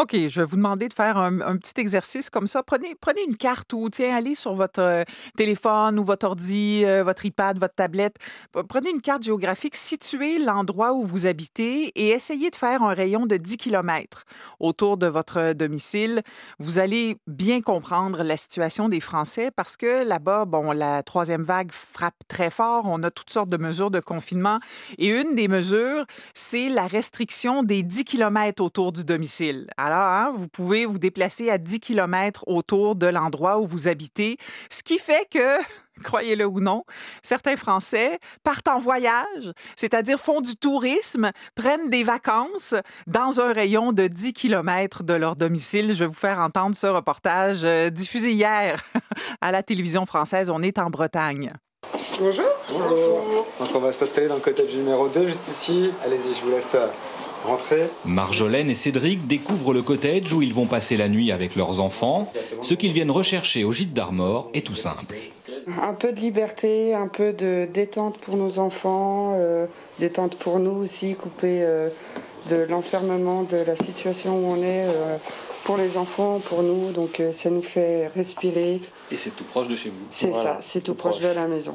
[0.00, 2.62] OK, je vais vous demander de faire un, petit exercice comme ça.
[2.62, 2.94] Prenez,
[3.26, 5.02] une carte ou, tiens, allez sur votre euh,
[5.36, 8.14] téléphone ou votre ordi, euh, votre iPad, votre tablette.
[8.68, 13.26] Prenez une carte géographique, situez l'endroit où vous habitez et essayez de faire un rayon
[13.26, 14.24] de 10 km
[14.60, 16.22] autour de votre domicile.
[16.60, 21.72] Vous allez bien comprendre la situation des Français parce que là-bas, bon, la troisième vague
[21.72, 22.84] frappe très fort.
[22.84, 24.60] On a toutes sortes de mesures de confinement
[24.96, 29.68] et une des mesures, c'est la restriction des 10 km autour du domicile.
[29.96, 34.36] Hein, vous pouvez vous déplacer à 10 km autour de l'endroit où vous habitez,
[34.70, 35.58] ce qui fait que
[36.04, 36.84] croyez-le ou non,
[37.22, 42.74] certains Français partent en voyage, c'est-à-dire font du tourisme, prennent des vacances
[43.06, 45.94] dans un rayon de 10 km de leur domicile.
[45.94, 48.84] Je vais vous faire entendre ce reportage euh, diffusé hier
[49.40, 50.50] à la télévision française.
[50.50, 51.52] On est en Bretagne.
[52.20, 52.44] Bonjour.
[52.70, 53.46] Bonjour.
[53.58, 55.90] Donc on va s'installer dans le cottage numéro 2, juste ici.
[56.04, 56.76] Allez-y, je vous laisse
[58.04, 62.32] Marjolaine et Cédric découvrent le cottage où ils vont passer la nuit avec leurs enfants.
[62.62, 65.16] Ce qu'ils viennent rechercher au gîte d'Armor est tout simple.
[65.80, 69.66] Un peu de liberté, un peu de détente pour nos enfants, euh,
[69.98, 71.90] détente pour nous aussi, couper euh,
[72.48, 74.86] de l'enfermement, de la situation où on est.
[74.86, 75.16] Euh,
[75.64, 78.80] pour les enfants, pour nous, donc ça nous fait respirer.
[79.10, 81.74] Et c'est tout proche de chez vous C'est ça, c'est tout, proche de la maison.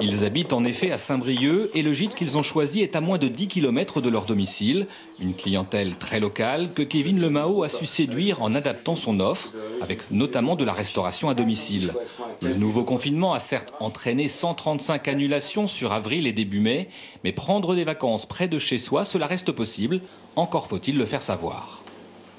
[0.00, 3.16] Ils habitent en effet à Saint-Brieuc et le gîte qu'ils ont choisi est à moins
[3.16, 4.88] de 10 km de leur domicile.
[5.20, 10.10] Une clientèle très locale que Kevin Lemao a su séduire en adaptant son offre, avec
[10.10, 11.94] notamment de la restauration à domicile.
[12.42, 16.88] Le nouveau confinement a certes entraîné 135 annulations sur avril et début mai,
[17.22, 20.00] mais prendre des vacances près de chez soi, cela reste possible.
[20.34, 21.83] Encore faut-il le faire savoir.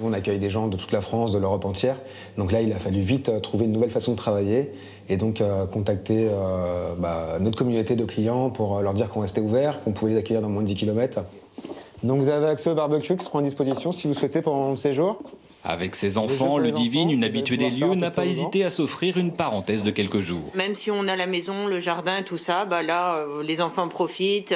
[0.01, 1.95] On accueille des gens de toute la France, de l'Europe entière.
[2.38, 4.71] Donc là, il a fallu vite euh, trouver une nouvelle façon de travailler
[5.07, 9.41] et donc euh, contacter euh, bah, notre communauté de clients pour leur dire qu'on restait
[9.41, 11.23] ouvert, qu'on pouvait les accueillir dans moins de 10 km.
[12.03, 14.77] Donc vous avez accès au barbecue qui sera en disposition si vous souhaitez pendant le
[14.77, 15.19] séjour.
[15.66, 19.33] Avec ses enfants, le Divine, une habituée des lieux, n'a pas hésité à s'offrir une
[19.35, 20.52] parenthèse de quelques jours.
[20.53, 24.55] Même si on a la maison, le jardin, tout ça, bah là, les enfants profitent.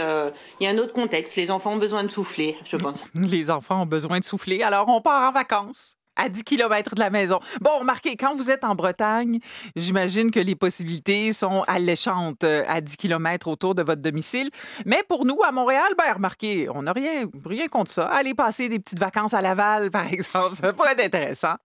[0.60, 1.36] Il y a un autre contexte.
[1.36, 3.08] Les enfants ont besoin de souffler, je pense.
[3.16, 4.62] Les enfants ont besoin de souffler.
[4.62, 7.40] Alors, on part en vacances à 10 km de la maison.
[7.62, 9.40] Bon, remarquez, quand vous êtes en Bretagne,
[9.76, 14.50] j'imagine que les possibilités sont alléchantes euh, à 10 km autour de votre domicile.
[14.86, 18.08] Mais pour nous, à Montréal, ben, remarquez, on n'a rien, rien contre ça.
[18.08, 21.56] Aller passer des petites vacances à Laval, par exemple, ça pourrait être intéressant.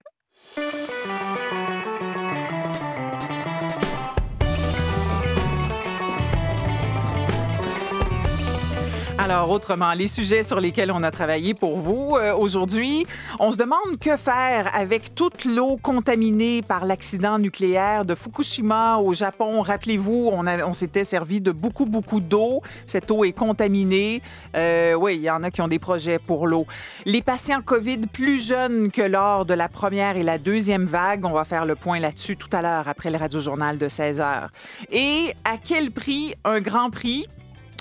[9.17, 13.07] Alors, autrement, les sujets sur lesquels on a travaillé pour vous euh, aujourd'hui,
[13.39, 19.13] on se demande que faire avec toute l'eau contaminée par l'accident nucléaire de Fukushima au
[19.13, 19.63] Japon.
[19.63, 22.61] Rappelez-vous, on, s'était servi de beaucoup, beaucoup d'eau.
[22.87, 24.21] Cette eau est contaminée.
[24.57, 26.67] Euh, oui, il y en a qui ont des projets pour l'eau.
[27.05, 31.33] Les patients COVID plus jeunes que lors de la première et la deuxième vague, on
[31.33, 34.49] va faire le point là-dessus tout à l'heure après le radio-journal de 16 heures.
[34.91, 37.29] Et à quel prix un grand prix?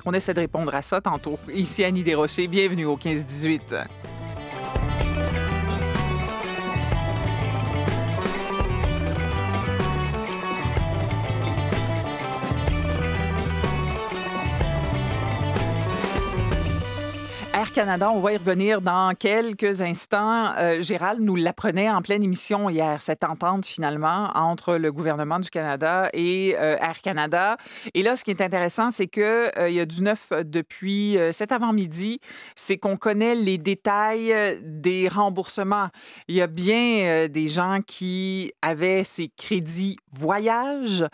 [0.06, 1.40] On essaie de répondre à ça tantôt.
[1.54, 3.60] Ici Annie Desrochers, bienvenue au 15-18.
[17.56, 20.54] Air Canada, on va y revenir dans quelques instants.
[20.58, 25.52] Euh, Gérald nous l'apprenait en pleine émission hier, cette entente finalement entre le gouvernement du
[25.52, 27.58] Canada et euh, Air Canada.
[27.94, 31.52] Et là, ce qui est intéressant, c'est qu'il euh, y a du neuf depuis cet
[31.52, 32.20] avant-midi,
[32.56, 35.90] c'est qu'on connaît les détails des remboursements.
[36.28, 41.06] Il y a bien des gens qui avaient ces crédits voyage,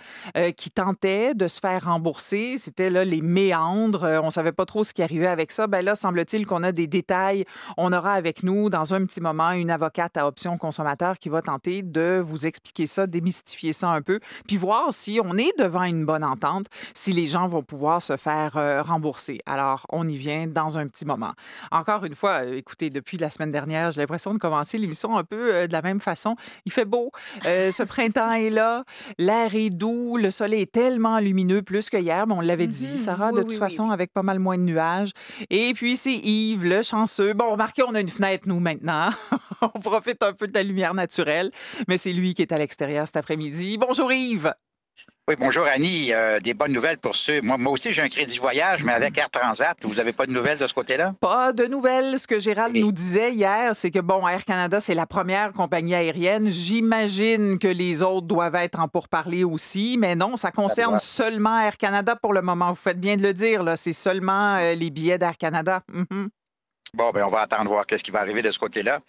[0.55, 2.57] qui tentaient de se faire rembourser.
[2.57, 4.19] C'était là les méandres.
[4.23, 5.67] on savait pas trop ce qui arrivait avec ça.
[5.67, 5.95] Ben là,
[6.29, 7.45] semble-t-il qu'on a des détails.
[7.77, 11.41] On aura avec nous dans un petit moment une avocate à option consommateur qui va
[11.41, 15.83] tenter de vous expliquer ça, démystifier ça un peu, puis voir si on est devant
[15.83, 19.39] une bonne entente, si les gens vont pouvoir se faire euh, rembourser.
[19.45, 21.33] Alors, on y vient dans un petit moment.
[21.71, 25.23] Encore une fois, euh, écoutez, depuis la semaine dernière, j'ai l'impression de commencer l'émission un
[25.23, 26.35] peu euh, de la même façon.
[26.65, 27.11] Il fait beau,
[27.43, 28.83] ce printemps est là,
[29.17, 32.87] l'air est doux, le soleil est tellement lumineux, plus que hier, mais on l'avait dit,
[32.87, 32.97] mm-hmm.
[32.97, 35.11] Sarah, de toute façon, avec pas mal moins de nuages.
[35.49, 37.33] Et puis, c'est Yves, le chanceux.
[37.33, 39.09] Bon, remarquez, on a une fenêtre, nous, maintenant.
[39.61, 41.51] on profite un peu de la lumière naturelle,
[41.87, 43.77] mais c'est lui qui est à l'extérieur cet après-midi.
[43.77, 44.53] Bonjour, Yves.
[45.29, 46.11] Oui, bonjour Annie.
[46.11, 47.39] Euh, des bonnes nouvelles pour ceux.
[47.41, 50.31] Moi, moi aussi, j'ai un crédit voyage, mais avec Air Transat, vous n'avez pas de
[50.31, 51.13] nouvelles de ce côté-là?
[51.21, 52.17] Pas de nouvelles.
[52.17, 55.93] Ce que Gérald nous disait hier, c'est que, bon, Air Canada, c'est la première compagnie
[55.93, 56.49] aérienne.
[56.49, 61.77] J'imagine que les autres doivent être en pourparlers aussi, mais non, ça concerne seulement Air
[61.77, 62.71] Canada pour le moment.
[62.71, 63.75] Vous faites bien de le dire, là.
[63.75, 65.83] C'est seulement euh, les billets d'Air Canada.
[65.93, 66.29] Mhm.
[66.95, 69.01] Bon, ben on va attendre voir qu'est-ce qui va arriver de ce côté-là.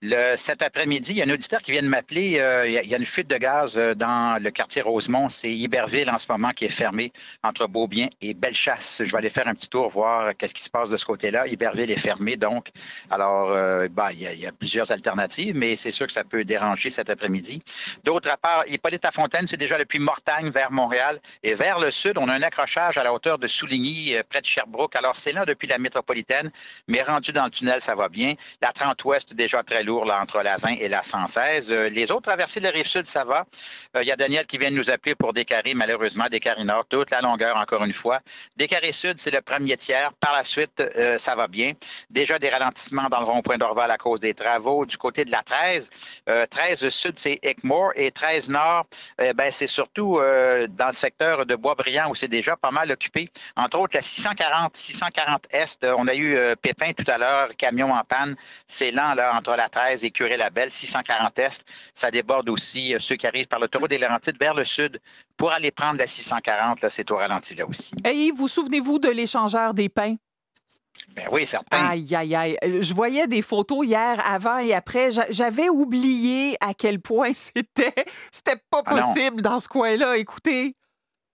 [0.00, 2.38] Le, cet après-midi, il y a un auditeur qui vient de m'appeler.
[2.38, 5.28] Euh, il, y a, une fuite de gaz euh, dans le quartier Rosemont.
[5.28, 7.12] C'est Iberville en ce moment qui est fermé
[7.42, 9.02] entre Beaubien et Bellechasse.
[9.04, 11.46] Je vais aller faire un petit tour, voir qu'est-ce qui se passe de ce côté-là.
[11.46, 12.70] Iberville est fermé, donc.
[13.10, 16.88] Alors, euh, ben, il, y a, plusieurs alternatives, mais c'est sûr que ça peut déranger
[16.88, 17.62] cet après-midi.
[18.02, 21.20] D'autre part, Hippolyte à Fontaine, c'est déjà depuis Mortagne vers Montréal.
[21.42, 24.46] Et vers le sud, on a un accrochage à la hauteur de Souligny, près de
[24.46, 24.96] Sherbrooke.
[24.96, 26.50] Alors, c'est là depuis la métropolitaine,
[26.88, 28.34] mais rendu dans le tunnel, ça va bien.
[28.62, 31.72] La 30 ouest, déjà très lourd là, entre la 20 et la 116.
[31.72, 33.46] Euh, les autres traversées de la rive sud, ça va.
[33.96, 36.86] Euh, il y a Daniel qui vient de nous appeler pour Descarrés, malheureusement, Descarrés Nord,
[36.88, 38.20] toute la longueur, encore une fois.
[38.56, 40.12] Descarrés Sud, c'est le premier tiers.
[40.14, 41.72] Par la suite, euh, ça va bien.
[42.10, 44.86] Déjà des ralentissements dans le rond-point d'Orval à cause des travaux.
[44.86, 45.90] Du côté de la 13,
[46.50, 48.86] 13 Sud, c'est Eckmore et 13 Nord,
[49.18, 53.30] ben, c'est surtout dans le secteur de Boisbriand où c'est déjà pas mal occupé.
[53.56, 57.15] Entre autres, la 640, 640 Est, on a eu Pépin tout à
[57.56, 58.36] camion en panne.
[58.66, 61.64] C'est lent, là, entre la 13 et Curé-la-Belle, 640 Est.
[61.94, 65.00] Ça déborde aussi euh, ceux qui arrivent par l'autoroute des Laurentides vers le sud
[65.36, 66.80] pour aller prendre la 640.
[66.80, 67.94] Là, c'est au ralenti, là aussi.
[68.04, 70.16] Et vous souvenez-vous de l'échangeur des pains?
[71.14, 71.88] Ben oui, certain.
[71.88, 72.56] Aïe, aïe, aïe.
[72.64, 75.10] Euh, je voyais des photos hier, avant et après.
[75.30, 80.16] J'avais oublié à quel point c'était, c'était pas ah possible dans ce coin-là.
[80.16, 80.74] Écoutez.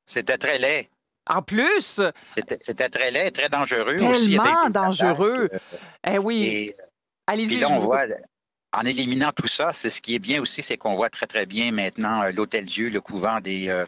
[0.05, 0.89] C'était très laid.
[1.29, 2.01] En plus.
[2.27, 4.37] C'était très laid, très dangereux Tellement aussi.
[4.37, 5.49] Tellement dangereux.
[5.53, 5.59] Euh,
[6.07, 6.73] eh oui.
[7.27, 7.61] Allez-y.
[7.61, 8.05] là, on voit,
[8.73, 11.47] en éliminant tout ça, c'est ce qui est bien aussi, c'est qu'on voit très, très
[11.47, 13.69] bien maintenant euh, l'Hôtel Dieu, le couvent des.
[13.69, 13.85] Euh,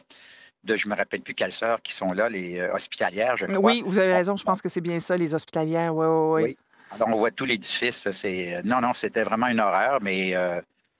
[0.63, 3.59] de, je me rappelle plus quelles sœurs qui sont là, les hospitalières, je crois.
[3.59, 6.57] Oui, vous avez raison, je pense que c'est bien ça, les hospitalières, oui, oui, oui.
[6.91, 8.11] Alors, on voit tout l'édifice.
[8.13, 10.35] C'est non, non, c'était vraiment une horreur, mais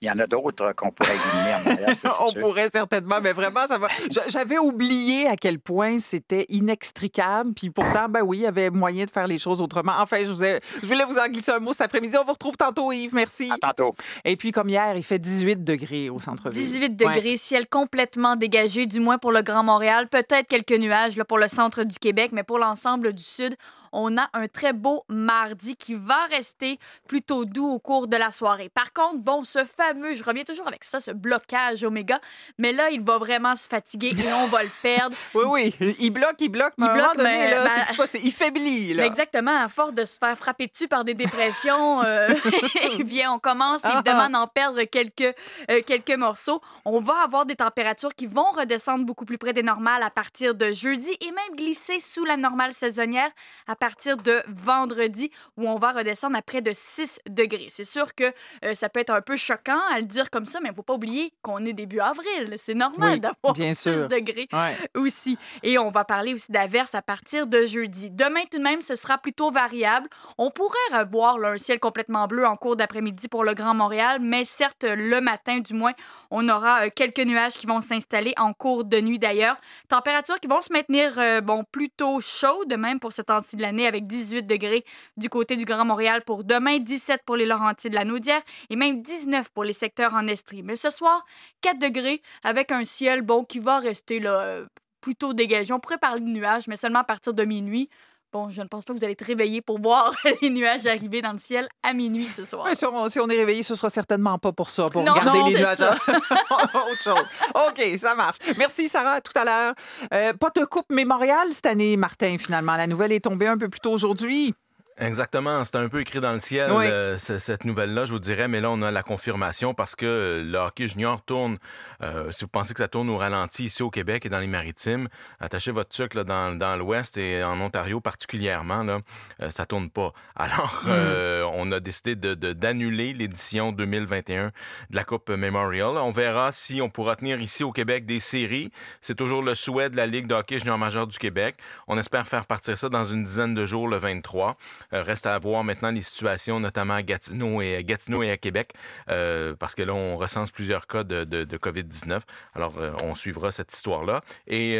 [0.05, 1.95] il y en a d'autres qu'on pourrait éliminer en Montréal.
[2.19, 3.87] On pourrait certainement, mais vraiment, ça va.
[4.27, 7.53] J'avais oublié à quel point c'était inextricable.
[7.55, 9.93] Puis pourtant, ben oui, il y avait moyen de faire les choses autrement.
[9.99, 12.15] Enfin, je, vous je voulais vous en glisser un mot cet après-midi.
[12.19, 13.15] On vous retrouve tantôt, Yves.
[13.15, 13.49] Merci.
[13.51, 13.95] À tantôt.
[14.23, 16.61] Et puis, comme hier, il fait 18 degrés au centre-ville.
[16.61, 20.07] 18 degrés, ciel complètement dégagé, du moins pour le Grand Montréal.
[20.07, 23.55] Peut-être quelques nuages là, pour le centre du Québec, mais pour l'ensemble du Sud,
[23.95, 26.77] on a un très beau mardi qui va rester
[27.07, 28.69] plutôt doux au cours de la soirée.
[28.69, 32.19] Par contre, bon, ce fameux, je reviens toujours avec ça, ce blocage oméga,
[32.57, 35.15] mais là, il va vraiment se fatiguer et on va le perdre.
[35.35, 38.93] Oui, oui, il bloque, il bloque, mais il bloque, donné, là, ben, il faiblit.
[38.93, 39.05] Là.
[39.05, 42.29] Exactement, à force de se faire frapper dessus par des dépressions, euh,
[42.99, 44.37] eh bien, on commence ah, évidemment ah.
[44.37, 45.35] à en perdre quelques,
[45.69, 46.61] euh, quelques morceaux.
[46.83, 50.55] On va avoir des températures qui vont redescendre beaucoup plus près des normales à partir
[50.55, 53.31] de jeudi et même glisser sous la normale saisonnière
[53.67, 53.84] à partir
[54.23, 57.67] de vendredi où on va redescendre à près de 6 degrés.
[57.71, 58.23] C'est sûr que
[58.63, 60.75] euh, ça peut être un peu choquant à le dire comme ça, mais il ne
[60.75, 62.55] faut pas oublier qu'on est début avril.
[62.57, 64.47] C'est normal d'avoir 6 degrés
[64.95, 65.37] aussi.
[65.63, 68.09] Et on va parler aussi d'averses à partir de jeudi.
[68.11, 70.07] Demain, tout de même, ce sera plutôt variable.
[70.37, 74.45] On pourrait revoir un ciel complètement bleu en cours d'après-midi pour le Grand Montréal, mais
[74.45, 75.93] certes, le matin, du moins,
[76.31, 79.57] on aura euh, quelques nuages qui vont s'installer en cours de nuit d'ailleurs.
[79.89, 84.07] Températures qui vont se maintenir, euh, bon, plutôt chaudes, même pour ce temps-ci de avec
[84.07, 84.85] 18 degrés
[85.17, 88.75] du côté du Grand Montréal pour demain, 17 pour les Laurentides de la Naudière et
[88.75, 90.63] même 19 pour les secteurs en Estrie.
[90.63, 91.25] Mais ce soir,
[91.61, 94.65] 4 degrés avec un ciel bon qui va rester là euh,
[95.01, 95.73] plutôt dégagé.
[95.73, 97.89] On pourrait parler de nuages, mais seulement à partir de minuit.
[98.35, 101.21] Bon, je ne pense pas que vous allez être réveillé pour voir les nuages arriver
[101.21, 102.67] dans le ciel à minuit ce soir.
[102.75, 105.79] si, on, est réveillé, ce sera certainement pas pour ça, pour regarder les nuages.
[106.09, 107.25] Autre chose.
[107.55, 108.39] OK, ça marche.
[108.57, 109.21] Merci, Sarah.
[109.21, 109.73] tout à l'heure.
[110.13, 112.75] Euh, pas de coupe mémoriale cette année, Martin, finalement.
[112.75, 114.53] La nouvelle est tombée un peu plus tôt aujourd'hui.
[114.97, 118.61] Exactement, c'est un peu écrit dans le ciel euh, cette nouvelle-là, je vous dirais, mais
[118.61, 121.57] là on a la confirmation parce que le hockey junior tourne.
[122.01, 124.47] Euh, si vous pensez que ça tourne au ralenti ici au Québec et dans les
[124.47, 125.09] Maritimes,
[125.41, 128.99] attachez votre truc là, dans, dans l'Ouest et en Ontario particulièrement, là,
[129.41, 130.13] euh, ça tourne pas.
[130.37, 131.49] Alors hmm.
[131.55, 134.47] on a décidé de, d'annuler l'édition 2021
[134.91, 135.97] de la Coupe Memorial.
[135.97, 138.71] On verra si on pourra tenir ici au Québec des séries.
[139.01, 141.57] C'est toujours le souhait de la Ligue de hockey junior majeur du Québec.
[141.87, 144.55] On espère faire partir ça dans une dizaine de jours le 23.
[144.93, 148.73] Euh, reste à voir maintenant les situations, notamment à Gatineau et, Gatineau et à Québec,
[149.09, 152.21] euh, parce que là, on recense plusieurs cas de, de, COVID-19.
[152.53, 154.21] Alors, euh, on suivra cette histoire-là.
[154.47, 154.79] Et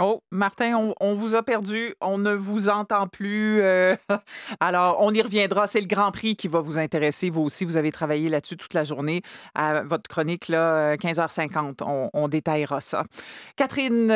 [0.00, 1.92] Oh, Martin, on, vous a perdu.
[2.00, 3.60] On ne vous entend plus.
[4.60, 5.66] Alors, on y reviendra.
[5.66, 7.30] C'est le Grand Prix qui va vous intéresser.
[7.30, 9.22] Vous aussi, vous avez travaillé là-dessus toute la journée.
[9.56, 13.06] À votre chronique, là, 15h50, on, on détaillera ça.
[13.56, 14.12] Catherine,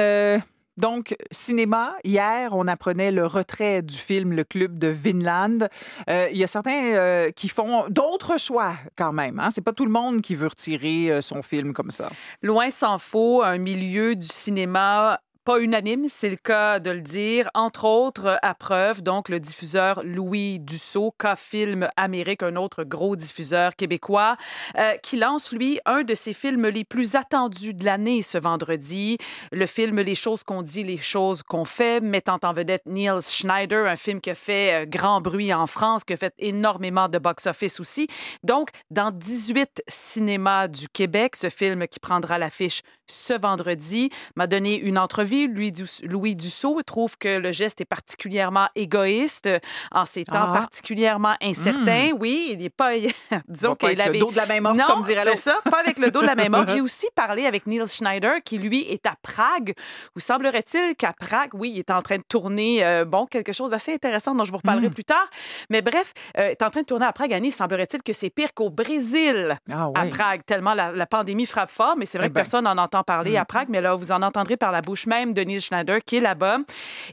[0.79, 5.69] donc, cinéma, hier, on apprenait le retrait du film Le Club de Vinland.
[6.09, 9.39] Euh, il y a certains euh, qui font d'autres choix quand même.
[9.39, 9.51] Hein?
[9.51, 12.11] C'est pas tout le monde qui veut retirer euh, son film comme ça.
[12.41, 17.51] Loin s'en faut, un milieu du cinéma pas unanime, c'est le cas de le dire.
[17.55, 23.75] Entre autres, à preuve, donc, le diffuseur Louis Dussault, K-Film Amérique, un autre gros diffuseur
[23.75, 24.37] québécois,
[24.79, 29.19] euh, qui lance, lui, un de ses films les plus attendus de l'année ce vendredi.
[29.51, 33.87] Le film Les choses qu'on dit, les choses qu'on fait, mettant en vedette Niels Schneider,
[33.87, 37.19] un film qui a fait euh, grand bruit en France, qui a fait énormément de
[37.19, 38.07] box-office aussi.
[38.45, 42.83] Donc, dans 18 cinémas du Québec, ce film qui prendra l'affiche
[43.13, 45.32] ce vendredi m'a donné une entrevue.
[45.33, 45.73] Louis,
[46.05, 49.49] Louis Dussault trouve que le geste est particulièrement égoïste
[49.91, 50.53] en ces temps ah.
[50.53, 52.11] particulièrement incertains.
[52.13, 52.19] Hmm.
[52.21, 52.93] Oui, il n'est pas.
[53.49, 54.15] disons qu'il avait.
[54.15, 56.35] le dos de la même non, comme dirait ça, pas avec le dos de la
[56.35, 59.75] même J'ai aussi parlé avec Neil Schneider, qui lui est à Prague,
[60.17, 63.71] où semblerait-il qu'à Prague, oui, il est en train de tourner, euh, bon, quelque chose
[63.71, 64.95] d'assez intéressant dont je vous reparlerai hmm.
[64.95, 65.29] plus tard.
[65.71, 67.33] Mais bref, euh, il est en train de tourner à Prague.
[67.33, 71.97] Annie, semblerait-il que c'est pire qu'au Brésil, ah à Prague, tellement la, pandémie frappe fort.
[71.97, 72.41] Mais c'est vrai eh que ben.
[72.41, 73.47] personne n'en entend parler à hmm.
[73.47, 73.69] Prague.
[73.71, 76.59] Mais là, vous en entendrez par la bouche même de Neil Schneider, qui est là-bas.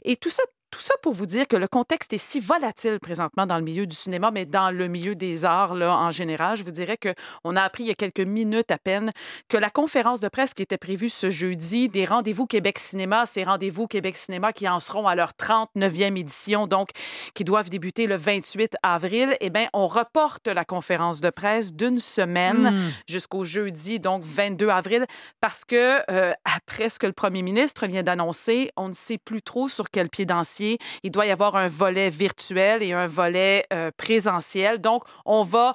[0.04, 3.46] Et tout ça tout ça pour vous dire que le contexte est si volatile présentement
[3.46, 6.56] dans le milieu du cinéma, mais dans le milieu des arts là, en général.
[6.56, 9.10] Je vous dirais qu'on a appris il y a quelques minutes à peine
[9.48, 13.44] que la conférence de presse qui était prévue ce jeudi des rendez-vous Québec Cinéma, ces
[13.44, 16.90] rendez-vous Québec Cinéma qui en seront à leur 39e édition, donc
[17.34, 21.98] qui doivent débuter le 28 avril, eh bien, on reporte la conférence de presse d'une
[21.98, 22.92] semaine hmm.
[23.08, 25.06] jusqu'au jeudi, donc 22 avril,
[25.40, 29.42] parce que euh, après ce que le premier ministre vient d'annoncer, on ne sait plus
[29.42, 33.66] trop sur quel pied danser il doit y avoir un volet virtuel et un volet
[33.72, 34.80] euh, présentiel.
[34.80, 35.74] Donc, on va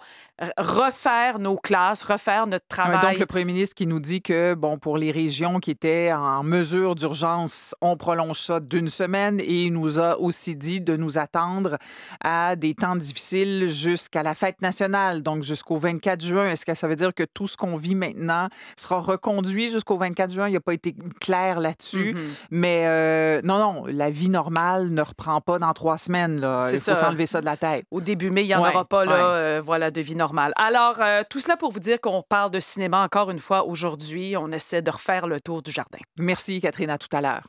[0.58, 3.00] refaire nos classes, refaire notre travail.
[3.00, 6.44] donc, le premier ministre qui nous dit que, bon, pour les régions qui étaient en
[6.44, 11.18] mesure d'urgence, on prolonge ça d'une semaine et il nous a aussi dit de nous
[11.18, 11.78] attendre
[12.22, 16.50] à des temps difficiles jusqu'à la fête nationale, donc jusqu'au 24 juin.
[16.50, 20.34] Est-ce que ça veut dire que tout ce qu'on vit maintenant sera reconduit jusqu'au 24
[20.34, 20.50] juin?
[20.50, 22.14] Il n'a pas été clair là-dessus.
[22.14, 22.48] Mm-hmm.
[22.52, 26.42] Mais euh, non, non, la vie normale ne reprend pas dans trois semaines.
[26.42, 26.70] Là.
[26.74, 27.86] Il faut s'enlever ça de la tête.
[27.90, 30.25] Au début mai, il n'y en aura pas là, euh, voilà, de vie normale
[30.56, 34.36] alors, euh, tout cela pour vous dire qu'on parle de cinéma encore une fois aujourd'hui.
[34.38, 36.00] On essaie de refaire le tour du jardin.
[36.20, 36.90] Merci, Catherine.
[36.90, 37.48] À tout à l'heure.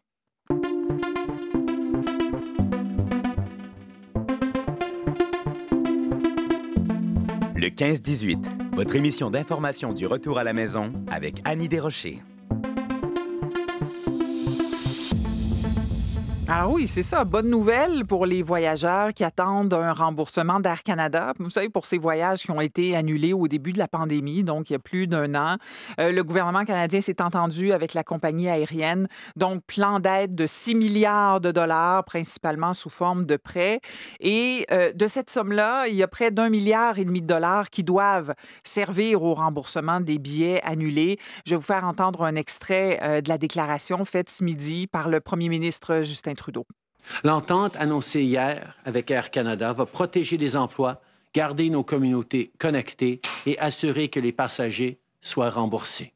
[7.59, 12.23] Le 15-18, votre émission d'information du retour à la maison avec Annie Desrochers.
[16.49, 17.25] Ah oui, c'est ça.
[17.25, 21.33] Bonne nouvelle pour les voyageurs qui attendent un remboursement d'Air Canada.
[21.41, 24.71] Vous savez, pour ces voyages qui ont été annulés au début de la pandémie, donc
[24.71, 25.57] il y a plus d'un an,
[25.99, 29.09] euh, le gouvernement canadien s'est entendu avec la compagnie aérienne.
[29.35, 33.81] Donc, plan d'aide de 6 milliards de dollars, principalement sous forme de prêts.
[34.21, 37.71] Et euh, de cette somme-là, il y a près d'un milliard et demi de dollars
[37.71, 41.19] qui doivent servir au remboursement des billets annulés.
[41.45, 45.09] Je vais vous faire entendre un extrait euh, de la déclaration faite ce midi par
[45.09, 46.36] le premier ministre Justin
[47.25, 51.01] L'entente annoncée hier avec Air Canada va protéger les emplois,
[51.35, 56.13] garder nos communautés connectées et assurer que les passagers soient remboursés.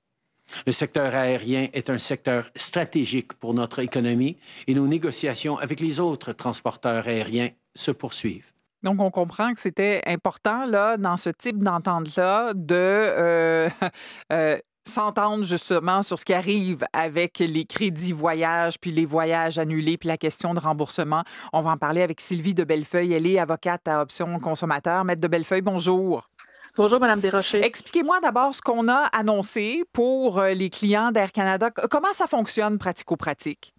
[0.66, 4.36] Le secteur aérien est un secteur stratégique pour notre économie
[4.66, 8.52] et nos négociations avec les autres transporteurs aériens se poursuivent.
[8.82, 13.68] Donc, on comprend que c'était important, là, dans ce type d'entente-là, de euh,
[14.32, 19.96] euh, s'entendre justement sur ce qui arrive avec les crédits voyage, puis les voyages annulés,
[19.96, 21.22] puis la question de remboursement.
[21.52, 23.12] On va en parler avec Sylvie de Bellefeuille.
[23.12, 25.04] Elle est avocate à Option Consommateur.
[25.04, 26.28] Maître de Bellefeuille, bonjour.
[26.76, 27.64] Bonjour, Madame Desrochers.
[27.64, 31.70] Expliquez-moi d'abord ce qu'on a annoncé pour euh, les clients d'Air Canada.
[31.90, 33.74] Comment ça fonctionne pratico-pratique?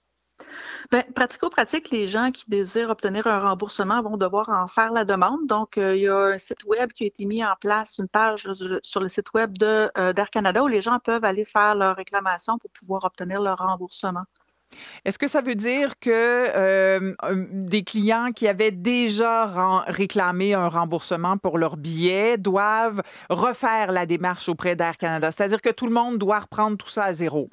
[0.92, 5.48] Bien, pratico-pratique, les gens qui désirent obtenir un remboursement vont devoir en faire la demande.
[5.48, 8.08] Donc, euh, il y a un site web qui a été mis en place, une
[8.08, 8.48] page
[8.84, 12.58] sur le site web euh, d'Air Canada où les gens peuvent aller faire leur réclamation
[12.58, 14.24] pour pouvoir obtenir leur remboursement.
[15.04, 17.14] Est-ce que ça veut dire que euh,
[17.52, 24.48] des clients qui avaient déjà réclamé un remboursement pour leur billet doivent refaire la démarche
[24.50, 25.32] auprès d'Air Canada?
[25.32, 27.50] C'est-à-dire que tout le monde doit reprendre tout ça à zéro?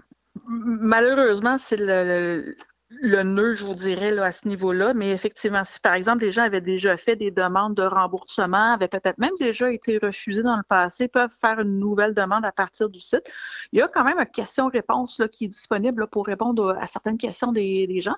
[0.46, 2.56] Malheureusement, c'est le, le
[2.90, 4.94] nœud, je vous dirais, là, à ce niveau-là.
[4.94, 8.88] Mais effectivement, si par exemple les gens avaient déjà fait des demandes de remboursement, avaient
[8.88, 12.88] peut-être même déjà été refusés dans le passé, peuvent faire une nouvelle demande à partir
[12.88, 13.24] du site.
[13.72, 17.52] Il y a quand même une question-réponse qui est disponible pour répondre à certaines questions
[17.52, 18.16] des, gens.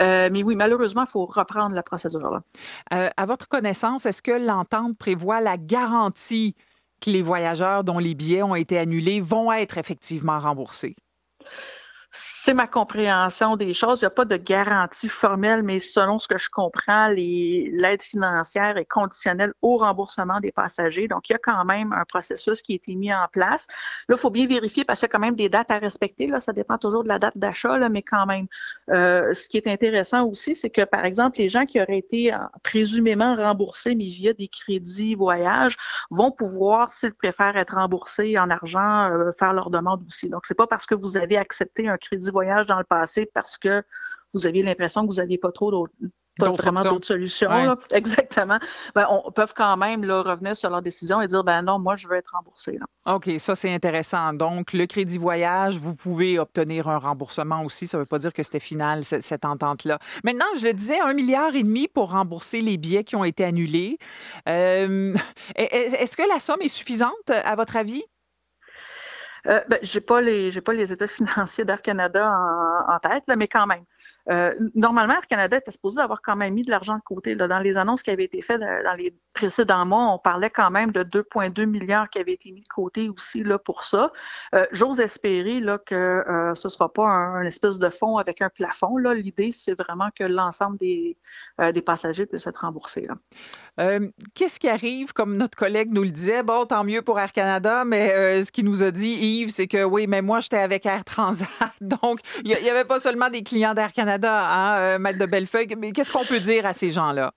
[0.00, 2.40] Euh, mais oui, malheureusement, il faut reprendre la procédure.
[2.92, 6.54] Euh, à votre connaissance, est-ce que l'entente prévoit la garantie
[7.00, 10.96] que les voyageurs dont les billets ont été annulés vont être effectivement remboursés?
[12.50, 14.00] C'est ma compréhension des choses.
[14.00, 18.76] Il n'y a pas de garantie formelle, mais selon ce que je comprends, l'aide financière
[18.76, 21.06] est conditionnelle au remboursement des passagers.
[21.06, 23.68] Donc, il y a quand même un processus qui a été mis en place.
[24.08, 26.26] Là, il faut bien vérifier parce qu'il y a quand même des dates à respecter.
[26.26, 28.48] Là, ça dépend toujours de la date d'achat, mais quand même.
[28.90, 32.34] Euh, ce qui est intéressant aussi, c'est que, par exemple, les gens qui auraient été
[32.64, 35.76] présumément remboursés, mais via des crédits voyage,
[36.10, 40.28] vont pouvoir, s'ils préfèrent être remboursés en argent, euh, faire leur demande aussi.
[40.28, 43.58] Donc, c'est pas parce que vous avez accepté un crédit voyage dans le passé parce
[43.58, 43.82] que
[44.34, 45.92] vous aviez l'impression que vous n'aviez pas trop d'autres
[46.40, 47.50] pas vraiment d'autres solutions.
[47.92, 48.58] Exactement.
[48.94, 51.96] Ben, on peut quand même là, revenir sur leur décision et dire ben non, moi,
[51.96, 52.78] je veux être remboursé.
[53.06, 54.32] OK, ça, c'est intéressant.
[54.32, 57.86] Donc, le crédit voyage, vous pouvez obtenir un remboursement aussi.
[57.86, 59.98] Ça ne veut pas dire que c'était final, cette, entente-là.
[60.24, 63.44] Maintenant, je le disais, un milliard et demi pour rembourser les billets qui ont été
[63.44, 63.98] annulés.
[64.48, 65.14] Euh,
[65.56, 68.02] est-ce que la somme est suffisante, à votre avis?
[69.46, 73.36] Euh, ben, j'ai pas les pas les états financiers d'Air Canada en, en tête, là,
[73.36, 73.84] mais quand même.
[74.30, 77.34] Euh, normalement, Air Canada était supposé avoir quand même mis de l'argent de côté.
[77.34, 80.70] Dans les annonces qui avaient été faites euh, dans les précédents mois, on parlait quand
[80.70, 84.12] même de 2,2 milliards qui avaient été mis de côté aussi là, pour ça.
[84.54, 86.22] Euh, j'ose espérer là, que
[86.54, 88.96] ce ne sera pas un, espèce de fonds avec un plafond.
[88.96, 91.16] L'idée, c'est vraiment que l'ensemble des,
[91.72, 93.06] des passagers puissent être remboursés.
[94.34, 97.84] Qu'est-ce qui arrive, comme notre collègue nous le disait, bon, tant mieux pour Air Canada,
[97.84, 101.04] mais ce qu'il nous a dit, Yves, c'est que oui, mais moi, j'étais avec Air
[101.04, 101.48] Transat.
[101.80, 105.74] Donc, il n'y avait pas seulement des clients d'Air Canada hein, euh, Maître de Bellefeuille.
[105.78, 107.32] Mais qu'est-ce qu'on peut dire à ces gens-là?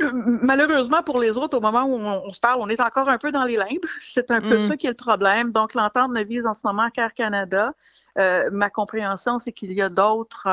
[0.00, 3.18] Euh, malheureusement, pour les autres, au moment où on, se parle, on est encore un
[3.18, 3.86] peu dans les limbes.
[4.00, 4.60] C'est un peu mm.
[4.60, 5.52] ça qui est le problème.
[5.52, 7.72] Donc, l'entente ne vise en ce moment qu'Air Canada.
[8.18, 10.48] Euh, ma compréhension, c'est qu'il y a d'autres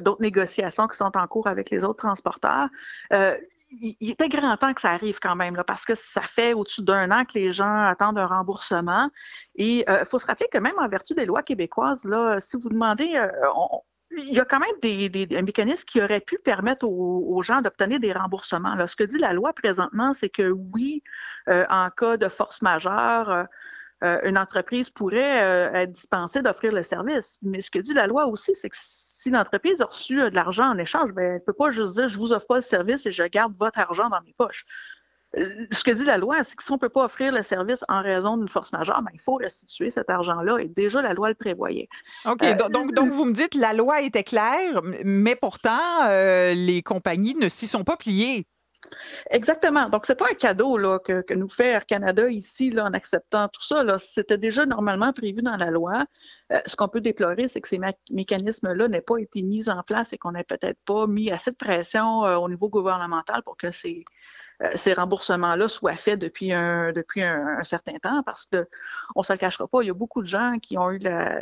[0.00, 2.68] d'autres négociations qui sont en cours avec les autres transporteurs.
[3.12, 6.82] il, était grand temps que ça arrive quand même, là, parce que ça fait au-dessus
[6.82, 9.10] d'un an que les gens attendent un remboursement.
[9.54, 12.68] Et il faut se rappeler que même en vertu des lois québécoises, là, si vous
[12.68, 13.12] demandez,
[14.16, 18.12] il y a quand même des, mécanismes qui auraient pu permettre aux, gens d'obtenir des
[18.12, 18.86] remboursements.
[18.86, 21.02] ce que dit la loi présentement, c'est que oui,
[21.48, 23.44] euh, en cas de force majeure, euh,
[24.04, 27.38] euh, une entreprise pourrait être dispensée d'offrir le service.
[27.42, 30.70] Mais ce que dit la loi aussi, c'est que si l'entreprise a reçu de l'argent
[30.70, 33.06] en échange, ben, elle ne peut pas juste dire je vous offre pas le service
[33.06, 34.64] et je garde votre argent dans mes poches.
[35.38, 37.42] Euh, ce que dit la loi, c'est que si on ne peut pas offrir le
[37.42, 40.58] service en raison d'une force majeure, ben, il faut restituer cet argent-là.
[40.58, 41.88] Et déjà, la loi le prévoyait.
[42.26, 42.42] OK.
[42.42, 47.34] Euh, donc, donc, vous me dites, la loi était claire, mais pourtant, euh, les compagnies
[47.34, 48.46] ne s'y sont pas pliées.
[49.30, 49.88] Exactement.
[49.88, 53.48] Donc, c'est pas un cadeau là, que, nous fait Air Canada ici là, en acceptant
[53.48, 53.84] tout ça.
[53.96, 56.04] C'était déjà normalement prévu dans la loi.
[56.66, 60.18] ce qu'on peut déplorer, c'est que ces mécanismes-là n'aient pas été mis en place et
[60.18, 64.04] qu'on n'ait peut-être pas mis assez de pression au niveau gouvernemental pour que ces,
[64.74, 68.68] ces remboursements-là soient faits depuis un, depuis un, certain temps parce que
[69.14, 71.40] on se le cachera pas, il y a beaucoup de gens qui ont eu la,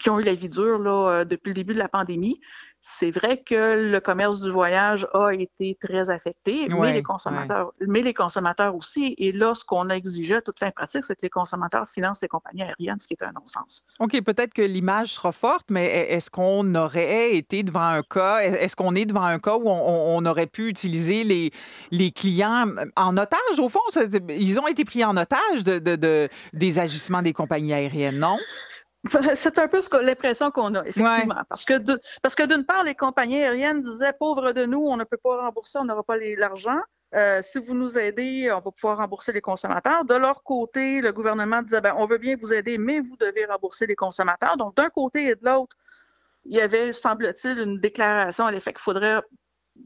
[0.00, 2.40] qui ont eu la vie dure là, euh, depuis le début de la pandémie.
[2.80, 8.02] C'est vrai que le commerce du voyage a été très affecté, mais, les consommateurs, mais
[8.02, 9.14] les consommateurs aussi.
[9.18, 12.22] Et là, ce qu'on a exigé à toute fin pratique, c'est que les consommateurs financent
[12.22, 13.84] les compagnies aériennes, ce qui est un non-sens.
[13.98, 18.76] OK, peut-être que l'image sera forte, mais est-ce qu'on aurait été devant un cas, est-ce
[18.76, 21.52] qu'on est devant un cas où on, aurait pu utiliser les,
[21.90, 23.80] les clients en otage, au fond?
[24.28, 28.38] Ils ont été pris en otage de, de des agissements des compagnies aériennes, non?
[29.34, 31.42] C'est un peu l'impression qu'on a, effectivement.
[31.48, 31.74] Parce que
[32.22, 35.42] parce que d'une part, les compagnies aériennes disaient pauvre de nous, on ne peut pas
[35.42, 36.80] rembourser, on n'aura pas l'argent.
[37.14, 40.04] Euh, si vous nous aidez, on va pouvoir rembourser les consommateurs.
[40.04, 43.44] De leur côté, le gouvernement disait ben, on veut bien vous aider, mais vous devez
[43.46, 44.56] rembourser les consommateurs.
[44.56, 45.76] Donc, d'un côté et de l'autre,
[46.44, 49.22] il y avait, semble-t-il, une déclaration à l'effet qu'il faudrait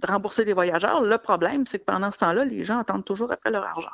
[0.06, 1.02] rembourser les voyageurs.
[1.02, 3.90] Le problème, c'est que pendant ce temps-là, les gens attendent toujours après leur argent.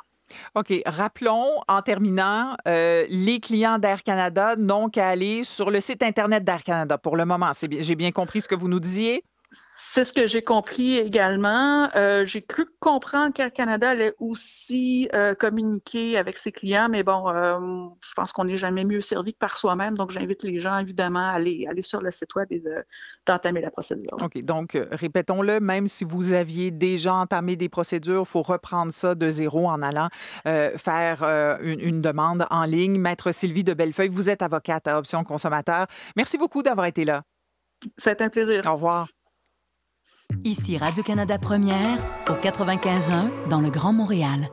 [0.55, 0.73] OK.
[0.85, 6.43] Rappelons, en terminant, euh, les clients d'Air Canada n'ont qu'à aller sur le site Internet
[6.43, 7.51] d'Air Canada pour le moment.
[7.53, 9.23] J'ai bien compris ce que vous nous disiez?
[9.59, 11.89] C'est ce que j'ai compris également.
[11.95, 17.29] Euh, j'ai cru comprendre qu'Air Canada allait aussi euh, communiquer avec ses clients, mais bon,
[17.29, 19.95] euh, je pense qu'on n'est jamais mieux servi que par soi-même.
[19.95, 22.61] Donc, j'invite les gens, évidemment, à aller, aller sur le site web et
[23.25, 24.15] d'entamer la procédure.
[24.21, 24.39] OK.
[24.43, 29.29] Donc, répétons-le, même si vous aviez déjà entamé des procédures, il faut reprendre ça de
[29.29, 30.09] zéro en allant
[30.45, 31.23] faire
[31.61, 32.99] une, une, demande en ligne.
[32.99, 35.87] Maître Sylvie de Bellefeuille, vous êtes avocate à Option Consommateur.
[36.15, 37.23] Merci beaucoup d'avoir été là.
[37.97, 38.61] C'est un plaisir.
[38.67, 39.07] Au revoir.
[40.43, 41.97] Ici Radio-Canada Première,
[42.29, 44.49] au 95.1 dans le Grand Montréal.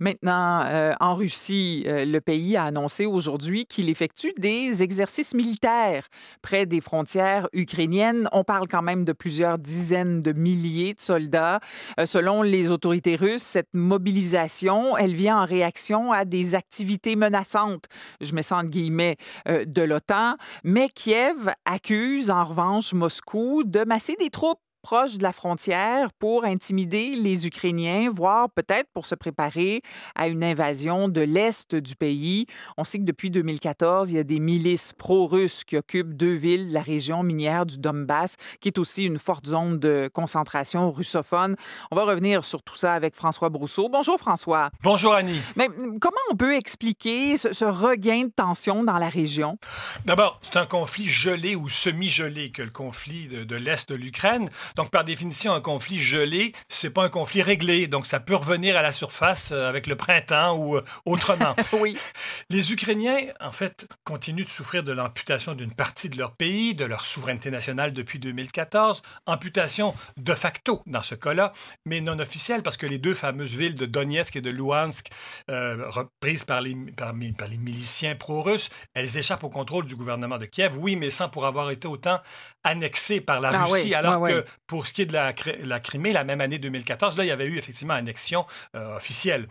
[0.00, 6.08] Maintenant, euh, en Russie, euh, le pays a annoncé aujourd'hui qu'il effectue des exercices militaires
[6.42, 8.28] près des frontières ukrainiennes.
[8.32, 11.60] On parle quand même de plusieurs dizaines de milliers de soldats.
[12.00, 17.84] Euh, selon les autorités russes, cette mobilisation, elle vient en réaction à des activités menaçantes,
[18.20, 20.36] je mets ça entre guillemets, de l'OTAN.
[20.64, 26.44] Mais Kiev accuse en revanche Moscou de masser des troupes proche de la frontière pour
[26.44, 29.80] intimider les Ukrainiens, voire peut-être pour se préparer
[30.14, 32.44] à une invasion de l'Est du pays.
[32.76, 36.68] On sait que depuis 2014, il y a des milices pro-russes qui occupent deux villes
[36.68, 41.56] de la région minière du Donbass, qui est aussi une forte zone de concentration russophone.
[41.90, 43.88] On va revenir sur tout ça avec François Brousseau.
[43.88, 44.70] Bonjour François.
[44.82, 45.40] Bonjour Annie.
[45.56, 49.56] Mais hum, comment on peut expliquer ce, regain de tension dans la région?
[50.04, 54.50] D'abord, c'est un conflit gelé ou semi-gelé que le conflit de l'Est de l'Ukraine.
[54.76, 57.86] Donc, par définition, un conflit gelé, c'est pas un conflit réglé.
[57.86, 61.54] Donc, ça peut revenir à la surface euh, avec le printemps ou euh, autrement.
[61.74, 61.96] oui.
[62.50, 66.84] Les Ukrainiens, en fait, continuent de souffrir de l'amputation d'une partie de leur pays, de
[66.84, 69.02] leur souveraineté nationale depuis 2014.
[69.26, 71.52] Amputation de facto dans ce cas-là,
[71.84, 75.06] mais non officielle parce que les deux fameuses villes de Donetsk et de Luhansk,
[75.50, 80.46] euh, reprises par les, par, les miliciens pro-russes, elles échappent au contrôle du gouvernement de
[80.46, 80.76] Kiev.
[80.76, 82.18] Oui, mais sans pour avoir été autant
[82.64, 85.32] annexées par la ah Russie, alors que pour ce qui est de la,
[85.80, 89.46] Crimée, la même année 2014, là, il y avait eu effectivement annexion euh, officielle.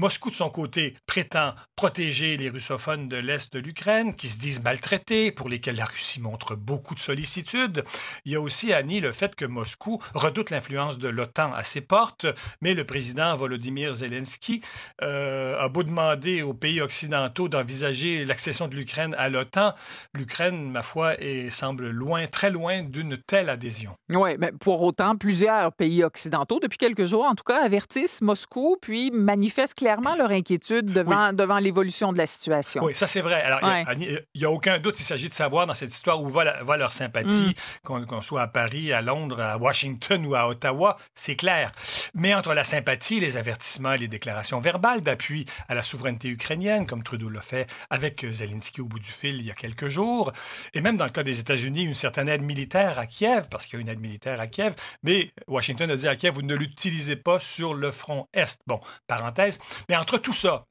[0.00, 4.62] Moscou, de son côté, prétend protéger les russophones de l'Est de l'Ukraine, qui se disent
[4.62, 7.84] maltraités, pour lesquels la Russie montre beaucoup de sollicitude.
[8.24, 11.82] Il y a aussi, Annie, le fait que Moscou redoute l'influence de l'OTAN à ses
[11.82, 12.24] portes,
[12.62, 14.62] mais le président Volodymyr Zelensky
[15.02, 19.74] euh, a beau demander aux pays occidentaux d'envisager l'accession de l'Ukraine à l'OTAN,
[20.14, 23.96] l'Ukraine, ma foi, est, semble loin, très loin d'une telle adhésion.
[24.08, 28.78] Oui, mais pour autant, plusieurs pays occidentaux, depuis quelques jours en tout cas, avertissent Moscou,
[28.80, 32.82] puis manifestent clairement leur inquiétude devant, devant l'évolution de la situation.
[32.84, 33.42] Oui, ça c'est vrai.
[33.42, 33.60] Alors,
[33.98, 36.92] il n'y a, aucun doute, il s'agit de savoir dans cette histoire où va, leur
[36.92, 37.54] sympathie,
[37.88, 38.06] mm.
[38.06, 41.72] qu'on soit à Paris, à Londres, à Washington ou à Ottawa, c'est clair.
[42.14, 46.86] Mais entre la sympathie, les avertissements et les déclarations verbales d'appui à la souveraineté ukrainienne,
[46.86, 50.32] comme Trudeau l'a fait avec Zelensky au bout du fil il y a quelques jours,
[50.74, 53.78] et même dans le cas des États-Unis, une certaine aide militaire à Kiev, parce qu'il
[53.78, 56.54] y a une aide militaire à Kiev, mais Washington a dit à Kiev, vous ne
[56.54, 58.60] l'utilisez pas sur le front Est.
[58.66, 59.58] Bon, parenthèse.
[59.88, 60.66] Mais entre tout ça,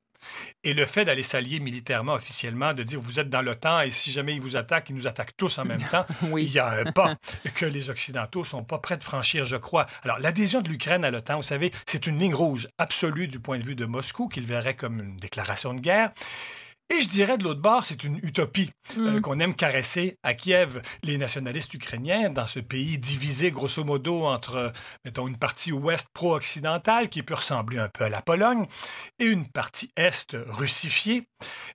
[0.63, 4.11] et le fait d'aller s'allier militairement officiellement, de dire vous êtes dans l'OTAN et si
[4.11, 6.05] jamais ils vous attaquent, ils nous attaquent tous en même temps,
[6.37, 7.15] il y a un pas
[7.55, 9.85] que les Occidentaux sont pas prêts de franchir, je crois.
[10.03, 13.57] Alors, l'adhésion de l'Ukraine à l'OTAN, vous savez, c'est une ligne rouge absolue du point
[13.57, 16.11] de vue de Moscou, qu'il verrait comme une déclaration de guerre.
[16.91, 19.21] Et je dirais de l'autre bord, c'est une utopie euh, mm.
[19.21, 20.81] qu'on aime caresser à Kiev.
[21.03, 24.69] Les nationalistes ukrainiens, dans ce pays divisé grosso modo entre, euh,
[25.05, 28.65] mettons, une partie ouest pro-occidentale qui peut ressembler un peu à la Pologne
[29.19, 31.27] et une partie est russifiée,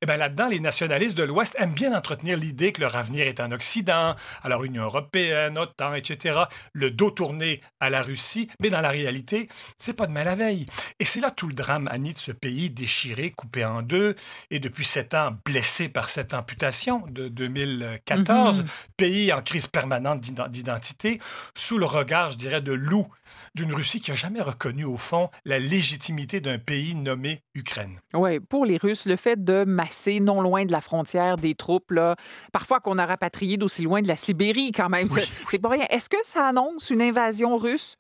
[0.03, 3.39] eh bien là-dedans, les nationalistes de l'ouest aiment bien entretenir l'idée que leur avenir est
[3.39, 6.41] en Occident, alors Union européenne, OTAN, etc.,
[6.73, 9.49] le dos tourné à la Russie, mais dans la réalité,
[9.79, 10.67] c'est pas de mal à veille.
[10.99, 14.17] Et c'est là tout le drame, Annie, de ce pays déchiré, coupé en deux,
[14.51, 18.67] et depuis cette étant blessé par cette amputation de 2014, mhm.
[18.97, 21.21] pays en crise permanente d'identité,
[21.55, 23.07] sous le regard, je dirais, de loup
[23.55, 28.01] d'une Russie qui n'a jamais reconnu, au fond, la légitimité d'un pays nommé Ukraine.
[28.15, 31.91] Oui, pour les Russes, le fait de masser non loin de la frontière des troupes,
[31.91, 32.17] là,
[32.53, 35.07] parfois qu'on a rapatrié d'aussi loin de la Sibérie quand même,
[35.49, 35.87] c'est pas rien.
[35.91, 37.97] Est-ce que ça annonce une invasion russe?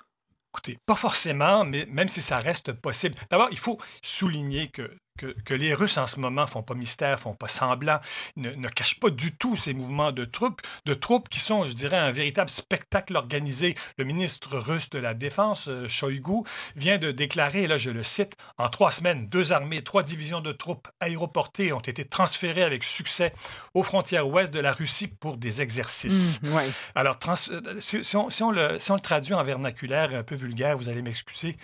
[0.54, 3.16] Écoutez, pas forcément, mais même si ça reste possible.
[3.28, 7.34] D'abord, il faut souligner que que, les Russes en ce moment font pas mystère, font
[7.34, 8.00] pas semblant,
[8.36, 11.72] ne, ne, cachent pas du tout ces mouvements de troupes, de troupes qui sont, je
[11.72, 13.76] dirais, un véritable spectacle organisé.
[13.96, 16.42] Le ministre russe de la Défense, euh, Shoigu,
[16.74, 20.40] vient de déclarer, et là je le cite, en trois semaines, deux armées, trois divisions
[20.40, 23.32] de troupes aéroportées ont été transférées avec succès
[23.74, 26.42] aux frontières ouest de la Russie pour des exercices.
[26.42, 26.48] Mmh,
[26.96, 30.34] Alors, euh, si, on, si, on le, si on le traduit en vernaculaire un peu
[30.34, 31.56] vulgaire, vous allez m'excuser,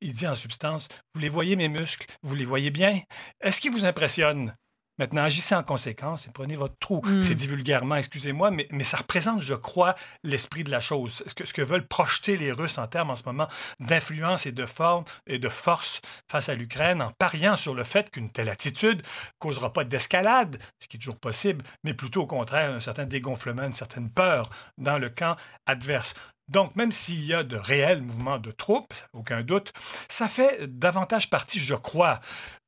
[0.00, 3.00] il dit en substance, vous les voyez mes muscles, vous les voyez bien,
[3.40, 4.54] est-ce qu'il vous impressionne?
[5.00, 7.00] Maintenant, agissez en conséquence et prenez votre trou.
[7.02, 7.22] Hmm.
[7.22, 11.22] C'est dit vulgairement, excusez-moi, mais, mais, ça représente, je crois, l'esprit de la chose.
[11.26, 14.52] Ce que, ce que veulent projeter les Russes en termes en ce moment d'influence et
[14.52, 18.50] de forme et de force face à l'Ukraine, en pariant sur le fait qu'une telle
[18.50, 19.02] attitude
[19.38, 23.64] causera pas d'escalade, ce qui est toujours possible, mais plutôt au contraire un certain dégonflement,
[23.64, 26.14] une certaine peur dans le camp adverse.
[26.50, 29.72] Donc, même s'il y a de réels mouvements de troupes, aucun doute,
[30.08, 32.20] ça fait davantage partie, je crois,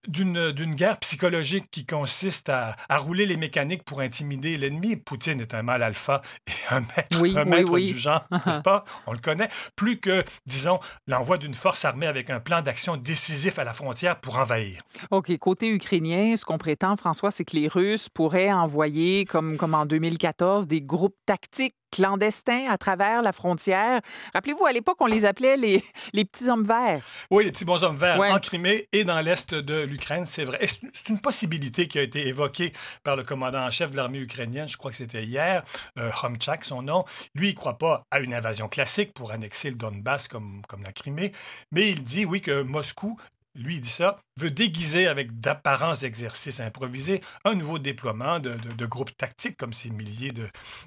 [0.08, 4.96] d'une guerre psychologique qui consiste à, rouler les mécaniques pour intimider l'ennemi.
[4.96, 8.84] Poutine est un mal alpha et un maître, un maître du genre, n'est-ce pas?
[9.06, 9.48] On le connaît.
[9.76, 14.20] Plus que, disons, l'envoi d'une force armée avec un plan d'action décisif à la frontière
[14.20, 14.82] pour envahir.
[15.10, 15.36] OK.
[15.38, 19.86] Côté ukrainien, ce qu'on prétend, François, c'est que les Russes pourraient envoyer, comme, comme en
[19.86, 24.00] 2014, des groupes tactiques clandestins à travers la frontière.
[24.34, 27.04] Rappelez-vous, à l'époque, on les appelait les, les petits hommes verts.
[27.30, 30.66] Oui, les petits bons hommes verts en Crimée et dans l'est de l'Ukraine, c'est vrai.
[30.92, 32.72] C'est une possibilité qui a été évoquée
[33.04, 35.62] par le commandant en chef de l'armée ukrainienne, je crois que c'était hier,
[35.98, 36.10] euh,
[36.62, 37.04] son nom.
[37.34, 40.82] Lui, il ne croit pas à une invasion classique pour annexer le Donbass comme, comme
[40.82, 41.32] la Crimée,
[41.70, 43.18] mais il dit, oui, que Moscou
[43.54, 49.56] lui dit ça, veut déguiser avec d'apparents exercices improvisés un nouveau déploiement de, groupes tactiques
[49.56, 50.32] comme ces milliers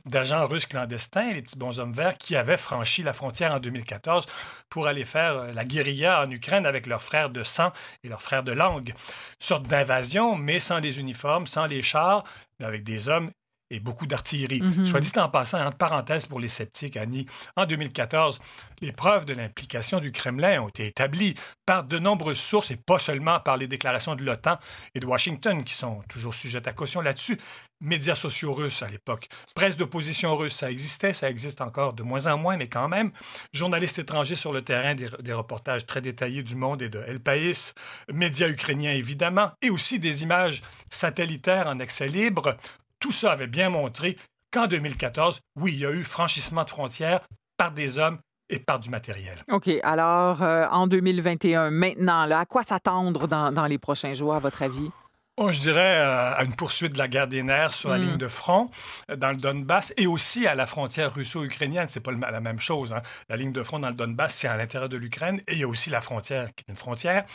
[0.05, 4.25] d'agents russes clandestins, les petits bons hommes verts, qui avaient franchi la frontière en 2014
[4.69, 7.71] pour aller faire euh, la guérilla en Ukraine avec leurs frères de sang
[8.03, 8.93] et leurs frères de langue.
[9.39, 12.23] sorte d'invasion, mais sans les uniformes, sans les chars,
[12.59, 13.31] mais avec des hommes
[13.75, 14.61] et beaucoup d'artillerie.
[14.61, 14.85] Mhm.
[14.85, 18.39] Soit dit en passant, entre parenthèses pour les sceptiques, Annie, en 2014,
[18.81, 21.35] les preuves de l'implication du Kremlin ont été établies
[21.65, 24.57] par de nombreuses sources et pas seulement par les déclarations de l'OTAN
[24.93, 27.39] et de Washington, qui sont toujours sujettes à caution là-dessus.
[27.81, 32.27] Médias sociaux russes à l'époque, presse d'opposition russe, ça existait, ça existe encore de moins
[32.27, 33.11] en moins, mais quand même.
[33.53, 37.19] Journalistes étrangers sur le terrain, des, des reportages très détaillés du Monde et de El
[37.19, 37.73] País,
[38.11, 42.57] médias ukrainiens évidemment, et aussi des images satellitaires en accès libre
[43.05, 44.15] tout ça avait bien montré
[44.51, 47.19] qu'en 2014, oui, il y a eu franchissement de frontières
[47.55, 48.17] par des hommes
[48.49, 49.43] et par du matériel.
[49.51, 49.69] OK.
[49.83, 54.89] Alors, euh, en 2021, maintenant, à quoi s'attendre dans les prochains jours, à votre avis?
[55.37, 58.01] Oh, je dirais euh, à une poursuite de la guerre des nerfs sur la hmm.
[58.01, 58.69] ligne de front
[59.11, 61.87] euh, dans le Donbass et aussi à la frontière russo-ukrainienne.
[61.89, 62.93] C'est pas la même chose.
[62.93, 63.01] Hein.
[63.27, 65.63] La ligne de front dans le Donbass, c'est à l'intérieur de l'Ukraine et il y
[65.63, 67.25] a aussi la frontière qui est une frontière.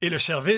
[0.00, 0.16] Et le,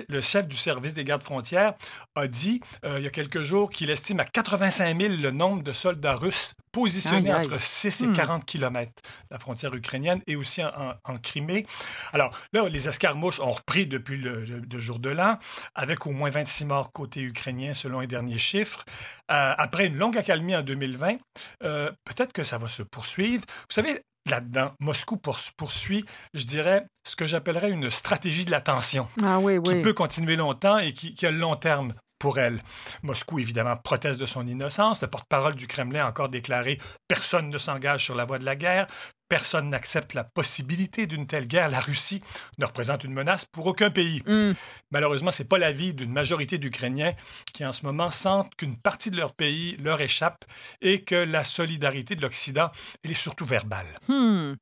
[0.09, 1.75] le chef du service des gardes frontières
[2.15, 5.65] a dit euh, il y a quelques jours qu'il estime à 85 000 le nombre
[5.65, 8.45] de soldats russes positionnés entre 6 et 40 hmm.
[8.45, 8.93] km
[9.31, 11.67] la frontière ukrainienne et aussi en, Crimée.
[12.12, 15.38] Alors là, les escarmouches ont repris depuis le, le jour de l'an
[15.75, 18.85] avec au moins 26 morts côté ukrainien selon les derniers chiffres.
[19.31, 21.16] Euh, après une longue accalmie en 2020,
[21.64, 23.44] euh, peut-être que ça va se poursuivre.
[23.48, 29.09] Vous savez, là-dedans, Moscou poursuit, je dirais, ce que j'appellerais une stratégie de la tension,
[29.22, 32.62] ah qui peut continuer longtemps et qui, qui a le long terme pour elle.
[33.02, 35.02] Moscou, évidemment, proteste de son innocence.
[35.02, 36.78] Le porte-parole du Kremlin a encore déclaré
[37.09, 38.87] Personne ne s'engage sur la voie de la guerre.
[39.33, 41.71] Personne n'accepte la possibilité d'une telle guerre.
[41.71, 42.23] La Russie
[42.59, 44.23] ne représente une menace pour aucun pays.
[44.27, 44.53] Mm.
[44.90, 47.14] Malheureusement, ce n'est pas l'avis d'une majorité d'Ukrainiens
[47.55, 50.45] qui, en ce moment, sentent qu'une partie de leur pays leur échappe
[50.83, 52.68] et que la solidarité de l'Occident,
[53.03, 53.87] elle est surtout verbale.
[54.07, 54.53] Hmm.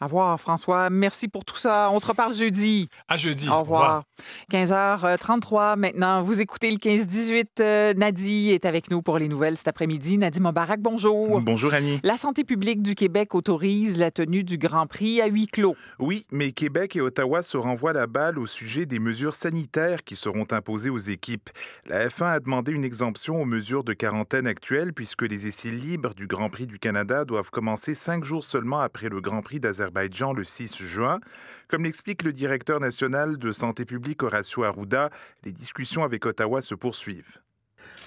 [0.00, 0.90] À voir, François.
[0.90, 1.88] Merci pour tout ça.
[1.92, 2.88] On se reparle jeudi.
[3.06, 3.48] À jeudi.
[3.48, 4.02] Au revoir.
[4.50, 6.22] 15h33 maintenant.
[6.22, 7.46] Vous écoutez le 15-18.
[7.60, 10.18] Euh, Nadie est avec nous pour les nouvelles cet après-midi.
[10.18, 11.40] Nadie Mobarak, bonjour.
[11.42, 12.00] Bonjour, Annie.
[12.02, 15.76] La santé publique du Québec autorise la tenue du Grand Prix à huis clos.
[15.98, 20.16] Oui, mais Québec et Ottawa se renvoient la balle au sujet des mesures sanitaires qui
[20.16, 21.50] seront imposées aux équipes.
[21.84, 26.14] La F1 a demandé une exemption aux mesures de quarantaine actuelles puisque les essais libres
[26.14, 30.32] du Grand Prix du Canada doivent commencer cinq jours seulement après le Grand Prix d'Azerbaïdjan
[30.32, 31.20] le 6 juin.
[31.68, 35.10] Comme l'explique le directeur national de santé publique Horacio Arruda,
[35.44, 37.42] les discussions avec Ottawa se poursuivent.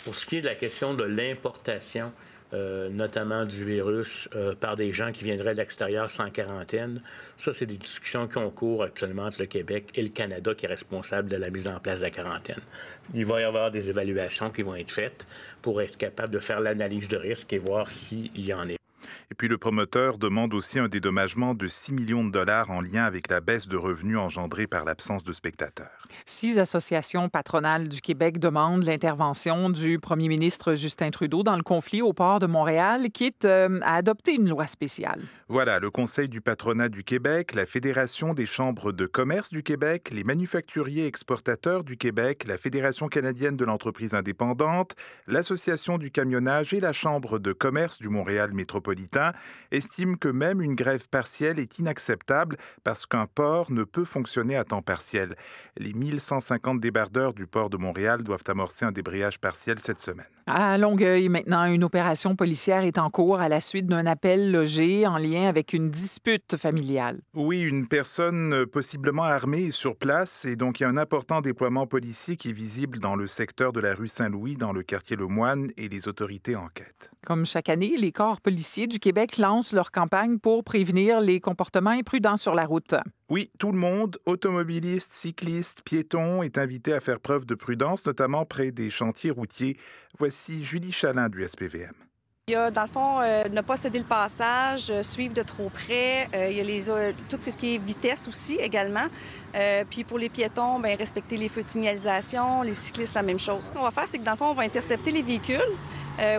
[0.06, 2.12] Pour ce qui est de la question de l'importation
[2.54, 7.02] euh, notamment du virus, euh, par des gens qui viendraient de l'extérieur sans quarantaine.
[7.38, 10.66] Ça, c'est des discussions qui ont cours actuellement entre le Québec et le Canada qui
[10.66, 12.62] est responsable de la mise en place de la quarantaine.
[13.14, 15.28] Il va y avoir des évaluations qui vont être faites
[15.62, 18.79] pour être capable de faire l'analyse de risque et voir s'il y en est.
[19.32, 23.06] Et puis le promoteur demande aussi un dédommagement de 6 millions de dollars en lien
[23.06, 26.08] avec la baisse de revenus engendrée par l'absence de spectateurs.
[26.26, 32.02] Six associations patronales du Québec demandent l'intervention du premier ministre Justin Trudeau dans le conflit
[32.02, 35.22] au port de Montréal, quitte euh, à adopter une loi spéciale.
[35.48, 40.10] Voilà, le Conseil du patronat du Québec, la Fédération des chambres de commerce du Québec,
[40.12, 44.96] les manufacturiers exportateurs du Québec, la Fédération canadienne de l'entreprise indépendante,
[45.28, 48.99] l'Association du camionnage et la Chambre de commerce du Montréal métropolitain
[49.72, 54.64] estime que même une grève partielle est inacceptable parce qu'un port ne peut fonctionner à
[54.64, 55.36] temps partiel.
[55.78, 60.26] Les 1150 débardeurs du port de Montréal doivent amorcer un débrayage partiel cette semaine.
[60.50, 65.06] À Longueuil, maintenant, une opération policière est en cours à la suite d'un appel logé
[65.06, 67.20] en lien avec une dispute familiale.
[67.36, 71.42] Oui, une personne possiblement armée est sur place et donc il y a un important
[71.42, 75.18] déploiement policier qui est visible dans le secteur de la rue Saint-Louis, dans le quartier
[75.18, 77.12] Le Moine et les autorités enquêtent.
[77.26, 81.40] Comme chaque année, les corps policiers du Québec Québec lancent leur campagne pour prévenir les
[81.40, 82.94] comportements imprudents sur la route.
[83.30, 88.44] Oui, tout le monde, automobilistes, cyclistes, piétons, est invité à faire preuve de prudence, notamment
[88.44, 89.78] près des chantiers routiers.
[90.18, 91.94] Voici Julie Chalin du SPVM.
[92.48, 95.44] Il y a, dans le fond, euh, ne pas céder le passage, euh, suivre de
[95.44, 96.28] trop près.
[96.34, 99.06] Euh, il y a les, tout ce qui est vitesse aussi également.
[99.92, 102.64] puis pour les piétons, bien, respecter les feux de signalisation.
[102.64, 103.66] Les cyclistes, la même chose.
[103.66, 105.62] Ce qu'on va faire, c'est que dans le fond, on va intercepter les véhicules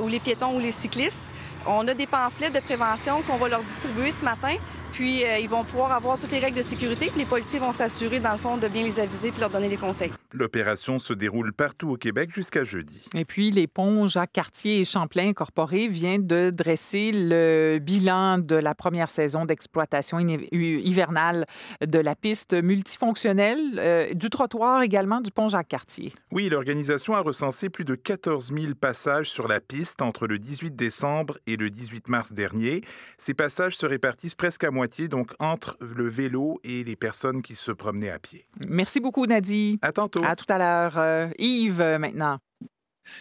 [0.03, 1.33] ou les piétons ou les cyclistes.
[1.66, 4.57] On a des pamphlets de prévention qu'on va leur distribuer ce matin
[5.01, 7.07] puis, euh, ils vont pouvoir avoir toutes les règles de sécurité.
[7.07, 9.69] Puis, les policiers vont s'assurer, dans le fond, de bien les aviser puis leur donner
[9.69, 10.13] des conseils.
[10.33, 13.05] L'opération se déroule partout au Québec jusqu'à jeudi.
[13.14, 18.75] Et puis, les ponts Jacques-Cartier et Champlain Incorporé viennent de dresser le bilan de la
[18.75, 21.47] première saison d'exploitation hivernale
[21.85, 26.12] de la piste multifonctionnelle, euh, du trottoir également du pont Jacques-Cartier.
[26.31, 30.77] Oui, l'organisation a recensé plus de 14 000 passages sur la piste entre le 18
[30.77, 32.83] décembre et le 18 mars dernier.
[33.19, 37.55] Ces passages se répartissent presque à moitié donc entre le vélo et les personnes qui
[37.55, 38.45] se promenaient à pied.
[38.69, 39.79] Merci beaucoup, Nadie.
[39.83, 40.20] À tantôt.
[40.25, 40.99] À tout à l'heure.
[40.99, 42.39] Euh, Yves, euh, maintenant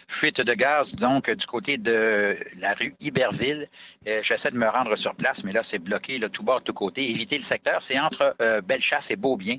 [0.08, 3.68] fuite de gaz, donc, du côté de la rue Iberville.
[4.08, 7.08] Euh, j'essaie de me rendre sur place, mais là, c'est bloqué, tout bord, tout côté.
[7.10, 9.56] Éviter le secteur, c'est entre euh, Bellechasse et Beaubien.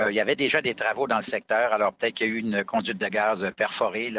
[0.00, 2.32] Euh, il y avait déjà des travaux dans le secteur, alors peut-être qu'il y a
[2.34, 4.12] eu une conduite de gaz perforée,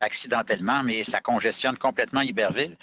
[0.00, 2.76] accidentellement, mais ça congestionne complètement Iberville.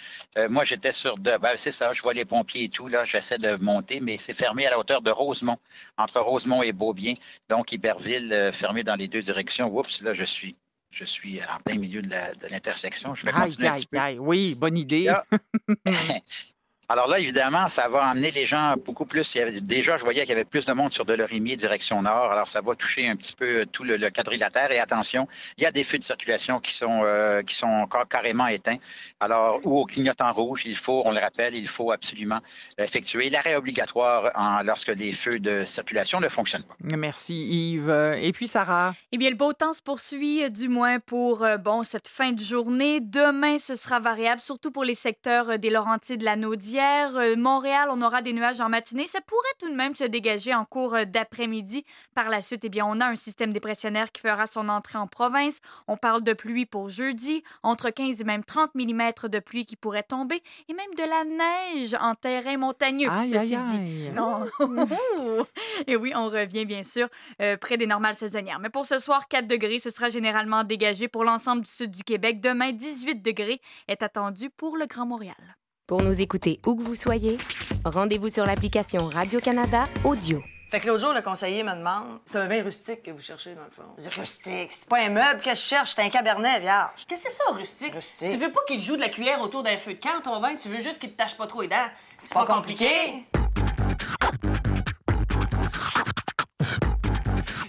[0.48, 3.38] moi, j'étais sur de, ben, c'est ça, je vois les pompiers et tout, là, j'essaie
[3.38, 5.58] de monter, mais c'est fermé à la hauteur de Rosemont,
[5.96, 7.14] entre Rosemont et Beaubien.
[7.48, 9.74] Donc, Iberville, fermé dans les deux directions.
[9.74, 10.56] Oups, là, je suis
[10.90, 13.14] je suis en plein milieu de l'intersection.
[13.14, 13.98] Je vais continuer un petit peu.
[14.18, 15.12] oui, bonne idée.
[16.90, 19.34] Alors là, évidemment, ça va amener les gens beaucoup plus.
[19.34, 22.00] Il y avait, déjà, je voyais qu'il y avait plus de monde sur Delorimier, direction
[22.00, 22.32] nord.
[22.32, 24.72] Alors, ça va toucher un petit peu tout le, quadrilatère.
[24.72, 28.08] Et attention, il y a des feux de circulation qui sont, euh, qui sont encore
[28.08, 28.78] carrément éteints.
[29.20, 32.38] Alors, ou au clignotant rouge, il faut, on le rappelle, il faut absolument
[32.78, 36.76] effectuer l'arrêt obligatoire en, lorsque les feux de circulation ne fonctionnent pas.
[36.80, 38.16] Merci Yves.
[38.22, 38.92] Et puis Sarah?
[39.12, 42.32] Eh bien, le beau temps se poursuit, euh, du moins pour euh, bon cette fin
[42.32, 43.00] de journée.
[43.02, 47.88] Demain, ce sera variable, surtout pour les secteurs des Laurentides, de la Naudière euh, Montréal,
[47.90, 49.06] on aura des nuages en matinée.
[49.06, 51.84] Ça pourrait tout de même se dégager en cours euh, d'après-midi.
[52.14, 55.06] Par la suite, eh bien, on a un système dépressionnaire qui fera son entrée en
[55.06, 55.58] province.
[55.86, 59.76] On parle de pluie pour jeudi, entre 15 et même 30 mm de pluie qui
[59.76, 63.08] pourrait tomber, et même de la neige en terrain montagneux.
[63.24, 64.10] ceci dit.
[64.10, 64.44] Non.
[65.86, 67.08] et oui, on revient bien sûr
[67.42, 68.58] euh, près des normales saisonnières.
[68.58, 72.04] Mais pour ce soir, 4 degrés, ce sera généralement dégagé pour l'ensemble du sud du
[72.04, 72.40] Québec.
[72.40, 75.57] Demain, 18 degrés est attendu pour le Grand Montréal.
[75.88, 77.38] Pour nous écouter où que vous soyez,
[77.82, 80.42] rendez-vous sur l'application Radio-Canada Audio.
[80.70, 83.54] Fait que l'autre jour, le conseiller me demande c'est un vin rustique que vous cherchez,
[83.54, 83.84] dans le fond.
[83.96, 86.90] Je dis rustique, c'est pas un meuble que je cherche, c'est un cabernet vierge.
[87.08, 87.94] Qu'est-ce que c'est ça, rustique?
[87.94, 88.32] Rustique.
[88.32, 90.56] Tu veux pas qu'il joue de la cuillère autour d'un feu de camp, ton vin,
[90.56, 91.88] tu veux juste qu'il te tâche pas trop les dents.
[92.18, 93.24] C'est pas, compliqué.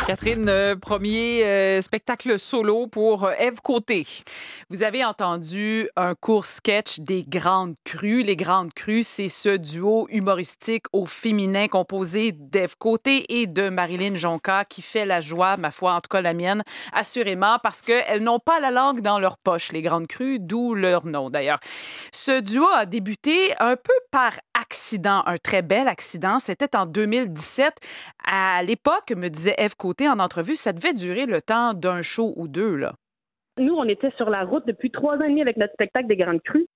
[0.09, 4.07] Catherine, euh, premier euh, spectacle solo pour euh, Eve Côté.
[4.71, 8.23] Vous avez entendu un court sketch des Grandes Crues.
[8.23, 14.15] Les Grandes Crues, c'est ce duo humoristique au féminin composé d'Eve Côté et de Marilyn
[14.15, 18.23] Jonca qui fait la joie, ma foi, en tout cas la mienne, assurément, parce qu'elles
[18.23, 21.59] n'ont pas la langue dans leur poche, les Grandes Crues, d'où leur nom d'ailleurs.
[22.11, 26.39] Ce duo a débuté un peu par accident, un très bel accident.
[26.39, 27.73] C'était en 2017.
[28.25, 32.33] À l'époque, me disait Eve Côté, en entrevue, ça devait durer le temps d'un show
[32.35, 32.93] ou deux, là.
[33.57, 36.15] Nous, on était sur la route depuis trois ans et demi avec notre spectacle des
[36.15, 36.67] Grandes Crues.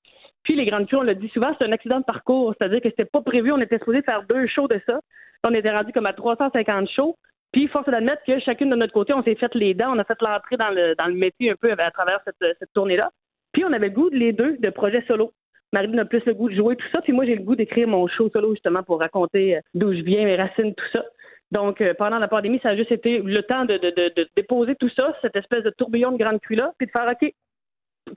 [0.44, 2.54] Puis les Grandes Crues, on l'a dit souvent, c'est un accident de parcours.
[2.58, 3.54] C'est-à-dire que c'était pas prévu.
[3.54, 5.00] On était supposé faire deux shows de ça.
[5.46, 7.16] On était rendu comme à 350 shows.
[7.54, 10.04] Puis, force d'admettre que chacune de notre côté, on s'est fait les dents, on a
[10.04, 13.12] fait l'entrée dans le, dans le métier un peu à travers cette, cette tournée-là.
[13.52, 15.32] Puis, on avait le goût, les deux, de projets solo.
[15.74, 17.02] Marie a plus le goût de jouer, tout ça.
[17.02, 20.02] Puis moi, j'ai le goût d'écrire mon show solo, justement, pour raconter euh, d'où je
[20.02, 21.04] viens, mes racines, tout ça.
[21.52, 23.80] Donc, euh, pendant la pandémie, ça a juste été le temps de,
[24.36, 27.34] déposer tout ça, cette espèce de tourbillon de grande cuit-là, puis de faire OK,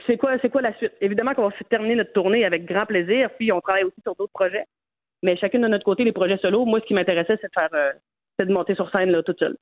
[0.07, 0.93] c'est quoi, quoi la suite?
[1.01, 4.33] Évidemment qu'on va terminer notre tournée avec grand plaisir, puis on travaille aussi sur d'autres
[4.33, 4.65] projets.
[5.23, 7.71] Mais chacune de notre côté, les projets solo, moi, ce qui m'intéressait, c'est de faire
[7.73, 7.93] euh,
[8.45, 9.57] de monter sur scène là, toute seule.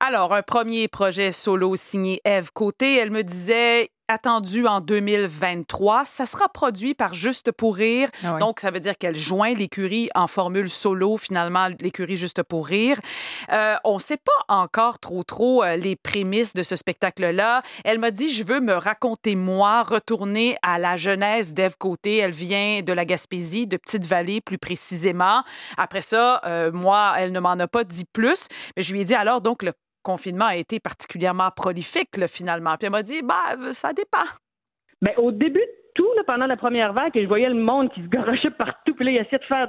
[0.00, 2.96] Alors, un premier projet solo signé Eve Côté.
[2.98, 6.04] Elle me disait attendu en 2023.
[6.04, 8.08] Ça sera produit par Juste pour rire.
[8.24, 12.66] Ah Donc, ça veut dire qu'elle joint l'écurie en formule solo, finalement, l'écurie Juste pour
[12.66, 12.98] rire.
[13.50, 17.62] Euh, on ne sait pas encore trop, trop euh, les prémices de ce spectacle-là.
[17.84, 22.18] Elle m'a dit, je veux me raconter moi, retourner à la jeunesse d'Ève Côté.
[22.18, 25.42] Elle vient de la Gaspésie, de Petite-Vallée plus précisément.
[25.76, 28.46] Après ça, euh, moi, elle ne m'en a pas dit plus,
[28.76, 29.72] mais je lui ai dit alors, donc, le
[30.02, 32.76] confinement a été particulièrement prolifique, finalement.
[32.76, 34.26] Puis elle m'a dit, bah, ça dépend.
[35.00, 38.02] Ben, au début de tout, là, pendant la première vague, je voyais le monde qui
[38.02, 39.68] se garochait partout, puis là, il essayait de faire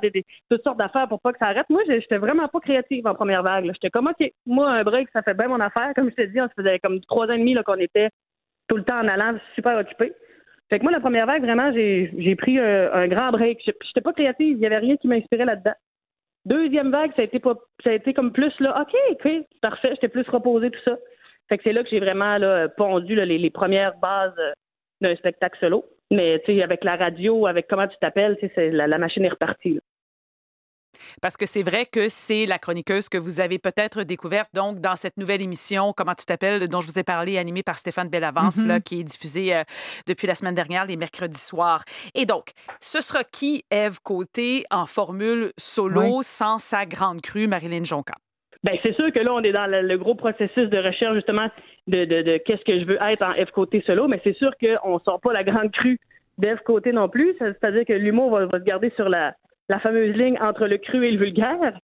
[0.50, 1.70] toutes sortes d'affaires pour pas que ça arrête.
[1.70, 3.66] Moi, j'étais vraiment pas créative en première vague.
[3.66, 5.92] J'étais comme, OK, moi, un break, ça fait bien mon affaire.
[5.96, 8.10] Comme je t'ai dit, on se faisait comme trois ans et demi qu'on était
[8.68, 10.14] tout le temps en allant, super occupés.
[10.70, 13.60] Fait que moi, la première vague, vraiment, j'ai pris euh, un grand break.
[13.66, 15.74] J'étais pas créative, il y avait rien qui m'inspirait là-dedans.
[16.46, 19.32] Deuxième vague, ça a été pas, ça a été comme plus là, OK, OK,
[19.62, 20.98] parfait, j'étais plus reposée, tout ça.
[21.50, 24.52] Fait que c'est là que j'ai vraiment là, pondu là, les, les premières bases euh,
[25.02, 25.86] d'un spectacle solo.
[26.12, 29.76] Mais tu sais, avec la radio, avec comment tu t'appelles, la, la machine est repartie.
[29.76, 29.80] là.
[31.22, 34.96] Parce que c'est vrai que c'est la chroniqueuse que vous avez peut-être découverte donc dans
[34.96, 38.64] cette nouvelle émission Comment tu t'appelles dont je vous ai parlé animée par Stéphane Bellavance
[38.66, 39.64] là qui est diffusée euh,
[40.08, 41.84] depuis la semaine dernière les mercredis soirs.
[42.16, 46.24] Et donc, ce sera qui Ève Côté en formule solo Oui.
[46.24, 48.16] sans sa grande crue Marilyn Jonca?
[48.64, 51.50] Ben, c'est sûr que là, on est dans le, gros processus de recherche, justement,
[51.88, 54.52] de, de, de qu'est-ce que je veux être en F côté solo, mais c'est sûr
[54.58, 56.00] qu'on sort pas la grande crue
[56.38, 57.36] d'F côté non plus.
[57.40, 59.36] C'est-à-dire que l'humour va, va se garder sur la,
[59.70, 61.78] la fameuse ligne entre le cru et le vulgaire.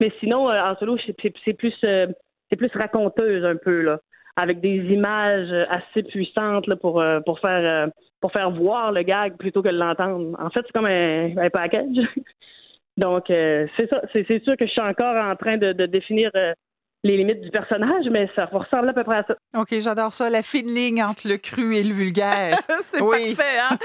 [0.00, 1.12] Mais sinon, euh, en solo, c'est
[1.54, 2.06] plus, euh,
[2.48, 3.98] c'est plus raconteuse un peu, là,
[4.36, 7.88] avec des images assez puissantes là, pour, euh, pour, faire,
[8.20, 10.36] pour faire voir le gag plutôt que de l'entendre.
[10.40, 11.98] En fait, c'est comme un, package.
[12.96, 14.02] Donc, c'est ça.
[14.12, 16.30] C'est sûr que je suis encore en train de, définir
[17.02, 19.34] les limites du personnage, mais ça ressemble à peu près à ça.
[19.56, 22.58] OK, j'adore ça, la fine ligne entre le cru et le vulgaire.
[22.82, 23.34] c'est Oui.
[23.34, 23.78] parfait, hein?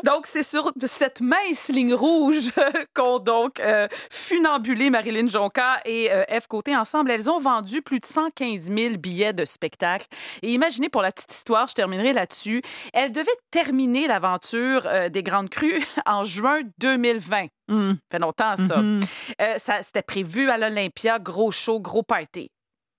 [0.04, 2.50] donc, c'est sur cette mince ligne rouge
[2.94, 6.46] qu'ont donc euh, funambulé Marilyn Jonca et euh, F.
[6.46, 7.10] Côté ensemble.
[7.10, 10.06] Elles ont vendu plus de 115 000 billets de spectacle.
[10.42, 12.62] Et imaginez, pour la petite histoire, je terminerai là-dessus,
[12.92, 17.46] elles devaient terminer l'aventure euh, des Grandes Crues en juin 2020.
[17.68, 17.90] Mm.
[17.90, 18.76] Ça fait longtemps, ça.
[18.78, 19.00] Mhm.
[19.40, 22.50] Euh, ça C'était prévu à l'Olympia, gros show, gros party.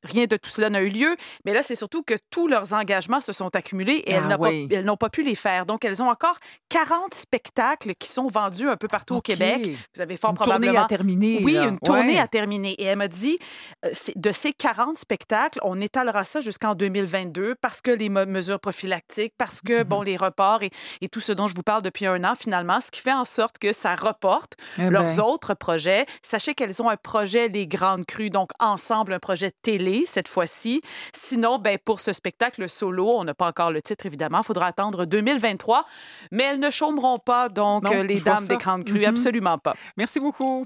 [0.04, 3.22] Rien de tout cela n'a eu lieu, mais là, c'est surtout que tous leurs engagements
[3.22, 4.68] se sont accumulés et elles Ah n'ont pas- oui.
[4.72, 5.66] elles n'ont pas pu les faire.
[5.66, 6.38] Donc, elles ont encore
[6.70, 9.22] 40 spectacles qui sont vendus un peu partout au.
[9.22, 9.70] Québec.
[9.96, 10.72] Vous avez fort Une probablement...
[10.74, 11.66] tournée à terminer, Oui, là.
[11.68, 12.20] une tournée Ouais.
[12.20, 12.72] à terminer.
[12.74, 13.38] Et elle m'a dit,
[13.86, 19.34] euh, de ces 40 spectacles, on étalera ça jusqu'en 2022 parce que les mesures prophylactiques,
[19.38, 19.84] parce que, Mm-hmm.
[19.84, 20.72] bon, les reports et,
[21.02, 23.26] et tout ce dont je vous parle depuis un an, finalement, ce qui fait en
[23.26, 25.20] sorte que ça reporte Eh leurs ben.
[25.22, 26.06] autres projets.
[26.22, 30.82] Sachez qu'elles ont un projet Les Grandes Crues, donc ensemble, un projet télé cette fois-ci.
[31.14, 34.40] Sinon, ben, pour ce spectacle solo, on n'a pas encore le titre, évidemment.
[34.40, 35.86] Il faudra attendre 2023.
[36.32, 39.00] Mais elles ne chômeront pas, donc, Non, euh, les dames des Grandes Crues.
[39.00, 39.06] Mhm.
[39.06, 39.76] Absolument pas.
[39.98, 40.66] Merci beaucoup.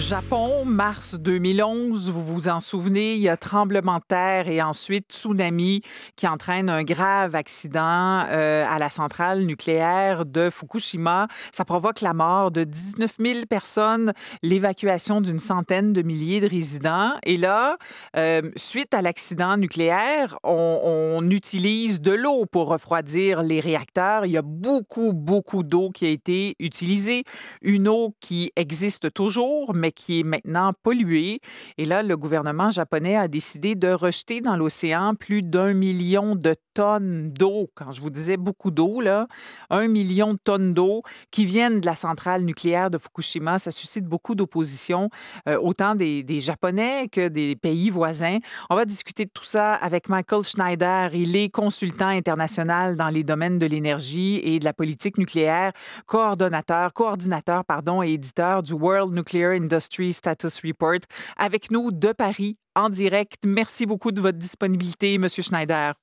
[0.00, 5.12] Japon, mars 2011, vous vous en souvenez, il y a tremblement de terre et ensuite
[5.12, 5.82] tsunami
[6.14, 11.26] qui entraîne un grave accident euh, à la centrale nucléaire de Fukushima.
[11.50, 17.14] Ça provoque la mort de 19 000 personnes, l'évacuation d'une centaine de milliers de résidents.
[17.24, 17.76] Et là,
[18.16, 20.80] euh, suite à l'accident nucléaire, on,
[21.18, 24.26] on utilise de l'eau pour refroidir les réacteurs.
[24.26, 27.24] Il y a beaucoup, beaucoup d'eau qui a été utilisée.
[27.62, 31.40] Une eau qui existe toujours, mais qui est maintenant polluée.
[31.76, 36.54] Et là, le gouvernement japonais a décidé de rejeter dans l'océan plus d'un million de
[36.74, 37.70] tonnes d'eau.
[37.74, 39.26] Quand je vous disais beaucoup d'eau, là,
[39.70, 43.58] un million de tonnes d'eau qui viennent de la centrale nucléaire de Fukushima.
[43.58, 45.10] Ça suscite beaucoup d'opposition,
[45.48, 48.38] euh, autant des, Japonais que des pays voisins.
[48.70, 51.14] On va discuter de tout ça avec Michael Schneider.
[51.14, 55.72] Il est consultant international dans les domaines de l'énergie et de la politique nucléaire,
[56.06, 61.06] coordonnateur, coordinateur, pardon, et éditeur du World Nuclear Industry Status Report.
[61.38, 63.44] Avec nous de Paris, en direct.
[63.46, 65.94] Merci beaucoup de votre disponibilité, Monsieur Schneider.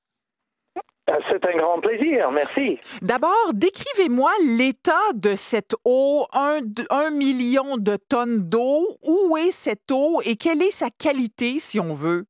[1.30, 2.80] C'est un grand plaisir, merci.
[3.02, 6.60] D'abord, décrivez-moi l'état de cette eau, un,
[6.90, 8.96] un million de tonnes d'eau.
[9.04, 12.24] Où est cette eau et quelle est sa qualité, si on veut?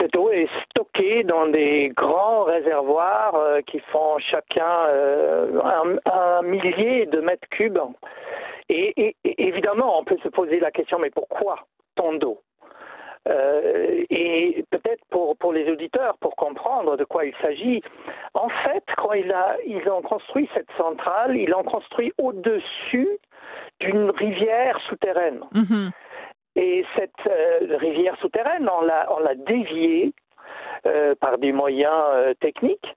[0.00, 6.42] Cette eau est stockée dans des grands réservoirs euh, qui font chacun euh, un, un
[6.42, 7.78] millier de mètres cubes.
[8.68, 11.56] Et, et- et évidemment, on peut se poser la question, mais pourquoi
[11.96, 12.40] tant d'eau
[13.26, 17.80] Euh, et peut-être pour, pour les auditeurs, pour comprendre de quoi il s'agit,
[18.34, 23.08] en fait, quand il a, ils ont construit cette centrale, ils l'ont construit au-dessus
[23.80, 25.40] d'une rivière souterraine.
[26.56, 30.12] Et cette euh, rivière souterraine, on l'a déviée
[30.86, 32.94] euh, par des moyens euh, techniques.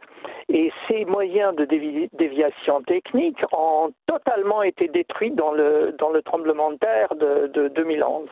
[0.49, 6.21] Et ces moyens de dévi- déviation technique ont totalement été détruits dans le, dans le
[6.21, 8.27] tremblement de terre de, de 2011.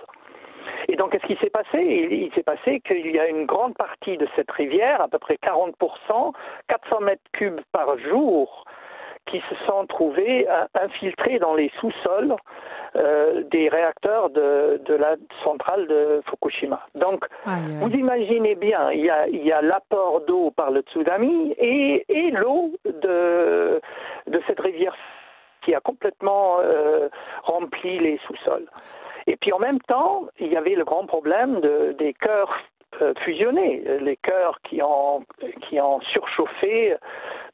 [0.88, 1.80] Et donc, qu'est-ce qui s'est passé?
[1.82, 5.36] Il s'est passé qu'il y a une grande partie de cette rivière, à peu près
[5.36, 6.34] 40%,
[6.68, 8.66] 400 mètres cubes par jour,
[9.28, 12.36] qui se sont trouvés euh, infiltrés dans les sous-sols
[12.96, 16.82] euh, des réacteurs de, de, la centrale de Fukushima.
[16.96, 21.54] Donc, vous imaginez bien, il y a, il y a l'apport d'eau par le tsunami
[21.58, 23.82] et, et l'eau de,
[24.28, 24.96] de cette rivière
[25.62, 27.10] qui a complètement euh,
[27.44, 28.68] rempli les sous-sols.
[29.28, 32.56] Et puis en même temps, il y avait le grand problème de, des cœurs
[33.26, 35.26] fusionnés, les cœurs qui ont,
[35.68, 36.96] qui ont surchauffé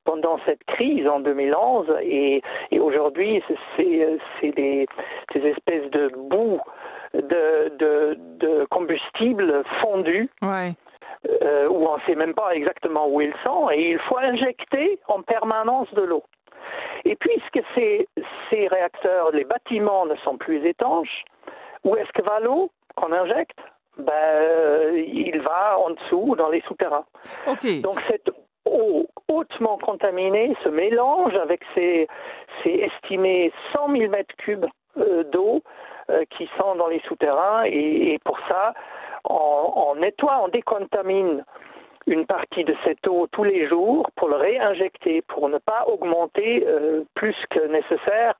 [0.03, 2.41] pendant cette crise en 2011 et,
[2.71, 3.43] et aujourd'hui
[3.77, 4.87] c'est des,
[5.33, 6.59] des espèces de boue
[7.13, 10.29] de, de, de combustible fondu.
[10.41, 10.73] Ouais.
[11.43, 14.99] Euh, où on ne sait même pas exactement où ils sont, et il faut injecter
[15.07, 16.23] en permanence de l'eau.
[17.05, 18.07] Et puisque ces,
[18.49, 21.23] ces réacteurs, les bâtiments ne sont plus étanches,
[21.83, 23.59] où est-ce que va l'eau qu'on injecte?
[23.99, 27.05] Ben, Il va en dessous, dans les souterrains.
[27.45, 27.81] Okay.
[27.81, 28.31] Donc cette
[28.71, 32.07] eau hautement contaminée se mélange avec ces,
[32.63, 34.65] ces estimés 100 000 mètres cubes
[34.97, 35.61] euh, d'eau
[36.09, 38.73] euh, qui sont dans les souterrains, et, pour ça,
[39.23, 41.43] on, on nettoie, on décontamine
[42.07, 46.65] une partie de cette eau tous les jours pour le réinjecter, pour ne pas augmenter
[46.67, 48.33] euh, plus que nécessaire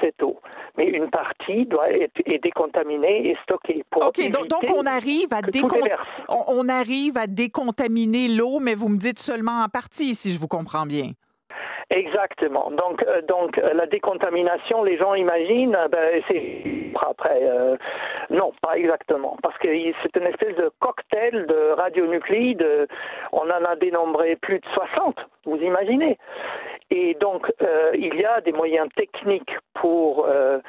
[0.00, 0.40] cette eau.
[0.76, 3.84] Mais une partie doit être est décontaminée et stockée.
[3.90, 5.68] Pour OK, donc, donc on, arrive à décont...
[6.28, 10.38] on, on arrive à décontaminer l'eau, mais vous me dites seulement en partie, si je
[10.38, 11.12] vous comprends bien.
[11.90, 12.70] Exactement.
[12.70, 16.62] Donc, euh, donc euh, la décontamination, les gens imaginent, ben, c'est
[17.00, 17.40] après.
[17.42, 17.76] Euh,
[18.30, 22.88] non, pas exactement, parce que c'est une espèce de cocktail de radionuclides.
[23.32, 25.16] On en a dénombré plus de 60.
[25.44, 26.18] Vous imaginez
[26.90, 30.60] Et donc, euh, il y a des moyens techniques pour euh,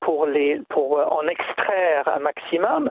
[0.00, 2.90] pour les pour en extraire un maximum.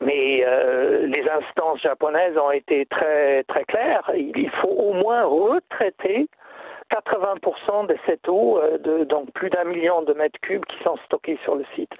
[0.00, 4.10] Mais euh, les instances japonaises ont été très très claires.
[4.16, 6.26] Il faut au moins retraiter
[6.92, 10.96] 80% de cette eau, euh, de, donc plus d'un million de mètres cubes qui sont
[11.06, 11.90] stockés sur le site,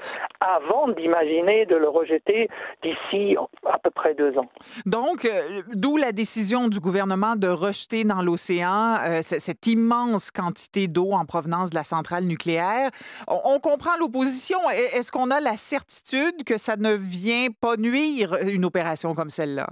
[0.40, 2.48] avant d'imaginer de le rejeter
[2.82, 4.48] d'ici à peu près deux ans.
[4.84, 10.88] Donc, euh, d'où la décision du gouvernement de rejeter dans l'océan euh, cette immense quantité
[10.88, 12.90] d'eau en provenance de la centrale nucléaire.
[13.28, 14.58] On, on comprend l'opposition.
[14.70, 19.68] Est-ce qu'on a la certitude que ça ne vient pas nuire une opération comme celle-là?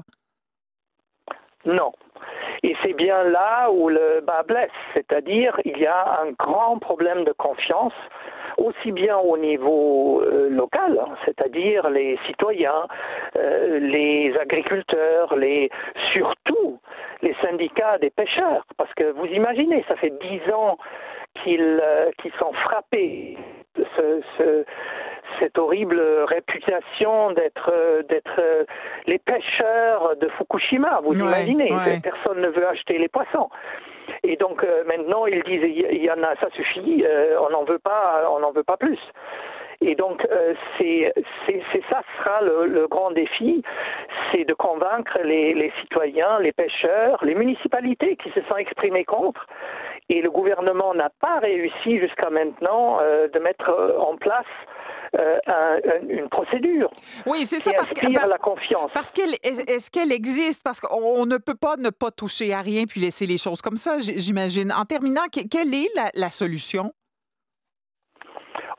[1.65, 1.93] Non.
[2.63, 7.25] Et c'est bien là où le bas blesse, c'est-à-dire il y a un grand problème
[7.25, 7.95] de confiance
[8.59, 12.87] aussi bien au niveau euh, local, c'est-à-dire les citoyens,
[13.37, 15.71] euh, les agriculteurs, les
[16.13, 16.79] surtout
[17.23, 20.79] les syndicats des pêcheurs, parce que vous imaginez, ça fait dix ans
[21.43, 23.37] qu'ils euh, sont frappés
[23.77, 24.65] ce, ce,
[25.39, 27.73] cette horrible réputation d'être
[28.09, 28.41] d'être
[29.07, 31.01] les pêcheurs de Fukushima.
[31.05, 32.01] Vous Ouais, imaginez, ouais.
[32.03, 33.49] personne ne veut acheter les poissons.
[34.23, 37.65] Et donc euh, maintenant ils disent il y en a, ça suffit, euh, on n'en
[37.65, 38.99] veut pas, on n'en veut pas plus.
[39.83, 41.13] Et donc euh, c'est
[41.89, 43.63] ça sera le, le grand défi,
[44.31, 49.47] c'est de convaincre les, les citoyens, les pêcheurs, les municipalités qui se sont exprimés contre.
[50.11, 54.45] Et le gouvernement n'a pas réussi jusqu'à maintenant euh, de mettre euh, en place
[55.19, 56.91] euh, un- un- une procédure.
[57.27, 58.91] Oui, c'est ça, parce que- parce- la confiance.
[58.95, 60.63] Parce qu'elle est- est-ce qu'elle existe?
[60.63, 63.61] Parce qu'on on ne peut pas ne pas toucher à rien puis laisser les choses
[63.63, 64.73] comme ça, j'imagine.
[64.73, 66.93] En terminant, que- quelle est la, la solution?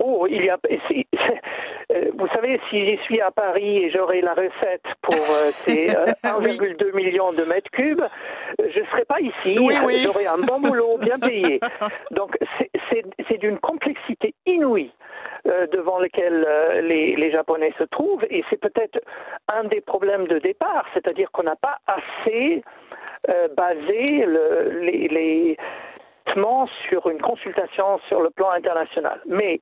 [0.04, 0.58] Oh, il y a.
[0.88, 1.08] si-
[1.92, 5.90] euh, vous savez, si j'y suis à Paris et j'aurai la recette pour euh, ces
[5.96, 9.58] euh, 1,2 million de mètres cubes, euh, je ne serai pas ici.
[9.60, 10.02] Oui, oui.
[10.04, 11.60] J'aurai un bon boulot bien payé.
[12.12, 12.72] Donc, c'est-
[13.42, 14.92] d'une complexité inouïe
[15.48, 19.00] euh, devant lequel euh, les, les Japonais se trouvent, et c'est peut-être
[19.48, 22.62] un des problèmes de départ, c'est-à-dire qu'on n'a pas assez
[23.30, 25.58] euh, basé le- les, les
[26.90, 29.22] sur une consultation sur le plan international.
[29.26, 29.60] Mais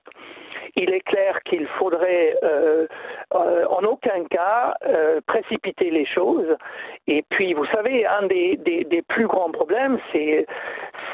[0.75, 2.87] il est clair qu'il faudrait euh,
[3.33, 6.55] euh, en aucun cas euh, précipiter les choses.
[7.07, 10.45] Et puis, vous savez, un des, des, des plus grands problèmes, c'est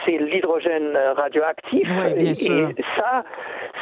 [0.08, 1.88] l'hydrogène radioactif.
[1.88, 2.70] Bien et, sûr.
[2.70, 3.24] et ça,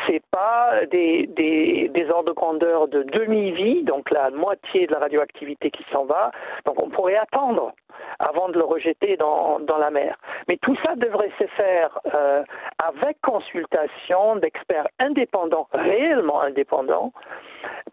[0.07, 4.99] c'est pas des, des, des ordres de grandeur de demi-vie, donc la moitié de la
[4.99, 6.32] radioactivité qui s'en va.
[6.65, 7.74] Donc on pourrait attendre
[8.20, 10.18] avant de le rejeter dans, la mer.
[10.47, 12.43] Mais tout ça devrait se faire euh,
[12.78, 17.11] avec consultation d'experts indépendants, réellement indépendants,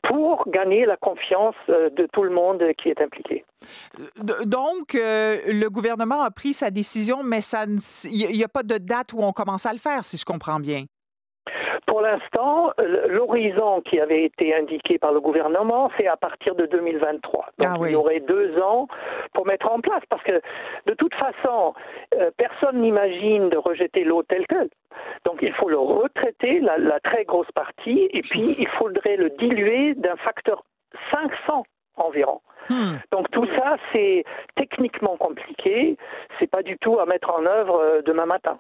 [0.03, 3.45] pour gagner la confiance euh, de tout le monde qui est impliqué.
[4.17, 7.41] Donc, euh, le gouvernement a pris sa décision, mais
[8.05, 10.61] il n'y a pas de date où on commence à le faire, si je comprends
[10.61, 10.85] bien.
[11.87, 12.73] Pour l'instant,
[13.09, 17.47] l'horizon qui avait été indiqué par le gouvernement, c'est à partir de 2023.
[17.59, 17.91] Donc Ah oui.
[17.91, 18.87] il y aurait deux ans
[19.35, 20.41] pour mettre en place, parce que
[20.87, 21.75] de toute façon,
[22.15, 24.69] euh, personne n'imagine de rejeter l'eau telle quelle.
[25.25, 29.31] Donc il faut le retraiter, la, la très grosse partie, et puis il faudrait le
[29.31, 30.65] diluer d'un facteur
[31.13, 31.65] 500
[31.97, 32.41] environ.
[32.69, 32.95] Hmm.
[33.11, 34.25] Donc tout ça, c'est
[34.55, 35.97] techniquement compliqué.
[36.39, 38.59] C'est pas du tout à mettre en œuvre euh, demain matin.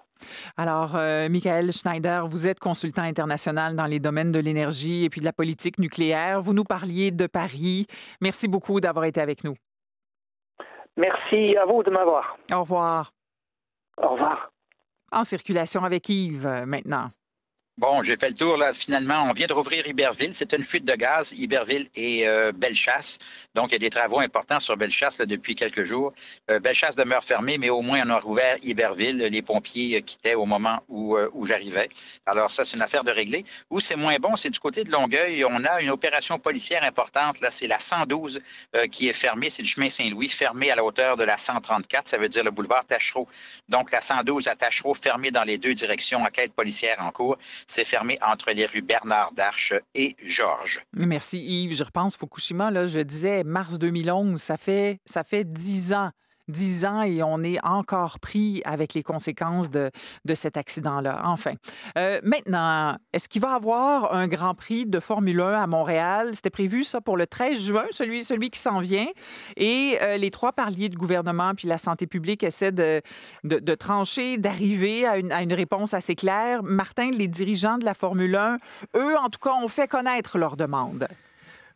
[0.56, 5.20] Alors, euh, Michael Schneider, vous êtes consultant international dans les domaines de l'énergie et puis
[5.20, 6.40] de la politique nucléaire.
[6.40, 7.86] Vous nous parliez de Paris.
[8.20, 9.54] Merci beaucoup d'avoir été avec nous.
[10.96, 12.36] Merci à vous de m'avoir.
[12.52, 13.12] Au revoir.
[13.96, 14.50] Au revoir.
[15.12, 17.06] En circulation avec Yves euh, maintenant.
[17.80, 18.74] Bon, j'ai fait le tour là.
[18.74, 20.34] Finalement, on vient de rouvrir Iberville.
[20.34, 23.16] C'est une fuite de gaz, Iberville et euh, Bellechasse.
[23.54, 26.12] Donc, il y a des travaux importants sur Bellechasse depuis quelques jours.
[26.50, 29.16] Euh, Bellechasse demeure fermée, mais au moins on a rouvert Iberville.
[29.16, 31.88] Les pompiers euh, quittaient au moment où, euh, où j'arrivais.
[32.26, 33.46] Alors ça, c'est une affaire de régler.
[33.70, 35.42] Où c'est moins bon, c'est du côté de Longueuil.
[35.46, 37.40] On a une opération policière importante.
[37.40, 38.42] Là, c'est la 112
[38.76, 39.48] euh, qui est fermée.
[39.48, 42.08] C'est le chemin Saint-Louis, fermé à la hauteur de la 134.
[42.08, 43.26] Ça veut dire le boulevard Tachereau.
[43.70, 46.20] Donc, la 112 à Tachereau, fermée dans les deux directions.
[46.22, 47.38] Enquête policière en cours.
[47.72, 50.80] C'est fermé entre les rues Bernard d'Arche et Georges.
[50.92, 51.76] Merci Yves.
[51.76, 56.10] Je repense Fukushima, là, je disais mars 2011, ça fait, ça fait 10 ans.
[56.50, 59.90] 10 ans et on est encore pris avec les conséquences de,
[60.24, 61.22] de cet accident-là.
[61.24, 61.54] Enfin.
[61.96, 66.30] Euh, maintenant, est-ce qu'il va y avoir un Grand Prix de Formule 1 à Montréal?
[66.34, 69.08] C'était prévu ça pour le 13 juin, celui, celui qui s'en vient.
[69.56, 73.02] Et euh, les trois parliers du gouvernement puis la santé publique essaient de,
[73.44, 76.62] de, trancher, d'arriver à une, à une réponse assez claire.
[76.62, 78.58] Martin, les dirigeants de la Formule 1,
[78.96, 81.08] eux, en tout cas, ont fait connaître leur demande.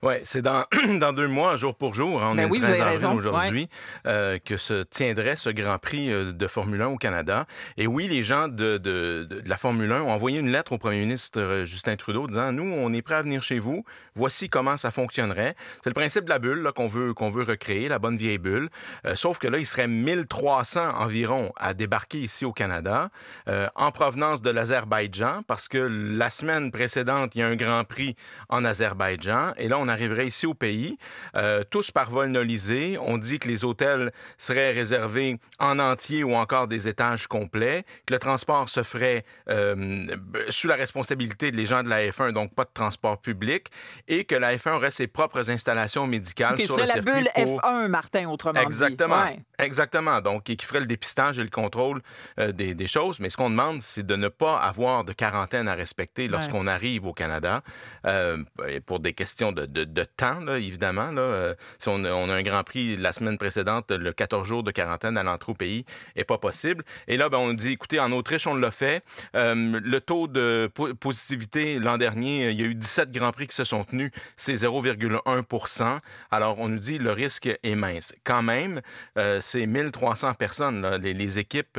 [0.04, 0.64] Oui, c'est dans,
[1.00, 2.90] dans deux mois, jour pour jour, hein, on Ben est oui, le vous 13 avez
[2.90, 3.68] avril raison, aujourd'hui,
[4.06, 7.46] euh, que se tiendrait ce Grand Prix euh, de Formule 1 au Canada.
[7.78, 10.78] Et oui, les gens de, de, de la Formule 1 ont envoyé une lettre au
[10.78, 13.82] premier ministre euh, Justin Trudeau disant, nous, on est prêts à venir chez vous,
[14.14, 15.54] voici comment ça fonctionnerait.
[15.82, 18.68] C'est le principe de la bulle qu'on veut, qu'on veut recréer, la bonne vieille bulle.
[19.06, 23.08] Euh, sauf que là, il serait 1300 environ à débarquer ici au Canada,
[23.48, 27.84] euh, en provenance de l'Azerbaïdjan, parce que la semaine précédente, il y a un Grand
[27.84, 28.16] Prix
[28.50, 30.98] en Azerbaïdjan, et là, on arriverait ici au pays,
[31.36, 32.98] euh, tous par vol nolisé.
[33.00, 38.12] On dit que les hôtels seraient réservés en entier ou encore des étages complets, que
[38.12, 40.04] le transport se ferait euh,
[40.50, 43.68] sous la responsabilité des gens de la F1, donc pas de transport public,
[44.08, 47.28] et que la F1 aurait ses propres installations médicales Qui sur le la circuit bulle
[47.34, 49.24] pour- F1, Martin, autrement Exactement.
[49.26, 49.32] dit.
[49.32, 49.40] Ouais.
[49.64, 50.20] Exactement.
[50.20, 52.00] Donc, et qui ferait le dépistage et le contrôle
[52.38, 53.20] euh, des, des choses.
[53.20, 57.06] Mais ce qu'on demande, c'est de ne pas avoir de quarantaine à respecter lorsqu'on arrive
[57.06, 57.62] au Canada
[58.06, 58.42] euh,
[58.86, 61.10] pour des questions de, de- temps, évidemment.
[61.10, 61.20] Là.
[61.22, 65.16] Euh, si on, a- un Grand Prix la semaine précédente, le 14 jours de quarantaine
[65.16, 66.84] à l'entrée au pays est pas possible.
[67.08, 69.02] Et là, ben, on dit, écoutez, en Autriche, on l'a fait.
[69.34, 73.46] Euh, le taux de po- positivité l'an dernier, il y a eu 17 Grands Prix
[73.48, 76.00] qui se sont tenus, c'est 0,1%
[76.30, 78.14] Alors, on nous dit le risque est mince.
[78.24, 78.80] Quand même,
[79.18, 81.78] euh, c'est 1300 personnes, là, les, les équipes.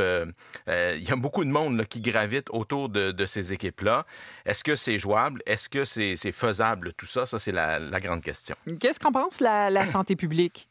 [0.67, 4.05] il y a beaucoup de monde qui gravite autour de, ces équipes-là.
[4.45, 5.41] Est-ce que c'est jouable?
[5.45, 7.25] Est-ce que c'est c'est faisable, tout ça?
[7.25, 8.55] Ça, c'est la, la grande question.
[8.79, 10.67] Qu'est-ce qu'en pense la, la santé publique?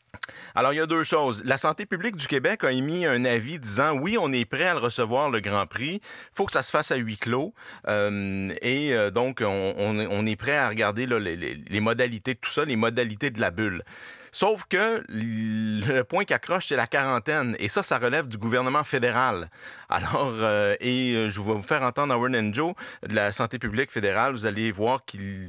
[0.55, 1.43] Alors, il y a deux choses.
[1.45, 4.75] La santé publique du Québec a émis un avis disant oui, on est prêt à
[4.75, 6.01] le recevoir, le Grand Prix.
[6.03, 7.53] Il faut que ça se fasse à huis clos.
[7.89, 12.35] Euh, et euh, donc, on, on est- prêt à regarder là, les, les- les modalités
[12.35, 13.83] de tout ça, les modalités de la bulle.
[14.31, 17.57] Sauf que le point qui accroche, c'est la quarantaine.
[17.59, 19.49] Et ça, ça relève du gouvernement fédéral.
[19.89, 22.75] Alors, euh, et je vais vous faire entendre Howard Joe
[23.07, 24.33] de la santé publique fédérale.
[24.33, 25.49] Vous allez voir qu'il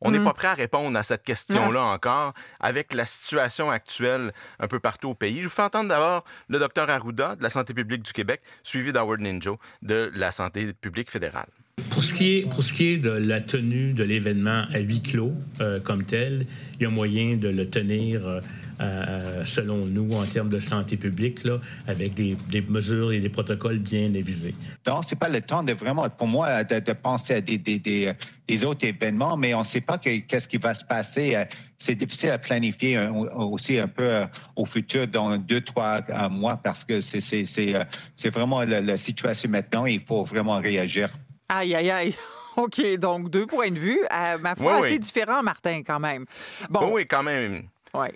[0.00, 0.24] on n'est Mm.
[0.24, 5.08] pas prêt à répondre à cette question-là encore avec la situation actuelle un peu partout
[5.10, 5.38] au pays.
[5.38, 8.92] Je vous fais entendre d'abord le docteur Arruda de la Santé publique du Québec, suivi
[8.92, 11.48] d'Howard Ninjo de la Santé publique fédérale.
[11.90, 15.00] Pour ce, qui est, pour ce qui est de la tenue de l'événement à huis
[15.00, 18.40] clos euh, comme tel, il y a moyen de le tenir, euh,
[18.80, 23.28] euh, selon nous, en termes de santé publique, là, avec des, des mesures et des
[23.28, 24.54] protocoles bien avisés.
[24.84, 27.78] Donc, c'est pas le temps de vraiment, pour moi, de, de penser à des, des,
[27.78, 28.12] des,
[28.46, 31.34] des autres événements, mais on ne sait pas que- qu'est-ce qui va se passer.
[31.36, 31.44] Euh,
[31.80, 34.22] C'est difficile à planifier euh, aussi un peu
[34.56, 37.72] au futur, dans deux, trois mois, parce que c'est c'est- c'est,
[38.16, 39.86] c'est vraiment la, la situation maintenant.
[39.86, 41.08] Il faut vraiment réagir.
[41.48, 42.14] Aïe, aïe, aïe.
[42.56, 44.98] OK, donc deux points de vue, à ma foi, Oui, assez oui.
[44.98, 46.24] différents, Martin, quand même.
[46.68, 47.62] Bon, Oui, oui, quand même.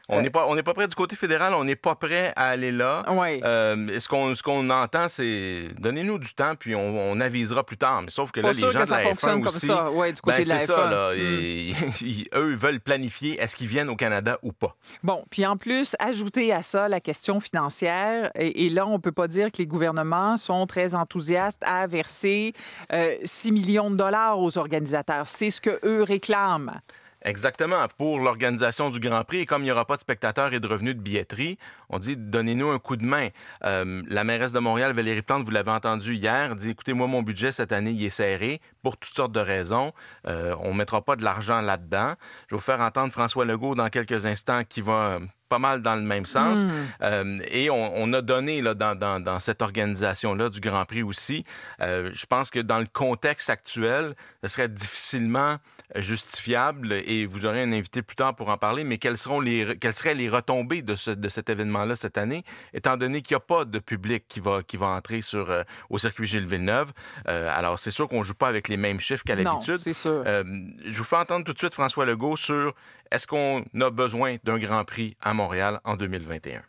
[0.08, 2.48] On n'est pas, on n'est pas prêt du côté fédéral, on n'est pas prêt à
[2.48, 3.04] aller là.
[3.08, 8.02] Euh, ce qu'on, ce qu'on entend, c'est donnez-nous du temps, puis on, avisera plus tard.
[8.02, 9.90] Mais sauf que là, les gens de la F1 aussi, comme ça.
[9.90, 10.66] Ouais, du côté ben, de la F1.
[10.66, 12.24] Ça, là, hmm.
[12.34, 14.76] eux veulent planifier est-ce qu'ils viennent au Canada ou pas.
[15.02, 19.28] Bon, puis en plus, ajouter à ça la question financière, et, là, on peut pas
[19.28, 22.54] dire que les gouvernements sont très enthousiastes à verser
[22.90, 25.28] 6 euh, millions de dollars aux organisateurs.
[25.28, 26.80] C'est ce que eux réclament.
[27.24, 29.38] Exactement, pour l'organisation du Grand Prix.
[29.38, 31.56] Et comme il n'y aura pas de spectateurs et de revenus de billetterie,
[31.88, 33.28] on dit donnez-nous un coup de main.
[33.64, 37.22] Euh, la mairesse de Montréal, Valérie Plante, vous l'avez entendu hier, dit écoutez, moi, mon
[37.22, 39.92] budget cette année, il est serré pour toutes sortes de raisons.
[40.26, 42.14] Euh, on ne mettra pas de l'argent là-dedans.
[42.48, 45.20] Je vais vous faire entendre François Legault dans quelques instants qui va
[45.53, 46.64] pas mal dans le même sens.
[46.64, 46.70] Hmm.
[47.03, 51.44] Euh, et on, a donné là, dans, dans, dans cette organisation-là du Grand Prix aussi.
[51.82, 55.59] Euh, je pense que dans le contexte actuel, ce serait difficilement
[55.96, 59.76] justifiable et vous aurez un invité plus tard pour en parler, mais quelles, seront les,
[59.78, 63.42] quelles seraient les retombées de, ce, de cet événement-là cette année, étant donné qu'il n'y
[63.42, 66.92] a pas de public qui va, qui va entrer sur, euh, au circuit Gilles Villeneuve.
[67.26, 69.76] alors, c'est sûr qu'on ne joue pas avec les mêmes chiffres qu'à l'habitude.
[69.76, 70.24] c'est sûr.
[70.24, 72.74] je vous fais entendre tout de suite François Legault sur
[73.12, 76.62] est-ce qu'on a besoin d'un Grand Prix à Montréal en 2021?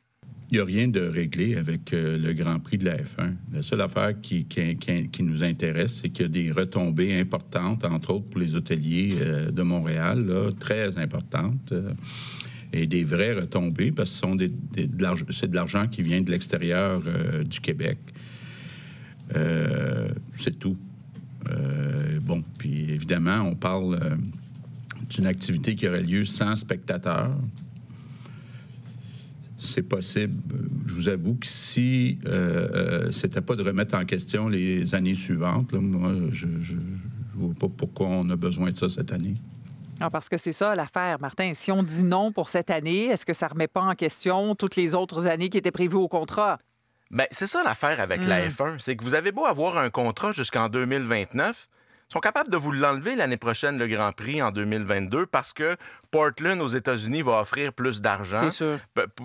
[0.52, 3.34] Il n'y a rien de réglé avec euh, le Grand Prix de la F1.
[3.54, 4.46] La seule affaire qui,
[5.22, 9.52] nous intéresse, c'est qu'il y a des retombées importantes, entre autres pour les hôteliers euh,
[9.52, 10.30] de Montréal,
[10.60, 11.94] très importantes, euh,
[12.74, 14.38] et des vraies retombées, parce que
[15.30, 17.02] c'est de l'argent qui vient de l'extérieur
[17.46, 18.00] du Québec.
[20.34, 20.78] c'est tout.
[22.22, 24.18] bon, puis évidemment, on parle
[25.14, 27.32] d'une activité qui aurait lieu sans spectateurs.
[29.58, 30.36] C'est possible.
[30.86, 35.14] Je vous avoue que si euh, euh c'était pas de remettre en question les années
[35.14, 36.82] suivantes, moi, je ne
[37.36, 39.36] vois pas pourquoi on a besoin de ça cette année.
[40.00, 41.54] Ah, parce que c'est ça l'affaire, Martin.
[41.56, 44.56] Si on dit non pour cette année, est-ce que ça ne remet pas en question
[44.56, 46.58] toutes les autres années qui étaient prévues au contrat?
[47.12, 48.50] Bien, c'est ça l'affaire avec la hmm.
[48.50, 48.80] F1.
[48.80, 51.70] C'est que vous avez beau avoir un contrat jusqu'en 2029,
[52.14, 55.78] sont capables de vous l'enlever l'année prochaine, le Grand Prix en 2022, parce que
[56.14, 58.48] Portland aux États-Unis va offrir plus d'argent.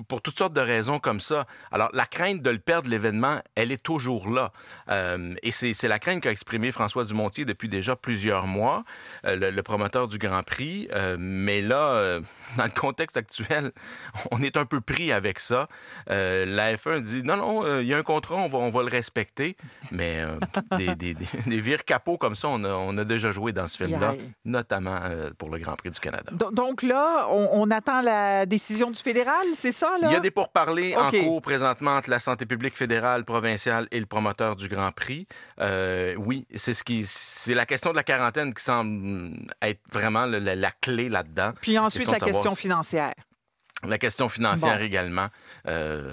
[0.09, 1.47] Pour, toutes sortes de raisons comme ça.
[1.70, 4.53] Alors, la crainte de le perdre, l'événement, elle est toujours là.
[4.89, 8.84] Euh, et c'est la crainte qu'a exprimé François Dumontier depuis déjà plusieurs mois,
[9.26, 10.89] euh, le, promoteur du Grand Prix.
[10.93, 12.20] Euh, mais là,
[12.57, 13.72] dans le contexte actuel,
[14.30, 15.68] on est un peu pris avec ça.
[16.07, 18.89] la F1 dit non, non, il y a un contrat, on va, on va le
[18.89, 19.59] respecter.
[19.91, 20.24] Mais
[20.78, 23.76] des, des, des, vires capots comme ça, on a, on a déjà joué dans ce
[23.76, 24.14] film-là,
[24.47, 25.01] notamment
[25.36, 26.32] pour le Grand Prix du Canada.
[26.51, 29.97] Donc, donc là, on, attend la décision du fédéral, c'est ça?
[30.01, 30.09] Là?
[30.11, 33.99] Il y a des pourparlers en cours présentement entre la santé publique fédérale, provinciale et
[33.99, 35.26] le promoteur du Grand Prix.
[35.61, 40.26] Euh, oui, c'est ce qui, c'est la question de la quarantaine qui semble être vraiment
[40.26, 41.53] la, clé là-dedans.
[41.61, 43.14] Puis ensuite, la question financière.
[43.87, 45.29] La question financière également,
[45.68, 46.12] euh,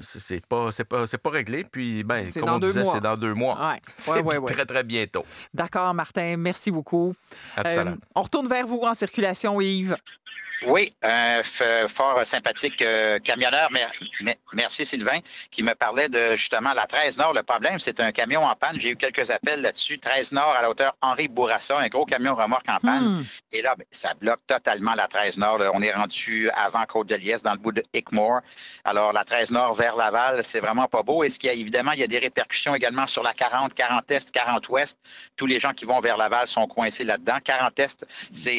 [0.00, 1.62] c'est pas c'est pas c'est pas réglé.
[1.62, 3.72] Puis ben comme on disait, c'est dans deux mois.
[3.72, 3.80] Ouais.
[3.96, 5.26] c'est très très bientôt.
[5.52, 6.36] D'accord, Martin.
[6.38, 7.14] Merci beaucoup.
[7.56, 7.94] À tout euh.
[8.14, 9.96] On retourne vers vous en circulation, Yves.
[10.66, 11.42] Oui, un
[11.88, 13.70] fort sympathique euh, camionneur.
[14.52, 15.18] merci Sylvain,
[15.50, 17.34] qui me parlait de justement la 13 Nord.
[17.34, 18.78] Le problème, c'est un camion en panne.
[18.78, 19.98] J'ai eu quelques appels là-dessus.
[19.98, 23.04] 13 Nord à la hauteur Henri Bourassa, un gros camion remorque en panne.
[23.04, 23.24] Hmm.
[23.52, 25.60] Et là, ben, ça bloque totalement la 13 Nord.
[25.74, 28.40] On est rendu avant Côte-de-Liesse, dans le bout de Hickmore.
[28.84, 31.24] Alors, la 13 Nord vers Laval, c'est vraiment pas beau.
[31.24, 33.74] Et ce qu'il y a, évidemment, il y a des répercussions également sur la 40,
[33.74, 34.98] 40 Est, 40 Ouest?
[35.36, 37.38] Tous les gens qui vont vers Laval sont coincés là-dedans.
[37.42, 38.06] 40 Est,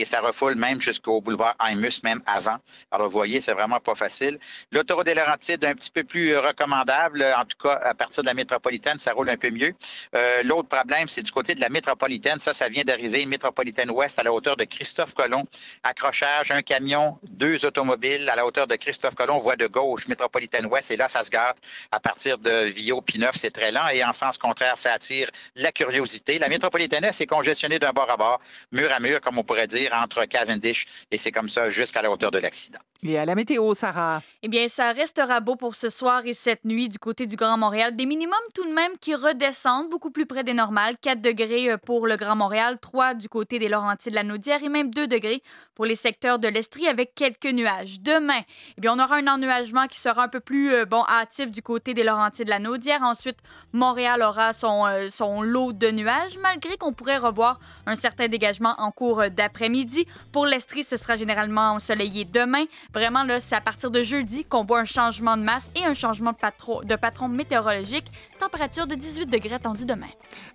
[0.05, 1.55] ça refoule même jusqu'au boulevard
[2.03, 2.57] Même avant.
[2.91, 4.37] Alors, vous voyez, c'est vraiment pas facile.
[4.71, 7.25] L'autoroute des Laurentides, un petit peu plus recommandable.
[7.37, 9.73] En tout cas, à partir de la métropolitaine, ça roule un peu mieux.
[10.15, 12.39] Euh, l'autre problème, c'est du côté de la métropolitaine.
[12.39, 13.25] Ça, ça vient d'arriver.
[13.25, 15.45] Métropolitaine Ouest à la hauteur de Christophe Colomb.
[15.83, 20.65] Accrochage, un camion, deux automobiles à la hauteur de Christophe Colomb, voie de gauche, métropolitaine
[20.67, 20.91] Ouest.
[20.91, 21.57] Et là, ça se garde
[21.91, 23.31] à partir de Vio P9.
[23.33, 23.87] C'est très lent.
[23.93, 26.39] Et en sens contraire, ça attire la curiosité.
[26.39, 29.93] La métropolitaine est congestionnée d'un bord à bord, mur à mur, comme on pourrait dire,
[29.93, 30.85] entre Cavendish.
[31.11, 32.79] Et c'est comme ça jusqu'à la hauteur de l'accident.
[33.03, 34.23] Et à la météo, Sarah?
[34.41, 37.57] Eh bien, ça restera beau pour ce soir et cette nuit du côté du Grand
[37.57, 37.95] Montréal.
[37.95, 40.95] Des minimums tout de même qui redescendent beaucoup plus près des normales.
[41.01, 44.63] 4 degrés euh, pour le Grand Montréal, 3 du côté des Laurentides de la Naudière
[44.63, 45.43] et même 2 degrés
[45.75, 47.99] pour les secteurs de l'Estrie avec quelques nuages.
[48.01, 48.41] Demain,
[48.77, 51.61] eh bien, on aura un ennuagement qui sera un peu plus euh, bon hâtif du
[51.61, 53.03] côté des Laurentides de la Naudière.
[53.03, 53.37] Ensuite,
[53.73, 58.73] Montréal aura son, euh, son lot de nuages, malgré qu'on pourrait revoir un certain dégagement
[58.79, 60.07] en cours d'après-midi.
[60.31, 62.65] Pour l'Estrie, ce sera généralement ensoleillé demain.
[62.93, 65.93] Vraiment, là, c'est à partir de jeudi qu'on voit un changement de masse et un
[65.93, 68.05] changement de, patron, de patron météorologique.
[68.39, 70.07] Température de 18 degrés attendue demain.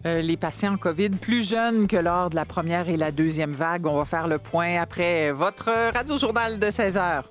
[0.07, 3.87] Euh, les patients COVID plus jeunes que lors de la première et la deuxième vague.
[3.87, 7.31] On va faire le point après votre radio-journal de 16 heures.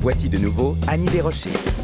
[0.00, 1.79] Voici de nouveau Annie Desrochers.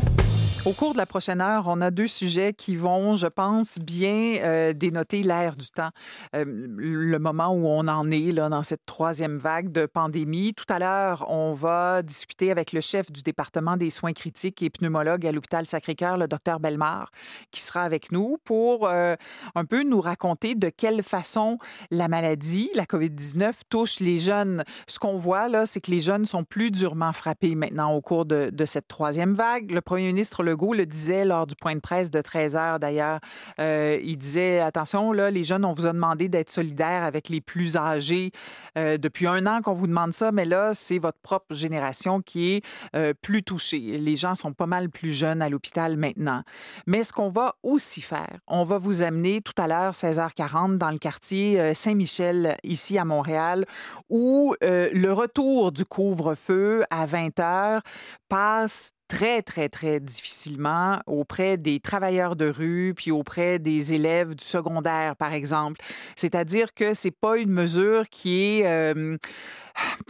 [0.66, 4.38] Au cours de la prochaine heure, on a deux sujets qui vont, je pense, bien
[4.42, 5.90] euh, dénoter l'air du temps.
[6.34, 10.54] Euh, le moment où on en est là, dans cette troisième vague de pandémie.
[10.54, 14.68] Tout à l'heure, on va discuter avec le chef du département des soins critiques et
[14.68, 17.12] pneumologue à l'hôpital Sacré-Cœur, le docteur Belmar,
[17.52, 19.14] qui sera avec nous pour euh,
[19.54, 21.58] un peu nous raconter de quelle façon
[21.92, 24.64] la maladie, la COVID-19, touche les jeunes.
[24.88, 28.24] Ce qu'on voit là, c'est que les jeunes sont plus durement frappés maintenant au cours
[28.24, 29.70] de, de cette troisième vague.
[29.70, 32.80] Le premier ministre le Legault le disait lors du point de presse de 13 heures
[32.80, 33.20] d'ailleurs.
[33.60, 37.42] Euh, il disait attention, là, les jeunes, on vous a demandé d'être solidaires avec les
[37.42, 38.30] plus âgés.
[38.78, 42.52] Euh, depuis un an qu'on vous demande ça, mais là, c'est votre propre génération qui
[42.52, 43.98] est euh, plus touchée.
[43.98, 46.42] Les gens sont pas mal plus jeunes à l'hôpital maintenant.
[46.86, 50.90] Mais ce qu'on va aussi faire, on va vous amener tout à l'heure, 16h40, dans
[50.90, 53.66] le quartier Saint-Michel, ici à Montréal,
[54.08, 57.80] où le retour du couvre-feu à 20 h
[58.28, 64.44] passe très, très, très difficilement auprès des travailleurs de rue, puis auprès des élèves du
[64.44, 65.80] secondaire, par exemple.
[66.16, 68.66] C'est-à-dire que c'est pas une mesure qui est...
[68.66, 69.16] Euh,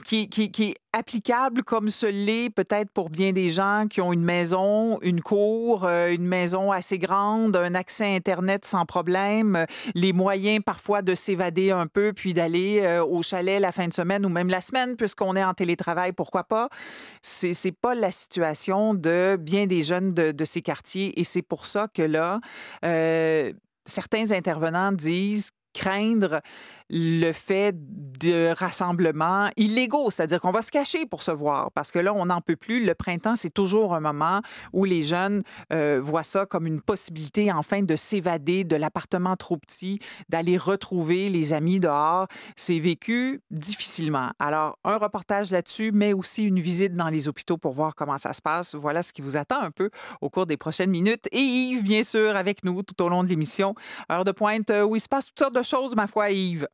[0.05, 4.24] qui, qui, est applicable comme ce l'est peut-être pour bien des gens qui ont une
[4.24, 10.62] maison, une cour, euh, une maison assez grande, un accès Internet sans problème, les moyens
[10.64, 14.30] parfois de s'évader un peu puis d'aller euh, au chalet la fin de semaine ou
[14.30, 16.70] même la semaine puisqu'on est en télétravail, pourquoi pas.
[17.20, 21.89] C'est pas la situation de bien des jeunes de, ces quartiers et c'est pour ça
[21.93, 22.41] que là,
[22.84, 23.53] euh,
[23.84, 26.41] certains intervenants disent craindre
[26.89, 31.99] le fait de rassemblements illégaux, c'est-à-dire qu'on va se cacher pour se voir, parce que
[31.99, 32.84] là, on n'en peut plus.
[32.84, 34.41] Le printemps, c'est toujours un moment
[34.72, 39.57] où les jeunes euh, voient ça comme une possibilité, enfin, de s'évader de l'appartement trop
[39.57, 42.26] petit, d'aller retrouver les amis dehors.
[42.57, 44.30] C'est vécu difficilement.
[44.39, 48.32] Alors, un reportage là-dessus, mais aussi une visite dans les hôpitaux pour voir comment ça
[48.32, 48.74] se passe.
[48.74, 51.26] Voilà ce qui vous attend un peu au cours des prochaines minutes.
[51.32, 53.74] Et Yves, bien sûr, avec nous tout au long de l'émission.
[54.11, 56.68] Heure de pointe euh, où il se passe toutes sortes de choses, ma foi, Yves.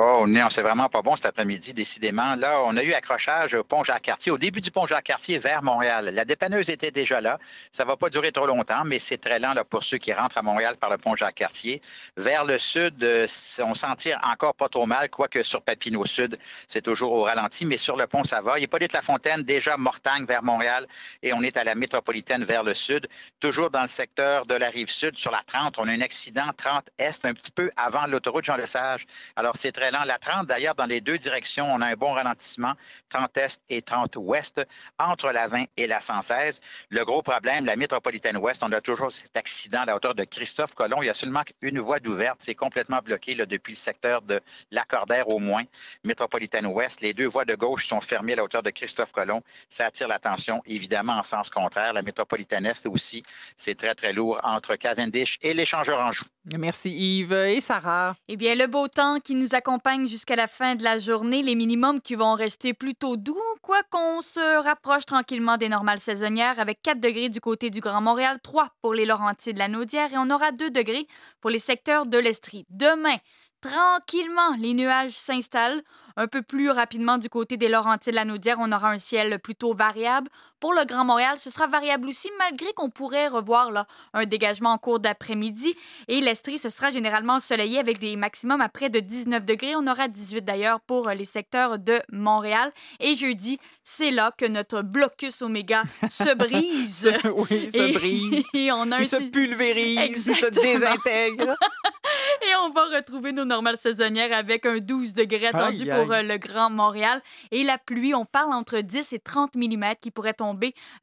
[0.00, 2.36] Oh non, c'est vraiment pas bon cet après-midi, décidément.
[2.36, 6.10] Là, on a eu accrochage au pont Jacques-Cartier, au début du pont Jacques-Cartier vers Montréal.
[6.14, 7.40] La dépanneuse était déjà là.
[7.72, 10.38] Ça va pas durer trop longtemps, mais c'est très lent là, pour ceux qui rentrent
[10.38, 11.82] à Montréal par le pont Jacques-Cartier.
[12.16, 13.26] Vers le sud, euh,
[13.64, 16.38] on s'en tire encore pas trop mal, quoique sur Papineau Sud,
[16.68, 18.56] c'est toujours au ralenti, mais sur le pont, ça va.
[18.60, 20.86] Il a pas la Fontaine, déjà Mortagne vers Montréal,
[21.24, 23.08] et on est à la métropolitaine vers le sud.
[23.40, 26.46] Toujours dans le secteur de la rive sud, sur la 30, on a un accident
[26.56, 29.04] 30 Est, un petit peu avant l'autoroute Jean-Lesage.
[29.34, 32.72] Alors, c'est très la 30, d'ailleurs, dans les deux directions, on a un bon ralentissement,
[33.08, 34.66] 30 Est et 30 Ouest,
[34.98, 36.60] entre la 20 et la 116.
[36.90, 40.24] Le gros problème, la métropolitaine Ouest, on a toujours cet accident à la hauteur de
[40.24, 41.02] Christophe Colomb.
[41.02, 42.38] Il y a seulement une voie d'ouverte.
[42.40, 45.64] C'est complètement bloqué là, depuis le secteur de Lacordaire au moins.
[46.04, 49.42] Métropolitaine Ouest, les deux voies de gauche sont fermées à la hauteur de Christophe Colomb.
[49.68, 51.92] Ça attire l'attention, évidemment, en sens contraire.
[51.92, 53.22] La métropolitaine Est aussi,
[53.56, 56.26] c'est très, très lourd entre Cavendish et l'échangeur en joue.
[56.56, 58.16] Merci Yves et Sarah?
[58.26, 61.54] Eh bien, le beau temps qui nous accompagne jusqu'à la fin de la journée, les
[61.54, 66.82] minimums qui vont rester plutôt doux, quoi qu'on se rapproche tranquillement des normales saisonnières avec
[66.82, 70.18] 4 degrés du côté du Grand Montréal, 3 pour les Laurentides de la Naudière et
[70.18, 71.06] on aura 2 degrés
[71.40, 72.66] pour les secteurs de l'Estrie.
[72.70, 73.16] Demain,
[73.60, 75.82] tranquillement, les nuages s'installent.
[76.16, 79.38] Un peu plus rapidement du côté des Laurentides de la Naudière, on aura un ciel
[79.38, 80.28] plutôt variable.
[80.60, 84.72] Pour le Grand Montréal, ce sera variable aussi, malgré qu'on pourrait revoir là, un dégagement
[84.72, 85.72] en cours d'après-midi.
[86.08, 89.76] Et l'Estrie, ce sera généralement ensoleillé avec des maximums à près de 19 degrés.
[89.76, 92.72] On aura 18 d'ailleurs pour les secteurs de Montréal.
[92.98, 97.12] Et jeudi, c'est là que notre blocus oméga se brise.
[97.24, 98.44] oui, se brise.
[98.54, 101.54] Et on a il se pulvérise, il se désintègre.
[102.42, 106.36] et on va retrouver nos normales saisonnières avec un 12 degrés attendu pour euh, le
[106.36, 107.22] Grand Montréal.
[107.50, 110.47] Et la pluie, on parle entre 10 et 30 mm qui pourrait tomber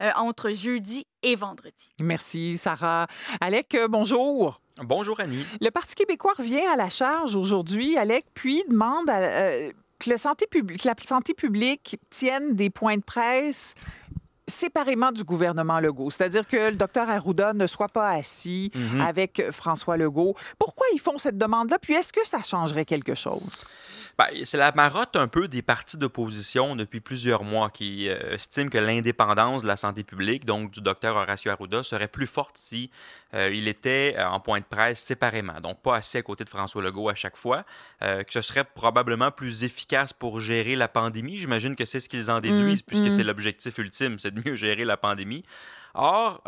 [0.01, 1.89] euh, entre jeudi et vendredi.
[2.01, 3.07] Merci, Sarah.
[3.41, 4.61] Alec, euh, bonjour.
[4.83, 5.45] Bonjour, Annie.
[5.61, 10.83] Le Parti québécois revient à la charge aujourd'hui, Alec, puis demande que, le santé publique,
[10.83, 13.73] la santé publique tienne des points de presse
[14.47, 16.09] séparément du gouvernement Legault.
[16.09, 19.01] C'est-à-dire que le docteur Arruda ne soit pas assis mhm.
[19.01, 20.35] avec François Legault.
[20.59, 21.79] Pourquoi ils font cette demande-là?
[21.79, 23.63] Puis est-ce que ça changerait quelque chose?
[24.17, 28.69] Ben, c'est la marotte un peu des partis d'opposition depuis plusieurs mois qui euh, estiment
[28.69, 32.89] que l'indépendance de la santé publique, donc du docteur Horacio Arruda, serait plus forte si
[33.33, 36.49] euh, il était euh, en point de presse séparément, donc pas assis à côté de
[36.49, 37.65] François Legault à chaque fois,
[37.99, 41.37] que ce serait probablement plus efficace pour gérer la pandémie.
[41.37, 43.09] J'imagine que c'est ce qu'ils en déduisent, mm, puisque mm.
[43.09, 45.43] c'est l'objectif ultime, c'est de mieux gérer la pandémie.
[45.93, 46.43] Or,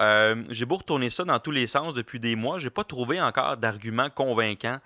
[0.50, 3.56] j'ai beau retourner ça dans tous les sens depuis des mois, j'ai pas trouvé encore
[3.58, 4.80] d'argument convaincant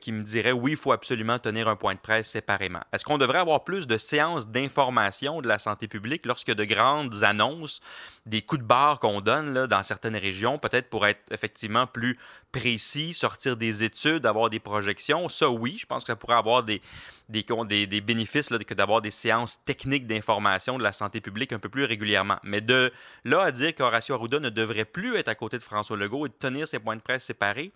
[0.00, 2.80] qui me dirait oui, il faut absolument tenir un point de presse séparément.
[2.92, 7.24] Est-ce qu'on devrait avoir plus de séances d'information de la santé publique lorsque de grandes
[7.24, 7.80] annonces,
[8.26, 12.18] des coups de barre qu'on donne là, dans certaines régions, peut-être pour être effectivement plus
[12.52, 15.28] précis, sortir des études, avoir des projections?
[15.28, 16.80] Ça, oui, je pense que ça pourrait avoir des,
[17.28, 21.84] des, bénéfices que d'avoir des séances techniques d'information de la santé publique un peu plus
[21.84, 22.38] régulièrement.
[22.42, 22.92] Mais de
[23.24, 26.28] là à dire qu'Horacio Arruda ne devrait plus être à côté de François Legault et
[26.28, 27.72] de tenir ses points de presse séparés,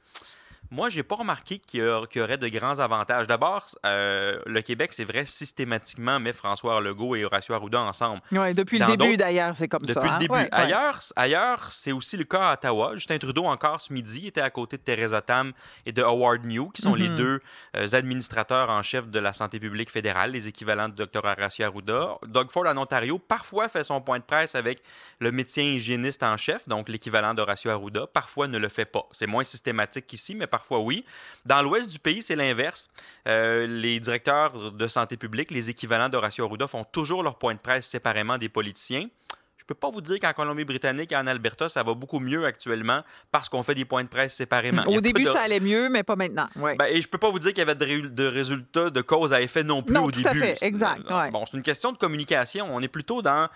[0.71, 3.27] moi, j'ai pas remarqué qu'il y, aurait de grands avantages.
[3.27, 8.21] D'abord, euh, le Québec, c'est vrai, systématiquement met François Legault et Horacio Arruda ensemble.
[8.33, 9.95] Oui, depuis le début, d'ailleurs, c'est comme ça.
[9.95, 10.19] Depuis le hein?
[10.19, 10.49] début.
[10.53, 12.93] ailleurs, ailleurs c'est aussi le cas à Ottawa.
[12.95, 15.53] Justin Trudeau, encore ce midi, était à côté de Theresa Tam
[15.85, 17.17] et de Howard New, qui sont les mhm.
[17.17, 17.41] deux
[17.77, 21.25] euh, administrateurs en chef de la santé publique fédérale, les équivalents de Dr.
[21.25, 22.19] Horacio Arruda.
[22.27, 24.83] Doug Ford, en Ontario, parfois fait son point de presse avec
[25.21, 28.07] le médecin hygiéniste en chef, donc l'équivalent d'Horacio Arruda.
[28.07, 29.07] Parfois, ne le fait pas.
[29.12, 31.04] C'est moins systématique qu'ici, mais parfois oui.
[31.44, 32.88] Dans l'ouest du pays, c'est l'inverse.
[33.28, 37.59] Euh, les directeurs de santé publique, les équivalents d'Horacio Arruda, font toujours leur point de
[37.59, 39.07] presse séparément des politiciens.
[39.59, 42.46] Je ne peux pas vous dire qu'en Colombie-Britannique et en Alberta, ça va beaucoup mieux
[42.46, 43.02] actuellement
[43.32, 44.84] parce qu'on fait des points de presse séparément.
[44.86, 46.46] Au début, ça allait mieux, mais pas maintenant.
[46.57, 46.76] Ouais.
[46.76, 49.42] Ben, et je peux pas vous dire qu'il y avait de, résultats de cause à
[49.42, 50.42] effet non plus non, au tout début.
[50.42, 50.64] À fait.
[50.64, 51.02] Exact.
[51.32, 52.68] Bon, c'est une question de communication.
[52.70, 53.48] On est plutôt dans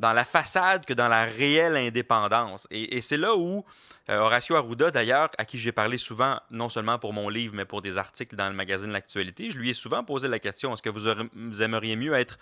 [0.00, 2.66] dans la façade que dans la réelle indépendance.
[2.70, 3.64] Et, c'est là où
[4.08, 7.66] euh, Horacio Arruda, d'ailleurs, à qui j'ai parlé souvent, non seulement pour mon livre, mais
[7.66, 10.82] pour des articles dans le magazine L'Actualité, je lui ai souvent posé la question, est-ce
[10.82, 12.38] que vous, aimeriez mieux être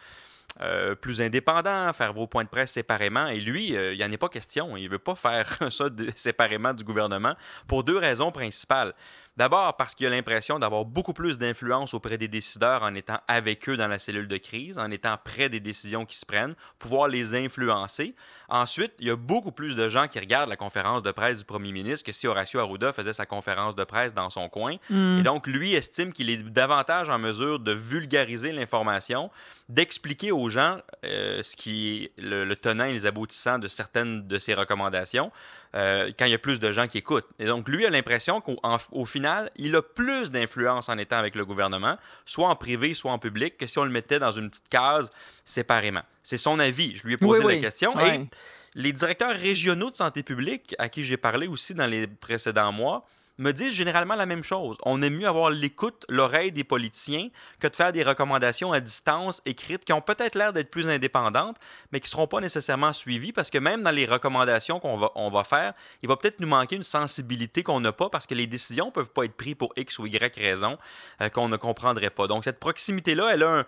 [0.60, 3.26] euh, plus indépendant, faire vos points de presse séparément?
[3.26, 4.76] Et lui, euh, il n'y en est pas question.
[4.76, 7.34] Il ne veut pas faire ça séparément du gouvernement
[7.66, 8.94] pour deux raisons principales.
[9.38, 13.68] D'abord parce qu'il a l'impression d'avoir beaucoup plus d'influence auprès des décideurs en étant avec
[13.68, 17.06] eux dans la cellule de crise, en étant près des décisions qui se prennent, pouvoir
[17.06, 18.16] les influencer.
[18.48, 21.44] Ensuite, il y a beaucoup plus de gens qui regardent la conférence de presse du
[21.44, 24.74] premier ministre que si Horacio Arruda faisait sa conférence de presse dans son coin.
[24.90, 25.18] Mm.
[25.20, 29.30] Et donc, lui estime qu'il est davantage en mesure de vulgariser l'information,
[29.68, 34.38] d'expliquer aux gens euh, ce qui est le, tenant et les aboutissants de certaines de
[34.40, 35.30] ses recommandations
[35.76, 37.28] euh, quand il y a plus de gens qui écoutent.
[37.38, 41.44] Et donc, lui a l'impression qu'au final, il a plus d'influence en étant avec le
[41.44, 44.68] gouvernement, soit en privé, soit en public, que si on le mettait dans une petite
[44.68, 45.10] case
[45.44, 46.02] séparément.
[46.22, 46.96] C'est son avis.
[46.96, 47.98] Je lui ai posé la question.
[48.00, 48.26] Et
[48.74, 53.06] les directeurs régionaux de santé publique, à qui j'ai parlé aussi dans les précédents mois,
[53.38, 54.76] me disent généralement la même chose.
[54.84, 57.28] On aime mieux avoir l'écoute, l'oreille des politiciens
[57.60, 61.56] que de faire des recommandations à distance écrites qui ont peut-être l'air d'être plus indépendantes,
[61.92, 65.12] mais qui ne seront pas nécessairement suivies parce que même dans les recommandations qu'on va,
[65.14, 68.34] on va faire, il va peut-être nous manquer une sensibilité qu'on n'a pas parce que
[68.34, 70.78] les décisions ne peuvent pas être prises pour X ou Y raison
[71.22, 72.26] euh, qu'on ne comprendrait pas.
[72.26, 73.66] Donc cette proximité-là, elle a un,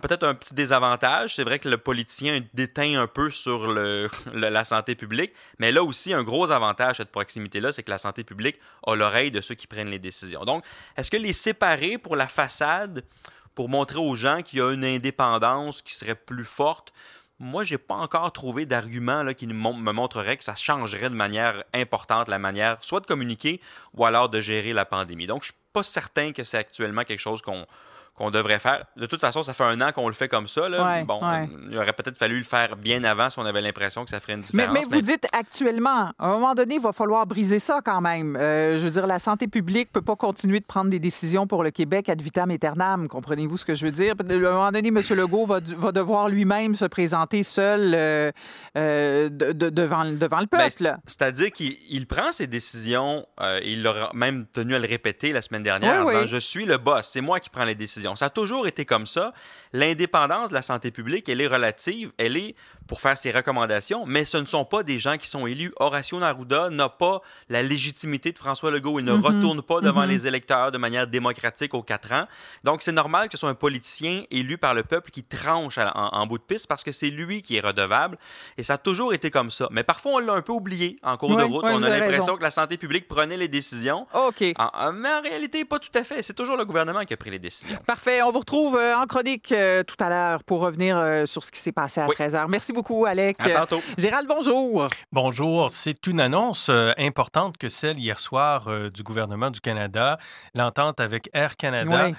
[0.00, 1.34] peut-être un petit désavantage.
[1.34, 5.82] C'est vrai que le politicien déteint un peu sur le, la santé publique, mais là
[5.82, 9.54] aussi, un gros avantage, cette proximité-là, c'est que la santé publique a l'oreille de ceux
[9.54, 10.44] qui prennent les décisions.
[10.44, 10.64] Donc,
[10.96, 13.04] est-ce que les séparer pour la façade,
[13.54, 16.92] pour montrer aux gens qu'il y a une indépendance qui serait plus forte,
[17.40, 22.28] moi, j'ai pas encore trouvé d'argument qui me montrerait que ça changerait de manière importante
[22.28, 23.60] la manière soit de communiquer
[23.92, 25.26] ou alors de gérer la pandémie.
[25.26, 27.66] Donc, je suis pas certain que c'est actuellement quelque chose qu'on
[28.16, 28.84] qu'on devrait faire.
[28.96, 30.68] De toute façon, ça fait un an qu'on le fait comme ça.
[30.68, 31.02] Là.
[31.02, 31.20] bon,
[31.68, 34.34] il aurait peut-être fallu le faire bien avant si on avait l'impression que ça ferait
[34.34, 34.72] une différence.
[34.72, 38.36] Mais, vous dites actuellement, à un moment donné, il va falloir briser ça quand même.
[38.36, 41.48] Euh, je veux dire, la santé publique ne peut pas continuer de prendre des décisions
[41.48, 43.08] pour le Québec ad vitam aeternam.
[43.08, 44.14] Comprenez-vous ce que je veux dire?
[44.18, 45.00] À un moment donné, M.
[45.10, 48.30] Legault va, va devoir lui-même se présenter seul euh,
[48.76, 50.96] euh, devant, devant le ben, peuple.
[51.04, 53.26] C'est-à-dire qu'il prend ses décisions,
[53.64, 56.78] il aura même tenu à le répéter la semaine dernière en disant Je suis le
[56.78, 58.03] boss, c'est moi qui prends les décisions.
[58.16, 59.32] Ça a toujours été comme ça.
[59.72, 62.54] L'indépendance de la santé publique, elle est relative, elle est
[62.86, 65.72] pour faire ses recommandations, mais ce ne sont pas des gens qui sont élus.
[65.76, 68.98] Horacio Arruda n'a pas la légitimité de François Legault.
[68.98, 69.24] Il ne mhm.
[69.24, 70.10] retourne pas devant mhm.
[70.10, 72.26] les électeurs de manière démocratique aux quatre ans.
[72.62, 76.26] Donc, c'est normal que ce soit un politicien élu par le peuple qui tranche en,
[76.26, 78.18] bout de piste parce que c'est lui qui est redevable.
[78.58, 79.68] Et ça a toujours été comme ça.
[79.70, 81.64] Mais parfois, on l'a un peu oublié en cours de route.
[81.66, 84.06] on a l'impression que la santé publique prenait les décisions.
[84.14, 84.40] OK.
[84.40, 86.22] mais en réalité, pas tout à fait.
[86.22, 87.78] C'est toujours le gouvernement qui a pris les décisions.
[87.86, 88.22] Parfait.
[88.22, 91.50] On vous retrouve euh, en chronique euh, tout à l'heure pour revenir euh, sur ce
[91.50, 92.46] qui s'est passé à 13h.
[92.48, 93.36] Merci beaucoup, Alec.
[93.38, 93.80] À tantôt.
[93.96, 94.88] Gérald, bonjour.
[95.12, 95.70] Bonjour.
[95.70, 100.18] C'est une annonce importante que celle hier soir du gouvernement du Canada,
[100.54, 102.08] l'entente avec Air Canada.
[102.08, 102.12] Euh,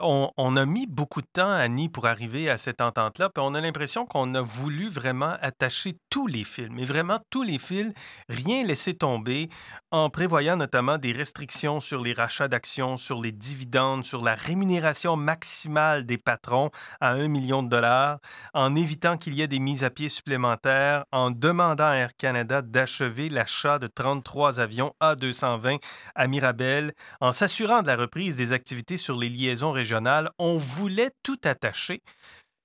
[0.00, 3.60] on, a mis beaucoup de temps, Annie, pour arriver à cette entente-là, puis on a
[3.60, 7.92] l'impression qu'on a voulu vraiment attacher tous les films, et vraiment tous les films,
[8.28, 9.48] rien laisser tomber,
[9.90, 15.16] en prévoyant notamment des restrictions sur les rachats d'actions, sur les dividendes, sur la rémunération
[15.16, 16.70] maximale des patrons
[17.00, 18.18] à un million de dollars,
[18.52, 22.62] en évitant qu'il y ait des mises à pied supplémentaires, en demandant à Air Canada
[22.62, 25.80] d'achever l'achat de 33 avions A220
[26.14, 30.30] à Mirabel, en s'assurant de la reprise des activités sur les liaisons régionales.
[30.38, 32.02] On voulait tout attacher.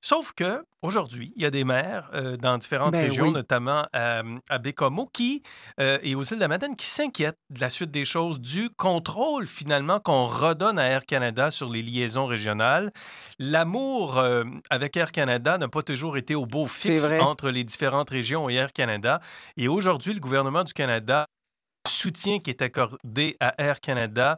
[0.08, 3.32] Sauf que aujourd'hui, il y a des maires euh, dans différentes Ben régions, oui.
[3.32, 5.41] notamment euh, à Bécomo, qui
[5.80, 8.70] euh, et aux îles de la Madeleine, qui s'inquiètent de la suite des choses, du
[8.70, 12.91] contrôle finalement qu'on redonne à Air Canada sur les liaisons régionales.
[13.39, 18.12] L'amour euh, avec Air Canada n'a pas toujours été au beau fixe entre les différentes
[18.12, 19.22] régions et Air Canada.
[19.58, 21.26] Et aujourd'hui, le gouvernement du Canada
[21.88, 24.38] soutien qui est accordé à Air Canada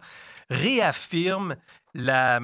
[0.49, 1.55] réaffirme
[1.93, 2.39] la-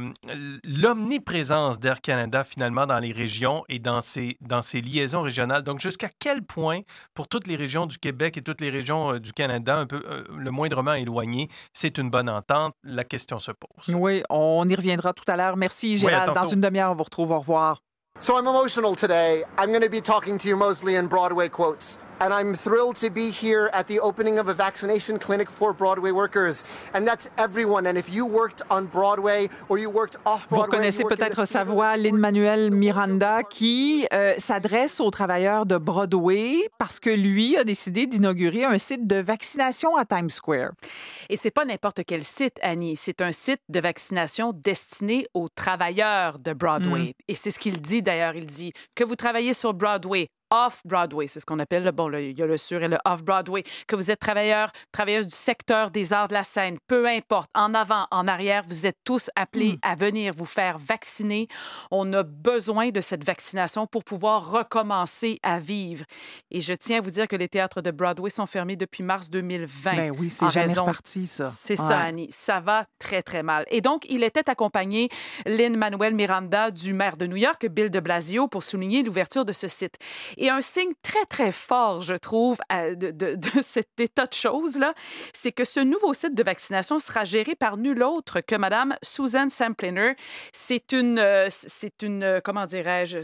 [0.64, 4.36] l'omniprésence d'Air Canada finalement dans les régions et dans ces
[4.82, 5.62] liaisons régionales.
[5.64, 6.80] Donc jusqu'à quel point,
[7.14, 10.02] pour toutes les régions du Québec et toutes les régions euh, du Canada, un peu
[10.08, 12.74] euh, le moindrement éloignées, c'est une bonne entente?
[12.84, 13.94] La question se pose.
[13.96, 15.56] Oui, on y reviendra tout à l'heure.
[15.56, 16.34] Merci, Oui, Gérald.
[16.34, 17.32] Dans une demi-heure, on vous retrouve.
[17.32, 17.82] Au revoir.
[18.20, 19.44] So I'm emotional today.
[19.60, 22.00] I'm going to be talking to you mostly in Broadway quotes.
[22.24, 26.12] And I'm thrilled to be here at the opening of a vaccination clinic for Broadway
[26.12, 26.64] workers.
[26.94, 27.86] And that's everyone.
[27.86, 31.18] And if you worked on Broadway or you worked off Vous Broadway, reconnaissez work in
[31.18, 37.58] peut-être sa voix, Lin-Manuel Miranda, qui euh, s'adresse aux travailleurs de Broadway parce que lui
[37.58, 40.72] a décidé d'inaugurer un site de vaccination à Times Square.
[41.28, 42.96] Et c'est pas n'importe quel site, Annie.
[42.96, 47.00] C'est un site de vaccination destiné aux travailleurs de Broadway.
[47.00, 47.14] Mm.
[47.28, 48.38] Et c'est ce qu'il dit d'ailleurs.
[48.38, 52.22] Il dit que vous travaillez sur Broadway, off-Broadway, c'est ce qu'on appelle, le- bon, le-
[52.24, 55.90] il y a le sur et le off-Broadway, que vous êtes travailleur, travailleuse du secteur
[55.92, 59.80] des arts de la scène, peu importe, en avant, en arrière, vous êtes tous appelés
[59.82, 61.48] à venir vous faire vacciner.
[61.92, 66.06] On a besoin de cette vaccination pour pouvoir recommencer à vivre.
[66.52, 69.30] Et je tiens à vous dire que les théâtres de Broadway sont fermés depuis mars
[69.30, 69.96] 2020.
[69.96, 71.46] Ben oui, c'est jamais raison- reparti, ça.
[71.50, 71.88] C'est Ouais.
[71.88, 72.28] ça, Annie.
[72.32, 73.66] Ça va très, très mal.
[73.70, 75.10] Et donc, il était accompagné,
[75.46, 79.68] Lin-Manuel Miranda, du maire de New York, Bill de Blasio, pour souligner l'ouverture de ce
[79.68, 79.96] site.
[80.38, 84.94] Et un signe très, très fort, je trouve, de, de- de cet état de choses-là,
[85.34, 89.50] c'est que ce nouveau site de vaccination sera géré par nul autre que Madame Susan
[89.50, 90.14] Sampliner.
[90.52, 93.20] C'est une, euh, c'est une, euh, comment dirais-je,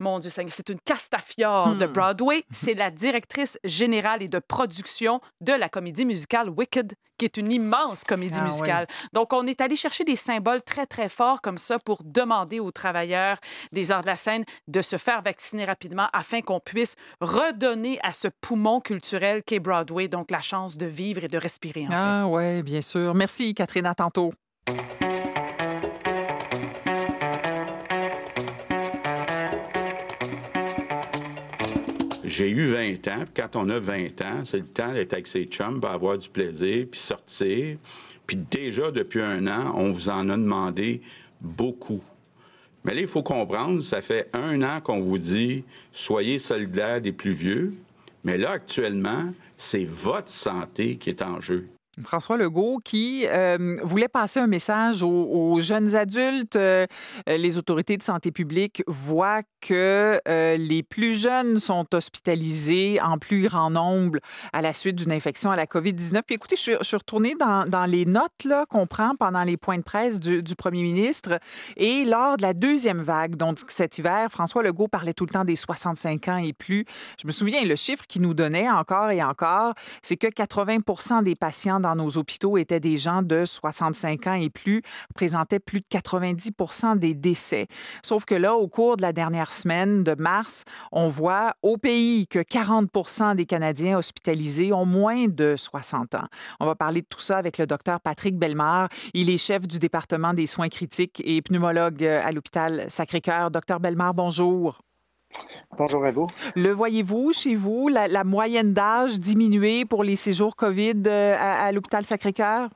[0.00, 1.92] mon Dieu c'est une castafiore de Hmm.
[1.92, 2.44] Broadway.
[2.50, 7.52] C'est la directrice générale et de production de la comédie musicale Wicked, qui est une
[7.52, 8.86] immense comédie Ah musicale.
[9.12, 12.70] Donc, on est allé chercher des symboles très, très forts comme ça pour demander aux
[12.70, 13.38] travailleurs
[13.72, 18.12] des arts de la scène de se faire vacciner rapidement afin qu'on puisse redonner à
[18.12, 21.96] ce poumon culturel qu'est Broadway, donc la chance de vivre et de respirer, en fait.
[21.96, 23.14] Ah oui, bien sûr.
[23.14, 23.86] Merci, Catherine.
[23.86, 24.32] À tantôt.
[32.36, 35.44] J'ai eu 20 ans, quand on a 20 ans, c'est le temps d'être avec ses
[35.44, 37.76] chums, puis avoir du plaisir, puis sortir.
[38.26, 41.00] Puis déjà, depuis un an, on vous en a demandé
[41.40, 42.02] beaucoup.
[42.82, 45.62] Mais là, il faut comprendre, ça fait un an qu'on vous dit
[45.92, 47.72] soyez solidaires des plus vieux.
[48.24, 51.68] Mais là, actuellement, c'est votre santé qui est en jeu.
[52.02, 56.56] François Legault qui euh, voulait passer un message aux, jeunes adultes.
[56.56, 56.86] Euh,
[57.26, 63.42] les autorités de santé publique voient que euh, les plus jeunes sont hospitalisés en plus
[63.42, 64.18] grand nombre
[64.52, 66.22] à la suite d'une infection à la COVID-19.
[66.26, 70.18] Puis écoutez, je suis, retournée dans, les notes qu'on prend pendant les points de presse
[70.18, 71.38] du, du premier ministre.
[71.76, 75.44] Et lors de la deuxième vague, donc cet hiver, François Legault parlait tout le temps
[75.44, 76.84] des 65 ans et plus.
[77.20, 81.34] Je me souviens, le chiffre qu'il nous donnait encore et encore, c'est que 80% des
[81.34, 84.80] patients dans nos hôpitaux étaient des gens de 65 ans et plus,
[85.10, 87.66] représentaient plus de 90% des décès.
[88.02, 92.26] Sauf que là, au cours de la dernière semaine de mars, on voit au pays
[92.26, 96.26] que 40 des Canadiens hospitalisés ont moins de 60 ans.
[96.58, 98.88] On va parler de tout ça avec le docteur Patrick Bellemare.
[99.12, 103.50] Il est chef du département des soins critiques et pneumologue à l'hôpital Sacré-Cœur.
[103.50, 104.83] Docteur Bellemare, bonjour.
[105.76, 106.26] Bonjour à vous.
[106.54, 111.64] Le voyez-vous chez vous, la, la moyenne d'âge diminuer pour les séjours COVID euh, à,
[111.64, 112.70] à l'hôpital Sacré-Cœur?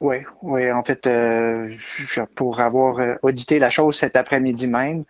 [0.00, 0.72] Oui, oui.
[0.72, 1.74] En fait, euh,
[2.34, 5.04] pour avoir euh, audité la chose cet après-midi même,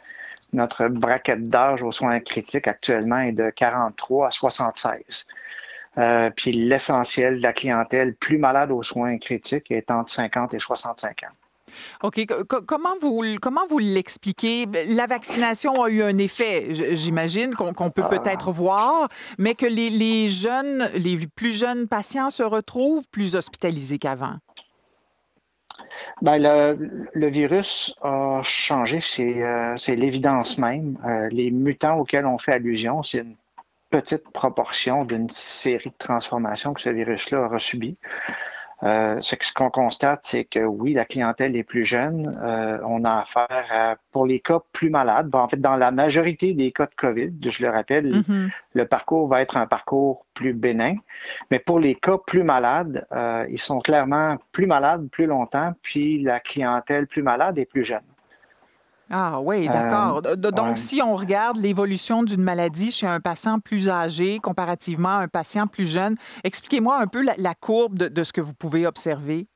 [0.53, 5.27] notre braquette d'âge aux soins critiques actuellement est de 43 à 76.
[5.99, 10.59] Euh, puis l'essentiel de la clientèle plus malade aux soins critiques est entre 50 et
[10.59, 11.35] 65 ans.
[12.03, 12.27] OK.
[12.27, 14.67] Co- co- Comment vous, comment vous l'expliquez?
[14.89, 19.09] La vaccination a eu un effet, j'imagine, qu'on peut peut-être voir,
[19.39, 24.35] mais que les, les jeunes, les plus jeunes patients se retrouvent plus hospitalisés qu'avant.
[26.23, 30.99] Ben, le, le virus a changé, c'est euh, l'évidence même.
[31.07, 33.37] Euh, les mutants auxquels on fait allusion, c'est une
[33.89, 37.97] petite proportion d'une série de transformations que ce virus-là aura subi.
[38.83, 42.39] Euh, ce qu'on constate, c'est que oui, la clientèle est plus jeune.
[42.43, 45.35] Euh, on a affaire à, pour les cas plus malades.
[45.35, 48.51] en fait, dans la majorité des cas de COVID, je le rappelle, mm-hmm.
[48.75, 50.95] le parcours va être un parcours plus bénin.
[51.51, 56.23] Mais pour les cas plus malades, euh, ils sont clairement plus malades plus longtemps, puis
[56.23, 58.01] la clientèle plus malade est plus jeune.
[59.11, 60.23] Ah oui, d'accord.
[60.23, 65.29] Donc, si on regarde l'évolution d'une maladie chez un patient plus âgé comparativement à un
[65.29, 69.49] patient plus jeune, expliquez-moi un peu la, courbe de, ce que vous pouvez observer.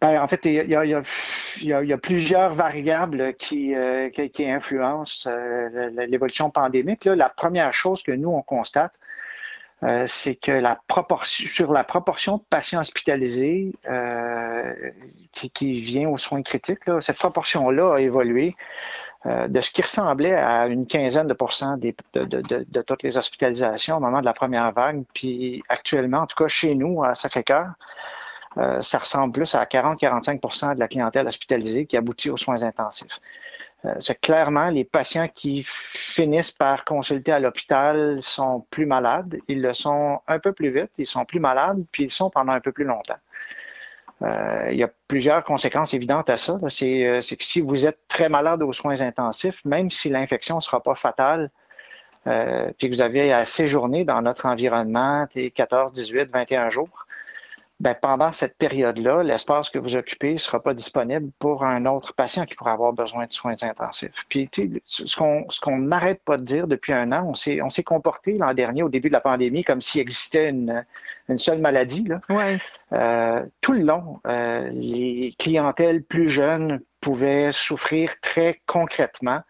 [0.00, 7.04] Ben, en fait, il y, a, plusieurs variables qui, euh, influencent euh, l'évolution pandémique.
[7.04, 8.92] La première chose que nous, on constate,
[9.82, 14.72] euh, c'est que la proportion, sur la proportion de patients hospitalisés euh,
[15.32, 18.56] qui, vient aux soins critiques, cette proportion-là a évolué
[19.26, 24.00] euh, de ce qui ressemblait à une quinzaine de pourcents de, toutes les hospitalisations au
[24.00, 25.04] moment de la première vague.
[25.12, 27.72] Puis actuellement, en tout cas chez nous, à Sacré-Cœur,
[28.80, 33.20] ça ressemble plus à 40-45% de la clientèle hospitalisée qui aboutit aux soins intensifs.
[33.86, 39.36] Euh, c'est clairement les patients qui finissent par consulter à l'hôpital sont plus malades.
[39.48, 42.52] Ils le sont un peu plus vite, ils sont plus malades, puis ils sont pendant
[42.52, 43.18] un peu plus longtemps.
[44.22, 46.58] Euh, il y a plusieurs conséquences évidentes à ça.
[46.62, 46.68] Euh,
[47.20, 50.82] c'est que si vous êtes très malade aux soins intensifs, même si l'infection ne sera
[50.82, 51.50] pas fatale,
[52.24, 57.05] puis que vous avez à séjourner dans notre environnement 14, 18, 21 jours,
[57.78, 62.14] ben, pendant cette période-là, l'espace que vous occupez ne sera pas disponible pour un autre
[62.14, 64.24] patient qui pourra avoir besoin de soins intensifs.
[64.30, 64.48] Puis,
[64.86, 68.88] ce qu'on n'arrête pas de dire depuis un an, on s'est, comporté l'an dernier, au
[68.88, 70.86] début de la pandémie, comme s'il existait une,
[71.28, 72.08] une seule maladie.
[72.08, 72.20] Là.
[72.92, 79.40] Euh, tout le long, euh, les clientèles plus jeunes pouvaient souffrir très concrètement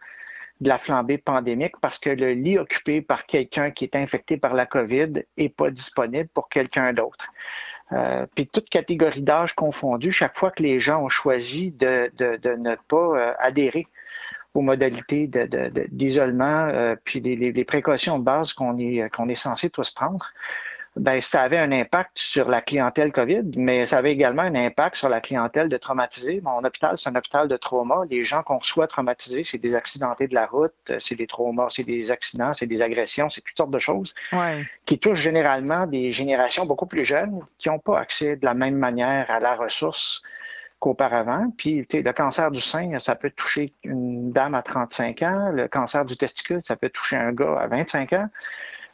[0.59, 4.53] de la flambée pandémique parce que le lit occupé par quelqu'un qui est infecté par
[4.53, 7.27] la COVID n'est pas disponible pour quelqu'un d'autre.
[7.93, 12.75] Euh, puis toute catégorie d'âge confondue, chaque fois que les gens ont choisi de, ne
[12.87, 13.87] pas euh, adhérer
[14.53, 15.29] aux modalités
[15.89, 20.31] d'isolement, euh, puis les, précautions de base qu'on est, qu'on est censé tous prendre,
[20.99, 24.95] ben, ça avait un impact sur la clientèle COVID, mais ça avait également un impact
[24.95, 26.41] sur la clientèle de traumatisés.
[26.43, 28.01] Mon hôpital, c'est un hôpital de trauma.
[28.09, 31.83] Les gens qu'on soit traumatisés, c'est des accidentés de la route, c'est des traumas, c'est
[31.83, 34.15] des accidents, c'est des agressions, c'est toutes sortes de choses
[34.85, 38.75] qui touchent généralement des générations beaucoup plus jeunes qui n'ont pas accès de la même
[38.75, 40.21] manière à la ressource
[40.79, 41.51] qu'auparavant.
[41.57, 45.49] Puis, le cancer du sein, ça peut toucher une dame à 35 ans.
[45.51, 48.29] Le cancer du testicule, ça peut toucher un gars à 25 ans.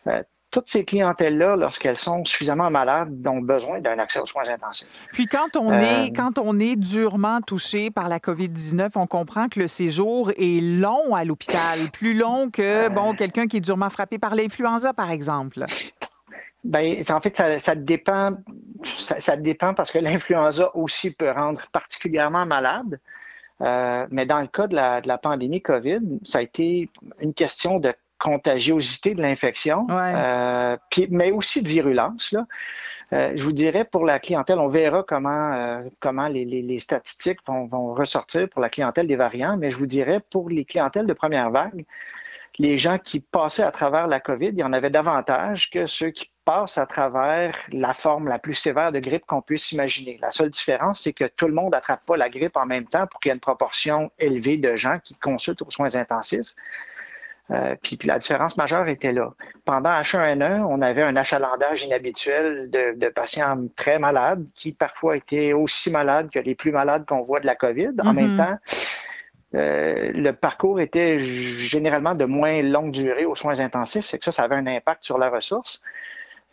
[0.08, 0.24] Euh,
[0.54, 4.88] toutes ces clientèles-là, lorsqu'elles sont suffisamment malades, ont besoin d'un accès aux soins intensifs.
[5.12, 9.50] Puis quand on, est, euh, quand on est durement touché par la COVID-19, on comprend
[9.50, 13.90] que le séjour est long à l'hôpital, plus long que bon quelqu'un qui est durement
[13.90, 15.66] frappé par l'influenza, par exemple.
[16.64, 18.38] Bien, en fait, ça, dépend.
[18.98, 23.00] Ça, dépend parce que l'influenza aussi peut rendre particulièrement malade.
[23.62, 26.90] Euh, mais dans le cas de la, de la pandémie COVID, ça a été
[27.20, 27.94] une question de
[28.24, 30.78] contagiosité de l'infection, euh,
[31.10, 32.32] mais aussi de virulence.
[32.32, 32.46] Là.
[33.12, 37.94] Euh, je vous dirais pour la clientèle, on verra comment, euh, comment les, statistiques vont,
[37.94, 41.52] ressortir pour la clientèle des variants, mais je vous dirais pour les clientèles de première
[41.52, 41.86] vague,
[42.60, 46.12] les gens qui passaient à travers la COVID, il y en avait davantage que ceux
[46.12, 50.18] qui passent à travers la forme la plus sévère de grippe qu'on puisse imaginer.
[50.22, 53.06] La seule différence, c'est que tout le monde n'attrape pas la grippe en même temps
[53.08, 56.54] pour qu'il y ait une proportion élevée de gens qui consultent aux soins intensifs.
[57.52, 59.34] Euh, puis, la différence majeure était là.
[59.66, 65.92] Pendant H1N1, on avait un achalandage inhabituel de, patients très malades qui parfois étaient aussi
[65.92, 67.92] malades que les plus malades qu'on voit de la COVID.
[68.00, 68.38] En même mm-hmm.
[68.38, 68.58] temps,
[69.56, 74.32] euh, le parcours était généralement de moins longue durée aux soins intensifs, c'est que ça,
[74.32, 75.82] ça avait un impact sur la ressource.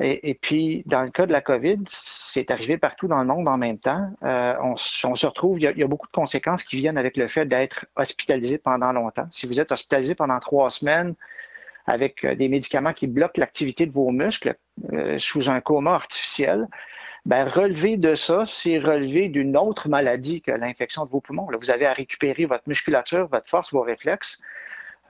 [0.02, 3.58] Et, puis, dans le cas de la COVID, c'est arrivé partout dans le monde en
[3.58, 4.10] même temps.
[4.22, 7.44] Euh, on, se retrouve, il y, a, beaucoup de conséquences qui viennent avec le fait
[7.44, 9.28] d'être hospitalisé pendant longtemps.
[9.30, 11.14] Si vous êtes hospitalisé pendant trois semaines
[11.86, 14.56] avec euh, des médicaments qui bloquent l'activité de vos muscles
[14.94, 16.66] euh, sous un coma artificiel,
[17.26, 21.50] ben, relever de ça, c'est relever d'une autre maladie que l'infection de vos poumons.
[21.50, 24.40] Là, vous avez à récupérer votre musculature, votre force, vos réflexes.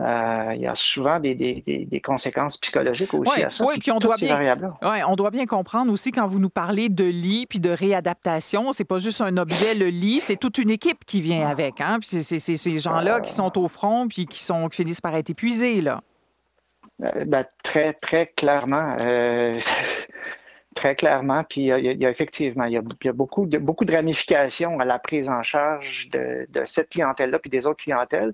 [0.01, 3.65] Euh, il y a souvent des, conséquences psychologiques aussi à ça.
[3.65, 6.89] Oui, puis on doit, bien, ouais, on doit bien comprendre aussi quand vous nous parlez
[6.89, 10.71] de lit puis de réadaptation, c'est pas juste un objet, le lit, c'est toute une
[10.71, 11.81] équipe qui vient avec.
[11.81, 11.99] Hein?
[12.01, 15.31] Puis c'est ces gens-là qui sont au front puis qui, sont, qui finissent par être
[15.31, 15.81] épuisés.
[15.83, 16.01] Là.
[17.03, 18.97] Euh, ben, très, très clairement.
[19.01, 19.55] Euh,
[20.75, 21.45] très clairement.
[21.45, 21.67] Puis il
[22.01, 25.43] y, a, effectivement, il y a, beaucoup, de, beaucoup de ramifications à la prise en
[25.43, 28.33] charge de, de cette clientèle-là puis des autres clientèles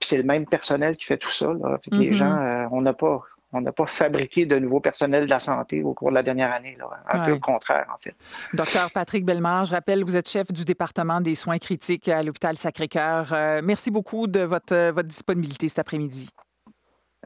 [0.00, 1.46] c'est le même personnel qui fait tout ça.
[1.90, 2.12] Les mm-hmm.
[2.12, 3.22] gens, euh, on n'a pas,
[3.52, 6.52] On n'a pas fabriqué de nouveaux personnels de la santé au cours de la dernière
[6.52, 6.76] année.
[7.08, 8.14] Un peu le contraire, en fait.
[8.52, 12.56] Docteur Patrick Bellemare, je rappelle, vous êtes chef du département des soins critiques à l'hôpital
[12.56, 13.32] Sacré-Cœur.
[13.32, 16.28] Euh, merci beaucoup de votre, votre disponibilité cet après-midi.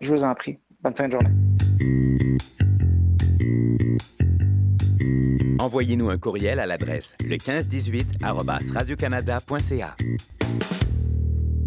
[0.01, 0.59] Je vous en prie.
[0.83, 1.31] Bonne fin de journée.
[5.61, 9.97] Envoyez-nous un courriel à l'adresse le 1518 radiocanada.ca.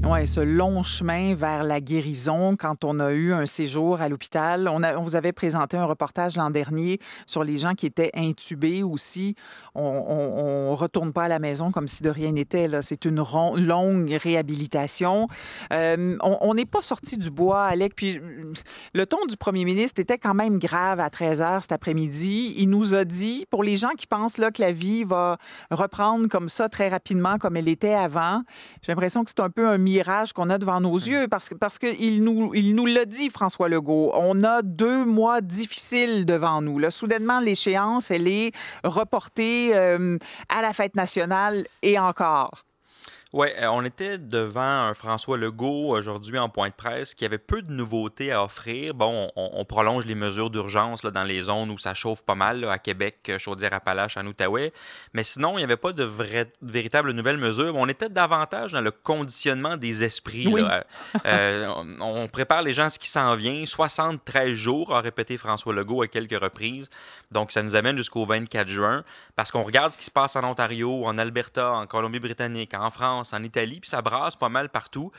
[0.03, 4.67] Oui, ce long chemin vers la guérison quand on a eu un séjour à l'hôpital.
[4.67, 8.81] On, on, vous avait présenté un reportage l'an dernier sur les gens qui étaient intubés
[8.81, 9.35] aussi.
[9.73, 12.69] On ne retourne pas à la maison comme si de rien n'était.
[12.81, 13.23] C'est une
[13.55, 15.27] longue réhabilitation.
[15.71, 17.95] Euh, on n'est pas sorti du bois, Alec.
[17.95, 18.19] Puis
[18.93, 22.53] le ton du premier ministre était quand même grave à 13 h cet après-midi.
[22.57, 25.37] Il nous a dit, pour les gens qui pensent là, que la vie va
[25.69, 28.43] reprendre comme ça très rapidement, comme elle était avant,
[28.81, 31.03] j'ai l'impression que c'est un peu un mirage qu'on a devant nos mm.
[31.03, 34.11] yeux parce que parce qu'il nous il nous l'a dit François Legault.
[34.13, 36.79] On a deux mois difficiles devant nous.
[36.79, 38.51] Là, soudainement l'échéance elle est
[38.83, 40.17] reportée euh,
[40.49, 42.65] à la fête nationale et encore.
[43.33, 47.37] Oui, euh, on était devant un François Legault aujourd'hui en point de presse qui avait
[47.37, 48.93] peu de nouveautés à offrir.
[48.93, 52.77] Bon, on, prolonge les mesures d'urgence dans les zones où ça chauffe pas mal, à
[52.77, 54.73] Québec, Chaudière-Appalaches, en Outaouais.
[55.13, 57.73] Mais sinon, il n'y avait pas de, vraies, véritables nouvelles mesures.
[57.77, 60.53] On était davantage dans le conditionnement des esprits.
[61.25, 63.65] Euh, on, prépare les gens à ce qui s'en vient.
[63.65, 66.89] 73 jours, a répété François Legault à quelques reprises.
[67.31, 69.05] Donc, ça nous amène jusqu'au 24 juin
[69.37, 73.20] parce qu'on regarde ce qui se passe en Ontario, en Alberta, en Colombie-Britannique, en France
[73.33, 75.11] en Italie, puis ça brasse pas mal partout.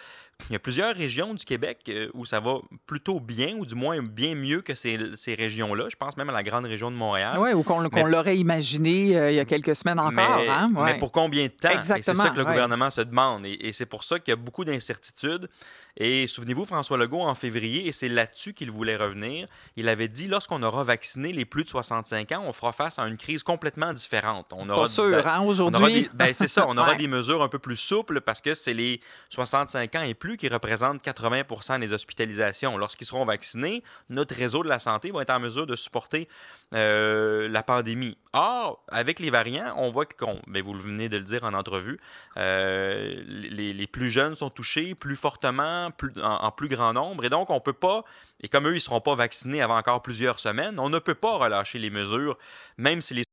[0.48, 2.56] Il y a plusieurs régions du Québec euh, où ça va
[2.86, 5.86] plutôt bien, ou du moins bien mieux que ces, ces régions-là.
[5.88, 7.38] Je pense même à la grande région de Montréal.
[7.38, 10.12] Oui, ou qu'on l'aurait imaginé euh, il y a quelques semaines encore.
[10.12, 10.70] Mais, hein?
[10.74, 11.82] mais pour combien de temps?
[11.82, 13.46] c'est ça que le gouvernement se demande.
[13.46, 15.48] Et, c'est pour ça qu'il y a beaucoup d'incertitudes.
[15.96, 19.46] Et souvenez-vous, François Legault, en février, et c'est là-dessus qu'il voulait revenir,
[19.76, 23.06] il avait dit lorsqu'on aura vacciné les plus de 65 ans, on fera face à
[23.06, 24.52] une crise complètement différente.
[24.54, 26.08] On aura, Pas sûr, hein, aujourd'hui?
[26.14, 29.00] Ben, c'est ça, on aura des mesures un peu plus souples parce que c'est les
[29.28, 32.76] 65 ans et plus qui représentent 80 des hospitalisations.
[32.76, 36.28] Lorsqu'ils seront vaccinés, notre réseau de la santé va être en mesure de supporter
[36.74, 38.16] euh, la pandémie.
[38.32, 41.98] Or, avec les variants, on voit que, ben, vous venez de le dire en entrevue,
[42.36, 47.50] euh, les, plus jeunes sont touchés plus fortement, plus, en, plus grand nombre, et donc
[47.50, 48.04] on ne peut pas,
[48.40, 51.14] et comme eux, ils ne seront pas vaccinés avant encore plusieurs semaines, on ne peut
[51.14, 52.38] pas relâcher les mesures,
[52.78, 53.24] même si les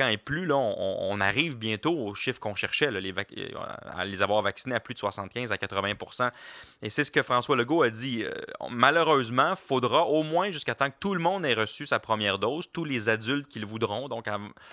[0.00, 3.14] ans et plus, là, on, arrive bientôt aux chiffres qu'on cherchait, les
[3.96, 5.92] à les avoir vaccinés à plus de 75 à 80
[6.82, 8.24] Et c'est ce que François Legault a dit.
[8.24, 8.32] Euh,
[8.68, 12.40] malheureusement, il faudra au moins jusqu'à temps que tout le monde ait reçu sa première
[12.40, 14.26] dose, tous les adultes qui le voudront, donc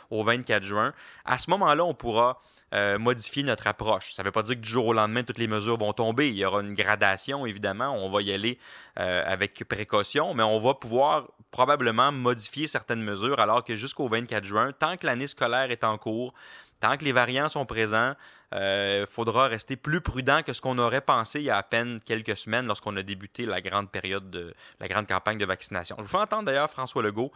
[0.10, 0.94] au 24 juin.
[1.26, 2.42] À ce moment-là, on pourra
[2.74, 4.14] euh, modifier notre approche.
[4.14, 6.30] Ça ne veut pas dire que du jour au lendemain, toutes les mesures vont tomber.
[6.30, 7.96] Il y aura une gradation, évidemment.
[7.96, 8.58] On va y aller
[9.00, 14.44] euh, avec précaution, mais on va pouvoir probablement modifier certaines mesures alors que jusqu'au 24
[14.44, 16.34] juin, tant que l'année scolaire est en cours,
[16.80, 18.16] tant que les variants sont présents,
[18.52, 21.64] il euh, faudra rester plus prudent que ce qu'on aurait pensé il y a à
[21.64, 25.96] peine quelques semaines lorsqu'on a débuté la grande période de la grande campagne de vaccination.
[26.00, 27.32] Je vous fais entendre d'ailleurs François Legault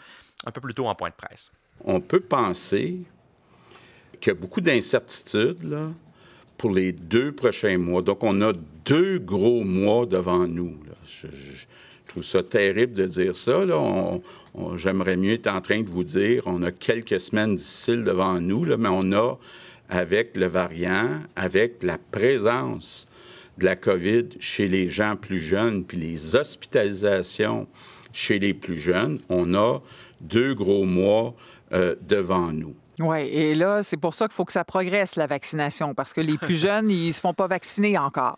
[0.45, 1.51] un peu plus tôt en point de presse.
[1.85, 3.01] On peut penser
[4.19, 5.77] qu'il y a beaucoup d'incertitudes
[6.57, 8.01] pour les deux prochains mois.
[8.01, 8.53] Donc, on a
[8.85, 10.75] deux gros mois devant nous.
[11.05, 11.27] Je,
[12.07, 13.63] trouve ça terrible de dire ça.
[14.75, 18.65] J'aimerais mieux être en train de vous dire on a quelques semaines difficiles devant nous,
[18.77, 19.37] mais on a,
[19.89, 23.05] avec le variant, avec la présence
[23.57, 27.67] de la COVID chez les gens plus jeunes, puis les hospitalisations
[28.13, 29.79] chez les plus jeunes, on a
[30.21, 31.35] deux gros mois
[31.73, 32.73] euh, devant nous.
[32.99, 36.21] Oui, et là, c'est pour ça qu'il faut que ça progresse, la vaccination, parce que
[36.21, 38.37] les plus jeunes, ils ne se font pas vacciner encore.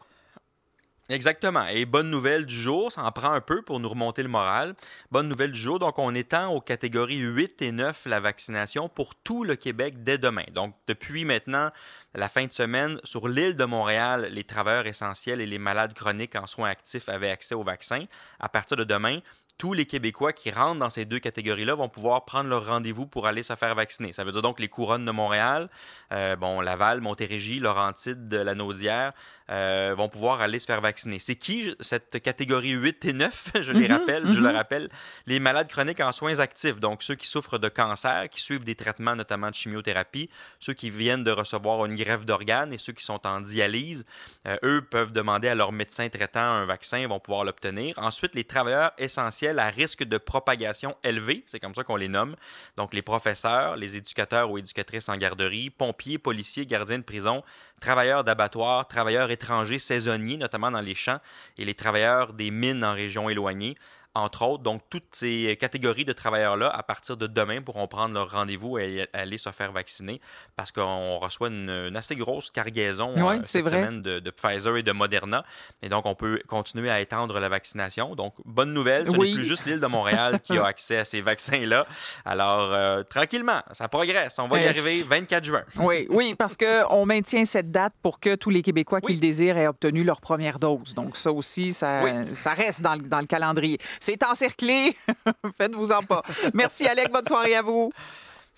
[1.10, 1.66] Exactement.
[1.66, 4.76] Et bonne nouvelle du jour, ça en prend un peu pour nous remonter le moral.
[5.10, 9.16] Bonne nouvelle du jour, donc on étend aux catégories 8 et 9 la vaccination pour
[9.16, 10.46] tout le Québec dès demain.
[10.54, 11.72] Donc depuis maintenant
[12.14, 16.36] la fin de semaine, sur l'île de Montréal, les travailleurs essentiels et les malades chroniques
[16.36, 18.06] en soins actifs avaient accès au vaccin.
[18.40, 19.20] À partir de demain,
[19.60, 23.28] tous les Québécois qui rentrent dans ces deux catégories-là vont pouvoir prendre leur rendez-vous pour
[23.28, 24.14] aller se faire vacciner.
[24.14, 25.70] Ça veut dire donc les couronnes de Montréal,
[26.14, 29.12] euh, bon, Laval, Montérégie, Laurentide, la Naudière,
[29.50, 31.20] euh, vont pouvoir aller se faire vacciner.
[31.20, 34.56] C'est qui cette catégorie 8 et 9 Je les mhm, rappelle, je le mhm.
[34.56, 34.90] rappelle,
[35.26, 38.76] les malades chroniques en soins actifs, donc ceux qui souffrent de cancer, qui suivent des
[38.76, 43.04] traitements notamment de chimiothérapie, ceux qui viennent de recevoir une greffe d'organes et ceux qui
[43.04, 44.06] sont en dialyse,
[44.48, 47.96] euh, eux peuvent demander à leur médecin traitant un vaccin, vont pouvoir l'obtenir.
[47.98, 52.36] Ensuite, les travailleurs essentiels à risque de propagation élevé, c'est comme ça qu'on les nomme,
[52.78, 57.44] donc les professeurs, les éducateurs ou éducatrices en garderie, pompiers, policiers, gardiens de prison,
[57.80, 61.20] travailleurs d'abattoirs, travailleurs étrangers saisonniers, notamment dans les champs,
[61.58, 63.76] et les travailleurs des mines en régions éloignées.
[64.16, 64.64] Entre autres.
[64.64, 69.08] Donc, toutes ces catégories de travailleurs-là, à partir de demain, pourront prendre leur rendez-vous et
[69.14, 70.22] aller se faire vacciner
[70.56, 75.44] parce qu'on reçoit une, assez grosse cargaison euh, cette semaine de, Pfizer et de Moderna.
[75.82, 78.16] Et donc, on peut continuer à étendre la vaccination.
[78.16, 81.22] Donc, bonne nouvelle, ce n'est plus juste l'île de Montréal qui a accès à ces
[81.22, 81.88] vaccins-là.
[82.26, 84.38] Alors, euh, tranquillement, ça progresse.
[84.40, 85.64] On va y arriver 24 juin.
[85.78, 89.58] Oui, oui, parce qu'on maintient cette date pour que tous les Québécois qui le désirent
[89.58, 90.94] aient obtenu leur première dose.
[90.94, 92.02] Donc, ça aussi, ça,
[92.34, 93.80] ça reste dans dans le calendrier.
[94.00, 94.96] C'est encerclé.
[95.58, 96.24] Faites-vous-en pas.
[96.54, 97.12] Merci, Alec.
[97.12, 97.92] Bonne soirée à vous.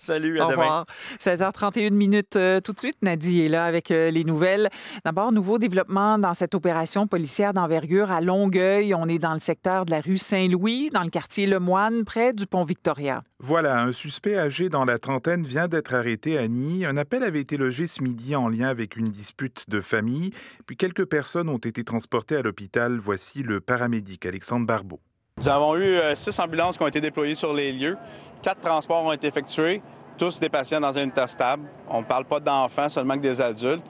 [0.02, 0.84] Salut, à Au demain.
[1.20, 2.96] 16h31 minutes euh, tout de suite.
[3.02, 4.68] Nadie est là avec euh, les nouvelles.
[5.04, 8.94] D'abord, nouveau développement dans cette opération policière d'envergure à Longueuil.
[8.94, 12.48] On est dans le secteur de la rue Saint-Louis, dans le quartier Lemoine, près du
[12.48, 13.22] pont Victoria.
[13.38, 16.84] Voilà, un suspect âgé dans la trentaine vient d'être arrêté à Nice.
[16.84, 20.32] Un appel avait été logé ce midi en lien avec une dispute de famille.
[20.66, 22.98] Puis quelques personnes ont été transportées à l'hôpital.
[22.98, 24.98] Voici le paramédic Alexandre Barbeau.
[25.42, 27.98] Nous avons eu euh, six ambulances qui ont été déployées sur les lieux.
[28.42, 29.82] Quatre transports ont été effectués,
[30.16, 31.64] tous des patients dans un état stable.
[31.90, 33.84] On ne parle pas d'enfants, seulement que des adultes.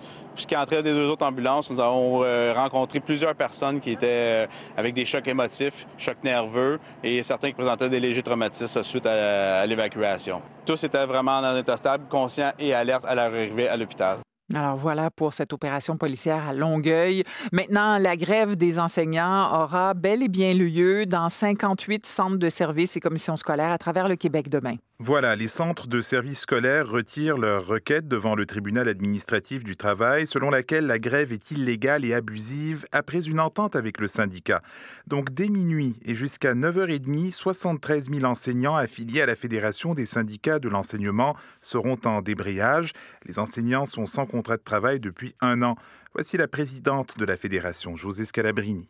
[0.50, 4.46] Est entré des deux autres ambulances, nous avons euh, rencontré plusieurs personnes qui étaient euh,
[4.78, 9.66] avec des chocs émotifs, chocs nerveux et certains qui présentaient des légers traumatismes suite à,
[9.66, 10.40] l'évacuation.
[10.64, 14.20] Tous étaient vraiment dans un état stable, conscients et alertes à leur arrivée à l'hôpital.
[14.54, 17.22] Alors voilà pour cette opération policière à Longueuil.
[17.52, 22.96] Maintenant, la grève des enseignants aura bel et bien lieu dans 58 centres de services
[22.96, 24.76] et commissions scolaires à travers le Québec demain.
[25.04, 30.28] Voilà, les centres de services scolaires retirent leur requête devant le tribunal administratif du travail
[30.28, 34.62] selon laquelle la grève est illégale et abusive après une entente avec le syndicat.
[35.08, 40.60] Donc dès minuit et jusqu'à 9h30, 73 000 enseignants affiliés à la Fédération des syndicats
[40.60, 42.92] de l'enseignement seront en débrayage.
[43.26, 45.74] Les enseignants sont sans contrat de travail depuis un an.
[46.14, 48.86] Voici la présidente de la Fédération, José Scalabrini.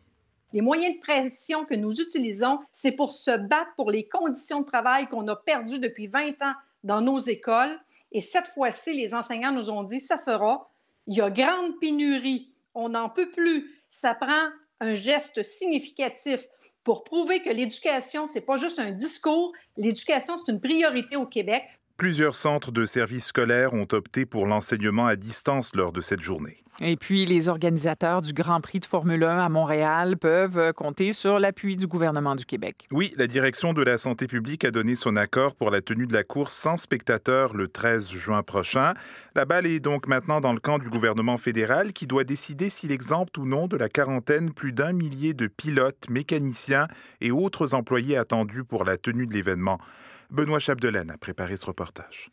[0.53, 4.65] Les moyens de pression que nous utilisons, c'est pour se battre pour les conditions de
[4.65, 6.53] travail qu'on a perdues depuis 20 ans
[6.83, 7.79] dans nos écoles.
[8.11, 10.69] Et cette fois-ci, les enseignants nous ont dit, ça fera.
[11.07, 12.53] Il y a grande pénurie.
[12.75, 13.81] On n'en peut plus.
[13.89, 14.49] Ça prend
[14.79, 16.47] un geste significatif
[16.83, 19.53] pour prouver que l'éducation, ce n'est pas juste un discours.
[19.77, 21.63] L'éducation, c'est une priorité au Québec.
[21.97, 26.63] Plusieurs centres de services scolaires ont opté pour l'enseignement à distance lors de cette journée.
[26.81, 31.37] Et puis, les organisateurs du Grand Prix de Formule 1 à Montréal peuvent compter sur
[31.37, 32.87] l'appui du gouvernement du Québec.
[32.91, 36.13] Oui, la direction de la santé publique a donné son accord pour la tenue de
[36.13, 38.95] la course sans spectateurs le 13 juin prochain.
[39.35, 42.91] La balle est donc maintenant dans le camp du gouvernement fédéral qui doit décider s'il
[42.91, 46.87] exempte ou non de la quarantaine plus d'un millier de pilotes, mécaniciens
[47.21, 49.77] et autres employés attendus pour la tenue de l'événement.
[50.33, 52.31] Benoît Chapdelaine a préparé ce reportage.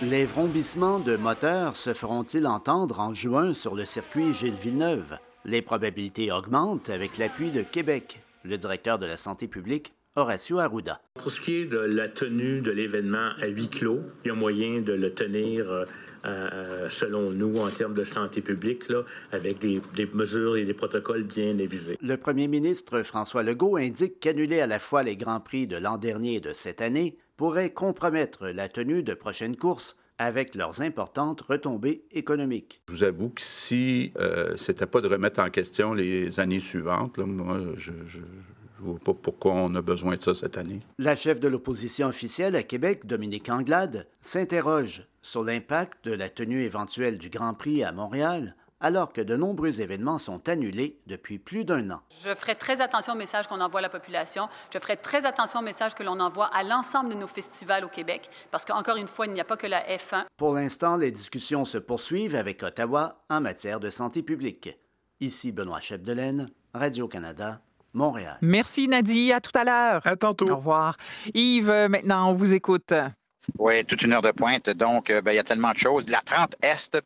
[0.00, 5.18] Les vrombissements de moteurs se feront-ils entendre en juin sur le circuit Gilles Villeneuve?
[5.44, 8.20] Les probabilités augmentent avec l'appui de Québec.
[8.44, 11.00] Le directeur de la santé publique Horacio Arruda.
[11.14, 14.34] Pour ce qui est de la tenue de l'événement à huis clos, il y a
[14.34, 15.84] moyen de le tenir, euh,
[16.24, 19.02] euh, selon nous, en termes de santé publique, là,
[19.32, 21.98] avec des, des, mesures et des protocoles bien avisés.
[22.00, 25.98] Le premier ministre François Legault indique qu'annuler à la fois les Grands Prix de l'an
[25.98, 31.42] dernier et de cette année pourrait compromettre la tenue de prochaines courses avec leurs importantes
[31.42, 32.80] retombées économiques.
[32.88, 37.18] Je vous avoue que si euh, c'était pas de remettre en question les années suivantes,
[37.18, 38.20] là, moi, je, je
[38.78, 40.80] je ne vois pas pourquoi on a besoin de ça cette année.
[40.98, 46.62] La chef de l'opposition officielle à Québec, Dominique Anglade, s'interroge sur l'impact de la tenue
[46.62, 51.64] éventuelle du Grand Prix à Montréal alors que de nombreux événements sont annulés depuis plus
[51.64, 52.00] d'un an.
[52.24, 54.48] Je ferai très attention au message qu'on envoie à la population.
[54.72, 57.88] Je ferai très attention au message que l'on envoie à l'ensemble de nos festivals au
[57.88, 60.24] Québec, parce qu'encore une fois, il n'y a pas que la F1.
[60.36, 64.78] Pour l'instant, les discussions se poursuivent avec Ottawa en matière de santé publique.
[65.20, 67.62] Ici Benoît Chapdelaine, Radio-Canada,
[67.96, 68.38] Montréal.
[68.42, 70.02] Merci Nadie, à tout à l'heure.
[70.06, 70.48] À tantôt.
[70.50, 70.96] Au revoir.
[71.34, 72.92] Yves, maintenant, on vous écoute.
[73.58, 74.68] Oui, toute une heure de pointe.
[74.70, 76.10] Donc, euh, ben, il y a tellement de choses.
[76.10, 76.98] La 30 Est,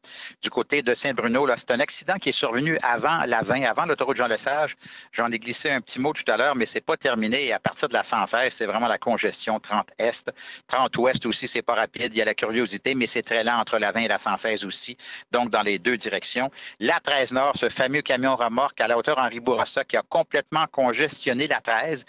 [0.42, 3.84] du côté de Saint-Bruno, là, c'est un accident qui est survenu avant la 20, avant
[3.84, 4.76] l'autoroute Jean-Lesage.
[5.12, 7.46] J'en ai glissé un petit mot tout à l'heure, mais c'est pas terminé.
[7.46, 10.30] Et à partir de la 116, c'est vraiment la congestion 30 Est.
[10.68, 12.12] 30 Ouest aussi, c'est pas rapide.
[12.12, 14.64] Il y a la curiosité, mais c'est très lent entre la 20 et la 116
[14.64, 14.96] aussi.
[15.32, 16.50] Donc, dans les deux directions.
[16.78, 20.66] La 13 Nord, ce fameux camion remorque à la hauteur Henri Bourassa qui a complètement
[20.72, 22.06] congestionné la 13.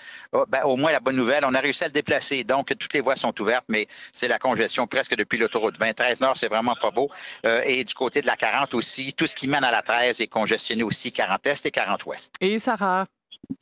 [0.47, 2.43] ben, au moins, la bonne nouvelle, on a réussi à le déplacer.
[2.43, 3.87] Donc, toutes les voies sont ouvertes, mais
[4.21, 5.93] c'est la congestion presque depuis l'autoroute 20.
[5.93, 7.09] 13 Nord, c'est vraiment pas beau.
[7.43, 10.21] Euh, et du côté de la 40 aussi, tout ce qui mène à la 13
[10.21, 12.31] est congestionné aussi, 40 Est et 40 Ouest.
[12.39, 13.07] Et Sarah?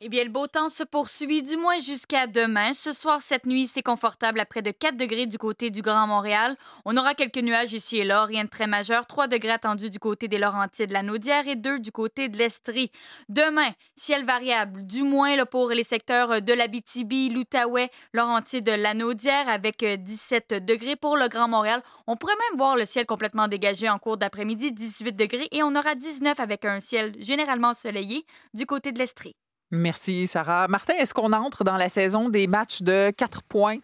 [0.02, 2.72] Eh bien, le beau temps se poursuit du moins jusqu'à demain.
[2.72, 6.06] Ce soir, cette nuit, c'est confortable à près de 4 degrés du côté du Grand
[6.06, 6.56] Montréal.
[6.86, 9.06] On aura quelques nuages ici et là, rien de très majeur.
[9.06, 12.38] 3 degrés attendus du côté des Laurentides de la Naudière et 2 du côté de
[12.38, 12.90] l'Estrie.
[13.28, 19.50] Demain, ciel variable, du moins pour les secteurs de l'Abitibi, l'Outaouais, Laurentides de la Naudière
[19.50, 21.82] avec 17 degrés pour le Grand Montréal.
[22.06, 25.76] On pourrait même voir le ciel complètement dégagé en cours d'après-midi, 18 degrés, et on
[25.76, 28.24] aura 19 avec un ciel généralement ensoleillé
[28.54, 29.36] du côté de l'Estrie.
[29.70, 30.66] Merci, Sarah.
[30.68, 33.78] Martin, est-ce qu'on entre dans la saison des matchs de quatre points?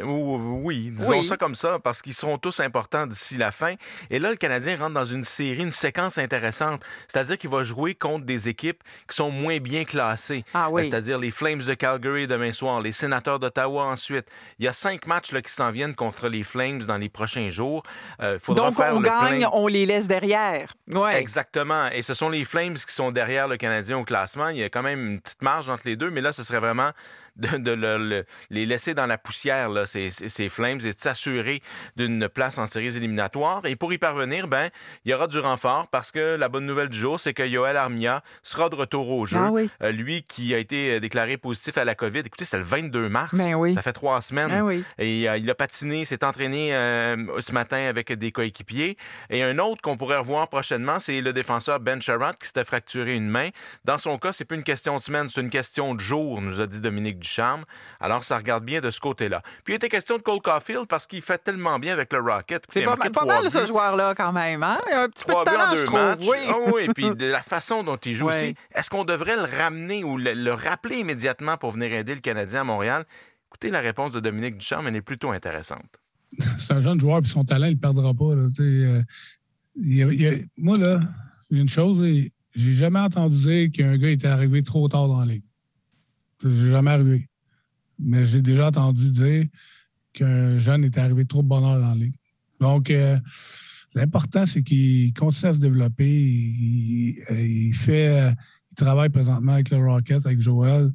[0.02, 3.74] oui, disons ça comme ça, parce qu'ils seront tous importants d'ici la fin.
[4.10, 6.84] Et là, le Canadien rentre dans une série, une séquence intéressante.
[7.08, 10.44] C'est-à-dire qu'il va jouer contre des équipes qui sont moins bien classées.
[10.54, 14.26] Ah C'est-à-dire les Flames de Calgary demain soir, les Sénateurs d'Ottawa ensuite.
[14.58, 17.50] Il y a cinq matchs là, qui s'en viennent contre les Flames dans les prochains
[17.50, 17.82] jours.
[18.20, 20.74] Euh, faudra Donc, on gagne, on les laisse derrière.
[20.92, 21.20] Ouais.
[21.20, 21.88] Exactement.
[21.90, 24.48] Et ce sont les Flames qui sont derrière le Canadien au classement.
[24.48, 26.60] Il y a quand même une petite marge entre les deux, mais là, ce serait
[26.60, 26.90] vraiment
[27.36, 31.62] de, les laisser dans la poussière, là, ces, ces, Flames, et de s'assurer
[31.96, 33.64] d'une place en séries éliminatoires.
[33.64, 34.70] Et pour y parvenir, ben,
[35.04, 37.76] il y aura du renfort parce que la bonne nouvelle du jour, c'est que Yoel
[37.76, 39.38] Armia sera de retour au jeu.
[39.38, 39.50] Ah
[39.82, 42.20] euh, lui qui a été déclaré positif à la COVID.
[42.20, 43.34] Écoutez, c'est le 22 mars.
[43.34, 44.48] Ben Ça fait trois semaines.
[44.48, 48.96] Ben et euh, il a patiné, s'est entraîné euh, ce matin avec des coéquipiers.
[49.30, 53.14] Et un autre qu'on pourrait revoir prochainement, c'est le défenseur Ben Sherratt qui s'était fracturé
[53.14, 53.50] une main.
[53.84, 56.60] Dans son cas, c'est plus une question de semaine, c'est une question de jour, nous
[56.60, 57.64] a dit Dominique charme.
[58.00, 59.42] Alors, ça regarde bien de ce côté-là.
[59.64, 62.64] Puis, il était question de Cole Caulfield parce qu'il fait tellement bien avec le Rocket.
[62.70, 64.62] C'est pas, pas mal, ce joueur-là, quand même.
[64.62, 64.78] Hein?
[64.88, 66.28] Il a un petit peu de talent, je trouve.
[66.28, 66.38] Oui.
[66.48, 68.54] Oh, oui, puis de la façon dont il joue aussi.
[68.74, 72.64] Est-ce qu'on devrait le ramener ou le, rappeler immédiatement pour venir aider le Canadien à
[72.64, 73.04] Montréal?
[73.48, 76.00] Écoutez, la réponse de Dominique Ducharme, elle est plutôt intéressante.
[76.56, 78.34] C'est un jeune joueur, puis son talent, il ne perdra pas.
[78.34, 79.02] Là, euh,
[80.56, 81.00] moi, là,
[81.50, 82.04] une chose,
[82.54, 85.44] j'ai jamais entendu dire qu'un gars était arrivé trop tard dans la ligue.
[86.40, 87.28] C'est jamais arrivé
[87.98, 89.46] mais j'ai déjà entendu dire
[90.12, 92.14] qu'un jeune est arrivé trop de bonheur dans la ligue.
[92.60, 93.18] Donc, euh,
[93.94, 96.08] l'important, c'est qu'il continue à se développer.
[96.08, 98.32] Il, fait,
[98.70, 100.92] il travaille présentement avec le Rocket, avec Joel.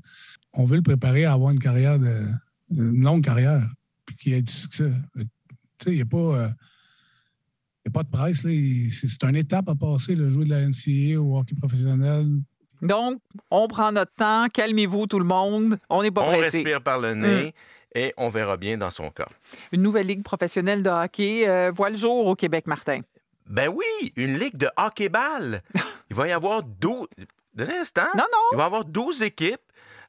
[0.54, 2.26] On veut le préparer à avoir une carrière, de,
[2.72, 3.70] une longue carrière,
[4.06, 4.92] puis qu'il ait du succès.
[5.16, 5.26] Tu
[5.84, 6.18] sais, il n'y a pas.
[6.18, 6.50] Euh,
[7.90, 8.42] pas de presse.
[8.42, 12.28] C'est une étape à passer, le jouer de la NCA au hockey professionnel.
[12.82, 13.20] Donc,
[13.52, 14.48] on prend notre temps.
[14.54, 15.80] Calmez-vous, tout le monde.
[15.90, 16.40] On n'est pas on pressé.
[16.40, 17.46] On respire par le nez.
[17.48, 17.52] Mm.
[17.96, 19.28] Et on verra bien dans son cas.
[19.72, 23.00] Une nouvelle ligue professionnelle de hockey euh, voit le jour au Québec, Martin.
[23.48, 25.64] Ben oui, une ligue de hockey-ball.
[26.10, 27.08] Il va y avoir 12...
[27.56, 28.40] De l'instant, non, non.
[28.54, 29.60] il va y avoir 12 équipes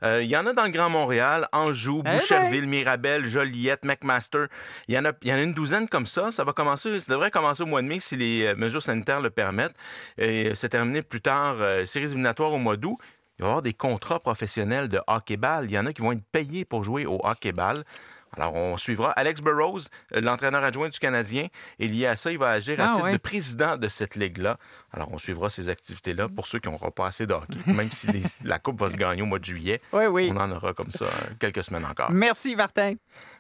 [0.02, 4.47] il y en a dans le Grand Montréal, Anjou, eh Boucherville, Mirabel, Joliette, McMaster.
[4.89, 6.31] Il y, en a, il y en a une douzaine comme ça.
[6.31, 9.20] Ça va commencer, ça devrait commencer au mois de mai si les euh, mesures sanitaires
[9.20, 9.77] le permettent.
[10.18, 12.98] Et c'est terminé plus tard, euh, séries éliminatoires au mois d'août.
[13.39, 15.64] Il va y avoir des contrats professionnels de hockey-ball.
[15.64, 17.85] Il y en a qui vont être payés pour jouer au hockey-ball.
[18.36, 19.81] Alors, on suivra Alex Burrows,
[20.15, 21.48] euh, l'entraîneur adjoint du Canadien,
[21.78, 24.57] et lié à ça, il va agir à ah, titre de président de cette ligue-là.
[24.93, 27.35] Alors, on suivra ces activités-là pour ceux qui n'auront pas assez de
[27.66, 28.09] même si
[28.44, 29.81] la Coupe va se gagner au mois de juillet.
[29.93, 30.31] Oui, oui.
[30.32, 32.11] On en aura comme ça euh, quelques semaines encore.
[32.11, 32.94] Merci, Martin.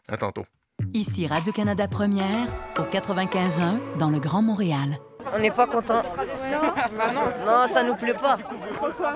[0.08, 0.46] À tantôt.
[0.94, 2.48] Ici Radio-Canada Première,
[2.78, 4.98] au 95.1, dans le Grand Montréal.
[5.34, 6.02] On n'est pas content.
[6.02, 7.22] Non, bah non.
[7.46, 8.38] Non, ça nous plaît pas.
[8.78, 9.14] Pourquoi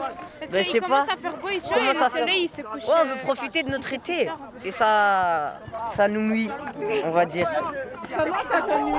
[0.51, 1.07] ben, je sais pas.
[1.09, 2.87] Ça faire beau et chaud et soleil, il se couche.
[2.87, 4.31] Ouais, on veut profiter de notre été.
[4.65, 5.59] Et ça,
[5.91, 6.51] ça nous nuit,
[7.05, 7.51] on va dire.
[8.17, 8.95] Comment ça t'ennuie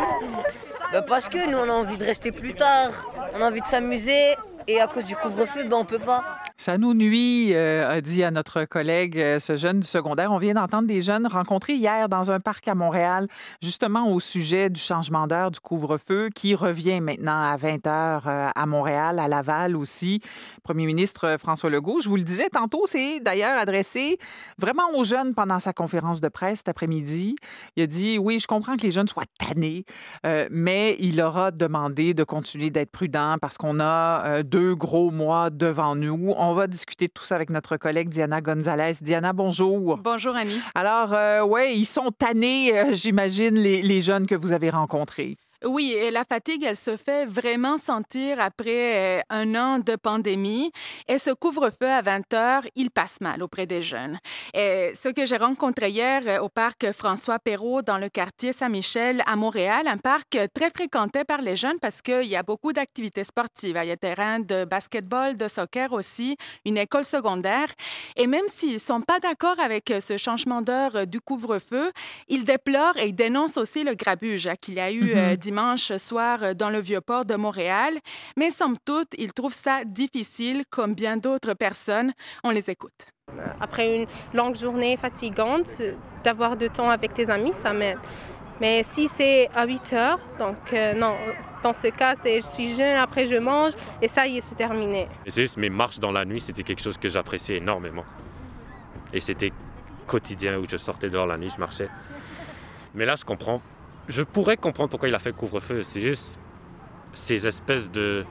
[0.92, 2.92] ben, Parce que nous, on a envie de rester plus tard.
[3.34, 4.36] On a envie de s'amuser.
[4.68, 6.24] Et à cause du couvre-feu, ben, on peut pas.
[6.58, 10.32] Ça nous nuit, euh, a dit à notre collègue euh, ce jeune du secondaire.
[10.32, 13.28] On vient d'entendre des jeunes rencontrés hier dans un parc à Montréal,
[13.62, 18.48] justement au sujet du changement d'heure du couvre-feu qui revient maintenant à 20 heures euh,
[18.56, 20.22] à Montréal, à Laval aussi.
[20.64, 24.18] Premier ministre François Legault, je vous le disais tantôt, c'est d'ailleurs adressé
[24.58, 27.36] vraiment aux jeunes pendant sa conférence de presse cet après-midi.
[27.76, 29.86] Il a dit oui, je comprends que les jeunes soient tannés,
[30.50, 35.96] mais il aura demandé de continuer d'être prudent parce qu'on a deux gros mois devant
[35.96, 36.34] nous.
[36.54, 38.94] Va discuter de tout ça avec notre collègue Diana Gonzalez.
[39.02, 39.98] Diana, bonjour.
[39.98, 40.60] Bonjour, Annie.
[40.74, 45.38] Alors, euh, ouais, ils sont tannés, euh, j'imagine, les, les jeunes que vous avez rencontrés.
[45.66, 50.72] Oui, et la fatigue, elle se fait vraiment sentir après euh, un an de pandémie.
[51.08, 54.20] Et ce couvre-feu à 20 heures, il passe mal auprès des jeunes.
[54.54, 59.24] Et ce que j'ai rencontré hier euh, au parc François Perrault dans le quartier Saint-Michel
[59.26, 63.24] à Montréal, un parc très fréquenté par les jeunes parce qu'il y a beaucoup d'activités
[63.24, 63.80] sportives.
[63.82, 67.70] Il y a terrain de basketball, de soccer aussi, une école secondaire.
[68.18, 71.92] Et même s'ils ne sont pas d'accord avec euh, ce changement d'heure du couvre-feu,
[72.28, 75.55] ils déplorent et ils dénoncent aussi le grabuge qu'il y a eu mm dimanche
[75.98, 77.94] soir dans le Vieux-Port de Montréal,
[78.38, 82.14] mais somme toute, ils trouvent ça difficile comme bien d'autres personnes.
[82.44, 83.06] On les écoute.
[83.60, 85.82] Après une longue journée fatigante,
[86.24, 87.98] d'avoir du temps avec tes amis, ça m'aide.
[88.62, 91.16] Mais si c'est à 8 heures, donc euh, non,
[91.62, 94.56] dans ce cas, c'est je suis jeune, après je mange et ça y est, c'est
[94.56, 95.10] terminé.
[95.28, 98.06] C'est juste mes marches dans la nuit, c'était quelque chose que j'appréciais énormément.
[99.12, 99.52] Et c'était
[100.08, 101.90] quotidien où je sortais dehors la nuit, je marchais.
[102.94, 103.62] Mais là, je comprends.
[104.08, 105.84] Je pourrais comprendre pourquoi il a fait le couvre-feu.
[105.84, 106.40] C'est juste
[107.14, 108.26] ces espèces de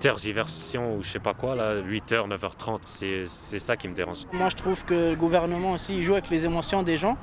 [0.00, 4.24] tergiversion ou je sais pas quoi, là, 8h, 9h30, c'est ça qui me dérange.
[4.32, 7.18] Moi, je trouve que le gouvernement aussi joue avec les émotions des gens.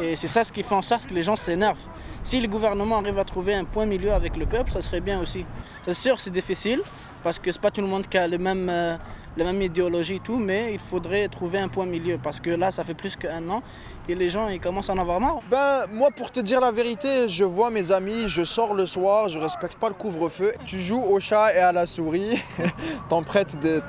[0.00, 1.86] Et c'est ça ce qui fait en sorte que les gens s'énervent.
[2.22, 5.20] Si le gouvernement arrive à trouver un point milieu avec le peuple, ça serait bien
[5.20, 5.44] aussi.
[5.84, 6.80] C'est sûr, c'est difficile
[7.22, 8.96] parce que c'est pas tout le monde qui a le même, euh,
[9.36, 12.70] la même idéologie et tout, mais il faudrait trouver un point milieu parce que là,
[12.70, 13.62] ça fait plus qu'un an
[14.08, 15.40] et les gens ils commencent à en avoir marre.
[15.50, 19.28] Ben, moi, pour te dire la vérité, je vois mes amis, je sors le soir,
[19.28, 20.52] je respecte pas le couvre-feu.
[20.64, 22.42] Tu joues au chat et à la souris,
[23.08, 23.80] t'empruntes des,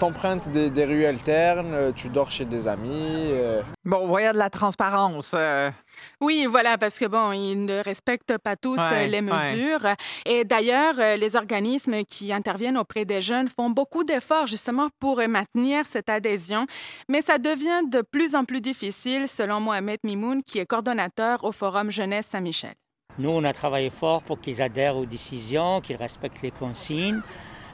[0.49, 3.29] des, des, rues alternes, tu dors chez des amis.
[3.31, 3.61] Euh.
[3.85, 5.33] Bon, voyons de la transparence.
[5.35, 5.71] Euh.
[6.21, 9.85] Oui, voilà, parce que bon, ils ne respectent pas tous euh, les mesures.
[10.25, 15.21] Et d'ailleurs, euh, les organismes qui interviennent auprès des jeunes font beaucoup d'efforts justement pour
[15.27, 16.65] maintenir cette adhésion,
[17.07, 21.51] mais ça devient de plus en plus difficile, selon Mohamed Mimoun, qui est coordonnateur au
[21.51, 22.73] Forum Jeunesse Saint-Michel.
[23.17, 27.21] Nous, on a travaillé fort pour qu'ils adhèrent aux décisions, qu'ils respectent les consignes,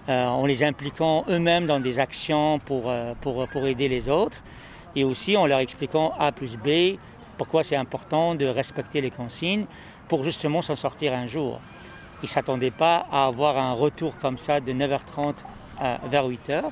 [0.09, 2.91] euh, en les impliquant eux-mêmes dans des actions pour,
[3.21, 4.43] pour, pour aider les autres,
[4.95, 6.97] et aussi en leur expliquant A plus B
[7.37, 9.65] pourquoi c'est important de respecter les consignes
[10.07, 11.59] pour justement s'en sortir un jour.
[12.21, 15.35] Ils ne s'attendaient pas à avoir un retour comme ça de 9h30
[15.79, 16.63] à, vers 8h.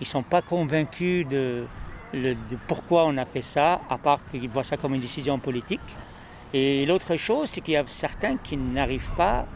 [0.00, 1.66] Ils ne sont pas convaincus de,
[2.66, 5.80] pourquoi on a fait ça, à part qu'ils voient ça comme une décision politique.
[6.52, 9.46] Et l'autre chose, c'est qu'il y a certains qui n'arrivent pas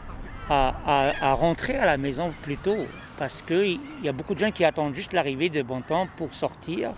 [0.49, 2.85] à, à, rentrer à la maison plus tôt,
[3.17, 6.33] parce qu'il y a beaucoup de gens qui attendent juste l'arrivée de bon temps pour
[6.33, 6.91] sortir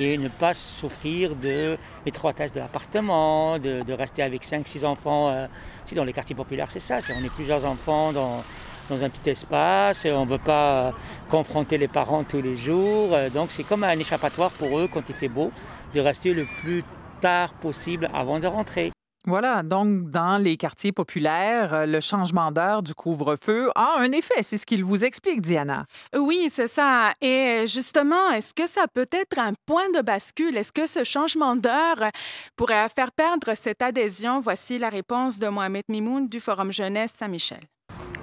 [0.00, 5.30] et ne pas souffrir de l'étroitesse de l'appartement, de, rester avec 5-6 enfants.
[5.30, 5.46] Euh,
[5.84, 8.42] si dans les quartiers populaires, c'est ça, on est plusieurs enfants dans,
[8.88, 10.92] dans un petit espace, on ne veut pas
[11.28, 13.14] confronter les parents tous les jours.
[13.14, 15.50] Euh, donc c'est comme un échappatoire pour eux quand il fait beau,
[15.94, 16.84] de rester le plus
[17.20, 18.92] tard possible avant de rentrer.
[19.24, 24.42] Voilà, donc dans les quartiers populaires, euh, le changement d'heure du couvre-feu a un effet,
[24.42, 25.86] c'est ce qu'il vous explique, Diana.
[26.16, 27.12] Oui, c'est ça.
[27.20, 30.56] Et justement, est-ce que ça peut être un point de bascule?
[30.56, 32.10] Est-ce que ce changement d'heure
[32.56, 34.40] pourrait faire perdre cette adhésion?
[34.40, 37.60] Voici la réponse de Mohamed Mimoun du Forum Jeunesse Saint-Michel.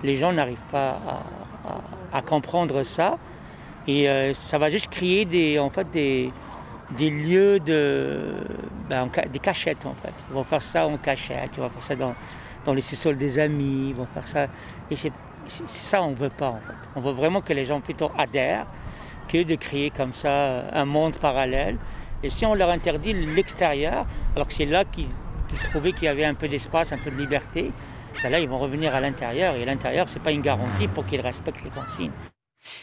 [0.02, 0.98] Les gens n'arrivent pas
[2.14, 3.18] à, comprendre ça
[3.88, 6.32] et euh, ça va juste créer des, en fait, des,
[6.92, 8.36] des lieux de.
[8.90, 10.14] Ben, des cachettes, en fait.
[10.30, 12.16] Ils vont faire ça en cachette, ils vont faire ça dans,
[12.66, 14.48] dans les sous-sols des amis, ils vont faire ça.
[14.92, 15.12] Et c'est
[15.48, 16.90] ça on veut pas, en fait.
[16.96, 18.68] On veut vraiment que les gens plutôt adhèrent
[19.28, 21.78] que de créer comme ça un monde parallèle.
[22.24, 24.06] Et si on leur interdit l'extérieur,
[24.36, 25.08] alors que c'est là qu'ils
[25.70, 27.72] trouvaient qu'il y avait un peu d'espace, un peu de liberté,
[28.24, 29.56] ben là, ils vont revenir à l'intérieur.
[29.56, 32.12] Et l'intérieur, ce n'est pas une garantie pour qu'ils respectent les consignes.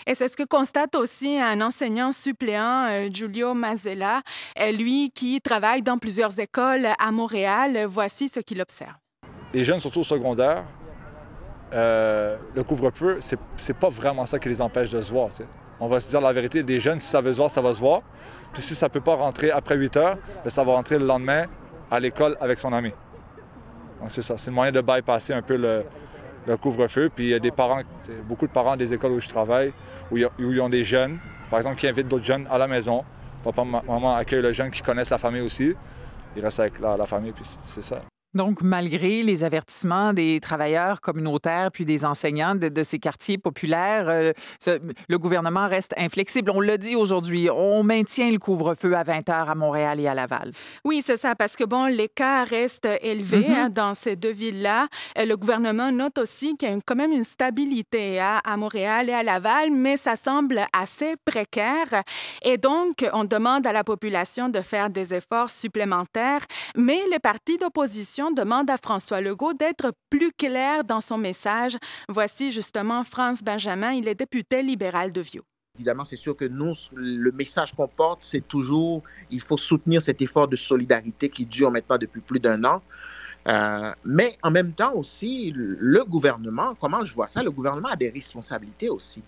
[0.07, 4.21] Et c'est ce que constate aussi un enseignant suppléant, euh, Giulio Mazzella,
[4.61, 7.87] euh, lui qui travaille dans plusieurs écoles à Montréal.
[7.89, 8.95] Voici ce qu'il observe.
[9.53, 10.65] Les jeunes, surtout au secondaire,
[11.73, 13.21] euh, le couvre-feu,
[13.57, 15.31] c'est pas vraiment ça qui les empêche de se voir.
[15.81, 17.73] On va se dire la vérité, des jeunes, si ça veut se voir, ça va
[17.75, 18.03] se voir.
[18.53, 21.47] Puis si ça peut pas rentrer après 8 heures, ben, ça va rentrer le lendemain
[21.91, 22.93] à l'école avec son ami.
[24.01, 25.85] Donc c'est ça, c'est le moyen de bypasser un peu le,
[26.47, 27.11] le couvre-feu.
[27.15, 27.83] Puis il y a des parents,
[28.25, 29.73] beaucoup de parents des écoles où je travaille,
[30.11, 31.19] où, ils ont des jeunes,
[31.51, 33.05] par exemple, qui invitent d'autres jeunes à la maison.
[33.45, 35.75] Papa, maman accueille le jeune qui connaissent la famille aussi.
[36.37, 38.03] Ils restent avec la famille, puis c'est ça.
[38.35, 44.33] Donc, malgré les avertissements des travailleurs communautaires puis des enseignants de, ces quartiers populaires, euh,
[45.09, 46.51] le gouvernement reste inflexible.
[46.51, 50.15] On l'a dit aujourd'hui, on maintient le couvre-feu à 20 heures à Montréal et à
[50.15, 50.53] Laval.
[50.85, 54.89] Oui, c'est ça, parce que bon, l'écart reste élevé hein, dans ces deux villes-là.
[55.19, 59.11] Euh, le gouvernement note aussi qu'il y a quand même une stabilité hein, à Montréal
[59.11, 62.03] et à Laval, mais ça semble assez précaire.
[62.45, 66.41] Et donc, on demande à la population de faire des efforts supplémentaires,
[66.77, 71.77] mais les partis d'opposition demande à François Legault d'être plus clair dans son message.
[72.09, 75.43] Voici justement France Benjamin, il est député libéral de Vieux.
[75.75, 80.21] Évidemment, c'est sûr que nous, le message qu'on porte, c'est toujours, il faut soutenir cet
[80.21, 82.83] effort de solidarité qui dure maintenant depuis plus d'un an.
[83.49, 87.97] Euh, mais en même temps aussi, le gouvernement, comment je vois ça, le gouvernement a
[87.97, 89.23] des responsabilités aussi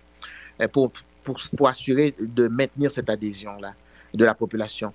[0.61, 0.93] euh, pour,
[1.25, 3.75] pour, pour assurer de maintenir cette adhésion-là
[4.13, 4.93] de la population.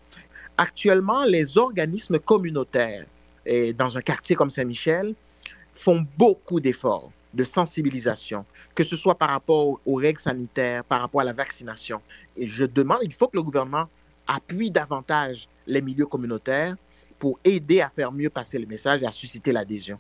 [0.56, 3.06] Actuellement, les organismes communautaires
[3.50, 5.16] et dans un quartier comme Saint-Michel
[5.74, 8.46] font beaucoup d'efforts de sensibilisation,
[8.76, 12.00] que ce soit par rapport aux règles sanitaires, par rapport à la vaccination.
[12.38, 13.88] Et je demande, il faut que le gouvernement
[14.28, 16.76] appuie davantage les milieux communautaires
[17.18, 20.00] pour aider à faire mieux passer le message et à susciter l'adhésion.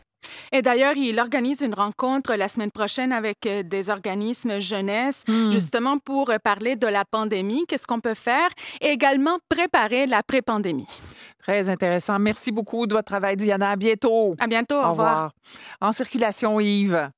[0.51, 5.51] Et d'ailleurs, il organise une rencontre la semaine prochaine avec euh, des organismes jeunesse, Hmm.
[5.51, 8.49] justement pour euh, parler de la pandémie, qu'est-ce qu'on peut faire,
[8.81, 11.01] et également préparer la pré-pandémie.
[11.49, 12.19] Très intéressant.
[12.19, 13.71] Merci beaucoup de votre travail, Diana.
[13.71, 14.35] À bientôt.
[14.39, 14.75] À bientôt.
[14.75, 15.31] Au, revoir.
[15.81, 17.09] En circulation, Yves.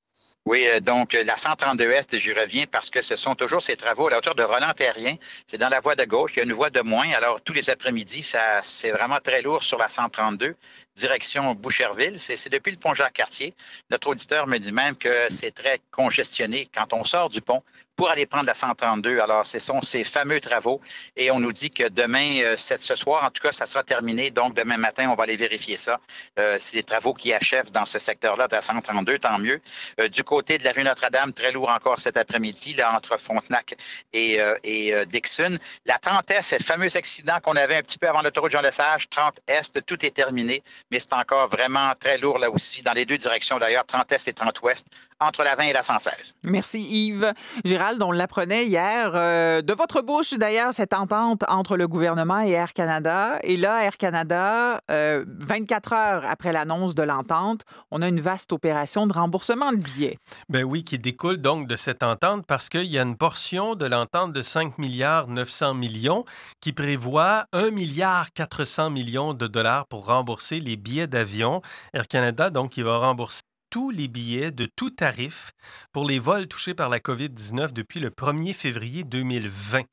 [0.45, 3.75] Oui, euh, donc euh, la 132 Est, j'y reviens parce que ce sont toujours ces
[3.75, 5.17] travaux à la hauteur de Roland-Terrien.
[5.47, 7.11] C'est dans la voie de gauche, il y a une voie de moins.
[7.11, 10.55] Alors, tous les après-midi, ça, c'est vraiment très lourd sur la 132,
[10.95, 12.17] direction Boucherville.
[12.17, 13.53] C'est, c'est depuis le pont Jacques-Cartier.
[13.89, 17.63] Notre auditeur me dit même que c'est très congestionné quand on sort du pont
[17.95, 19.19] pour aller prendre la 132.
[19.19, 20.81] Alors, ce sont ces fameux travaux
[21.15, 24.31] et on nous dit que demain, euh, ce soir, en tout cas, ça sera terminé.
[24.31, 25.99] Donc, demain matin, on va aller vérifier ça.
[26.39, 29.61] Euh, c'est des travaux qui achèvent dans ce secteur-là de la 132, tant mieux.
[29.99, 33.75] Euh, du côté de la rue Notre-Dame, très lourd encore cet après-midi, là, entre Frontenac
[34.13, 35.57] et, euh, Dixon.
[35.85, 39.09] La 30 Est, le fameux accident qu'on avait un petit peu avant l'autoroute Jean-Lesage.
[39.09, 43.05] 30 Est, tout est terminé, mais c'est encore vraiment très lourd là aussi, dans les
[43.05, 44.87] deux directions d'ailleurs, 30 Est et 30 Ouest,
[45.19, 46.35] entre la 20 et la 116.
[46.45, 47.33] Merci Yves.
[47.81, 52.51] Gérald, on l'apprenait hier, euh, de votre bouche d'ailleurs, cette entente entre le gouvernement et
[52.51, 53.39] Air Canada.
[53.41, 58.53] Et là, Air Canada, euh, 24 heures après l'annonce de l'entente, on a une vaste
[58.53, 60.19] opération de remboursement de billets.
[60.47, 63.87] Ben oui, qui découle donc de cette entente parce qu'il y a une portion de
[63.87, 66.23] l'entente de 5 milliards 900 millions
[66.59, 71.63] qui prévoit 1 milliard 400 millions de dollars pour rembourser les billets d'avion.
[71.93, 73.41] Air Canada, donc, il va rembourser
[73.71, 75.53] tous les billets de tout tarif
[75.93, 79.83] pour les vols touchés par la COVID-19 depuis le 1er février 2020.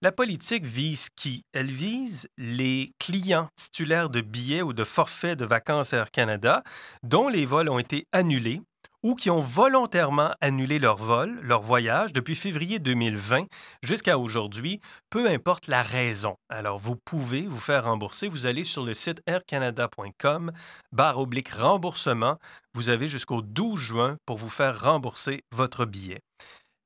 [0.00, 1.44] La politique vise qui?
[1.52, 6.64] Elle vise les clients titulaires de billets ou de forfaits de vacances Air Canada
[7.02, 8.62] dont les vols ont été annulés
[9.06, 13.46] ou qui ont volontairement annulé leur vol, leur voyage depuis février 2020
[13.80, 14.80] jusqu'à aujourd'hui,
[15.10, 16.34] peu importe la raison.
[16.48, 18.26] Alors, vous pouvez vous faire rembourser.
[18.26, 20.50] Vous allez sur le site aircanada.com,
[20.90, 22.38] barre oblique remboursement.
[22.74, 26.25] Vous avez jusqu'au 12 juin pour vous faire rembourser votre billet.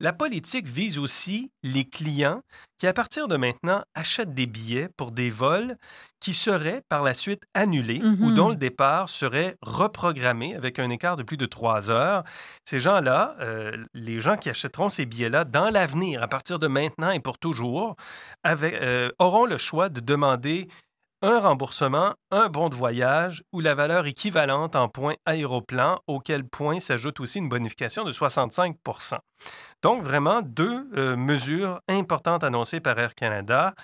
[0.01, 2.41] La politique vise aussi les clients
[2.79, 5.77] qui, à partir de maintenant, achètent des billets pour des vols
[6.19, 8.33] qui seraient par la suite annulés ou Mhm.
[8.33, 12.23] dont le départ serait reprogrammé avec un écart de plus de trois heures.
[12.65, 17.11] Ces gens-là, euh, les gens qui achèteront ces billets-là dans l'avenir, à partir de maintenant
[17.11, 17.95] et pour toujours,
[18.43, 20.67] avec- euh, auront le choix de demander
[21.21, 26.79] un remboursement, un bon de voyage ou la valeur équivalente en points aéroplan, auquel point
[26.79, 29.17] s'ajoute aussi une bonification de 65%
[29.83, 33.75] Donc, vraiment, deux euh, mesures importantes annoncées par Air Canada.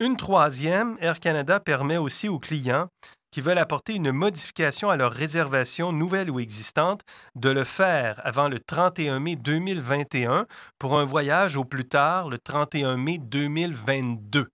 [0.00, 2.88] Une troisième, Air Canada permet aussi aux clients
[3.30, 7.02] qui veulent apporter une modification à leur réservation nouvelle ou existante
[7.34, 10.46] de le faire avant le 31 mai 2021
[10.78, 14.48] pour un voyage au plus tard le 31 mai 2022.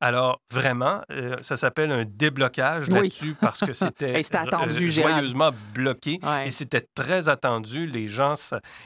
[0.00, 2.94] Alors, vraiment, euh, ça s'appelle un déblocage Oui.
[2.94, 6.46] là-dessus parce que c'était euh, attendu, joyeusement bloqué Ouais.
[6.48, 7.86] et c'était très attendu.
[7.86, 8.34] Les gens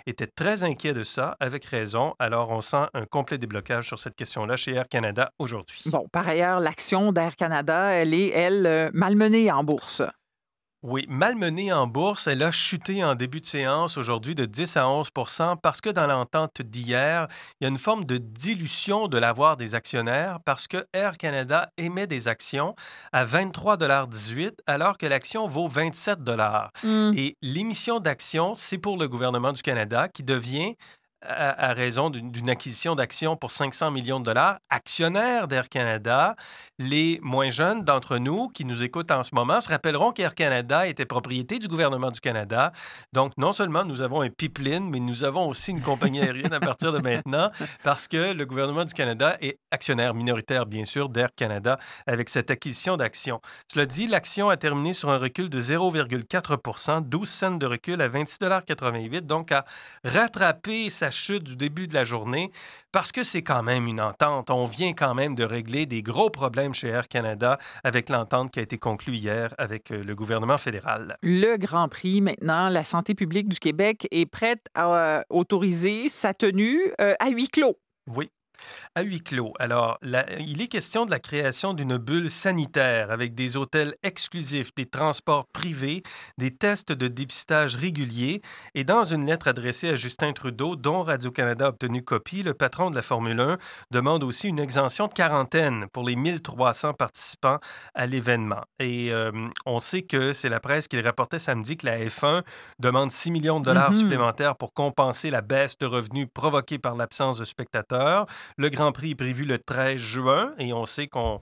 [0.06, 2.14] étaient très inquiets de ça, avec raison.
[2.18, 5.82] Alors, on sent un complet déblocage sur cette question-là chez Air Canada aujourd'hui.
[5.86, 10.02] Bon, par ailleurs, l'action d'Air Canada, elle est, elle, euh, malmenée en bourse.
[10.82, 14.82] Oui, malmenée en bourse, elle a chuté en début de séance aujourd'hui de 10 à
[14.82, 17.28] 11% parce que dans l'entente d'hier,
[17.60, 21.70] il y a une forme de dilution de l'avoir des actionnaires parce que Air Canada
[21.76, 22.74] émet des actions
[23.12, 26.18] à 23,18 alors que l'action vaut 27
[26.82, 27.12] Mm.
[27.14, 30.74] Et l'émission d'actions, c'est pour le gouvernement du Canada qui devient
[31.22, 36.36] à, raison d'une acquisition d'actions pour 500 millions de dollars, actionnaire d'Air Canada.
[36.78, 40.86] Les moins jeunes d'entre nous qui nous écoutent en ce moment se rappelleront qu'Air Canada
[40.86, 42.72] était propriété du gouvernement du Canada.
[43.12, 46.60] Donc, non seulement nous avons un pipeline, mais nous avons aussi une compagnie aérienne à
[46.60, 47.50] partir de maintenant
[47.84, 52.50] parce que le gouvernement du Canada est actionnaire minoritaire, bien sûr, d'Air Canada avec cette
[52.50, 53.40] acquisition d'actions.
[53.72, 58.08] Cela dit, l'action a terminé sur un recul de 0,4 12 cents de recul à
[58.08, 59.64] 26,88 donc à
[60.04, 62.50] rattraper sa chute du début de la journée
[62.90, 64.50] parce que c'est quand même une entente.
[64.50, 68.58] On vient quand même de régler des gros problèmes chez Air Canada avec l'entente qui
[68.58, 71.16] a été conclue hier avec euh, le gouvernement fédéral.
[71.22, 76.34] Le Grand Prix, maintenant, la santé publique du Québec est prête à euh, autoriser sa
[76.34, 77.78] tenue euh, à huis clos.
[78.08, 78.30] Oui.
[78.94, 79.52] À huis clos.
[79.58, 84.86] Alors, il est question de la création d'une bulle sanitaire avec des hôtels exclusifs, des
[84.86, 86.02] transports privés,
[86.38, 88.42] des tests de dépistage réguliers.
[88.74, 92.90] Et dans une lettre adressée à Justin Trudeau, dont Radio-Canada a obtenu copie, le patron
[92.90, 93.58] de la Formule 1
[93.90, 97.58] demande aussi une exemption de quarantaine pour les 1300 participants
[97.94, 98.62] à l'événement.
[98.78, 99.30] Et euh,
[99.66, 102.42] on sait que c'est la presse qui rapportait samedi que la F1
[102.78, 103.98] demande 6 millions de dollars mm-hmm.
[103.98, 108.26] supplémentaires pour compenser la baisse de revenus provoquée par l'absence de spectateurs.
[108.56, 111.40] Le Grand Prix est prévu le 13 juin et on sait qu'on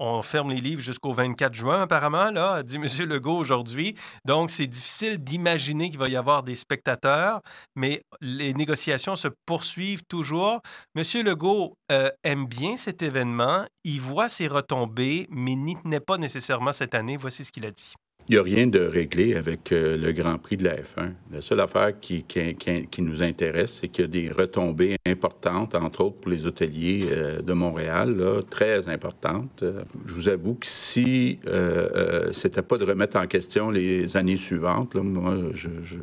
[0.00, 2.86] on ferme les livres jusqu'au 24 juin, apparemment, là, dit M.
[3.06, 3.94] Legault aujourd'hui.
[4.24, 7.42] Donc, c'est difficile d'imaginer qu'il va y avoir des spectateurs,
[7.76, 10.62] mais les négociations se poursuivent toujours.
[10.96, 11.04] M.
[11.22, 16.72] Legault euh, aime bien cet événement, il voit ses retombées, mais n'y tenait pas nécessairement
[16.72, 17.18] cette année.
[17.18, 17.92] Voici ce qu'il a dit.
[18.30, 21.14] Il n'y a rien de réglé avec euh, le Grand Prix de la F1.
[21.32, 26.04] La seule affaire qui, qui, nous intéresse, c'est qu'il y a des retombées importantes, entre
[26.04, 29.64] autres pour les hôteliers euh, de Montréal, très importantes.
[29.64, 34.36] Euh, je vous avoue que si euh, c'était pas de remettre en question les années
[34.36, 36.02] suivantes, moi, je, ne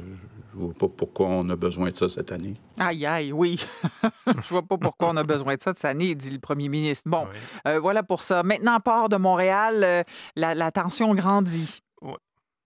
[0.54, 2.56] vois pas pourquoi on a besoin de ça cette année.
[2.78, 3.66] Aïe, aïe, oui.
[4.28, 7.10] je vois pas pourquoi on a besoin de ça cette année, dit le premier ministre.
[7.10, 7.26] Bon,
[7.64, 8.44] voilà pour ça.
[8.44, 10.04] Maintenant, port de Montréal,
[10.36, 11.84] la, la tension grandit.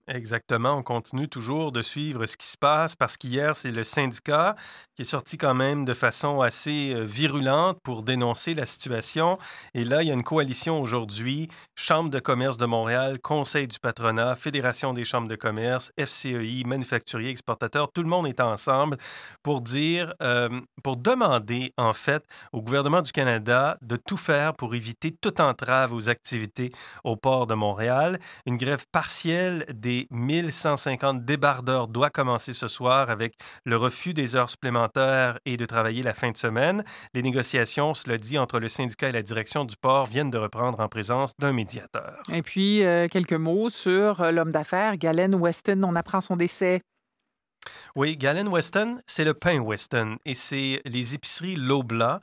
[0.08, 0.74] Exactement.
[0.78, 4.56] On continue toujours de suivre ce qui se passe parce qu'hier, c'est le syndicat
[4.96, 9.38] qui est sorti quand même de façon assez virulente pour dénoncer la situation.
[9.74, 13.78] Et là, il y a une coalition aujourd'hui, Chambre de commerce de Montréal, Conseil du
[13.78, 17.92] patronat, Fédération des chambres de commerce, FCEI, manufacturiers, exportateurs.
[17.92, 18.98] Tout le monde est ensemble
[19.44, 20.14] pour dire,
[20.82, 25.92] pour demander en fait au gouvernement du Canada de tout faire pour éviter toute entrave
[25.92, 26.72] aux activités
[27.04, 28.18] au port de Montréal.
[28.46, 34.50] Une grève partielle des 1150 débardeurs doit commencer ce soir avec le refus des heures
[34.50, 36.84] supplémentaires et de travailler la fin de semaine.
[37.14, 40.80] Les négociations, cela dit, entre le syndicat et la direction du port viennent de reprendre
[40.80, 42.22] en présence d'un médiateur.
[42.32, 45.82] Et puis, euh, quelques mots sur euh, l'homme d'affaires, Galen Weston.
[45.84, 46.82] On apprend son décès.
[47.94, 52.20] Oui, Galen Weston, c'est le pain Weston et c'est les épiceries Lobla.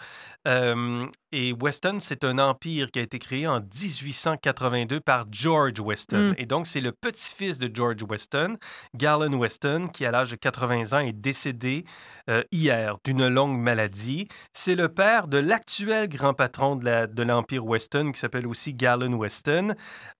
[0.47, 6.31] Euh, et Weston, c'est un empire qui a été créé en 1882 par George Weston.
[6.31, 6.35] Mm.
[6.39, 8.57] Et donc, c'est le petit-fils de George Weston,
[8.95, 11.85] Galen Weston, qui à l'âge de 80 ans est décédé
[12.29, 14.27] euh, hier d'une longue maladie.
[14.53, 19.75] C'est le père de l'actuel grand patron de l'empire Weston, qui s'appelle aussi Galen Weston.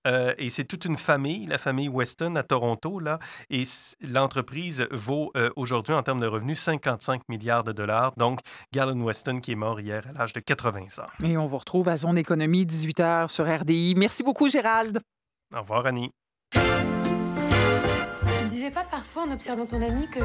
[0.06, 3.18] Euh, et c'est toute une famille, la famille Weston à Toronto, là.
[3.48, 3.64] Et
[4.00, 8.12] l'entreprise vaut euh, aujourd'hui, en termes de revenus, 55 milliards de dollars.
[8.16, 8.38] Donc,
[8.72, 11.26] Galen Weston qui est mort hier à l'âge de 80 ans.
[11.26, 13.94] Et on vous retrouve à Zone Économie, 18h sur RDI.
[13.96, 15.00] Merci beaucoup, Gérald.
[15.54, 16.12] Au revoir, Annie.
[16.52, 16.60] Tu
[18.44, 20.20] ne disais pas parfois en observant ton ami que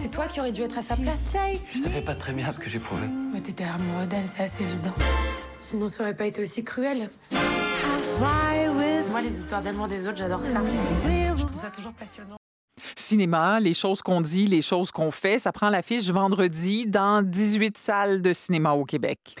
[0.00, 1.36] c'est toi qui aurais dû être à sa place
[1.70, 3.08] Je savais pas très bien ce que j'éprouvais.
[3.32, 4.94] Mais t'étais amoureux d'elle, c'est assez évident.
[5.56, 7.10] Sinon, ça aurait pas été aussi cruel.
[9.10, 10.62] Moi, les histoires d'amour des autres, j'adore ça.
[10.64, 12.36] Je trouve ça toujours passionnant.
[12.96, 17.78] Cinéma, les choses qu'on dit, les choses qu'on fait, ça prend l'affiche vendredi dans 18
[17.78, 19.36] salles de cinéma au Québec.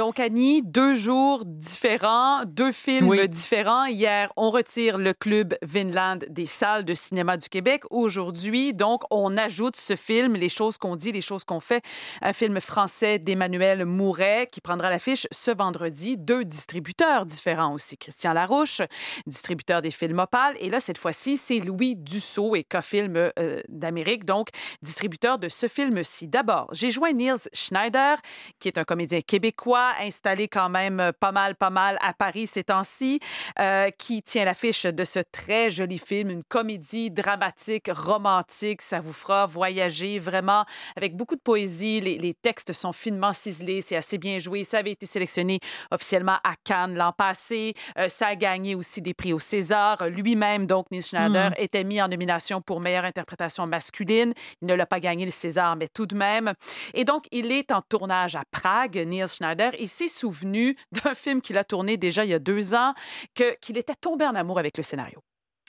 [0.00, 3.84] Donc, Annie, deux jours différents, deux films différents.
[3.84, 7.82] Hier, on retire le club Vinland des salles de cinéma du Québec.
[7.90, 11.84] Aujourd'hui, donc, on ajoute ce film, Les choses qu'on dit, les choses qu'on fait,
[12.22, 16.16] un film français d'Emmanuel Mouret qui prendra l'affiche ce vendredi.
[16.16, 17.98] Deux distributeurs différents aussi.
[17.98, 18.80] Christian Larouche,
[19.26, 20.56] distributeur des films Opal.
[20.60, 24.48] Et là, cette fois-ci, c'est Louis Dussault et Cofilm euh, d'Amérique, donc
[24.80, 26.26] distributeur de ce film-ci.
[26.26, 28.16] D'abord, j'ai joint Niels Schneider,
[28.60, 32.46] qui est un comédien québécois installé quand même euh, pas mal, pas mal à Paris
[32.46, 33.20] ces temps-ci,
[33.58, 38.82] euh, qui tient l'affiche de ce très joli film, une comédie dramatique, romantique.
[38.82, 40.64] Ça vous fera voyager vraiment
[40.96, 42.00] avec beaucoup de poésie.
[42.00, 44.64] Les, textes sont finement ciselés, c'est assez bien joué.
[44.64, 45.58] Ça avait été sélectionné
[45.90, 47.74] officiellement à Cannes l'an passé.
[47.98, 50.08] Euh, ça a gagné aussi des prix au César.
[50.08, 51.54] Lui-même, donc, Nils Schneider, mm.
[51.58, 54.32] était mis en nomination pour meilleure interprétation masculine.
[54.62, 56.52] Il ne l'a pas gagné le César, mais tout de même.
[56.94, 61.40] Et donc, il est en tournage à Prague, Nils Schneider, il s'est souvenu d'un film
[61.40, 62.94] qu'il a tourné déjà il y a deux ans,
[63.34, 65.20] qu'il était tombé en amour avec le scénario.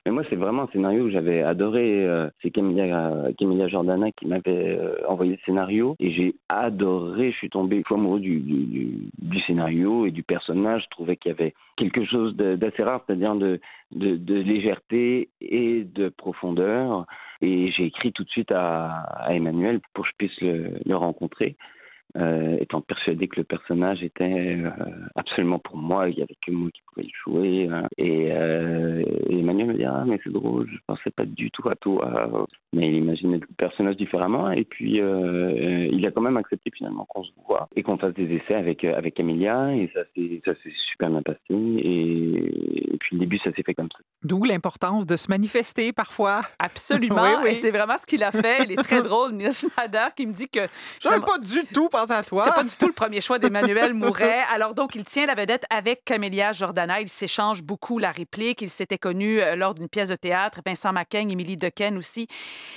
[0.06, 2.04] Mais moi, c'est vraiment un scénario que j'avais adoré.
[2.06, 7.32] Euh, c'est Camilla, Jordana qui m'avait euh, envoyé le scénario et j'ai adoré.
[7.32, 10.84] Je suis tombé fou amoureux du, du, scénario et du personnage.
[10.86, 13.60] Je trouvais qu'il y avait quelque chose d'assez rare, c'est-à-dire de,
[13.92, 17.06] légèreté et de profondeur.
[17.42, 21.58] Et j'ai écrit tout de suite à, Emmanuel pour que je puisse le rencontrer.
[22.18, 24.70] Euh, étant persuadé que le personnage était euh,
[25.16, 27.68] absolument pour moi, il n'y avait que moi qui pouvais le jouer.
[27.72, 27.88] hein.
[27.98, 31.76] Et, euh, Emmanuel me dit Ah, mais c'est drôle, je pensais pas du tout à
[31.76, 32.48] toi.
[32.74, 34.52] Mais il imaginait le personnage différemment.
[34.52, 38.14] Et puis, euh, il a quand même accepté finalement qu'on se voit et qu'on fasse
[38.14, 39.76] des essais avec, euh, avec Emilia.
[39.76, 41.40] Et ça s'est super bien passé.
[41.50, 44.00] Et, et puis, le début, ça s'est fait comme ça.
[44.24, 46.42] D'où l'importance de se manifester parfois.
[46.60, 47.24] Absolument.
[47.24, 47.50] Oui, oui.
[47.50, 48.66] Et c'est vraiment ce qu'il a fait.
[48.66, 50.68] Il est très drôle, Neil Schneider, qui me dit que.
[51.00, 52.44] J'avais pas du tout pensé à toi.
[52.44, 54.44] C'était pas du tout le premier choix d'Emmanuel Mouret.
[54.54, 57.02] Alors, donc, il tient la vedette avec Camélia Jordana.
[57.02, 58.62] Ils s'échangent beaucoup la réplique.
[58.62, 60.60] Ils s'étaient connus euh, lors d'une pièce de théâtre.
[60.64, 62.28] Vincent Macaigne, Émilie Dequesne aussi.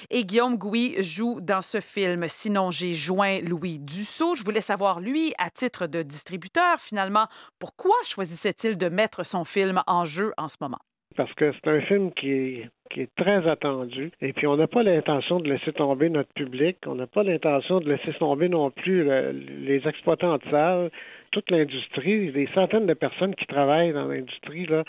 [0.09, 2.25] Et Guillaume Gouy joue dans ce film.
[2.27, 4.35] Sinon, j'ai joint Louis Dussault.
[4.35, 7.27] Je voulais savoir, lui, à titre de distributeur, finalement,
[7.59, 10.79] pourquoi choisissait-il de mettre son film en jeu en ce moment?
[11.17, 14.11] Parce que c'est un film qui est, qui est très attendu.
[14.21, 16.77] Et puis, on n'a pas l'intention de laisser tomber notre public.
[16.87, 20.91] On n'a pas l'intention de laisser tomber non plus le- les exploitants de salles,
[21.33, 24.67] toute l'industrie, des centaines de personnes qui travaillent dans l'industrie.
[24.67, 24.85] Là,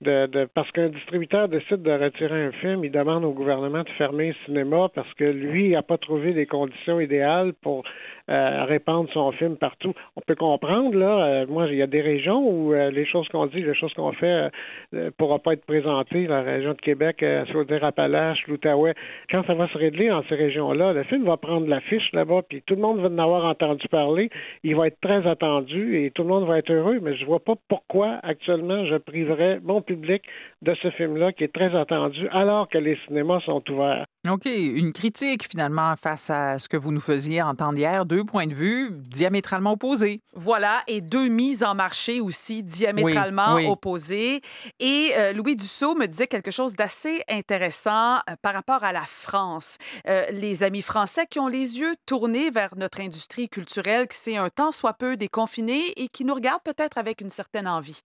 [0.00, 3.88] de, de, parce qu'un distributeur décide de retirer un film, il demande au gouvernement de
[3.90, 7.82] fermer le cinéma parce que lui n'a pas trouvé les conditions idéales pour
[8.30, 9.94] euh, répandre son film partout.
[10.16, 13.26] On peut comprendre, là, euh, moi, il y a des régions où euh, les choses
[13.28, 14.50] qu'on dit, les choses qu'on fait
[14.92, 16.26] ne pourra pas être présentées.
[16.26, 18.94] La région de Québec, euh, Chaudière-Appalaches, l'Outaouais.
[19.30, 22.62] Quand ça va se régler dans ces régions-là, le film va prendre l'affiche là-bas, puis
[22.66, 24.30] tout le monde va en avoir entendu parler.
[24.62, 27.40] Il va être très attendu et tout le monde va être heureux, mais je vois
[27.40, 30.22] pas pourquoi actuellement je priverais mon public
[30.62, 34.04] de ce film-là qui est très attendu alors que les cinémas sont ouverts.
[34.28, 38.46] OK, une critique finalement face à ce que vous nous faisiez entendre hier, deux points
[38.46, 40.20] de vue diamétralement opposés.
[40.34, 43.70] Voilà, et deux mises en marché aussi diamétralement Oui, oui.
[43.70, 44.40] opposées.
[44.80, 49.06] Et euh, Louis Dussault me disait quelque chose d'assez intéressant euh, par rapport à la
[49.06, 49.78] France.
[50.08, 54.36] Euh, les amis français qui ont les yeux tournés vers notre industrie culturelle, qui s'est
[54.36, 58.00] un tant soit peu déconfinée et qui nous regardent peut-être avec une certaine envie.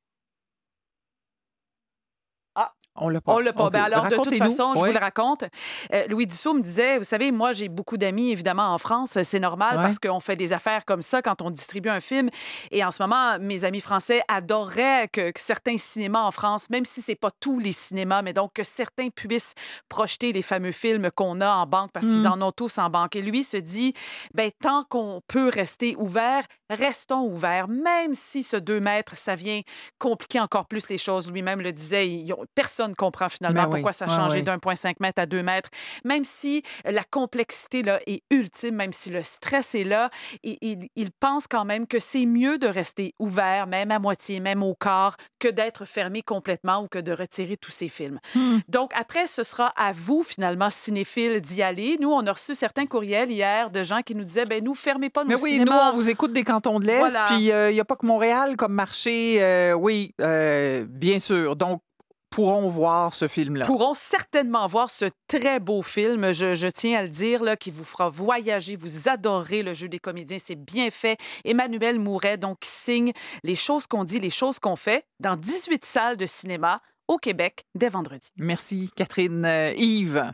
[2.95, 3.33] On l'a pas.
[3.33, 3.69] on l'a pas.
[3.71, 5.45] Ben alors, de toute façon, je vous le raconte.
[5.93, 9.17] Euh, Louis Dussault me disait, vous savez, moi, j'ai beaucoup d'amis, évidemment, en France.
[9.23, 9.83] C'est normal Ouais.
[9.83, 12.29] parce qu'on fait des affaires comme ça quand on distribue un film.
[12.71, 16.85] Et en ce moment, mes amis français adoreraient que, que certains cinémas en France, même
[16.85, 19.53] si c'est pas tous les cinémas, mais donc que certains puissent
[19.89, 22.41] projeter les fameux films qu'on a en banque parce qu'ils Mm.
[22.41, 23.15] en ont tous en banque.
[23.15, 23.93] Et lui se dit,
[24.35, 26.43] ben, tant qu'on peut rester ouvert,
[26.73, 29.61] restons ouverts, même si ce 2 mètres, ça vient
[29.99, 31.31] compliquer encore plus les choses.
[31.31, 32.23] Lui-même le disait,
[32.55, 33.71] personne comprend finalement Ben oui.
[33.75, 34.41] pourquoi ça a changé ouais.
[34.43, 35.69] d'un point cinq mètres à 2 mètres.
[36.03, 40.09] Même si la complexité là, est ultime, même si le stress est là,
[40.43, 44.39] il, il- il pense quand même que c'est mieux de rester ouvert, même à moitié,
[44.39, 48.19] même au quart, que d'être fermé complètement ou que de retirer tous ses films.
[48.35, 48.59] Hmm.
[48.67, 51.97] Donc après, ce sera à vous finalement, cinéphiles, d'y aller.
[51.99, 55.09] Nous, on a reçu certains courriels hier de gens qui nous disaient, ben nous, fermez
[55.09, 55.71] pas nos Mais oui, cinémas.
[55.71, 57.25] nous, on vous écoute des cantons de l'Est, Voilà.
[57.27, 59.41] puis euh, il n'y a pas que Montréal comme marché.
[59.41, 61.55] euh, oui, euh, bien sûr.
[61.55, 61.81] Donc,
[62.29, 63.63] pourront voir ce film-là.
[63.65, 67.69] pourront certainement voir ce très beau film, je, je tiens à le dire, là, qui
[67.69, 68.75] vous fera voyager.
[68.75, 71.17] Vous adorez le jeu des comédiens, c'est bien fait.
[71.45, 73.11] Emmanuel Mouret, donc, signe
[73.43, 77.65] Les choses qu'on dit, les choses qu'on fait dans 18 salles de cinéma au Québec
[77.75, 78.29] dès vendredi.
[78.37, 79.45] Merci, Catherine.
[79.45, 80.31] Euh, Yves.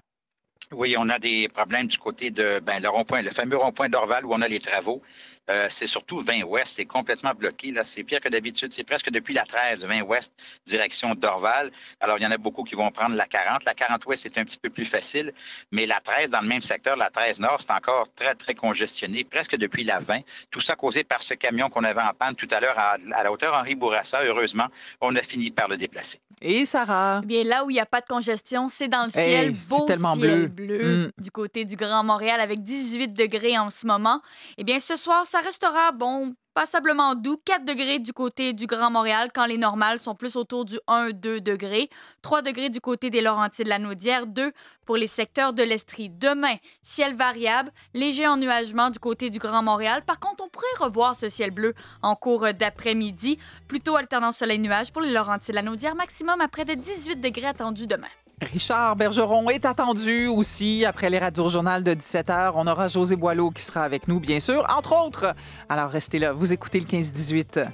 [0.71, 4.23] Oui, on a des problèmes du côté de ben, le rond-point, le fameux rond-point d'Orval
[4.25, 5.01] où on a les travaux.
[5.49, 7.71] Euh, c'est surtout 20 ouest, c'est complètement bloqué.
[7.71, 8.71] Là, c'est pire que d'habitude.
[8.71, 10.31] C'est presque depuis la 13, 20 ouest,
[10.65, 11.71] direction d'Orval.
[11.99, 13.63] Alors, il y en a beaucoup qui vont prendre la 40.
[13.65, 15.33] La 40 ouest, c'est un petit peu plus facile.
[15.71, 19.23] Mais la 13, dans le même secteur, la 13 nord, c'est encore très, très congestionné,
[19.23, 20.19] presque depuis la 20.
[20.51, 23.23] Tout ça causé par ce camion qu'on avait en panne tout à l'heure à, à
[23.23, 24.23] la hauteur Henri Bourassa.
[24.23, 24.67] Heureusement,
[25.01, 26.19] on a fini par le déplacer.
[26.41, 27.19] Et Sarah?
[27.23, 29.55] Eh Bien, là où il n'y a pas de congestion, c'est dans le Hey, ciel,
[29.59, 30.67] c'est beau tellement ciel bleu.
[30.67, 31.21] bleu, Mm.
[31.21, 34.21] du côté du Grand Montréal avec 18 degrés en ce moment.
[34.57, 38.91] Eh bien, ce soir, ça restera, bon, passablement doux, 4 degrés du côté du Grand
[38.91, 41.89] Montréal, quand les normales sont plus autour du 1-2 degrés,
[42.21, 44.51] 3 degrés du côté des Laurentides de la Naudière, 2
[44.85, 46.09] pour les secteurs de l'Estrie.
[46.09, 50.03] Demain, ciel variable, léger ennuagement du côté du Grand Montréal.
[50.05, 53.37] Par contre, on pourrait revoir ce ciel bleu en cours d'après-midi,
[53.67, 57.47] plutôt alternant soleil-nuage pour les Laurentides de la Naudière, maximum à près de 18 degrés
[57.47, 58.07] attendus demain.
[58.41, 62.53] Richard Bergeron est attendu aussi après les radios journal de 17h.
[62.55, 65.35] On aura José Boileau qui sera avec nous, bien sûr, entre autres.
[65.67, 66.31] Alors, restez là.
[66.31, 67.67] Vous écoutez le 15-18.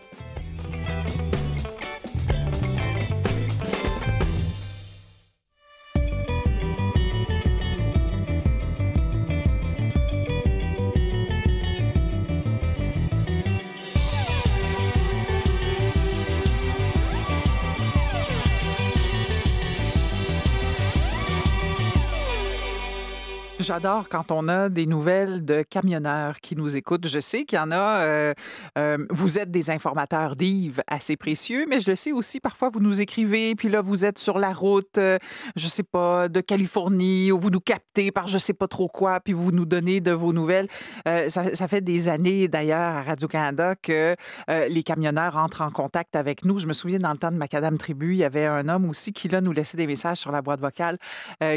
[23.65, 27.07] J'adore quand on a des nouvelles de camionneurs qui nous écoutent.
[27.07, 28.01] Je sais qu'il y en a.
[28.01, 28.33] Euh,
[28.77, 32.39] euh, vous êtes des informateurs d'Yves assez précieux, mais je le sais aussi.
[32.39, 35.17] Parfois, vous nous écrivez, puis là, vous êtes sur la route, euh,
[35.55, 39.19] je sais pas, de Californie, ou vous nous captez par je sais pas trop quoi,
[39.19, 40.67] puis vous nous donnez de vos nouvelles.
[41.05, 44.13] Ça, ça, fait des années, d'ailleurs, à Radio-Canada que
[44.47, 46.59] les camionneurs entrent en contact avec nous.
[46.59, 49.11] Je me souviens, dans le temps de Macadam Tribu, il y avait un homme aussi
[49.11, 50.99] qui, là, nous laissait des messages sur la boîte vocale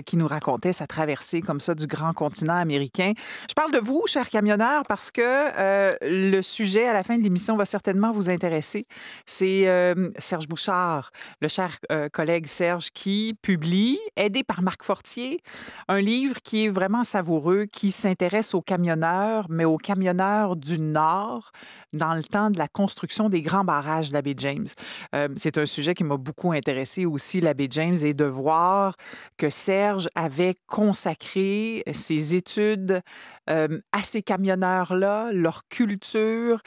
[0.06, 3.12] qui nous racontait sa traversée comme ça du grand continent américain.
[3.48, 7.22] Je parle de vous, cher camionneur, parce que euh, le sujet à la fin de
[7.22, 8.86] l'émission va certainement vous intéresser.
[9.26, 11.10] C'est euh, Serge Bouchard,
[11.40, 15.42] le cher euh, collègue Serge, qui publie, aidé par Marc Fortier,
[15.88, 21.52] un livre qui est vraiment savoureux, qui s'intéresse aux camionneurs, mais aux camionneurs du Nord
[21.94, 24.66] dans le temps de la construction des grands barrages de la James.
[25.36, 28.94] c'est un sujet qui m'a beaucoup intéressé aussi, la James, et de voir
[29.38, 33.02] que Serge avait consacré ses études
[33.46, 36.60] à ces camionneurs-là, leur culture,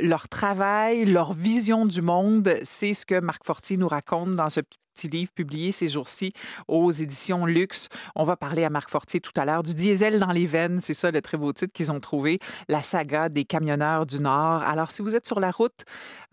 [0.00, 2.56] leur travail, leur vision du monde.
[2.62, 4.60] C'est ce que Marc Fortier nous raconte dans ce
[4.94, 6.32] petit livre publié ces jours-ci
[6.68, 7.88] aux éditions Luxe.
[8.14, 10.80] On va parler à Marc Fortier tout à l'heure du diesel dans les veines.
[10.80, 12.38] C'est ça le très beau titre qu'ils ont trouvé,
[12.68, 14.62] la saga des camionneurs du Nord.
[14.62, 15.84] Alors, si vous êtes sur la route,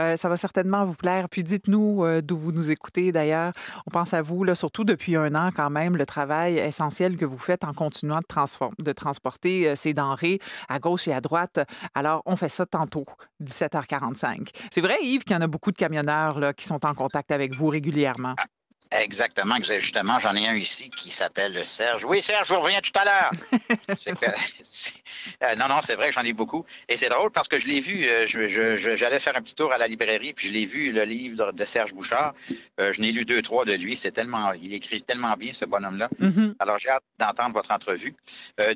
[0.01, 1.27] euh, ça va certainement vous plaire.
[1.29, 3.51] Puis dites-nous euh, d'où vous nous écoutez d'ailleurs.
[3.87, 7.25] On pense à vous, là, surtout depuis un an quand même, le travail essentiel que
[7.25, 10.39] vous faites en continuant de, transporter euh, ces denrées
[10.69, 11.59] à gauche et à droite.
[11.95, 13.05] Alors, on fait ça tantôt,
[13.43, 14.49] 17h45.
[14.71, 17.31] C'est vrai, Yves, qu'il y en a beaucoup de camionneurs là, qui sont en contact
[17.31, 18.35] avec vous régulièrement.
[18.91, 22.03] Exactement, justement, j'en ai un ici qui s'appelle Serge.
[22.03, 23.31] Oui, Serge, je vous reviens tout à l'heure.
[25.43, 26.65] euh, non, non, c'est vrai que j'en ai beaucoup.
[26.89, 29.77] Et c'est drôle parce que je l'ai vu, euh, j'allais faire un petit tour à
[29.77, 32.33] la librairie, puis je l'ai vu, le livre de Serge Bouchard.
[32.81, 33.95] Euh, je n'ai lu deux, trois de lui.
[33.95, 36.09] C'est tellement, il écrit tellement bien, ce bonhomme-là.
[36.19, 36.55] Mm-hmm.
[36.59, 38.13] Alors, j'ai hâte d'entendre votre entrevue.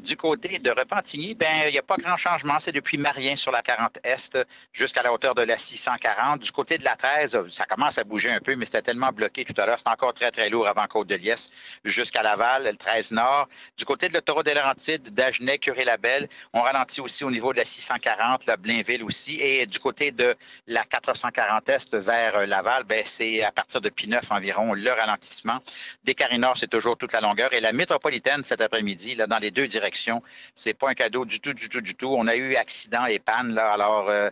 [0.01, 2.57] Du côté de Repentigny, ben, il n'y a pas grand changement.
[2.59, 4.37] C'est depuis Marien sur la 40 Est
[4.71, 6.39] jusqu'à la hauteur de la 640.
[6.39, 9.43] Du côté de la 13, ça commence à bouger un peu, mais c'était tellement bloqué
[9.43, 9.77] tout à l'heure.
[9.77, 11.51] C'est encore très, très lourd avant Côte-de-Liesse
[11.83, 13.47] jusqu'à Laval, le 13 Nord.
[13.77, 17.65] Du côté de l'autoroute des Laurentides, d'Agenais, Curé-Labelle, on ralentit aussi au niveau de la
[17.65, 19.39] 640, la Blainville aussi.
[19.41, 20.35] Et du côté de
[20.67, 25.59] la 440 Est vers Laval, ben, c'est à partir de Pineuf environ le ralentissement.
[26.03, 27.53] Des Nord, c'est toujours toute la longueur.
[27.53, 30.21] Et la métropolitaine cet après-midi, là, dans les deux directions,
[30.53, 32.13] c'est pas un cadeau du tout, du tout, du tout.
[32.17, 33.71] On a eu accident et panne, là.
[33.71, 34.29] Alors, euh,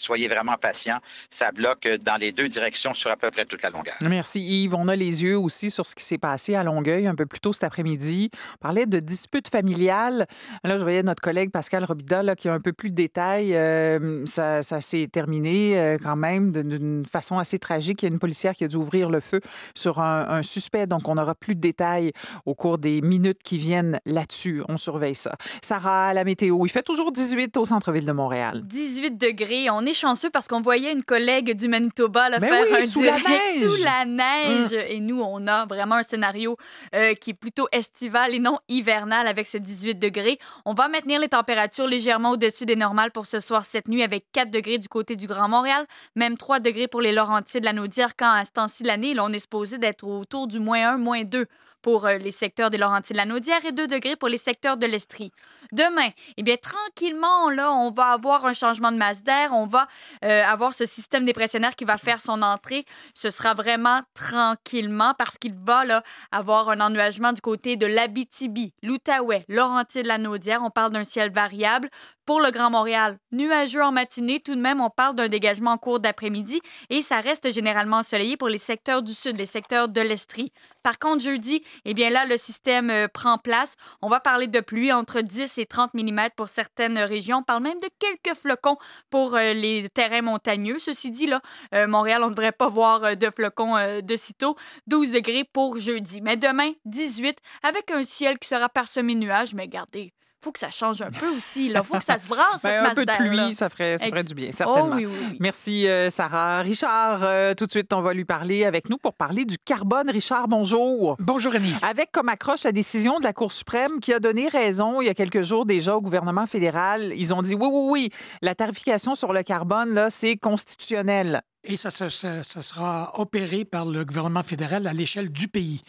[0.00, 0.98] soyez vraiment patients.
[1.30, 3.94] Ça bloque dans les deux directions sur à peu près toute la longueur.
[4.02, 4.74] Merci Yves.
[4.74, 7.40] On a les yeux aussi sur ce qui s'est passé à Longueuil un peu plus
[7.40, 8.30] tôt cet après-midi.
[8.54, 10.26] On parlait de disputes familiales.
[10.64, 13.54] Là, je voyais notre collègue Pascal Robida là, qui a un peu plus de détails.
[13.54, 18.02] Euh, ça, s'est terminé euh, quand même d'une façon assez tragique.
[18.02, 19.40] Il y a une policière qui a dû ouvrir le feu
[19.74, 20.86] sur un, un suspect.
[20.86, 22.12] Donc, on n'aura plus de détails
[22.46, 24.62] au cours des minutes qui viennent là-dessus.
[24.68, 25.36] On surveille ça.
[25.62, 26.64] Sarah, la météo.
[26.64, 28.62] Il fait toujours 18 au centre-ville de Montréal.
[28.64, 29.70] 18 degrés.
[29.70, 33.00] On est chanceux parce qu'on voyait une collègue du Manitoba là, ben faire un sous
[33.00, 33.60] direct la neige.
[33.60, 34.72] sous la neige.
[34.72, 34.92] Mm.
[34.92, 36.56] Et nous, on a vraiment un scénario
[36.94, 40.38] euh, qui est plutôt estival et non hivernal avec ce 18 degrés.
[40.64, 44.26] On va maintenir les températures légèrement au-dessus des normales pour ce soir, cette nuit, avec
[44.32, 45.86] 4 degrés du côté du Grand Montréal,
[46.16, 49.32] même 3 degrés pour les Laurentides, la Naudière, quand à ce temps-ci de l'année, on
[49.32, 51.46] est supposé d'être autour du moins 1, moins 2
[51.82, 55.32] pour euh, les secteurs des Laurentides de et 2 degrés pour les secteurs de l'Estrie.
[55.72, 59.86] Demain, eh bien, tranquillement, là, on va avoir un changement de masse d'air, on va
[60.24, 62.84] euh, avoir ce système dépressionnaire qui va faire son entrée.
[63.14, 66.02] Ce sera vraiment tranquillement parce qu'il va là,
[66.32, 70.62] avoir un ennuagement du côté de l'Abitibi, l'Outaouais, Laurentides de la Naudière.
[70.64, 71.88] On parle d'un ciel variable.
[72.26, 75.78] Pour le Grand Montréal, nuageux en matinée, tout de même, on parle d'un dégagement en
[75.78, 80.00] cours d'après-midi et ça reste généralement ensoleillé pour les secteurs du sud, les secteurs de
[80.00, 80.52] l'Estrie.
[80.82, 83.74] Par contre, jeudi, eh bien là, le système euh, prend place.
[84.00, 87.38] On va parler de pluie entre 10 et 30 mm pour certaines régions.
[87.38, 88.76] On parle même de quelques flocons
[89.10, 90.78] pour euh, les terrains montagneux.
[90.78, 91.40] Ceci dit, là,
[91.74, 94.56] euh, Montréal, on ne devrait pas voir de flocons de sitôt.
[94.86, 96.20] 12 degrés pour jeudi.
[96.20, 99.54] Mais demain, 18, avec un ciel qui sera parsemé de nuages.
[99.54, 101.66] Mais gardez, faut que ça change un peu aussi.
[101.66, 104.24] Il faut que ça se brasse, ben, Un peu de pluie, ça ferait, ça ferait
[104.24, 104.96] du bien, certainement.
[104.98, 106.62] Oh Merci, euh, Sarah.
[106.62, 110.10] Richard, euh, tout de suite, on va lui parler avec nous pour parler du carbone.
[110.10, 111.16] Richard, bonjour.
[111.18, 111.74] Bonjour, Annie.
[111.82, 115.10] Avec comme accroche la décision de la Cour suprême qui a donné raison il y
[115.10, 117.12] a quelques jours déjà au gouvernement fédéral.
[117.16, 118.10] Ils ont dit oui, oui, oui,
[118.42, 121.42] la tarification sur le carbone, là, c'est constitutionnel.
[121.64, 125.82] Et ça, ça, ça, sera opéré par le gouvernement fédéral à l'échelle du pays.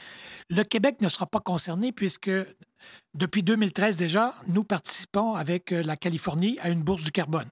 [0.50, 2.30] Le Québec ne sera pas concerné puisque
[3.14, 7.50] depuis 2013 déjà, nous participons avec euh, la Californie à une bourse du carbone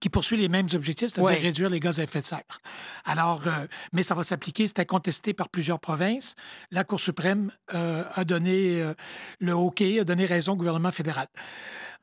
[0.00, 2.60] qui poursuit les mêmes objectifs, c'est-à-dire réduire les gaz à effet de serre.
[3.04, 6.34] Alors, euh, mais ça va s'appliquer, c'était contesté par plusieurs provinces.
[6.70, 8.94] La Cour suprême euh, a donné euh,
[9.38, 11.28] le OK, a donné raison au gouvernement fédéral.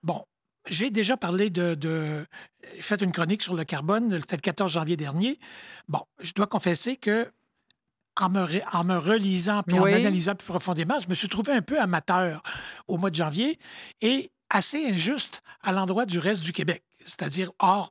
[0.04, 0.24] Bon,
[0.68, 2.26] j'ai déjà parlé de, de
[2.80, 5.40] fait une chronique sur le carbone, c'était le 14 janvier dernier.
[5.88, 7.32] Bon, je dois confesser que
[8.20, 9.92] en me, ré- en me relisant puis Oui.
[9.94, 12.42] en analysant plus profondément, je me suis trouvé un peu amateur
[12.88, 13.60] au mois de janvier
[14.02, 17.90] et assez injuste à l'endroit du reste du Québec, c'est-à-dire hors,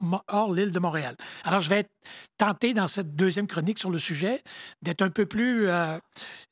[0.55, 1.15] l'île de Montréal.
[1.45, 1.91] Alors, je vais être
[2.39, 4.43] tenté dans cette deuxième chronique sur le sujet
[4.81, 5.99] d'être un peu plus, euh,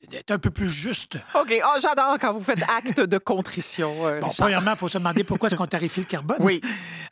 [0.09, 1.15] d'être un peu plus juste.
[1.33, 1.51] OK.
[1.65, 4.05] Oh, J'adore quand vous faites acte de contrition.
[4.07, 6.37] euh, Bon, premièrement, il faut se demander pourquoi est-ce qu'on tarifie le carbone.
[6.39, 6.61] Oui.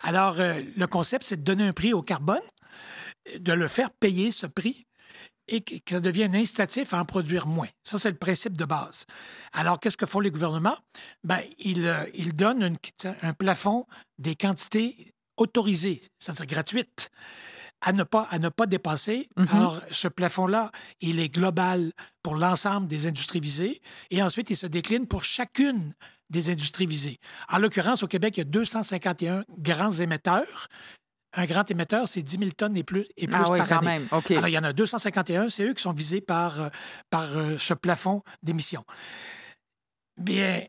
[0.02, 2.38] Alors, euh, le concept, c'est de donner un prix au carbone,
[3.40, 4.86] de le faire payer ce prix
[5.48, 7.68] et que ça devienne incitatif à en produire moins.
[7.84, 9.06] Ça, c'est le principe de base.
[9.52, 10.78] Alors, qu'est-ce que font les gouvernements?
[11.24, 12.78] Ben, ils, euh, ils donnent une-
[13.22, 13.86] un plafond
[14.18, 17.10] des quantités autorisées, c'est-à-dire gratuites,
[17.82, 19.28] à ne pas, à ne pas dépasser.
[19.36, 19.48] Mhm.
[19.52, 20.72] Alors, ce plafond-là,
[21.02, 21.92] il est global
[22.22, 25.94] pour l'ensemble des industries visées et ensuite, il se décline pour chacune
[26.30, 27.20] des industries visées.
[27.50, 30.70] En l'occurrence, au Québec, il y a 251 grands émetteurs.
[31.36, 33.78] Un grand émetteur, c'est 10 000 tonnes et plus, et plus Ah oui, par quand
[33.78, 33.86] année.
[34.00, 34.08] même.
[34.12, 34.32] OK.
[34.32, 36.70] Alors, il y en a 251, c'est eux qui sont visés par, euh,
[37.10, 38.86] par euh, ce plafond d'émissions.
[40.18, 40.62] Bien,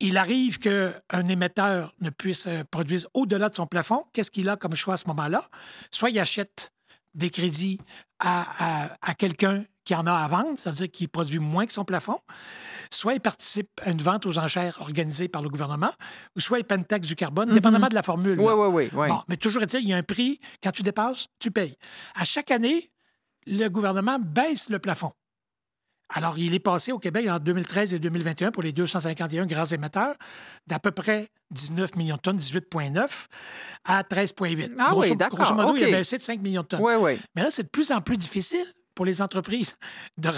[0.00, 4.04] il arrive qu'un émetteur ne puisse euh, produire au-delà de son plafond.
[4.12, 5.48] Qu'est-ce qu'il a comme choix à ce moment-là?
[5.90, 6.70] Soit il achète
[7.14, 7.78] des crédits
[8.18, 8.44] à,
[8.84, 12.18] à- à quelqu'un qui en a à vendre, c'est-à-dire qui produit moins que son plafond,
[12.90, 15.92] soit il participe à une vente aux enchères organisée par le gouvernement,
[16.36, 17.54] ou soit il paie une taxe du carbone, Mhm.
[17.54, 18.38] dépendamment de la formule.
[18.40, 18.90] Oui, oui, oui.
[18.92, 19.08] oui.
[19.08, 20.40] Bon, mais toujours est-il, il y a un prix.
[20.62, 21.76] Quand tu dépasses, tu payes.
[22.14, 22.90] À chaque année,
[23.46, 25.12] le gouvernement baisse le plafond.
[26.10, 30.14] Alors, il est passé au Québec en 2013 et 2021 pour les 251 grands émetteurs
[30.66, 33.26] d'à peu près 19 millions de tonnes, 18,9
[33.84, 34.72] à 13,8.
[34.78, 36.80] Ah grosso, oui, d'accord, Grosso modo, il a baissé de 5 millions de tonnes.
[36.82, 37.18] Oui, oui.
[37.34, 39.76] Mais là, c'est de plus en plus difficile pour les entreprises
[40.18, 40.30] de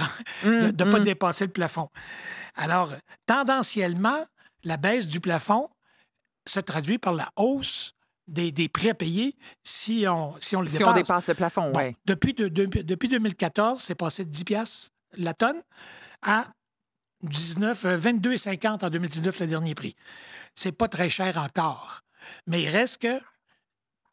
[0.45, 1.05] ne de, pas hum.
[1.05, 1.89] dépasser le plafond.
[2.55, 2.93] Alors,
[3.27, 4.27] tendanciellement,
[4.65, 5.69] la baisse du plafond
[6.47, 7.93] se traduit par la hausse
[8.29, 10.93] des, des prix à payer si on, si on le Si dépasse.
[10.93, 11.97] on dépasse le plafond, Bon, oui.
[12.07, 15.63] depuis, de- de- depuis 2014, c'est passé de 10 piastres la tonne
[16.23, 16.47] à
[17.23, 19.95] 19, euh, 22,50 en 2019, le dernier prix.
[20.55, 22.01] C'est pas très cher encore.
[22.47, 23.21] Mais il reste que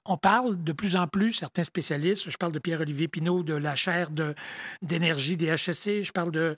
[0.06, 3.76] on parle de plus en plus, certains spécialistes, je parle de Pierre-Olivier Pinault de la
[3.76, 4.36] chaire de-
[4.82, 6.58] d'énergie des HSC, je parle de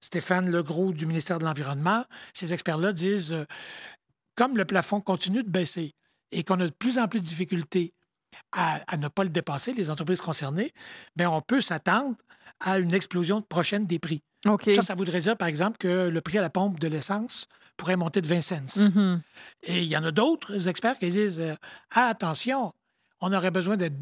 [0.00, 2.04] Stéphane Legros du ministère de l'Environnement.
[2.32, 3.44] Ces experts-là disent, euh,
[4.34, 5.94] comme le plafond continue de baisser
[6.32, 7.92] et qu'on a de plus en plus de difficultés
[8.52, 10.72] à, à ne pas le dépasser, les entreprises concernées,
[11.16, 12.16] bien, on peut s'attendre
[12.60, 14.22] à une explosion prochaine des prix.
[14.74, 17.46] Ça, ça voudrait dire, par exemple, que le prix à la pompe de l'essence
[17.76, 18.80] pourrait monter de 20 cents.
[18.94, 19.20] Mhm.
[19.64, 21.54] Et il y en a d'autres experts qui disent euh,
[21.94, 22.72] Ah, attention,
[23.20, 23.98] on aurait besoin d'être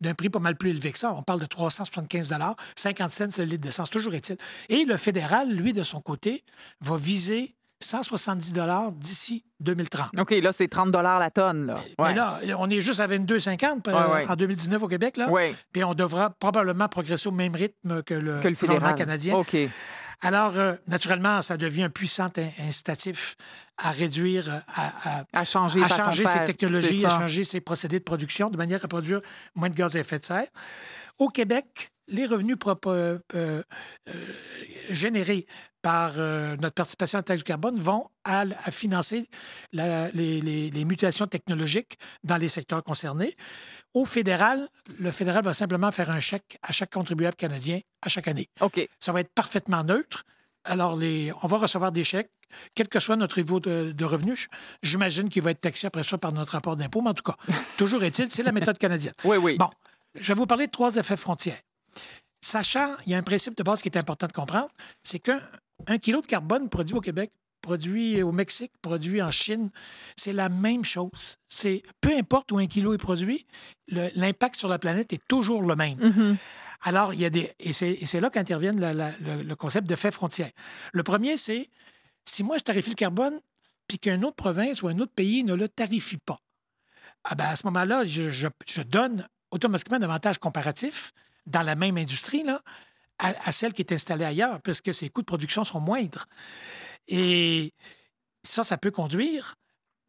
[0.00, 1.14] d'un prix pas mal plus élevé que ça.
[1.14, 2.34] On parle de 375
[2.76, 4.36] 50 cents le litre d'essence, toujours est-il.
[4.68, 6.44] Et le fédéral, lui, de son côté,
[6.80, 8.52] va viser 170
[8.92, 10.10] d'ici 2030.
[10.18, 11.66] OK, là, c'est 30 la tonne.
[11.66, 11.78] Là.
[11.98, 14.30] Mais là, on est juste à 22,50 euh, Ouais, ouais.
[14.30, 15.16] en 2019 au Québec.
[15.16, 15.28] Là.
[15.72, 18.94] Puis on devra probablement progresser au même rythme que le, que le fédéral.
[18.94, 19.34] canadien.
[19.36, 19.56] OK.
[20.22, 23.36] Alors, euh, naturellement, ça devient un puissant in- incitatif
[23.78, 27.98] à réduire, euh, à, À changer à changer faire, ses technologies, à changer ses procédés
[27.98, 29.20] de production de manière à produire
[29.54, 30.46] moins de gaz à effet de serre.
[31.18, 33.62] Au Québec, les revenus propo- euh, euh,
[34.90, 35.46] générés
[35.82, 39.28] par euh, notre participation à la taxe du carbone vont à, à financer
[39.72, 43.34] la- les, les- les mutations technologiques dans les secteurs concernés.
[43.94, 44.68] Au fédéral,
[44.98, 48.48] le fédéral va simplement faire un chèque à chaque contribuable canadien à chaque année.
[48.60, 48.88] OK.
[48.98, 50.24] Ça va être parfaitement neutre.
[50.64, 52.30] Alors, les, on va recevoir des chèques,
[52.74, 54.48] quel que soit notre niveau de, de revenus.
[54.82, 57.36] J'imagine qu'il va être taxé après ça par notre rapport d'impôt, mais en tout cas,
[57.78, 59.14] toujours est-il, c'est la méthode canadienne.
[59.24, 59.56] Oui, oui.
[59.56, 59.70] Bon,
[60.14, 61.58] je vais vous parler de trois effets frontières.
[62.42, 64.70] Sachant, il y a un principe de base qui est important de comprendre,
[65.04, 65.40] c'est qu'un
[65.86, 69.70] un kilo de carbone produit au Québec, produit au Mexique, produit en Chine,
[70.16, 71.36] c'est la même chose.
[71.48, 73.46] C'est peu importe où un kilo est produit,
[73.88, 75.98] l'impact sur la planète est toujours le même.
[75.98, 76.36] Mhm.
[76.82, 77.52] Alors, il y a des.
[77.58, 80.50] Et c'est là qu'intervient le, le concept d'effet frontière.
[80.94, 81.68] Le premier, c'est
[82.24, 83.38] si moi je tarifie le carbone,
[83.86, 86.38] puis qu'une autre province ou un autre pays ne le tarifie pas,
[87.24, 91.12] ah ben à ce moment-là, je, je- je donne automatiquement un avantage comparatif
[91.50, 92.60] dans la même industrie là,
[93.18, 96.26] à, à celle qui est installée ailleurs, parce que ses coûts de production sont moindres.
[97.08, 97.72] Et
[98.42, 99.56] ça, ça peut conduire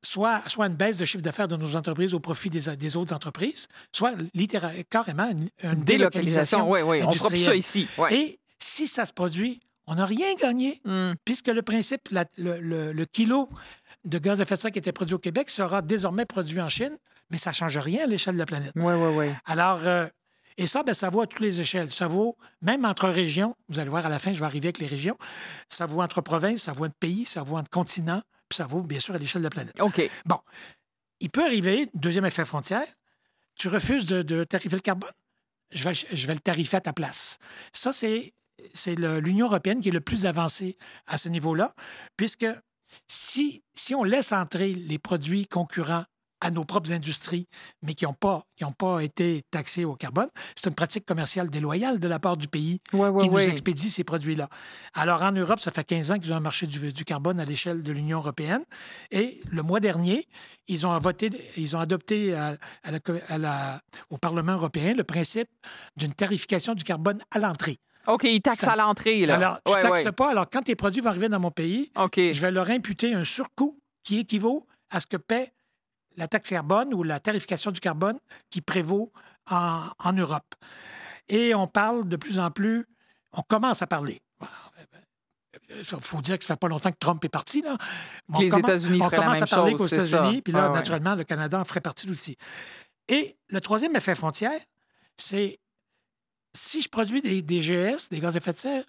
[0.04, 2.96] soit, soit à une baisse de chiffre d'affaires de nos entreprises au profit des, des
[2.96, 7.02] autres entreprises, soit littéralement carrément une, une Délocalisation, délocalisation oui, oui.
[7.04, 7.88] On fera ça ici.
[7.98, 8.14] ouais.
[8.14, 11.14] Et si ça se produit, On n'a rien gagné, Hmm.
[11.26, 13.50] puisque le principe, la- le, le- le kilo
[14.06, 16.70] de gaz à effet de serre qui était produit au Québec sera désormais produit en
[16.70, 16.96] Chine,
[17.32, 18.72] mais ça ne change rien à l'échelle de la planète.
[18.76, 19.26] Oui, oui, oui.
[19.44, 20.08] Alors, euh,
[20.58, 21.92] et ça, ben, ça vaut à toutes les échelles.
[21.92, 23.56] Ça vaut même entre régions.
[23.70, 25.18] Vous allez voir à la fin, je vais arriver avec les régions.
[25.70, 28.82] Ça vaut entre provinces, ça vaut entre pays, ça vaut entre continents, puis ça vaut
[28.82, 29.80] bien sûr à l'échelle de la planète.
[29.82, 30.02] OK.
[30.26, 30.40] Bon,
[31.20, 32.86] il peut arriver, deuxième effet frontière,
[33.56, 35.12] tu refuses de, de tarifer le carbone.
[35.72, 37.38] Je vais, je vais le tarifer à ta place.
[37.72, 38.34] Ça, c'est
[38.74, 41.74] c'est l'Union européenne qui est le plus avancée à ce niveau-là,
[42.18, 42.46] puisque
[43.08, 46.06] si, si on laisse entrer les produits concurrents
[46.42, 47.48] à nos propres industries,
[47.84, 51.50] mais qui n'ont pas, qui ont pas été taxés au carbone, c'est une pratique commerciale
[51.50, 54.50] déloyale de la part du pays Ouais, ouais, qui nous expédie ces produits-là.
[54.94, 57.46] Alors, en Europe, ça fait 15 ans qu'ils ont un marché du, du carbone à
[57.46, 58.64] l'échelle de l'Union européenne.
[59.12, 60.28] Et le mois dernier,
[60.68, 64.94] ils ont voté, ils ont adopté à- à la co- à la- au Parlement européen
[64.94, 65.50] le principe
[65.96, 67.78] d'une tarification du carbone à l'entrée.
[68.08, 69.36] OK, ils taxent à l'entrée, là.
[69.36, 70.12] Alors, je Ouais, taxe ouais.
[70.12, 70.32] pas.
[70.32, 71.92] Alors, quand tes produits vont arriver dans mon pays,
[72.34, 75.54] je vais leur imputer un surcoût qui équivaut à ce que paie
[76.18, 78.18] la taxe carbone ou la tarification du carbone
[78.50, 79.12] qui prévaut
[79.50, 80.56] en, en Europe.
[81.30, 82.86] Et on parle de plus en plus,
[83.34, 84.22] on commence à parler.
[85.70, 87.62] Il faut dire que ça fait pas longtemps que Trump est parti.
[87.62, 87.78] Là.
[88.40, 89.88] Les États-Unis On la commence même à parler qu'aux.
[89.88, 90.76] États-Unis, puis là, ouais.
[90.76, 92.36] naturellement, le Canada en ferait partie aussi.
[93.08, 94.60] Et le troisième effet frontière,
[95.18, 95.60] c'est
[96.54, 98.84] si je produis des, des GS, des gaz à effet de serre,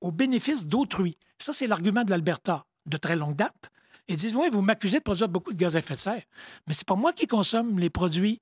[0.00, 1.16] au bénéfice d'autrui.
[1.38, 3.70] Ça, c'est l'argument de l'Alberta de très longue date.
[4.08, 6.22] Ils disent Oui, vous m'accusez de produire beaucoup de gaz à effet de serre,
[6.66, 8.40] mais c'est pas moi qui consomme les produits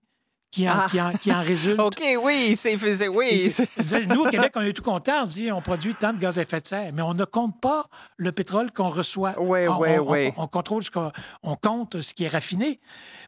[0.54, 0.86] qui en, Ah.
[0.88, 1.80] qui en- qui en résultent.
[1.80, 2.76] OK, oui, c'est
[3.08, 3.52] oui.
[4.08, 5.24] Nous, au Québec, on est tout contents.
[5.24, 7.60] On dit on produit tant de gaz à effet de serre, mais on ne compte
[7.60, 7.86] pas
[8.16, 9.40] le pétrole qu'on reçoit.
[9.40, 10.32] Ouais, on, ouais, on- ouais.
[10.36, 11.10] on- on contrôle ce qu'on
[11.42, 12.78] on compte ce qui est raffiné,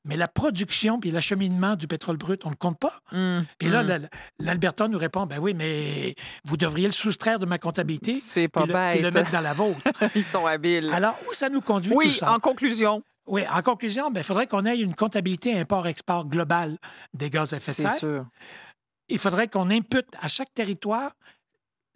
[0.04, 2.92] mais la production puis l'acheminement du pétrole brut, on ne le compte pas.
[3.12, 3.98] Hum, Et là, la-
[4.38, 8.20] l'Alberta nous répond ben oui, mais vous devriez le soustraire de ma comptabilité.
[8.22, 9.80] C'est pas puis le, puis le mettre dans la vôtre.
[10.14, 10.90] Ils sont habiles.
[10.94, 12.32] Alors, où ça nous conduit Oui, tout ça?
[12.32, 13.02] en conclusion.
[13.26, 16.78] Oui, en conclusion, il faudrait qu'on ait une comptabilité import-export globale
[17.14, 17.94] des gaz à effet de C'est serre.
[17.96, 18.26] sûr.
[19.08, 21.12] Il faudrait qu'on impute à chaque territoire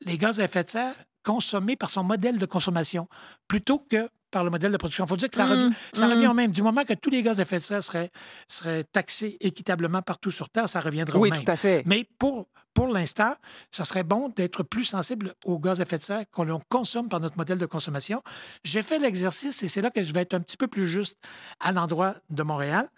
[0.07, 3.07] les gaz à effet de serre consommés par son modèle de consommation
[3.47, 5.05] plutôt que par le modèle de production.
[5.05, 6.11] Il faut dire que ça, Mm, revient, ça mm.
[6.13, 6.53] revient au même.
[6.53, 8.11] Du moment que tous les gaz à effet de serre seraient,
[8.49, 11.45] seraient taxés équitablement partout sur Terre, ça reviendrait Oui, au même.
[11.45, 11.83] tout à fait.
[11.85, 13.35] Mais pour, pour l'instant,
[13.71, 17.21] ça serait bon d'être plus sensible aux gaz à effet de serre qu'on consomme par
[17.21, 18.23] notre modèle de consommation.
[18.65, 21.19] J'ai fait l'exercice et c'est là que je vais être un petit peu plus juste
[21.59, 22.89] à l'endroit de Montréal.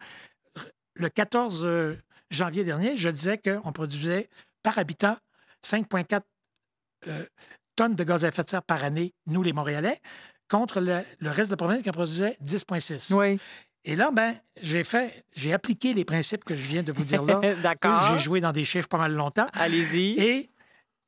[0.94, 1.96] Le 14 euh,
[2.30, 4.28] janvier dernier, je disais qu'on produisait
[4.62, 5.16] par habitant
[5.64, 6.20] 5,4
[7.08, 7.24] euh,
[7.74, 10.00] tonnes de gaz à effet de serre par année, nous les Montréalais,
[10.50, 13.14] contre le, le reste de la province qui en produisait 10,6.
[13.14, 13.40] Oui.
[13.84, 17.22] Et là, ben, j'ai fait, j'ai appliqué les principes que je viens de vous dire
[17.24, 17.40] là.
[17.62, 18.12] D'accord.
[18.12, 19.48] J'ai joué dans des chiffres pas mal longtemps.
[19.54, 20.18] Allez-y.
[20.20, 20.50] Et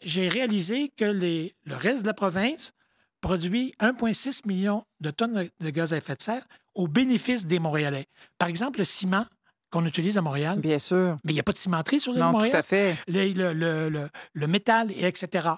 [0.02, 2.72] j'ai réalisé que les, le reste de la province
[3.20, 7.58] produit 1,6 million de tonnes de- de gaz à effet de serre au bénéfice des
[7.60, 8.06] Montréalais.
[8.38, 9.26] Par exemple, le ciment
[9.74, 10.60] qu'on utilise à Montréal.
[10.60, 11.18] Bien sûr.
[11.24, 12.56] Mais il n'y a pas de cimenterie sur l'île Non, de tout Montréal.
[12.56, 12.96] à fait.
[13.08, 15.48] Le, le- le- le- le métal, et etc.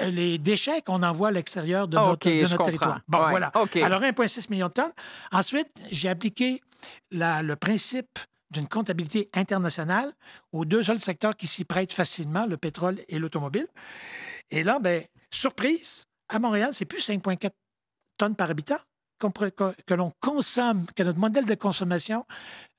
[0.00, 2.64] Euh, Les déchets qu'on envoie à l'extérieur de notre, OK, de je notre comprends.
[2.66, 3.00] territoire.
[3.08, 3.50] Bon, Ouais, voilà.
[3.82, 4.92] Alors, 1,6 million de tonnes.
[5.32, 6.60] Ensuite, j'ai appliqué
[7.10, 8.18] la- le principe
[8.50, 10.12] d'une comptabilité internationale
[10.52, 13.66] aux deux seuls secteurs qui s'y prêtent facilement, le pétrole et l'automobile.
[14.50, 17.50] Et là, ben, surprise, à Montréal, c'est plus 5,4
[18.18, 18.76] tonnes par habitant
[19.18, 22.26] que, que l'on consomme, que notre modèle de consommation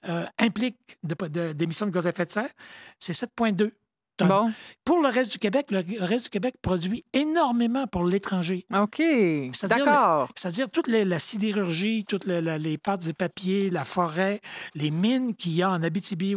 [0.09, 2.49] euh, implique d'émissions de, gaz à effet de serre,
[2.99, 3.71] c'est 7,2 tonnes.
[4.23, 4.51] Bon.
[4.85, 8.65] Pour le reste du Québec, le le reste du Québec produit énormément pour l'étranger.
[8.73, 9.01] OK.
[9.63, 10.29] D'accord.
[10.35, 14.39] C'est-à-dire toute les- la sidérurgie, toutes les, les pâtes et papiers, la forêt,
[14.73, 16.35] les mines qu'il y a en Abitibi.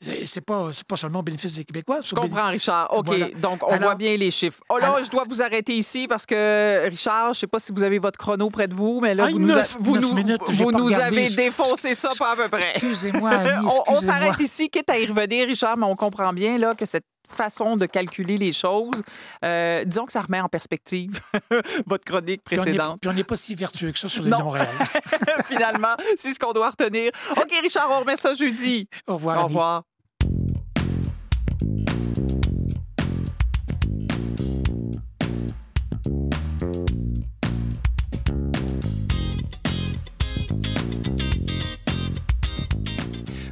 [0.00, 2.00] C'est- pas, pas seulement au bénéfice des Québécois.
[2.02, 2.88] Je comprends, bénéfice- Richard.
[2.96, 3.06] OK.
[3.06, 3.28] Voilà.
[3.40, 4.60] Donc, on Alors- voit bien les chiffres.
[4.68, 7.58] Oh là, Alors- je dois vous arrêter ici parce que, Richard, je ne sais pas
[7.58, 9.98] si vous avez votre chrono près de vous, mais là, Ah, vous nous, a- vous
[9.98, 12.70] nous, minutes, vous nous avez défoncé ça pas à peu près.
[12.74, 13.30] Excusez-moi,
[13.88, 17.04] on s'arrête ici, quitte à y revenir, Richard, mais on comprend bien là, que cette
[17.32, 19.02] façon de calculer les choses,
[19.44, 21.20] euh, disons que ça remet en perspective
[21.86, 23.00] votre chronique précédente.
[23.00, 24.42] Puis on n'est pas si vertueux que ça sur les Non.
[24.44, 24.68] Montréal.
[25.46, 27.10] Finalement, c'est ce qu'on doit retenir.
[27.32, 28.88] OK, Richard, on remet ça jeudi.
[29.06, 29.38] Au revoir.
[29.38, 29.82] Au Annie.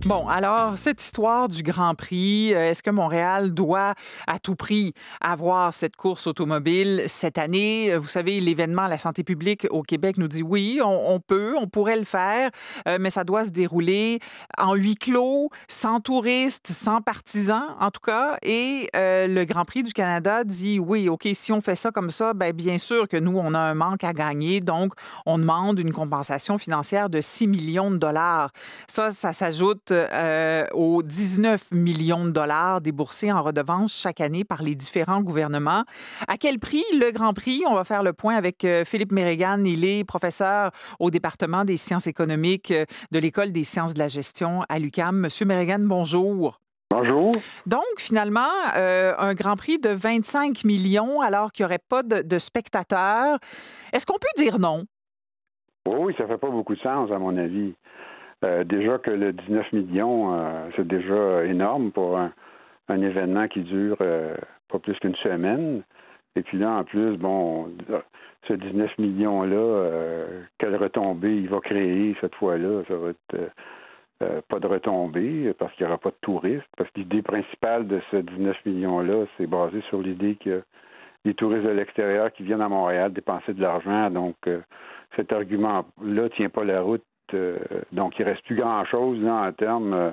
[0.06, 3.94] Bon, alors, cette histoire du Grand Prix, euh, est-ce que Montréal doit
[4.26, 7.96] à tout prix avoir cette course automobile cette année?
[7.96, 11.96] Vous savez, l'événement, la santé publique au Québec nous dit oui, on, peut, on pourrait
[11.96, 12.50] le faire,
[12.86, 14.18] euh, mais ça doit se dérouler
[14.58, 18.36] en huis clos, sans touristes, sans partisans, en tout cas.
[18.42, 22.10] Et euh, le Grand Prix du Canada dit oui, OK, si on fait ça comme
[22.10, 24.60] ça, ben, bien sûr que nous, on a un manque à gagner.
[24.60, 24.92] Donc,
[25.24, 28.50] on demande une compensation financière de 6 millions de dollars.
[28.86, 34.62] Ça, ça s'ajoute euh, aux 19 millions de dollars déboursés en redevances chaque année par
[34.62, 35.84] les différents gouvernements.
[36.28, 36.84] À quel prix?
[36.98, 37.62] Le Grand Prix?
[37.68, 39.64] On va faire le point avec euh, Philippe Mérégan.
[39.64, 44.08] Il est professeur au département des sciences économiques euh, de l'École des sciences de la
[44.08, 45.16] gestion à l'UCAM.
[45.16, 46.60] Monsieur Mérégan, bonjour.
[46.90, 47.32] Bonjour.
[47.66, 52.38] Donc, finalement, un Grand Prix de 25 millions alors qu'il n'y aurait pas de, de
[52.38, 53.38] spectateurs.
[53.92, 54.84] Est-ce qu'on peut dire non?
[55.86, 57.74] Oui, ça fait pas beaucoup de sens, à mon avis.
[58.44, 62.30] Euh, déjà que le 19 millions, euh, c'est déjà énorme pour un,
[62.88, 64.36] événement qui dure euh,
[64.68, 65.82] pas plus qu'une semaine.
[66.36, 67.72] Et puis là, en plus, bon,
[68.48, 70.26] ce 19 millions-là,
[70.58, 72.82] quelle retombée il va créer cette fois-là?
[72.88, 76.66] Ça va être pas de retombée parce qu'il n'y aura pas de touristes.
[76.76, 80.62] Parce que l'idée principale de ce 19 millions-là, c'est basé sur l'idée que
[81.24, 84.10] les touristes de l'extérieur qui viennent à Montréal dépenser de l'argent.
[84.10, 84.34] Donc,
[85.14, 87.04] cet argument-là tient pas la route
[87.34, 87.58] euh,
[87.92, 90.10] donc, il ne reste plus grand-chose en termes euh,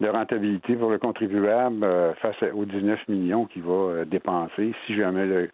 [0.00, 5.26] de rentabilité pour le contribuable euh, face aux 19 millions qu'il va dépenser si jamais
[5.26, 5.50] le,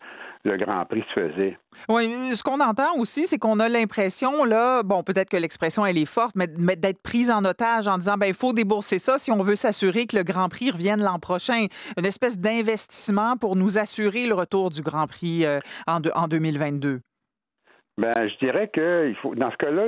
[0.57, 1.59] Grand Prix se faisait.
[1.91, 5.99] Oui, ce qu'on entend aussi, c'est qu'on a l'impression, là, bon, peut-être que l'expression, elle
[5.99, 6.47] est forte, mais,
[6.77, 10.07] d'être prise en otage en disant, ben il faut débourser ça si on veut s'assurer
[10.07, 11.67] que le Grand Prix revienne l'an prochain.
[11.99, 15.45] Une espèce d'investissement pour nous assurer le retour du Grand Prix
[15.87, 17.01] en, en 2022.
[18.01, 19.85] Ben, je dirais que il faut, dans ce cas-là,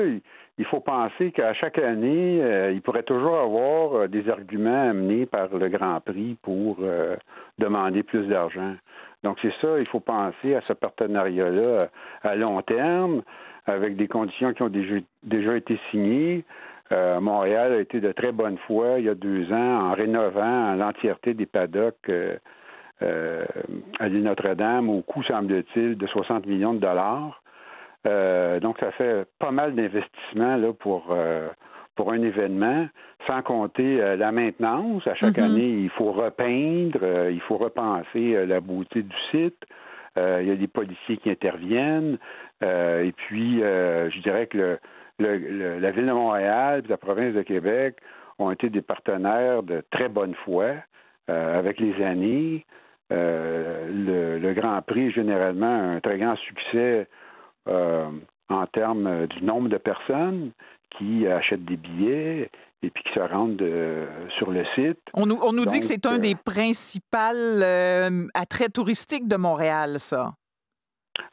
[0.62, 5.26] il faut penser qu'à chaque année, euh, il pourrait toujours avoir euh, des arguments amenés
[5.26, 7.16] par le Grand Prix pour euh,
[7.58, 8.76] demander plus d'argent.
[9.24, 11.88] Donc c'est ça, il faut penser à ce partenariat-là
[12.22, 13.22] à long terme,
[13.66, 14.70] avec des conditions qui ont
[15.24, 16.44] déjà, été signées.
[17.20, 21.32] Montréal a été de très bonne foi il y a deux ans en rénovant l'entièreté
[21.32, 22.10] des paddocks
[23.00, 27.41] à l'île Notre-Dame au coût, semble-t-il, de 60 millions de dollars.
[28.06, 31.48] Euh, donc, ça fait pas mal d'investissements là, pour, euh,
[31.94, 32.88] pour un événement,
[33.26, 35.06] sans compter euh, la maintenance.
[35.06, 35.44] À chaque mm-hmm.
[35.44, 39.64] année, il faut repeindre, il faut repenser la beauté du site.
[40.16, 42.18] il y a des policiers qui interviennent.
[42.62, 44.78] et puis, je dirais que
[45.18, 47.96] le, la Ville de Montréal et la province de Québec
[48.38, 50.74] ont été des partenaires de très bonne foi
[51.28, 52.66] avec les années.
[53.10, 57.06] le, le, Grand Prix, généralement, un très grand succès
[57.68, 58.08] euh,
[58.48, 60.50] en termes euh, du nombre de personnes
[60.90, 62.50] qui achètent des billets
[62.82, 64.06] et puis qui se rendent euh,
[64.36, 64.98] sur le site.
[65.14, 67.62] On nous, on nous dit que c'est un des principaux
[68.34, 70.32] attraits touristiques de Montréal, ça.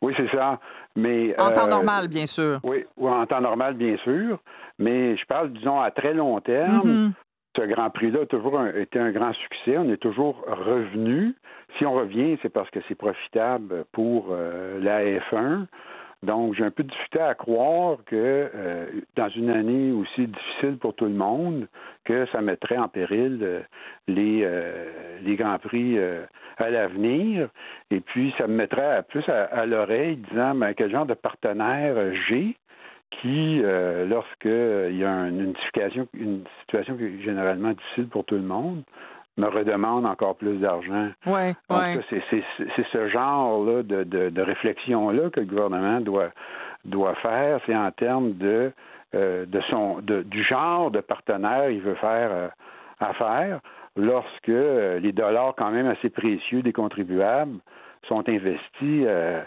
[0.01, 0.60] Oui, c'est ça.
[0.95, 2.60] Mais, en temps normal, bien sûr.
[2.64, 4.39] Oui, en temps normal, bien sûr.
[4.77, 7.07] Mais je parle, disons, à très long terme.
[7.07, 7.11] Mm-hmm.
[7.57, 9.77] Ce Grand Prix-là a toujours été un grand succès.
[9.77, 11.35] On est toujours revenu.
[11.77, 15.65] Si on revient, c'est parce que c'est profitable pour la F1.
[16.21, 20.77] Donc, j'ai un peu de difficulté à croire que euh, dans une année aussi difficile
[20.77, 21.67] pour tout le monde,
[22.03, 23.61] que ça mettrait en péril euh,
[24.07, 25.97] les, euh, les Grands Prix
[26.57, 27.49] à l'avenir.
[27.89, 32.57] Et puis, ça me mettrait plus à, l'oreille disant ben, quel genre de partenaire j'ai
[33.21, 33.61] qui,
[34.07, 38.83] lorsqu'il y a une, situation, une situation qui est généralement difficile pour tout le monde,
[39.40, 41.10] me redemande encore plus d'argent.
[41.26, 41.99] Ouais, ouais.
[42.10, 46.30] C'est ce genre-là de, de, réflexion-là que le gouvernement doit,
[46.86, 47.60] doit faire.
[47.66, 48.72] C'est en termes de,
[49.16, 52.48] euh, de son de, du genre de partenaire il veut faire euh,
[52.99, 53.60] affaire
[53.95, 57.57] lorsque euh, les dollars quand même assez précieux des contribuables
[58.07, 59.41] sont investis euh,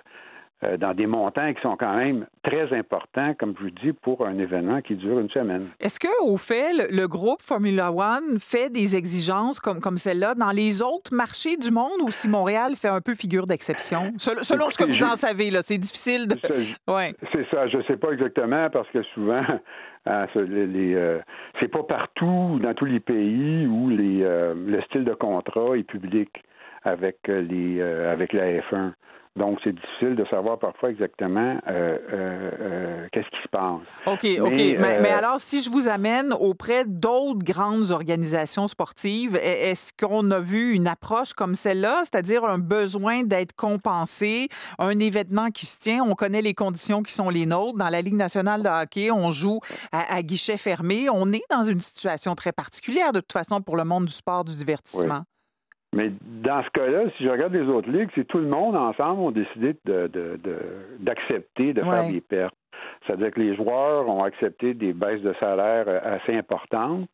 [0.78, 4.39] dans des montants qui sont quand même très importants, comme je vous dis, pour un
[4.39, 5.66] événement qui dure une semaine.
[5.80, 10.52] Est-ce que, au fait, le, groupe Formula One fait des exigences comme, comme celle-là dans
[10.52, 14.12] les autres marchés du monde ou si Montréal fait un peu figure d'exception?
[14.18, 16.36] Selon, ce que vous en savez, là, c'est difficile de.
[16.90, 17.14] Ouais.
[17.32, 19.43] C'est ça, je ne sais pas exactement parce que souvent.
[20.09, 21.20] Euh, euh,
[21.60, 26.28] c'est pas partout, dans tous les pays où les, le style de contrat est public
[26.82, 28.94] avec les avec la F1.
[29.34, 33.80] Donc, c'est difficile de savoir parfois exactement euh, euh, euh, qu'est-ce qui se passe.
[34.04, 34.56] OK, OK.
[34.78, 40.38] Mais, alors, si je vous amène auprès d'autres grandes organisations sportives, e-, est-ce qu'on a
[40.38, 44.48] vu une approche comme celle-là, c'est-à-dire un besoin d'être compensé,
[44.78, 47.78] un événement qui se tient, on connaît les conditions qui sont les nôtres.
[47.78, 49.60] Dans la Ligue nationale de hockey, on joue
[49.92, 51.09] à, guichet fermé.
[51.09, 54.44] On est dans une situation très particulière, de toute façon, pour le monde du sport,
[54.44, 55.22] du divertissement.
[55.94, 59.20] Mais dans ce cas-là, si je regarde les autres ligues, c'est tout le monde ensemble
[59.20, 59.77] ont décidé
[61.01, 62.55] d'accepter de, de, faire des pertes.
[63.06, 67.09] C'est-à-dire que les joueurs ont accepté des baisses de salaire euh, assez importantes.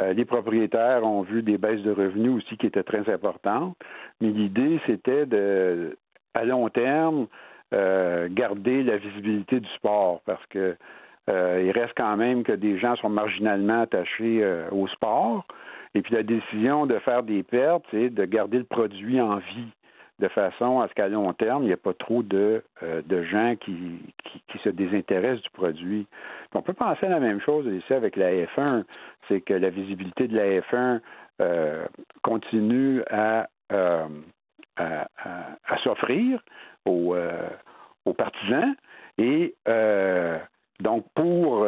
[0.00, 3.76] Euh, les propriétaires ont vu des baisses de revenus aussi qui étaient très importantes.
[4.20, 5.96] Mais l'idée, c'était de,
[6.34, 7.26] à long terme,
[7.74, 10.76] euh, garder la visibilité du sport parce que
[11.28, 15.44] il reste quand même que des gens sont marginalement attachés au sport.
[15.94, 19.72] Et puis la décision de faire des pertes, c'est de garder le produit en vie
[20.18, 23.22] de façon à ce qu'à long terme, il n'y ait pas trop de, euh, de
[23.22, 24.00] gens qui,
[24.48, 26.06] qui, se désintéressent du produit.
[26.54, 28.84] on peut penser à la même chose ici avec la F1,
[29.28, 31.00] c'est que la visibilité de la F1
[31.42, 31.84] euh,
[32.22, 34.06] continue à, euh,
[34.76, 36.40] à, à, s'offrir
[36.86, 37.14] aux,
[38.06, 38.74] aux partisans
[39.18, 39.54] et
[40.80, 41.66] donc pour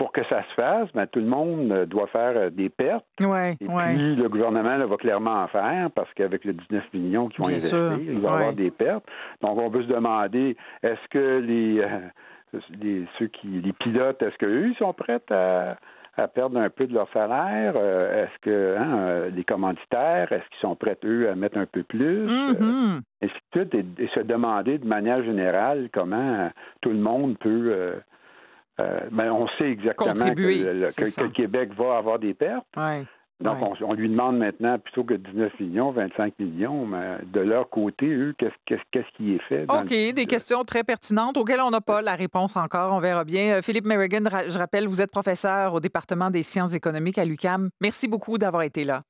[0.00, 3.04] pour que ça se fasse, ben, tout le monde euh, doit faire euh, des pertes.
[3.20, 7.42] Ouais, et puis, le gouvernement va clairement en faire parce qu'avec les 19 millions qui
[7.42, 9.04] vont investir, il va y avoir des pertes.
[9.42, 14.38] Donc, on peut se demander, est-ce que les, euh, les, ceux qui, les pilotes, est-ce
[14.38, 15.76] qu'eux, sont prêts à,
[16.16, 17.76] à perdre un peu de leur salaire?
[17.76, 22.24] est-ce que hein, les commanditaires, est-ce qu'ils sont prêts, eux, à mettre un peu plus?
[22.26, 23.00] Mm-hmm.
[23.20, 26.50] et, tout, et, se demander de manière générale comment
[26.80, 27.96] tout le monde peut euh,
[29.10, 32.66] mais on sait exactement que le, Québec va avoir des pertes.
[33.40, 38.06] Donc, On, lui demande maintenant, plutôt que 19 millions, 25 millions, mais de leur côté,
[38.06, 39.64] eux, qu'est-ce qui est fait?
[39.68, 42.92] OK, des questions très pertinentes auxquelles on n'a pas la réponse encore.
[42.92, 43.54] On verra bien.
[43.54, 47.70] Euh, Philippe Merrigan, je rappelle, vous êtes professeur au département des sciences économiques à l'UCAM.
[47.80, 49.02] Merci beaucoup d'avoir été là.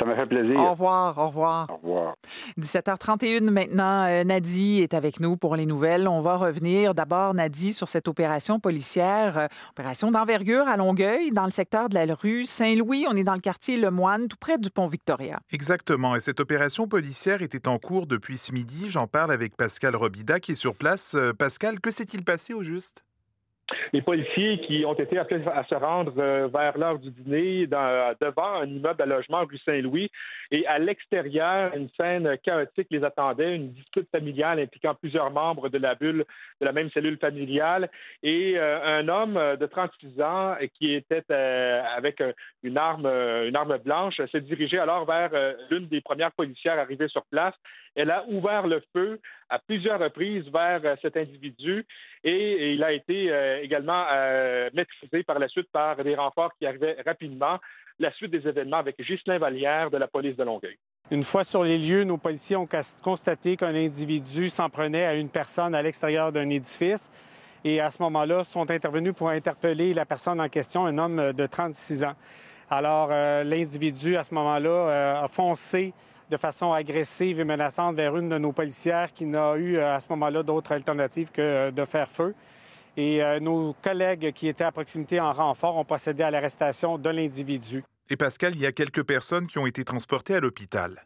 [0.00, 0.58] Ça m'a fait plaisir.
[0.58, 1.66] Au revoir, au revoir.
[1.70, 2.16] Au revoir.
[2.58, 6.08] 17h31 maintenant, euh, Nadie est avec nous pour les nouvelles.
[6.08, 11.44] On va revenir d'abord, Nadie, sur cette opération policière, euh, opération d'envergure à Longueuil, dans
[11.44, 13.04] le secteur de la rue Saint-Louis.
[13.10, 15.38] On est dans le quartier Le Moine, tout près du pont Victoria.
[15.52, 16.16] Exactement.
[16.16, 18.88] Et cette opération policière était en cours depuis ce midi.
[18.88, 21.14] J'en parle avec Pascal Robida qui est sur place.
[21.14, 23.04] Euh, Pascal, que s'est-il passé au juste?
[23.92, 28.60] Les policiers qui ont été appelés à se rendre euh, vers l'heure du dîner devant
[28.60, 30.10] un immeuble à logement rue Saint-Louis.
[30.50, 35.78] Et à l'extérieur, une scène chaotique les attendait, une dispute familiale impliquant plusieurs membres de
[35.78, 36.24] la bulle
[36.60, 37.88] de la même cellule familiale
[38.22, 42.22] et euh, un homme de 36 ans qui était euh, avec
[42.62, 45.30] une arme, une arme blanche s'est dirigé alors vers
[45.70, 47.54] l'une des premières policières arrivées sur place.
[47.94, 51.84] Elle a ouvert le feu à plusieurs reprises vers cet individu
[52.24, 53.30] et il a été
[53.62, 57.58] également euh, maîtrisé par la suite par des renforts qui arrivaient rapidement.
[57.98, 60.78] La suite des événements avec Ghislain Vallière de la police de Longueuil.
[61.10, 62.68] Une fois sur les lieux, nos policiers ont
[63.02, 67.10] constaté qu'un individu s'en prenait à une personne à l'extérieur d'un édifice
[67.64, 71.46] et à ce moment-là, sont intervenus pour interpeller la personne en question, un homme de
[71.46, 72.14] 36 ans.
[72.70, 75.92] Alors, euh, l'individu, à ce moment-là, euh, a foncé
[76.30, 80.06] de façon agressive et menaçante vers une de nos policières qui n'a eu à ce
[80.10, 82.34] moment-là d'autres alternatives que de faire feu.
[82.96, 87.10] Et euh, nos collègues qui étaient à proximité en renfort ont procédé à l'arrestation de
[87.10, 87.84] l'individu.
[88.08, 91.04] Et Pascal, il y a quelques personnes qui ont été transportées à l'hôpital.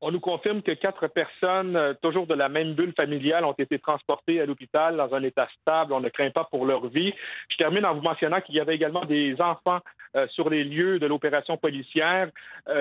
[0.00, 3.78] On nous confirme que quatre personnes, euh, toujours de la même bulle familiale, ont été
[3.78, 5.92] transportées à l'hôpital dans un état stable.
[5.92, 7.12] On ne craint pas pour leur vie.
[7.48, 9.80] Je termine en vous mentionnant qu'il y avait également des enfants
[10.14, 12.30] euh, sur les lieux de l'opération policière.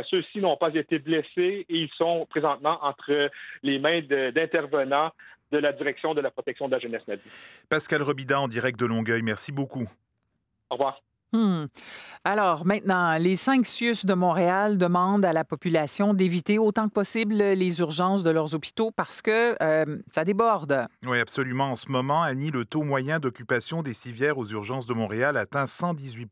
[0.10, 3.30] Ceux-ci n'ont pas été blessés et ils sont présentement entre
[3.64, 5.12] les mains d'intervenants
[5.52, 7.04] de la direction de la protection de la jeunesse.
[7.70, 9.88] Pascal Robida en direct de Longueuil, merci beaucoup.
[10.70, 11.02] Au revoir.
[11.34, 11.66] Hmm.
[12.24, 17.36] Alors, maintenant, les cinq CIUS de Montréal demandent à la population d'éviter autant que possible
[17.36, 20.88] les urgences de leurs hôpitaux parce que euh, ça déborde.
[21.06, 21.72] Oui, absolument.
[21.72, 25.66] En ce moment, Annie, le taux moyen d'occupation des civières aux urgences de Montréal atteint
[25.66, 26.30] 118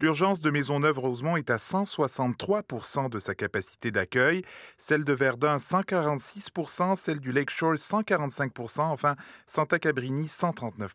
[0.00, 2.62] L'urgence de Maisonneuve-Rosemont est à 163
[3.10, 4.42] de sa capacité d'accueil.
[4.78, 6.50] Celle de Verdun, 146
[6.96, 9.16] Celle du Lakeshore, 145% Enfin,
[9.46, 10.94] Santa Cabrini, 139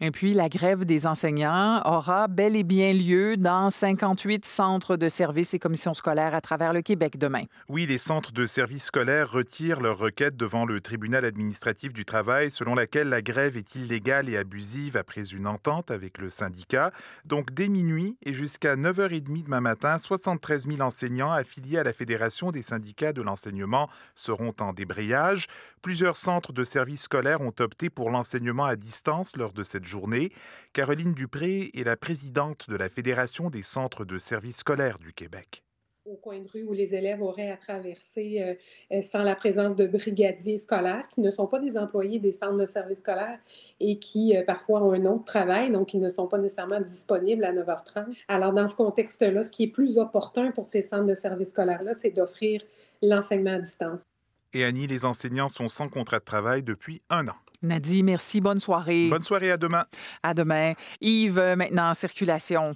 [0.00, 4.96] Et puis, la grève des enseignants aura bel et journée bien lieu dans 58 centres
[4.96, 7.44] de services et commissions scolaires à travers le Québec demain.
[7.68, 12.50] Oui, les centres de services scolaires retirent leur requête devant le tribunal administratif du travail
[12.50, 16.92] selon laquelle la grève est illégale et abusive après une entente avec le syndicat.
[17.26, 22.50] Donc dès minuit et jusqu'à 9h30 demain matin, 73 000 enseignants affiliés à la Fédération
[22.50, 25.46] des syndicats de l'enseignement seront en débrayage.
[25.80, 30.32] Plusieurs centres de services scolaires ont opté pour l'enseignement à distance lors de cette journée.
[30.74, 35.62] Caroline Dupré est la présidente de la Fédération des centres de services scolaires du Québec
[36.04, 38.54] au coin de rue où les élèves auraient à traverser euh,
[38.96, 42.56] euh, sans la présence de brigadiers scolaires qui ne sont pas des employés des centres
[42.56, 43.38] de services scolaires
[43.78, 47.44] et qui euh, parfois ont un autre travail, donc ils ne sont pas nécessairement disponibles
[47.44, 48.24] à 9h30.
[48.26, 51.94] Alors dans ce contexte-là, ce qui est plus opportun pour ces centres de services scolaires-là,
[51.94, 52.62] c'est d'offrir
[53.00, 54.02] l'enseignement à distance.
[54.54, 57.36] Et Annie, les enseignants sont sans contrat de travail depuis un an.
[57.62, 58.40] Nadie, merci.
[58.40, 59.08] Bonne soirée.
[59.08, 59.52] Bonne soirée.
[59.52, 59.86] À demain.
[60.22, 60.74] À demain.
[61.00, 62.74] Yves, maintenant en circulation.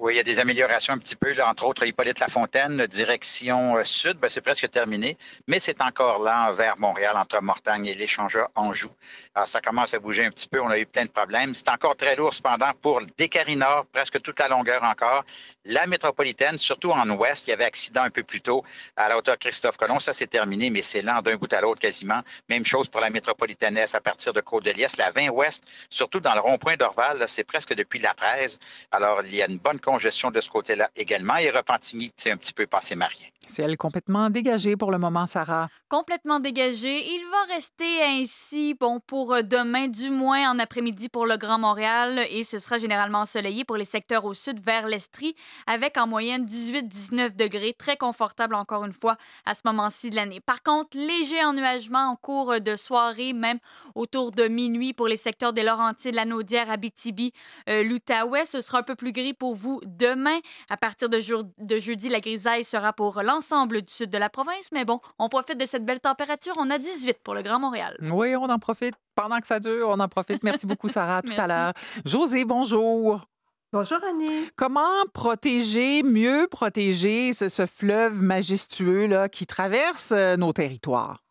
[0.00, 3.76] Oui, il y a des améliorations un petit peu, là, entre autres Hippolyte Lafontaine, direction
[3.76, 5.18] euh, sud, ben, c'est presque terminé,
[5.48, 8.90] mais c'est encore là vers Montréal, entre Mortagne et l'échangeur Anjou.
[9.34, 11.52] Alors, ça commence à bouger un petit peu, on a eu plein de problèmes.
[11.52, 15.24] C'est encore très lourd cependant pour Descaries Nord, presque toute la longueur encore.
[15.70, 18.64] La métropolitaine, surtout en ouest, il y avait accident un peu plus tôt
[18.96, 20.00] à la hauteur Christophe Colomb.
[20.00, 22.22] Ça, c'est terminé, mais c'est lent d'un bout à l'autre quasiment.
[22.48, 24.96] Même chose pour la métropolitaine à partir de Côte-de-Liesse.
[24.96, 28.58] La 20 ouest, surtout dans le rond-point d'Orval, c'est presque depuis la 13.
[28.92, 31.36] Alors, il y a une bonne congestion de ce côté-là également.
[31.36, 33.30] Et Repentigny, c'est un petit peu passé marié.
[33.48, 35.68] C'est elle complètement dégagée pour le moment, Sarah.
[35.88, 37.14] Complètement dégagée.
[37.14, 41.58] Il va rester ainsi, bon, pour euh, demain, du moins en après-midi pour le Grand
[41.58, 45.34] Montréal, et ce sera généralement ensoleillé pour les secteurs au sud vers l'Estrie,
[45.66, 49.16] avec en moyenne 18-19 degrés, très confortable encore une fois
[49.46, 50.40] à ce moment-ci de l'année.
[50.40, 53.58] Par contre, léger ennuagement en cours de soirée, même
[53.94, 57.32] autour de minuit pour les secteurs des Laurentides, la Naudière, Abitibi,
[57.68, 58.44] euh, l'Outaouais.
[58.44, 60.38] Ce sera un peu plus gris pour vous demain.
[60.68, 61.18] À partir de,
[61.58, 65.28] de jeudi, la grisaille sera pour l'ensemble du sud de la province, mais bon, on
[65.28, 66.54] profite de cette belle température.
[66.58, 67.96] On a 18 pour le Grand Montréal.
[68.00, 68.96] Oui, on en profite.
[69.14, 70.42] Pendant que ça dure, on en profite.
[70.42, 71.22] Merci beaucoup, Sarah.
[71.26, 71.72] tout à l'heure.
[72.04, 73.24] José, bonjour.
[73.72, 74.50] Bonjour Annie.
[74.56, 81.22] Comment protéger, mieux protéger ce, fleuve majestueux là, qui traverse euh, nos territoires?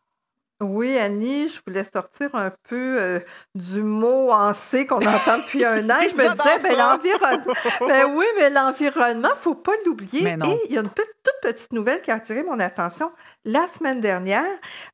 [0.60, 3.20] Oui, Annie, je voulais sortir un peu euh,
[3.54, 5.98] du mot en C qu'on entend depuis un an.
[6.00, 7.54] Je me disais, ben, l'environnement.
[7.86, 10.26] ben oui, mais l'environnement, il ne faut pas l'oublier.
[10.26, 11.06] Et il y a une toute
[11.42, 13.12] petite nouvelle qui a attiré mon attention
[13.44, 14.44] la semaine dernière,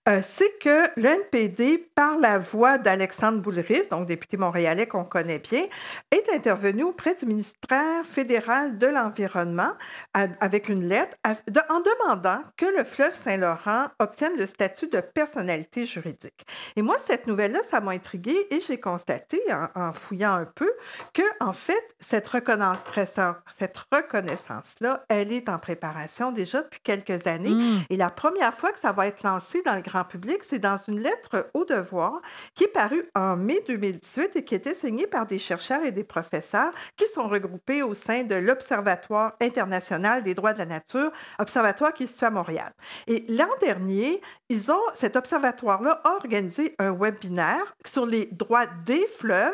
[0.06, 5.38] euh, c'est que le NPD, par la voix d'Alexandre Boulris, donc député montréalais qu'on connaît
[5.38, 5.64] bien,
[6.10, 9.72] est intervenu auprès du ministère fédéral de l'Environnement
[10.12, 16.46] avec une lettre en demandant que le fleuve Saint-Laurent obtienne le statut de personnalité juridique.
[16.76, 19.40] Et moi, cette nouvelle-là, ça m'a intriguée et j'ai constaté,
[19.74, 20.70] en, fouillant un peu,
[21.12, 27.54] que, en fait, cette reconnaissance-là, elle est en préparation déjà depuis quelques années.
[27.54, 27.84] Mmh.
[27.90, 30.76] Et la première fois que ça va être lancé dans le grand public, c'est dans
[30.76, 32.20] une lettre au devoir
[32.54, 35.92] qui est parue en mai 2018 et qui a été signée par des chercheurs et
[35.92, 41.10] des professeurs qui sont regroupés au sein de l'Observatoire international des droits de la nature,
[41.38, 42.72] observatoire qui est situé à Montréal.
[43.06, 49.06] Et l'an dernier, ils ont, cet observatoire-là a organisé un webinaire sur les droits des
[49.18, 49.52] fleuves,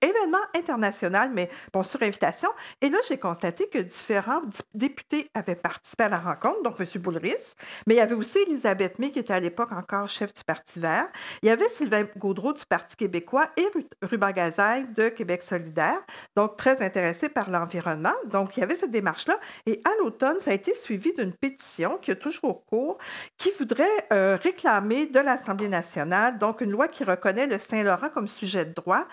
[0.00, 2.48] événement international, mais bon, sur invitation.
[2.80, 4.40] Et là, j'ai constaté que différents
[4.74, 6.86] députés avaient participé à la rencontre, donc M.
[7.02, 7.54] Boulris,
[7.86, 10.80] mais il y avait aussi Elisabeth May, qui était à l'époque encore chef du Parti
[10.80, 11.08] vert.
[11.42, 13.66] Il y avait Sylvain Gaudreau du Parti québécois et
[14.02, 16.00] Ruben Gazaille de Québec solidaire,
[16.36, 18.14] donc très intéressé par l'environnement.
[18.26, 19.38] Donc, il y avait cette démarche-là.
[19.66, 22.98] Et à l'automne, ça a été suivi d'une pétition qui est toujours cours,
[23.36, 28.28] qui voudrait euh, réclamer de l'Assemblée nationale, donc une loi qui reconnaît le Saint-Laurent comme
[28.28, 29.06] sujet de droit,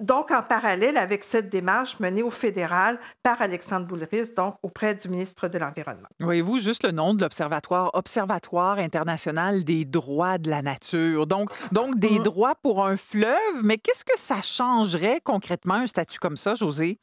[0.00, 5.08] donc en parallèle avec cette démarche menée au fédéral par Alexandre Boulris, donc auprès du
[5.08, 6.08] ministre de l'Environnement.
[6.20, 11.26] Voyez-vous juste le nom de l'Observatoire, Observatoire international des droits de la nature.
[11.26, 12.22] Donc, donc des mmh.
[12.22, 16.98] droits pour un fleuve, mais qu'est-ce que ça changerait concrètement un statut comme ça, José?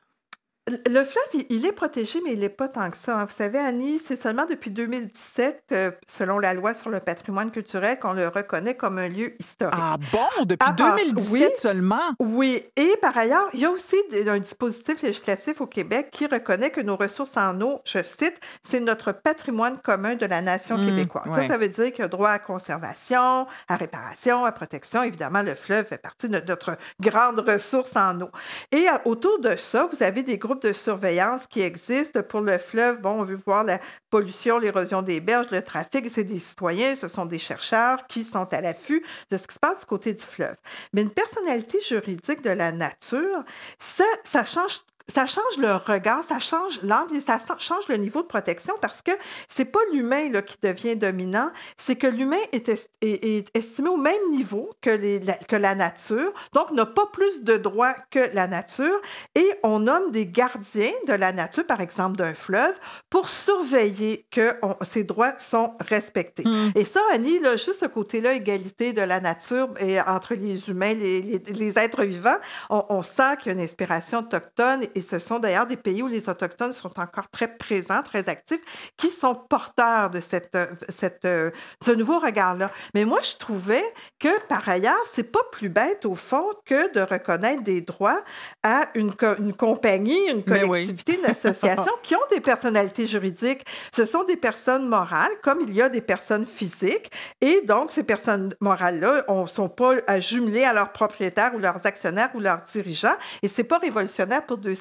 [0.70, 3.18] Le fleuve, il est protégé, mais il n'est pas tant que ça.
[3.18, 3.26] Hein.
[3.26, 7.98] Vous savez, Annie, c'est seulement depuis 2017, euh, selon la loi sur le patrimoine culturel,
[7.98, 9.74] qu'on le reconnaît comme un lieu historique.
[9.76, 10.46] Ah bon?
[10.46, 12.12] Depuis 2017 seulement?
[12.20, 12.64] Oui.
[12.76, 13.96] Et par ailleurs, il y a aussi
[14.28, 18.80] un dispositif législatif au Québec qui reconnaît que nos ressources en eau, je cite, c'est
[18.80, 21.34] notre patrimoine commun de la nation mmh, québécoise.
[21.34, 25.02] Ça, ça veut dire qu'il y a droit à conservation, à réparation, à protection.
[25.02, 28.30] Évidemment, le fleuve fait partie de notre grande ressource en eau.
[28.72, 32.58] Et euh, autour de ça, vous avez des groupes de surveillance qui existe pour le
[32.58, 33.02] fleuve.
[33.02, 33.80] Bon, on veut voir la
[34.10, 36.10] pollution, l'érosion des berges, le trafic.
[36.10, 39.60] C'est des citoyens, ce sont des chercheurs qui sont à l'affût de ce qui se
[39.60, 40.56] passe du côté du fleuve.
[40.94, 43.44] Mais une personnalité juridique de la nature,
[43.80, 44.82] ça, ça change
[45.12, 49.02] ça change le regard, ça change l'angle et ça change le niveau de protection parce
[49.02, 49.12] que
[49.50, 52.70] c'est pas l'humain qui devient dominant, c'est que l'humain est,
[53.54, 54.90] estimé au même niveau que,
[55.26, 59.00] la, que la nature, donc n'a pas plus de droits que la nature
[59.36, 62.74] et on nomme des gardiens de la nature, par exemple d'un fleuve,
[63.10, 66.44] pour surveiller que ces droits sont respectés.
[66.46, 66.72] Hmm.
[66.76, 70.94] Et ça, Annie, là, juste ce côté-là, égalité de la nature et entre les humains,
[70.94, 72.38] les, les, êtres vivants,
[72.70, 76.04] on, on sent qu'il y a une inspiration autochtone et ce sont d'ailleurs des pays
[76.04, 78.62] où les Autochtones sont encore très présents, très actifs,
[78.98, 80.58] qui sont porteurs de cette,
[80.90, 81.28] cette,
[81.84, 82.72] ce nouveau regard-là.
[82.94, 83.84] Mais moi, je trouvais
[84.20, 88.22] que par ailleurs, c'est pas plus bête au fond que de reconnaître des droits
[88.64, 93.66] à une, une compagnie, une collectivité, une association qui ont des personnalités juridiques.
[93.94, 97.12] Ce sont des personnes morales, comme il y a des personnes physiques.
[97.42, 101.86] Et donc, ces personnes morales-là ne sont pas à jumeler à leurs propriétaires ou leurs
[101.86, 103.16] actionnaires ou leurs dirigeants.
[103.42, 104.76] Et c'est pas révolutionnaire pour deux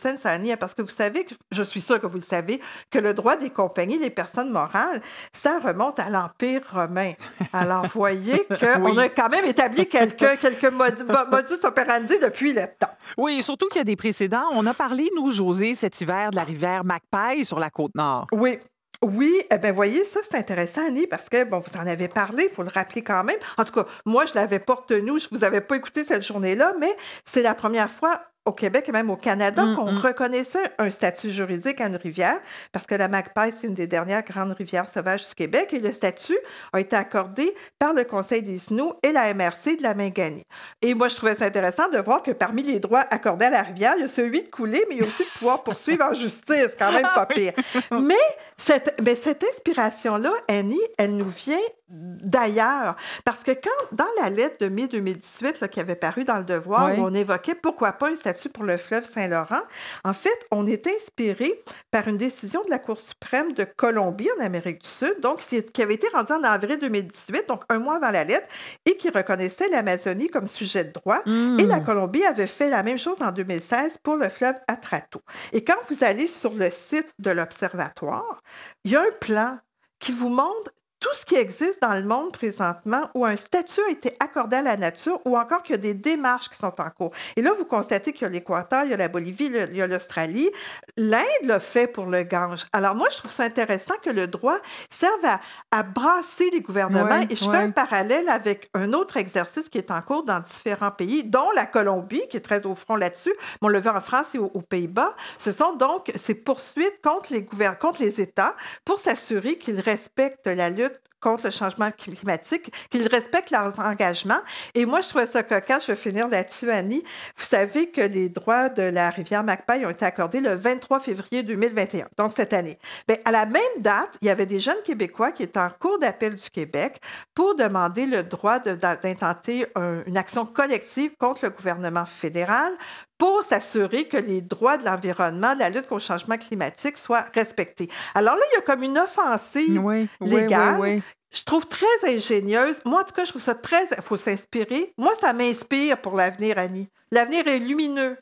[0.58, 2.60] parce que vous savez, je suis sûre que vous le savez,
[2.90, 5.00] que le droit des compagnies, des personnes morales,
[5.32, 7.12] ça remonte à l'Empire romain.
[7.52, 12.94] Alors, voyez qu'on a quand même établi quelques, quelques modus operandi depuis le temps.
[13.16, 14.46] Oui, surtout qu'il y a des précédents.
[14.52, 18.26] On a parlé, nous, José, cet hiver de la rivière Magpie sur la côte nord.
[18.32, 18.58] Oui,
[19.02, 22.48] oui, eh bien, voyez, ça, c'est intéressant, Annie, parce que, bon, vous en avez parlé,
[22.50, 23.38] il faut le rappeler quand même.
[23.56, 26.04] En tout cas, moi, je ne l'avais pas retenu, je ne vous avais pas écouté
[26.04, 26.94] cette journée-là, mais
[27.24, 29.98] c'est la première fois au Québec et même au Canada mmh, qu'on mmh.
[29.98, 32.40] reconnaissait un statut juridique à une rivière,
[32.72, 35.92] parce que la Magpie, c'est une des dernières grandes rivières sauvages du Québec, et le
[35.92, 36.38] statut
[36.72, 40.44] a été accordé par le Conseil des Snows et la MRC de la Mingani.
[40.80, 43.62] Et moi, je trouvais ça intéressant de voir que parmi les droits accordés à la
[43.62, 46.04] rivière, il y a celui de couler, mais il y a aussi de pouvoir poursuivre
[46.04, 47.52] en justice, quand même pas pire.
[47.90, 48.14] Mais
[48.56, 51.56] cette, mais cette inspiration-là, Annie, elle nous vient
[51.90, 52.96] d'ailleurs.
[53.24, 56.98] Parce que quand, dans la lettre de mai 2018 qui avait paru dans Le Devoir,
[56.98, 59.62] où on évoquait pourquoi pas un statut pour le fleuve Saint-Laurent,
[60.04, 64.44] en fait, on est inspiré par une décision de la Cour suprême de Colombie en
[64.44, 68.10] Amérique du Sud, donc qui avait été rendue en avril 2018, donc un mois avant
[68.10, 68.46] la lettre,
[68.86, 71.22] et qui reconnaissait l'Amazonie comme sujet de droit.
[71.26, 71.84] Et la mmh.
[71.84, 75.20] Colombie avait fait la même chose en 2016 pour le fleuve Atrato.
[75.52, 78.42] Et quand vous allez sur le site de l'Observatoire,
[78.84, 79.58] il y a un plan
[79.98, 83.90] qui vous montre tout ce qui existe dans le monde présentement où un statut a
[83.90, 86.90] été accordé à la nature ou encore qu'il y a des démarches qui sont en
[86.90, 87.12] cours.
[87.36, 89.82] Et là, vous constatez qu'il y a l'Équateur, il y a la Bolivie, il y
[89.82, 90.50] a l'Australie.
[90.98, 92.66] L'Inde l'a fait pour le Gange.
[92.74, 94.58] Alors moi, je trouve ça intéressant que le droit
[94.90, 95.24] serve
[95.70, 97.26] à, brasser les gouvernements.
[97.28, 100.90] et je fais un parallèle avec un autre exercice qui est en cours dans différents
[100.90, 103.32] pays, dont la Colombie, qui est très au front là-dessus.
[103.62, 105.16] on le voit en France et aux, Pays-Bas.
[105.38, 107.46] Ce sont donc ces poursuites contre les,
[107.80, 108.54] contre les États
[108.84, 110.89] pour s'assurer qu'ils respectent la lutte
[111.20, 114.40] contre le changement climatique, qu'ils respectent leurs engagements.
[114.74, 115.86] Et moi, je trouvais ça cocasse.
[115.86, 117.02] Je vais finir là-dessus, Annie.
[117.36, 121.42] Vous savez que les droits de la rivière Magpie ont été accordés le 23 février
[121.42, 122.78] 2021, donc cette année.
[123.06, 125.98] Bien, à la même date, il y avait des jeunes Québécois qui étaient en cours
[125.98, 127.00] d'appel du Québec
[127.34, 129.66] pour demander le droit d'intenter
[130.06, 132.72] une action collective contre le gouvernement fédéral
[133.20, 137.26] pour s'assurer que les droits de l'environnement, de la lutte contre le changement climatique soient
[137.34, 137.90] respectés.
[138.14, 139.78] Alors là, il y a comme une offensive
[140.22, 141.02] légale.
[141.30, 142.80] je trouve très ingénieuse.
[142.86, 143.84] Moi, en tout cas, je trouve ça très.
[143.94, 144.94] Il faut s'inspirer.
[144.96, 146.88] Moi, ça m'inspire pour l'avenir, Annie.
[147.12, 148.16] L'avenir est lumineux.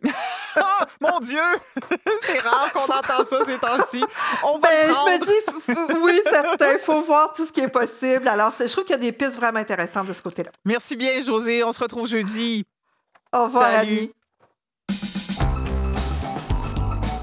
[0.57, 0.61] oh,
[1.01, 1.39] mon Dieu!
[2.23, 4.03] C'est rare qu'on entend ça ces temps-ci.
[4.43, 6.73] On va ben, Je me dis, oui, certain.
[6.73, 8.27] Il faut voir tout ce qui est possible.
[8.27, 10.51] Alors, je trouve qu'il y a des pistes vraiment intéressantes de ce côté-là.
[10.65, 11.63] Merci bien, José.
[11.63, 12.67] On se retrouve jeudi.
[13.33, 14.11] Au revoir, Annie.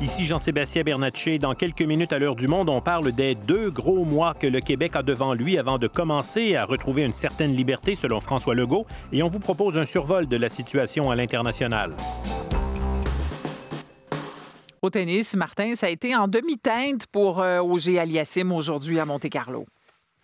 [0.06, 1.40] Ici Jean-Sébastien Bernatchez.
[1.40, 4.60] Dans quelques minutes à l'heure du monde, on parle des deux gros mois que le
[4.62, 8.86] Québec a devant lui avant de commencer à retrouver une certaine liberté, selon François Legault,
[9.12, 11.96] et on vous propose un survol de la situation à l'international.
[14.84, 19.66] Au tennis, Martin, ça a été en demi-teinte pour euh, Auger Aliassim aujourd'hui à Monte-Carlo.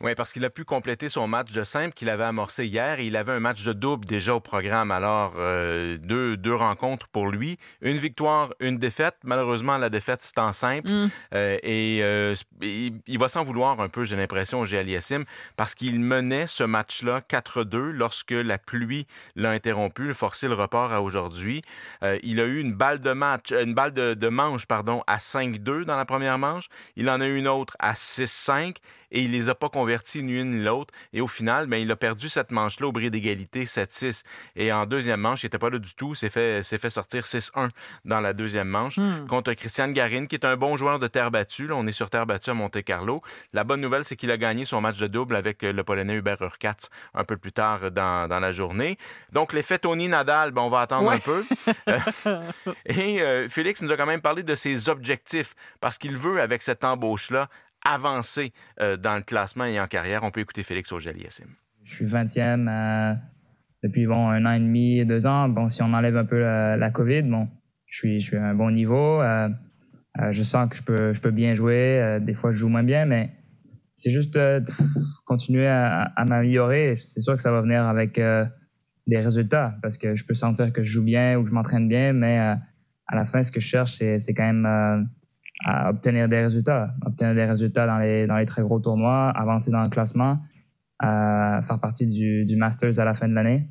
[0.03, 3.05] Oui, parce qu'il a pu compléter son match de simple qu'il avait amorcé hier et
[3.05, 4.89] il avait un match de double déjà au programme.
[4.89, 7.59] Alors, euh, deux, deux rencontres pour lui.
[7.81, 9.17] Une victoire, une défaite.
[9.23, 10.89] Malheureusement, la défaite, c'est en simple.
[10.89, 11.09] Mm.
[11.35, 15.23] Euh, et euh, il, va s'en vouloir un peu, j'ai l'impression, au Aliassim,
[15.55, 19.05] parce qu'il menait ce match-là 4-2 lorsque la pluie
[19.35, 21.61] l'a interrompu, forcé le report à aujourd'hui.
[22.23, 25.83] il a eu une balle de match, une balle de, de manche, pardon, à 5-2
[25.83, 26.69] dans la première manche.
[26.95, 28.77] Il en a eu une autre à 6-5
[29.11, 30.93] et il les a pas convertis ni une ni l'autre.
[31.13, 34.23] Et au final, ben, il a perdu cette manche-là au bris d'égalité 7-6.
[34.55, 36.15] Et en deuxième manche, il n'était pas là du tout.
[36.15, 37.69] S'est fait, s'est fait sortir 6-1
[38.05, 39.25] dans la deuxième manche Hmm.
[39.27, 41.67] contre Christian Garin, qui est un bon joueur de terre battue.
[41.67, 43.21] Là, on est sur terre battue à Monte-Carlo.
[43.53, 46.13] La bonne nouvelle, c'est qu'il a gagné son match de double avec euh, le Polonais
[46.15, 48.97] Hubert Urkatz un peu plus tard dans, dans la journée.
[49.31, 51.15] Donc, l'effet Tony Nadal, ben, on va attendre Ouais.
[51.15, 51.45] un peu.
[52.85, 56.61] Et euh, Félix nous a quand même parlé de ses objectifs parce qu'il veut, avec
[56.61, 57.49] cette embauche-là,
[57.85, 60.23] avancer euh, dans le classement et en carrière.
[60.23, 61.53] On peut écouter Félix Auger-Aliassime.
[61.83, 63.15] Je suis 20e euh,
[63.83, 65.49] depuis bon, un an et demi, deux ans.
[65.49, 67.47] Bon, si on enlève un peu la, COVID, bon,
[67.85, 69.21] je suis, je suis à un bon niveau.
[69.21, 69.49] Euh,
[70.31, 72.19] je sens que je peux, je peux bien jouer.
[72.21, 73.31] Des fois, je joue moins bien, mais
[73.95, 74.37] c'est juste
[75.25, 76.97] continuer à, m'améliorer.
[76.99, 78.19] C'est sûr que ça va venir avec
[79.07, 81.87] des résultats parce que je peux sentir que je joue bien ou que je m'entraîne
[81.87, 85.07] bien, mais à la fin, ce que je cherche, c'est, quand même
[85.65, 86.93] à obtenir des résultats.
[87.05, 90.39] Obtenir des résultats dans les, dans les très gros tournois, avancer dans le classement,
[91.03, 93.67] euh, faire partie du, du Masters à la fin de l'année.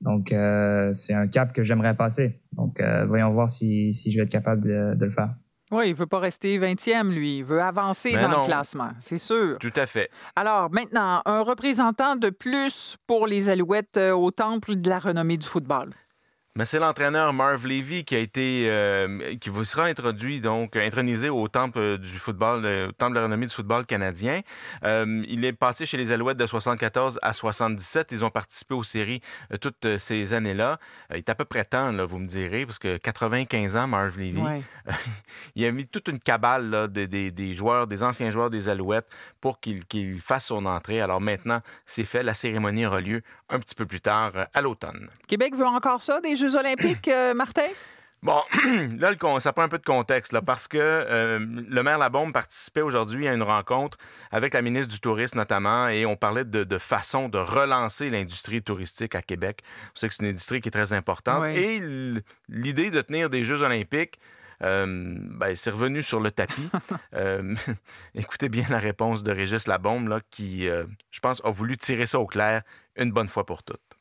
[0.00, 2.40] Donc, euh, c'est un cap que j'aimerais passer.
[2.52, 5.34] Donc, euh, voyons voir si, si je vais être capable de, de le faire.
[5.70, 7.38] Oui, il veut pas rester 20e, lui.
[7.38, 8.40] Il veut avancer Mais dans non.
[8.40, 9.58] le classement, c'est sûr.
[9.58, 10.10] Tout à fait.
[10.36, 15.46] Alors, maintenant, un représentant de plus pour les Alouettes au temple de la renommée du
[15.46, 15.88] football.
[16.56, 21.28] Mais c'est l'entraîneur Marv Levy qui a été, euh, qui vous sera introduit, donc intronisé
[21.28, 24.40] au temple euh, du football, au temple de la renommée du football canadien.
[24.84, 28.12] Euh, il est passé chez les Alouettes de 74 à 77.
[28.12, 29.20] Ils ont participé aux séries
[29.52, 30.78] euh, toutes ces années-là.
[31.10, 34.16] Il est à peu près temps, là, vous me direz, parce que 95 ans, Marv
[34.16, 34.40] Levy.
[34.40, 34.62] Ouais.
[35.56, 39.08] il a mis toute une cabale là, des- des joueurs, des anciens joueurs des Alouettes
[39.40, 41.00] pour qu'il qu'il fasse son entrée.
[41.00, 42.22] Alors maintenant, c'est fait.
[42.22, 45.08] La cérémonie aura lieu un petit peu plus tard à l'automne.
[45.26, 47.68] Québec veut encore ça, des Jeux olympiques, euh, Martin?
[48.24, 48.40] Bon,
[48.98, 52.32] là, le ça prend un peu de contexte, là, parce que euh, le maire Labombe
[52.32, 53.98] participait aujourd'hui à une rencontre
[54.32, 58.62] avec la ministre du Tourisme, notamment, et on parlait de, de façon de relancer l'industrie
[58.62, 59.60] touristique à Québec.
[59.94, 61.42] On sait que c'est une industrie qui est très importante.
[61.42, 61.58] Oui.
[61.58, 61.80] Et
[62.48, 64.18] l'idée de tenir des Jeux olympiques,
[64.62, 66.70] euh, ben, c'est revenu sur le tapis.
[67.14, 67.54] Euh,
[68.14, 72.18] écoutez bien la réponse de Régis Labombe, là, qui, je pense, a voulu tirer ça
[72.18, 72.62] au clair
[72.96, 73.93] une bonne fois pour toutes.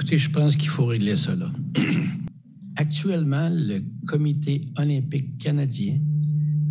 [0.00, 1.36] Écoutez, je pense qu'il faut régler ça.
[2.76, 6.00] Actuellement, le Comité olympique canadien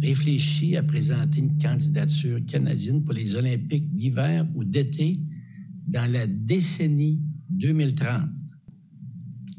[0.02, 5.20] réfléchit à présenter une candidature canadienne pour les Olympiques d'hiver ou d'été
[5.88, 8.30] dans la décennie 2030,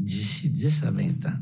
[0.00, 1.38] d'ici 10 à 20 ans.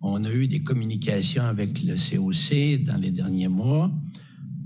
[0.00, 3.92] On a eu des communications avec le COC dans les derniers mois.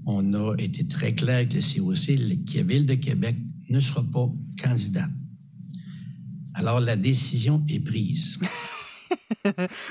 [0.07, 2.19] On a été très clair avec le COC,
[2.55, 3.37] la Ville de Québec
[3.69, 5.11] ne sera pas candidat.
[6.55, 8.39] Alors, la décision est prise.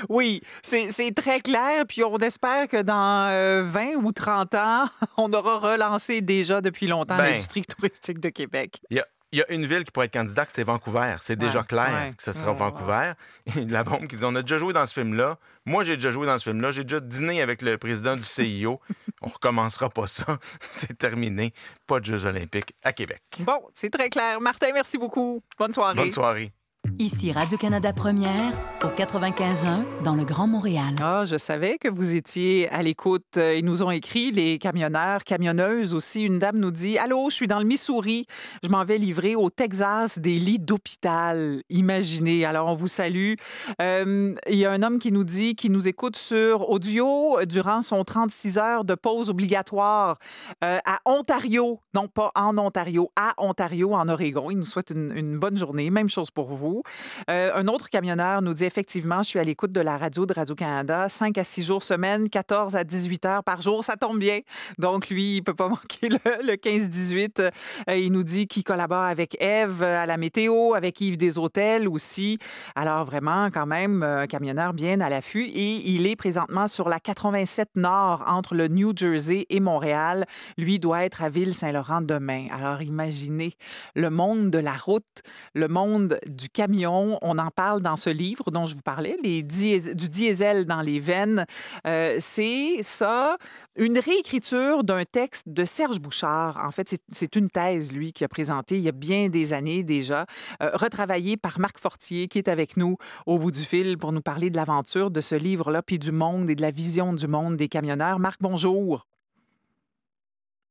[0.09, 1.85] Oui, c'est très clair.
[1.87, 4.85] Puis on espère que dans euh, 20 ou 30 ans,
[5.17, 7.29] on aura relancé déjà depuis longtemps Ben.
[7.29, 8.81] l'industrie touristique de Québec.
[8.89, 11.15] Il y, a, il y a une ville qui pourrait être candidate, c'est Vancouver.
[11.19, 12.13] C'est déjà Ouais, clair ouais.
[12.15, 13.13] que ce sera Ouais, Vancouver.
[13.57, 15.37] Et la bombe qui dit on a déjà joué dans ce film-là.
[15.65, 16.69] Moi, j'ai déjà joué dans ce film-là.
[16.71, 18.79] J'ai déjà dîné avec le président du CIO.
[19.21, 20.37] on recommencera pas ça.
[20.61, 21.51] c'est terminé.
[21.87, 23.23] Pas de Jeux olympiques à Québec.
[23.39, 24.39] Bon, c'est très clair.
[24.39, 25.41] Martin, merci beaucoup.
[25.57, 25.95] Bonne soirée.
[25.95, 26.53] Bonne soirée.
[26.99, 30.93] Ici Radio-Canada Première, au 95.1, dans le Grand Montréal.
[31.01, 33.25] Ah, je savais que vous étiez à l'écoute.
[33.35, 36.21] Euh, Ils nous ont écrit, les camionneurs, camionneuses aussi.
[36.21, 38.27] Une dame nous dit Allô, je suis dans le Missouri.
[38.61, 41.61] Je m'en vais livrer au Texas des lits d'hôpital.
[41.69, 42.45] Imaginez.
[42.45, 43.33] Alors, on vous salue.
[43.81, 47.81] Euh, Il y a un homme qui nous dit, qui nous écoute sur audio durant
[47.81, 50.19] son 36 heures de pause obligatoire
[50.63, 51.79] euh, à Ontario.
[51.95, 54.51] Non, pas en Ontario, à Ontario, en Oregon.
[54.51, 55.89] Il nous souhaite une bonne journée.
[55.89, 56.82] Même chose pour vous.
[57.29, 60.33] Euh, un autre camionneur nous dit effectivement, je suis à l'écoute de la radio de
[60.33, 63.83] Radio-Canada, 5 à 6 jours semaine, 14 à 18 heures par jour.
[63.83, 64.39] Ça tombe bien.
[64.77, 67.51] Donc, lui, il peut pas manquer le, le 15-18.
[67.89, 71.87] Euh, il nous dit qu'il collabore avec Eve à la météo, avec Yves des Hôtels
[71.87, 72.39] aussi.
[72.75, 75.45] Alors, vraiment, quand même, un camionneur bien à l'affût.
[75.45, 80.25] Et il est présentement sur la 87 Nord entre le New Jersey et Montréal.
[80.57, 82.47] Lui doit être à Ville-Saint-Laurent demain.
[82.51, 83.53] Alors, imaginez
[83.95, 85.21] le monde de la route,
[85.53, 86.72] le monde du camion.
[87.21, 91.45] On en parle dans ce livre dont je vous parlais, du diesel dans les veines.
[91.85, 93.37] Euh, c'est ça,
[93.75, 96.57] une réécriture d'un texte de Serge Bouchard.
[96.63, 99.53] En fait, c'est- c'est une thèse, lui, qui a présenté il y a bien des
[99.53, 100.25] années déjà,
[100.61, 104.21] euh, retravaillée par Marc Fortier, qui est avec nous au bout du fil pour nous
[104.21, 107.55] parler de l'aventure de ce livre-là, puis du monde et de la vision du monde
[107.57, 108.19] des camionneurs.
[108.19, 109.05] Marc, bonjour.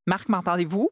[0.06, 0.88] Marc, m'entendez-vous?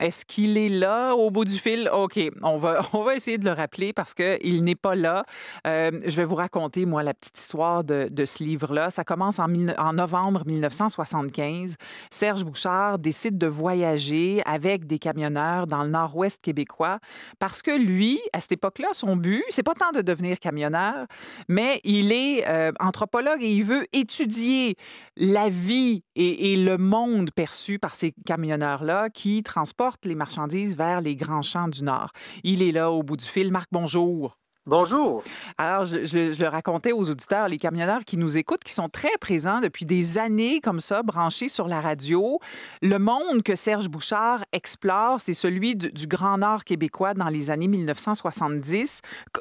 [0.00, 1.90] Est-ce qu'il est là au bout du fil?
[1.92, 5.24] OK, on va, on va essayer de le rappeler parce qu'il n'est pas là.
[5.66, 8.90] Euh, je vais vous raconter, moi, la petite histoire de, ce livre-là.
[8.90, 9.48] Ça commence en,
[9.78, 11.76] en, novembre 1975.
[12.10, 16.98] Serge Bouchard décide de voyager avec des camionneurs dans le nord-ouest québécois
[17.38, 21.06] parce que lui, à cette époque-là, son but, c'est pas tant de devenir camionneur,
[21.48, 24.76] mais il est euh, anthropologue et il veut étudier
[25.20, 31.14] la vie et, le monde perçu par ces camionneurs-là qui transportent les marchandises vers les
[31.14, 32.10] grands champs du Nord.
[32.42, 33.52] Il est là au bout du fil.
[33.52, 34.39] Marc, bonjour.
[34.66, 35.24] Bonjour.
[35.56, 38.90] Alors, je, je, je, le racontais aux auditeurs, les camionneurs qui nous écoutent, qui sont
[38.90, 42.38] très présents depuis des années comme ça, branchés sur la radio.
[42.82, 47.50] Le monde que Serge Bouchard explore, c'est celui du, du, Grand Nord québécois dans les
[47.50, 48.86] années 1970.
[48.86, 49.00] C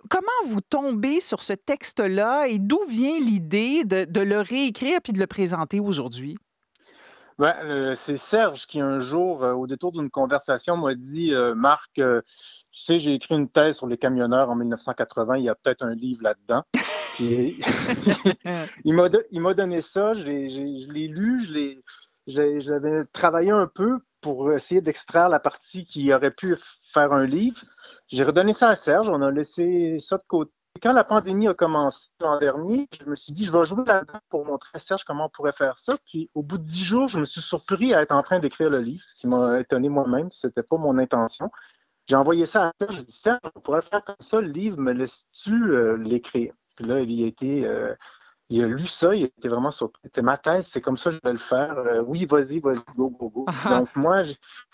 [0.09, 5.11] comment vous tombez sur ce texte-là et d'où vient l'idée de, de, le réécrire puis
[5.11, 6.37] de le présenter aujourd'hui?
[7.39, 11.55] Ben, euh, c'est Serge qui, un jour, euh, au détour d'une conversation, m'a dit euh,
[11.55, 12.01] Marc,
[12.79, 15.83] tu sais, j'ai écrit une thèse sur les camionneurs en 1980, il y a peut-être
[15.83, 16.63] un livre là-dedans.
[17.15, 17.59] Puis,
[18.85, 21.41] il m'a donné ça, je l'ai lu,
[22.27, 26.55] je l'avais travaillé un peu pour essayer d'extraire la partie qui aurait pu
[26.93, 27.61] faire un livre.
[28.07, 30.51] J'ai redonné ça à Serge, on a laissé ça de côté
[30.81, 34.19] quand la pandémie a commencé l'an dernier, je me suis dit, je vais jouer là-dedans
[34.29, 35.97] pour montrer à Serge comment on pourrait faire ça.
[36.05, 38.69] Puis, au bout de dix jours, je me suis surpris à être en train d'écrire
[38.69, 40.31] le livre, ce qui m'a étonné moi-même.
[40.31, 41.49] Ce n'était pas mon intention.
[42.09, 42.95] J'ai envoyé ça à Serge.
[42.95, 46.53] J'ai dit, Serge, on pourrait faire comme ça, le livre, me laisses-tu euh, l'écrire?
[46.75, 47.65] Puis là, il a été.
[47.67, 47.93] Euh,
[48.49, 50.01] il a lu ça, il était vraiment surpris.
[50.05, 51.77] C'était ma thèse, c'est comme ça que je vais le faire.
[51.77, 53.45] Euh, oui, vas-y, vas-y, go, go, go.
[53.69, 54.23] Donc, moi,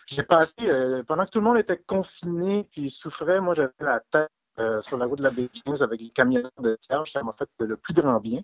[0.08, 4.00] j'ai passé, euh, pendant que tout le monde était confiné puis souffrait, moi, j'avais la
[4.00, 5.50] tête euh, sur la route de la baie
[5.82, 7.12] avec les camionneurs de Serge.
[7.12, 8.40] Ça m'a fait le plus grand bien.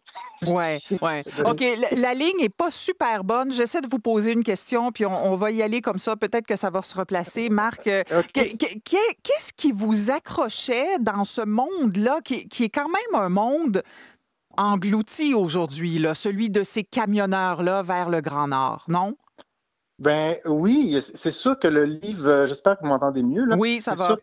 [0.46, 1.44] Oui, oui.
[1.46, 3.52] OK, la, la ligne n'est pas super bonne.
[3.52, 6.16] J'essaie de vous poser une question, puis on, on va y aller comme ça.
[6.16, 7.50] Peut-être que ça va se replacer.
[7.50, 8.58] Marc, euh, okay.
[8.58, 13.84] qu'est-ce qui vous accrochait dans ce monde-là, qui, qui, est quand même un monde
[14.58, 19.16] englouti aujourd'hui, celui de ces camionneurs-là vers le Grand Nord, non?
[20.00, 23.46] Ben oui, c'est sûr que le livre, euh, j'espère que vous m'entendez mieux.
[23.46, 23.56] Là.
[23.56, 24.08] Oui, ça va.
[24.08, 24.18] Sûr,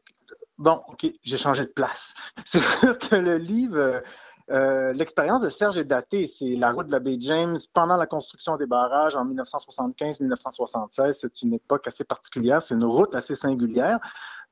[0.58, 2.14] Bon, OK, j'ai changé de place.
[2.44, 4.02] C'est sûr que le livre,
[4.50, 6.26] euh, l'expérience de Serge est datée.
[6.26, 11.12] C'est la route de la baie James pendant la construction des barrages en 1975-1976.
[11.12, 12.62] C'est une époque assez particulière.
[12.62, 13.98] C'est une route assez singulière.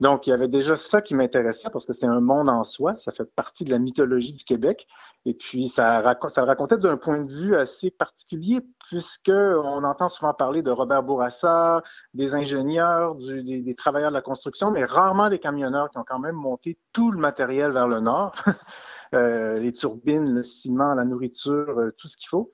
[0.00, 2.96] Donc, il y avait déjà ça qui m'intéressait parce que c'est un monde en soi.
[2.98, 4.86] Ça fait partie de la mythologie du Québec.
[5.24, 10.34] Et puis, ça, rac ça racontait d'un point de vue assez particulier puisqu'on entend souvent
[10.34, 15.90] parler de Robert Bourassa, des ingénieurs, des, travailleurs de la construction, mais rarement des camionneurs
[15.90, 18.34] qui ont quand même monté tout le matériel vers le nord.
[19.14, 22.52] Euh, les turbines, le ciment, la nourriture, euh, tout ce qu'il faut.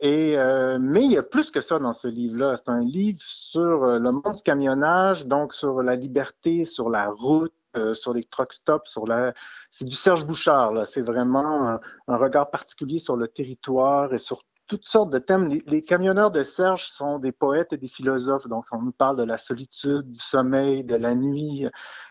[0.00, 2.56] Et, euh, mais il y a plus que ça dans ce livre-là.
[2.56, 7.52] C'est un livre sur le monde du camionnage, donc sur la liberté, sur la route,
[7.92, 8.98] sur les truck stops.
[9.70, 10.86] C'est du Serge Bouchard.
[10.86, 15.48] C'est vraiment un, un, regard particulier sur le territoire et sur toutes sortes de thèmes.
[15.48, 18.46] Les, les, camionneurs de Serge sont des poètes et des philosophes.
[18.48, 21.66] Donc, on nous parle de la solitude, du sommeil, de la nuit.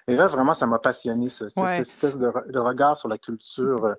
[0.08, 1.80] Et là, vraiment, ça m'a passionné, ça, cette ouais.
[1.80, 3.96] espèce de, de, regard sur la culture.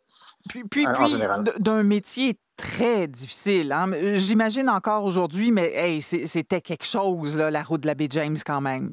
[0.49, 1.15] Puis, puis, puis
[1.59, 3.73] d'un métier très difficile.
[3.73, 3.91] Hein?
[4.15, 8.37] J'imagine encore aujourd'hui, mais hey, c'était quelque chose, là, la route de la baie James,
[8.45, 8.93] quand même.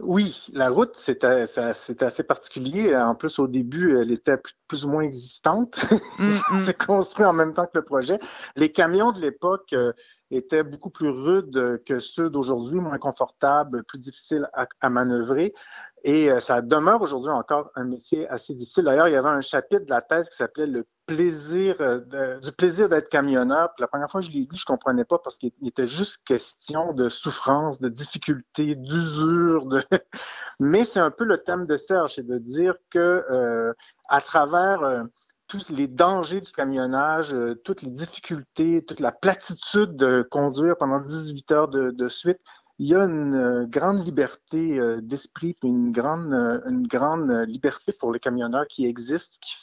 [0.00, 2.96] Oui, la route, c'était assez particulier.
[2.96, 4.36] En plus, au début, elle était
[4.68, 5.76] plus ou moins existante.
[6.18, 6.58] Mm -hmm.
[6.66, 8.18] C'est construit en même temps que le projet.
[8.56, 9.92] Les camions de l'époque euh,
[10.30, 15.54] étaient beaucoup plus rudes que ceux d'aujourd'hui, moins confortables, plus difficiles à, manœuvrer.
[16.04, 18.84] Et euh, ça demeure aujourd'hui encore un métier assez difficile.
[18.84, 22.52] D'ailleurs, il y avait un chapitre de la thèse qui s'appelait le plaisir euh, du
[22.52, 23.70] plaisir d'être camionneur.
[23.74, 26.24] Puis la première fois que je l'ai dit, je comprenais pas parce qu'il était juste
[26.24, 29.66] question de souffrance, de difficulté, d'usure.
[29.66, 29.82] De...
[30.60, 33.72] Mais c'est un peu le thème de Serge, c'est de dire que euh,
[34.08, 35.02] à travers euh,
[35.48, 41.00] tous les dangers du camionnage, euh, toutes les difficultés, toute la platitude de conduire pendant
[41.00, 42.38] 18 heures de, suite,
[42.78, 46.32] il y a une euh, grande liberté euh, d'esprit, une grande,
[46.66, 49.56] une grande liberté pour les camionneurs qui existent, qui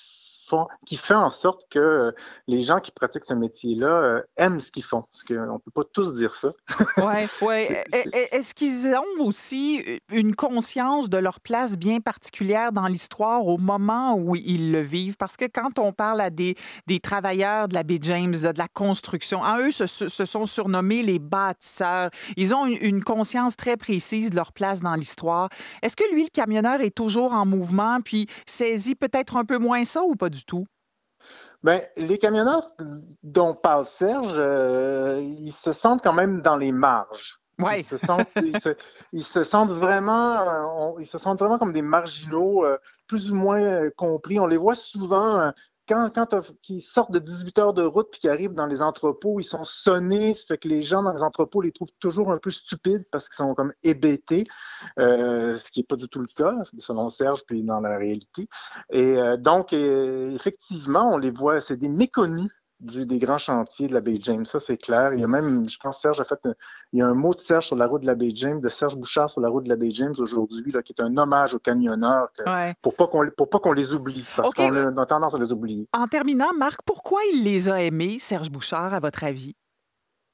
[0.47, 2.13] font, qui fait en sorte que
[2.47, 5.03] les gens qui pratiquent ce métier-là aiment ce qu'ils font.
[5.11, 6.51] Parce qu'on ne peut pas tous dire ça.
[6.97, 7.67] Oui, oui.
[8.31, 14.15] Est-ce qu'ils ont aussi une conscience de leur place bien particulière dans l'histoire au moment
[14.15, 15.17] où ils le vivent?
[15.17, 16.55] Parce que quand on parle à des,
[16.87, 20.45] des travailleurs de la baie James, de, de la construction, en eux se, se, sont
[20.45, 22.09] surnommés les bâtisseurs.
[22.37, 25.49] Ils ont une, une conscience très précise de leur place dans l'histoire.
[25.81, 29.83] Est-ce que lui, le camionneur, est toujours en mouvement puis saisit peut-être un peu moins
[29.85, 30.65] ça ou pas du tout?
[31.63, 32.71] Bien, les camionneurs
[33.23, 37.39] dont parle Serge, euh, ils se sentent quand même dans les marges.
[37.57, 37.81] Ouais.
[37.81, 38.27] Ils, se sentent,
[39.13, 42.65] ils, se, sentent vraiment, ils se sentent vraiment comme des marginaux,
[43.07, 44.39] plus ou moins compris.
[44.39, 45.53] On les voit souvent
[45.87, 49.39] quand, quand qui sortent de 18 heures de route puis qui arrivent dans les entrepôts,
[49.39, 50.33] ils sont sonnés.
[50.33, 53.29] Ça fait que les gens dans les entrepôts les trouvent toujours un peu stupides parce
[53.29, 54.45] qu'ils sont comme hébétés,
[54.99, 58.47] euh, ce qui n'est pas du tout le cas, selon Serge, puis dans la réalité.
[58.91, 64.01] Et euh, donc, effectivement, on les voit, c'est des méconnus des grands chantiers de la
[64.01, 64.45] baie James.
[64.45, 65.13] Ça, c'est clair.
[65.13, 66.39] Il y a même, je pense, Serge a fait,
[66.91, 68.69] il y a un mot de Serge sur la route de la baie James, de
[68.69, 71.59] Serge Bouchard sur la route de la baie James aujourd'hui, qui est un hommage aux
[71.59, 72.29] camionneurs
[72.81, 75.87] pour pas qu'on pour pas qu'on les oublie, parce qu'on a tendance à les oublier.
[75.93, 79.55] En terminant, Marc, pourquoi il les a aimés, Serge Bouchard, à votre avis?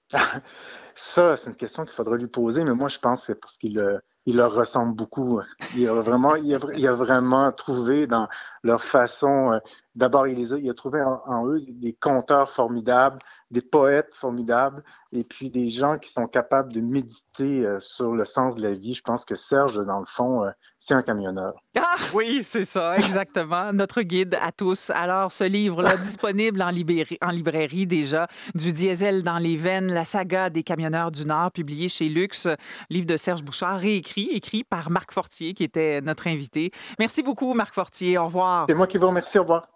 [0.96, 3.58] Ça, c'est une question qu'il faudrait lui poser, mais moi, je pense que c'est parce
[3.58, 3.80] qu'il
[4.26, 5.42] il leur ressemble beaucoup.
[5.76, 8.28] Il a vraiment, il a, vraiment trouvé dans
[8.64, 9.54] leur façon.
[9.54, 9.60] Euh,
[9.96, 15.50] d'abord, il, il a trouvé en, eux des conteurs formidables, des poètes formidables, et puis
[15.50, 18.94] des gens qui sont capables de méditer euh, sur le sens de la vie.
[18.94, 21.54] Je pense que Serge, dans le fond, euh, c'est un camionneur.
[21.78, 23.74] Ah oui, c'est ça, exactement.
[23.74, 24.90] Notre guide à tous.
[24.92, 30.06] Alors, ce livre-là, disponible en librairie, en librairie déjà, Du diesel dans les veines, la
[30.06, 32.48] saga des camionneurs du Nord, publié chez Lux,
[32.90, 36.72] livre de Serge Bouchard, réécrit, écrit par Marc Fortier, qui était notre invité.
[37.00, 38.18] Merci beaucoup, Marc Fortier.
[38.18, 38.51] Au revoir.
[38.68, 39.38] C'est moi qui vous remercie.
[39.38, 39.68] Au revoir.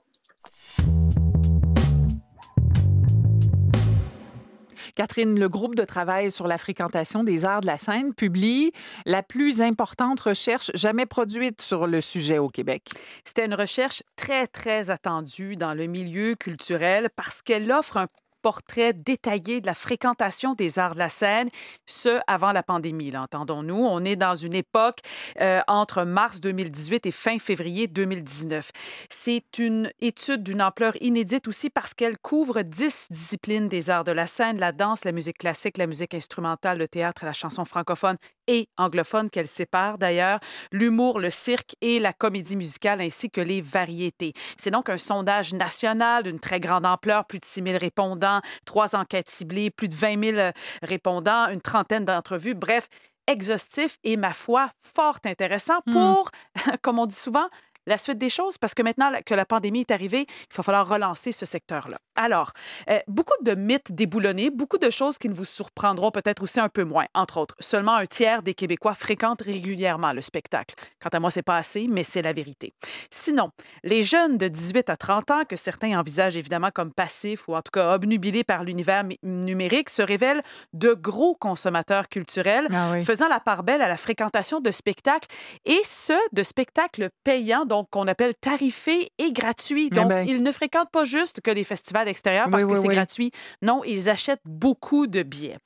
[4.95, 8.71] Catherine, le groupe de travail sur la fréquentation des arts de la scène publie
[9.05, 12.91] la plus importante recherche jamais produite sur le sujet au Québec.
[13.25, 18.07] C'était une recherche très, très attendue dans le milieu culturel parce qu'elle offre un
[18.45, 21.49] portrait détaillé de la fréquentation des arts de la scène,
[21.87, 23.75] ce avant la pandémie, entendons-nous.
[23.75, 24.99] On est dans une époque
[25.41, 28.69] euh, entre mars 2018 et fin février 2019.
[29.09, 34.11] C'est une étude d'une ampleur inédite aussi parce qu'elle couvre dix disciplines des arts de
[34.11, 38.17] la scène, la danse, la musique classique, la musique instrumentale, le théâtre, la chanson francophone
[38.47, 40.39] et anglophone qu'elle sépare d'ailleurs,
[40.71, 44.33] l'humour, le cirque et la comédie musicale ainsi que les variétés.
[44.57, 48.95] C'est donc un sondage national d'une très grande ampleur, plus de 6 000 répondants, trois
[48.95, 50.51] enquêtes ciblées, plus de 20 000
[50.81, 52.87] répondants, une trentaine d'entrevues, bref,
[53.27, 55.93] exhaustif et, ma foi, fort intéressant hmm.
[55.93, 56.31] pour,
[56.81, 57.47] comme on dit souvent,
[57.85, 60.87] la suite des choses parce que maintenant que la pandémie est arrivée, il va falloir
[60.87, 61.97] relancer ce secteur-là.
[62.15, 62.51] Alors,
[62.89, 66.69] euh, beaucoup de mythes déboulonnés, beaucoup de choses qui ne vous surprendront peut-être aussi un
[66.69, 67.05] peu moins.
[67.13, 70.75] Entre autres, seulement un tiers des Québécois fréquentent régulièrement le spectacle.
[71.01, 72.73] Quant à moi, c'est pas assez, mais c'est la vérité.
[73.11, 73.51] Sinon,
[73.83, 77.61] les jeunes de 18 à 30 ans, que certains envisagent évidemment comme passifs ou en
[77.61, 80.41] tout cas obnubilés par l'univers numérique, se révèlent
[80.73, 85.27] de gros consommateurs culturels, ah faisant la part belle à la fréquentation de spectacles
[85.65, 89.89] et ce, de spectacles payants donc qu'on appelle tarifé et gratuit.
[89.91, 90.25] Eh donc, ben.
[90.25, 93.31] ils ne fréquentent pas juste que les festivals extérieurs parce que c'est gratuit.
[93.61, 95.57] Non, ils achètent beaucoup de billets.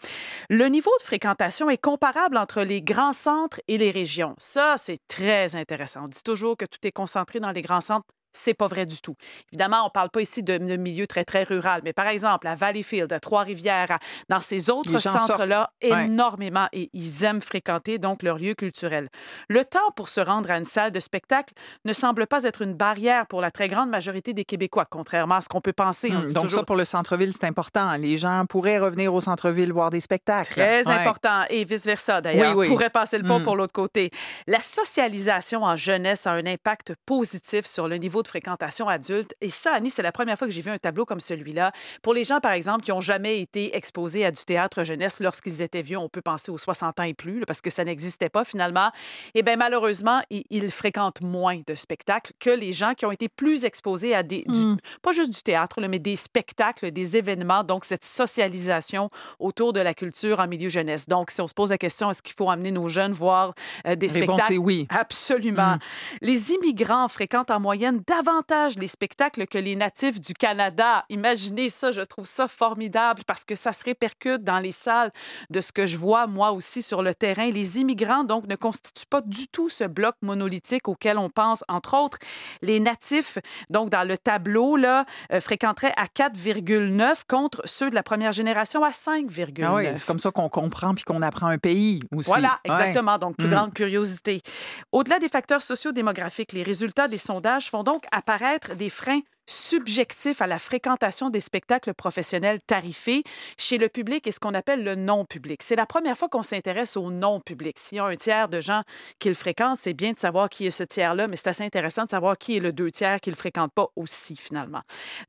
[0.50, 4.34] Le niveau de fréquentation est comparable entre les grands centres et les régions.
[4.40, 6.02] Ça, c'est très intéressant.
[6.06, 8.08] On dit toujours que tout est concentré dans les grands centres
[8.40, 9.16] c'est pas vrai du tout.
[9.52, 13.12] Évidemment, on parle pas ici de, milieu très, très rural, mais par exemple, à Valleyfield,
[13.12, 19.10] à Trois-Rivières, dans ces autres centres-là, énormément, et ils aiment fréquenter donc leur lieu culturel.
[19.50, 21.54] Le temps pour se rendre à une salle de spectacle
[21.86, 25.42] ne semble pas être une barrière pour la très grande majorité des Québécois, contrairement à
[25.42, 26.12] ce qu'on peut penser.
[26.12, 27.94] Hum, donc ça, pour le centre-ville, c'est important.
[27.94, 30.54] Les gens pourraient revenir au centre-ville voir des spectacles.
[30.54, 32.56] Très important, et vice-versa d'ailleurs.
[32.56, 33.44] Oui, pourrait passer le pont hum.
[33.44, 34.12] pour l'autre côté.
[34.48, 39.34] La socialisation en jeunesse a un impact positif sur le niveau de fréquentation adulte.
[39.42, 41.72] Et ça, Annie, c'est la première fois que j'ai vu un tableau comme celui-là.
[42.02, 45.62] Pour les gens, par exemple, qui n'ont jamais été exposés à du théâtre jeunesse lorsqu'ils
[45.62, 48.46] étaient vieux, on peut penser aux 60 ans et plus, parce que ça n'existait pas
[48.46, 48.90] finalement.
[49.34, 53.28] Et eh bien, malheureusement, ils, fréquentent moins de spectacles que les gens qui ont été
[53.28, 54.78] plus exposés à des, hmm.
[55.02, 57.64] pas juste du théâtre, mais des spectacles, des événements.
[57.64, 59.10] Donc, cette socialisation
[59.40, 61.08] autour de la culture en milieu jeunesse.
[61.08, 63.54] Donc, si on se pose la question, est-ce qu'il faut amener nos jeunes voir
[63.88, 64.58] euh, des spectacles?
[64.58, 64.88] oui.
[64.90, 65.76] Absolument.
[65.76, 65.80] Hmm.
[66.22, 71.06] Les immigrants fréquentent en moyenne davantage les spectacles que les natifs du Canada.
[71.10, 75.12] Imaginez ça, je trouve ça formidable parce que ça se répercute dans les salles
[75.52, 77.52] de ce que je vois moi aussi sur le terrain.
[77.52, 81.96] Les immigrants, donc, ne constituent pas du tout ce bloc monolithique auquel on pense, entre
[81.96, 82.18] autres.
[82.64, 83.38] Les natifs,
[83.70, 88.84] donc, dans le tableau, là, euh, fréquenteraient à 4,9 contre ceux de la première génération
[88.84, 89.64] à 5,9.
[89.64, 92.28] Ah oui, c'est comme ça qu'on comprend puis qu'on apprend un pays aussi.
[92.28, 93.20] Voilà, exactement.
[93.20, 93.52] Donc, plus mm.
[93.52, 94.42] grande curiosité.
[94.92, 100.48] Au-delà des facteurs sociodémographiques, les résultats des sondages font donc apparaître des freins subjectif à
[100.48, 103.24] la fréquentation des spectacles professionnels tarifés
[103.58, 105.64] chez le public et ce qu'on appelle le non-public.
[105.64, 107.78] C'est la première fois qu'on s'intéresse au non-public.
[107.80, 108.82] S'il y a un tiers de gens
[109.20, 112.06] qui le fréquentent, c'est bien de savoir qui est ce tiers-là, mais c'est assez intéressant
[112.06, 114.82] de savoir qui est le deux tiers qui ne le fréquente pas aussi, finalement.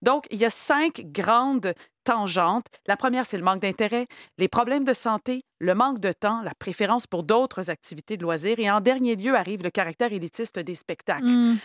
[0.03, 1.75] Donc, il y a cinq grandes
[2.05, 2.67] tangentes.
[2.87, 4.07] La première, c'est le manque d'intérêt,
[4.39, 8.59] les problèmes de santé, le manque de temps, la préférence pour d'autres activités de loisirs
[8.59, 11.27] et en dernier lieu arrive le caractère élitiste des spectacles.
[11.27, 11.59] Hmm.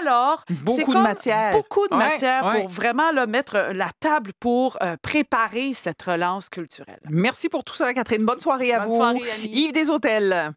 [0.00, 1.52] Alors, beaucoup de matière.
[1.52, 2.60] Beaucoup de Ouais, matière ouais.
[2.60, 7.00] pour vraiment là, mettre euh, la table pour euh, préparer cette relance culturelle.
[7.08, 8.24] Merci pour tout ça, Catherine.
[8.24, 8.96] Bonne soirée à Bonne vous.
[8.96, 9.50] soirée, Annie.
[9.52, 10.52] Yves des Hôtels.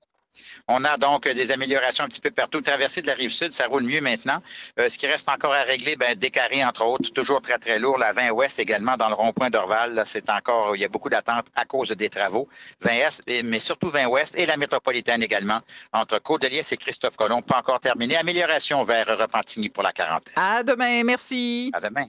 [0.67, 2.61] On a donc des améliorations un petit peu partout.
[2.61, 4.41] Traversée de la rive sud, ça roule mieux maintenant.
[4.79, 7.97] Euh, ce qui reste encore à régler, ben, Décarré, entre autres, toujours très, très lourd.
[7.97, 11.47] La 20 ouest également, dans le rond-point d'Orval, c'est encore, il y a beaucoup d'attentes
[11.55, 12.47] à cause des travaux.
[12.81, 12.91] 20
[13.27, 15.61] est, mais surtout 20 ouest et la métropolitaine également,
[15.93, 18.17] entre Côte-de-Liesse et Christophe Colomb, pas encore terminé.
[18.17, 20.23] Amélioration vers Repentigny pour la 40.
[20.35, 21.03] À demain.
[21.03, 21.71] Merci.
[21.73, 22.05] À demain.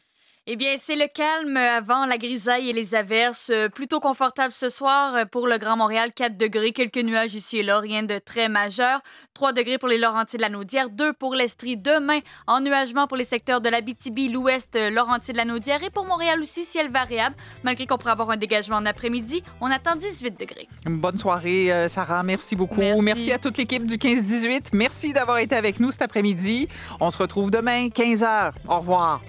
[0.48, 3.50] Eh bien, c'est le calme avant la grisaille et les averses.
[3.52, 7.58] Euh, Plutôt confortable ce soir euh, pour le Grand Montréal, 4 degrés, quelques nuages ici
[7.58, 9.00] et là, rien de très majeur.
[9.34, 11.76] 3 degrés pour les Laurentides de la Naudière, 2 pour l'Estrie.
[11.76, 16.04] Demain, ennuagement pour les secteurs de l'Abitibi, l'Ouest, euh, Laurentides de la Naudière et pour
[16.04, 17.34] Montréal aussi, ciel variable.
[17.64, 20.68] Malgré qu'on pourrait avoir un dégagement en après-midi, on attend 18 degrés.
[20.84, 22.22] Bonne soirée, Sarah.
[22.22, 22.80] Merci beaucoup.
[23.02, 23.32] Merci.
[23.32, 24.68] à toute l'équipe du 15-18.
[24.74, 26.68] Merci d'avoir été avec nous cet après-midi.
[27.00, 28.52] On se retrouve demain, 15h.
[28.68, 29.20] Au revoir.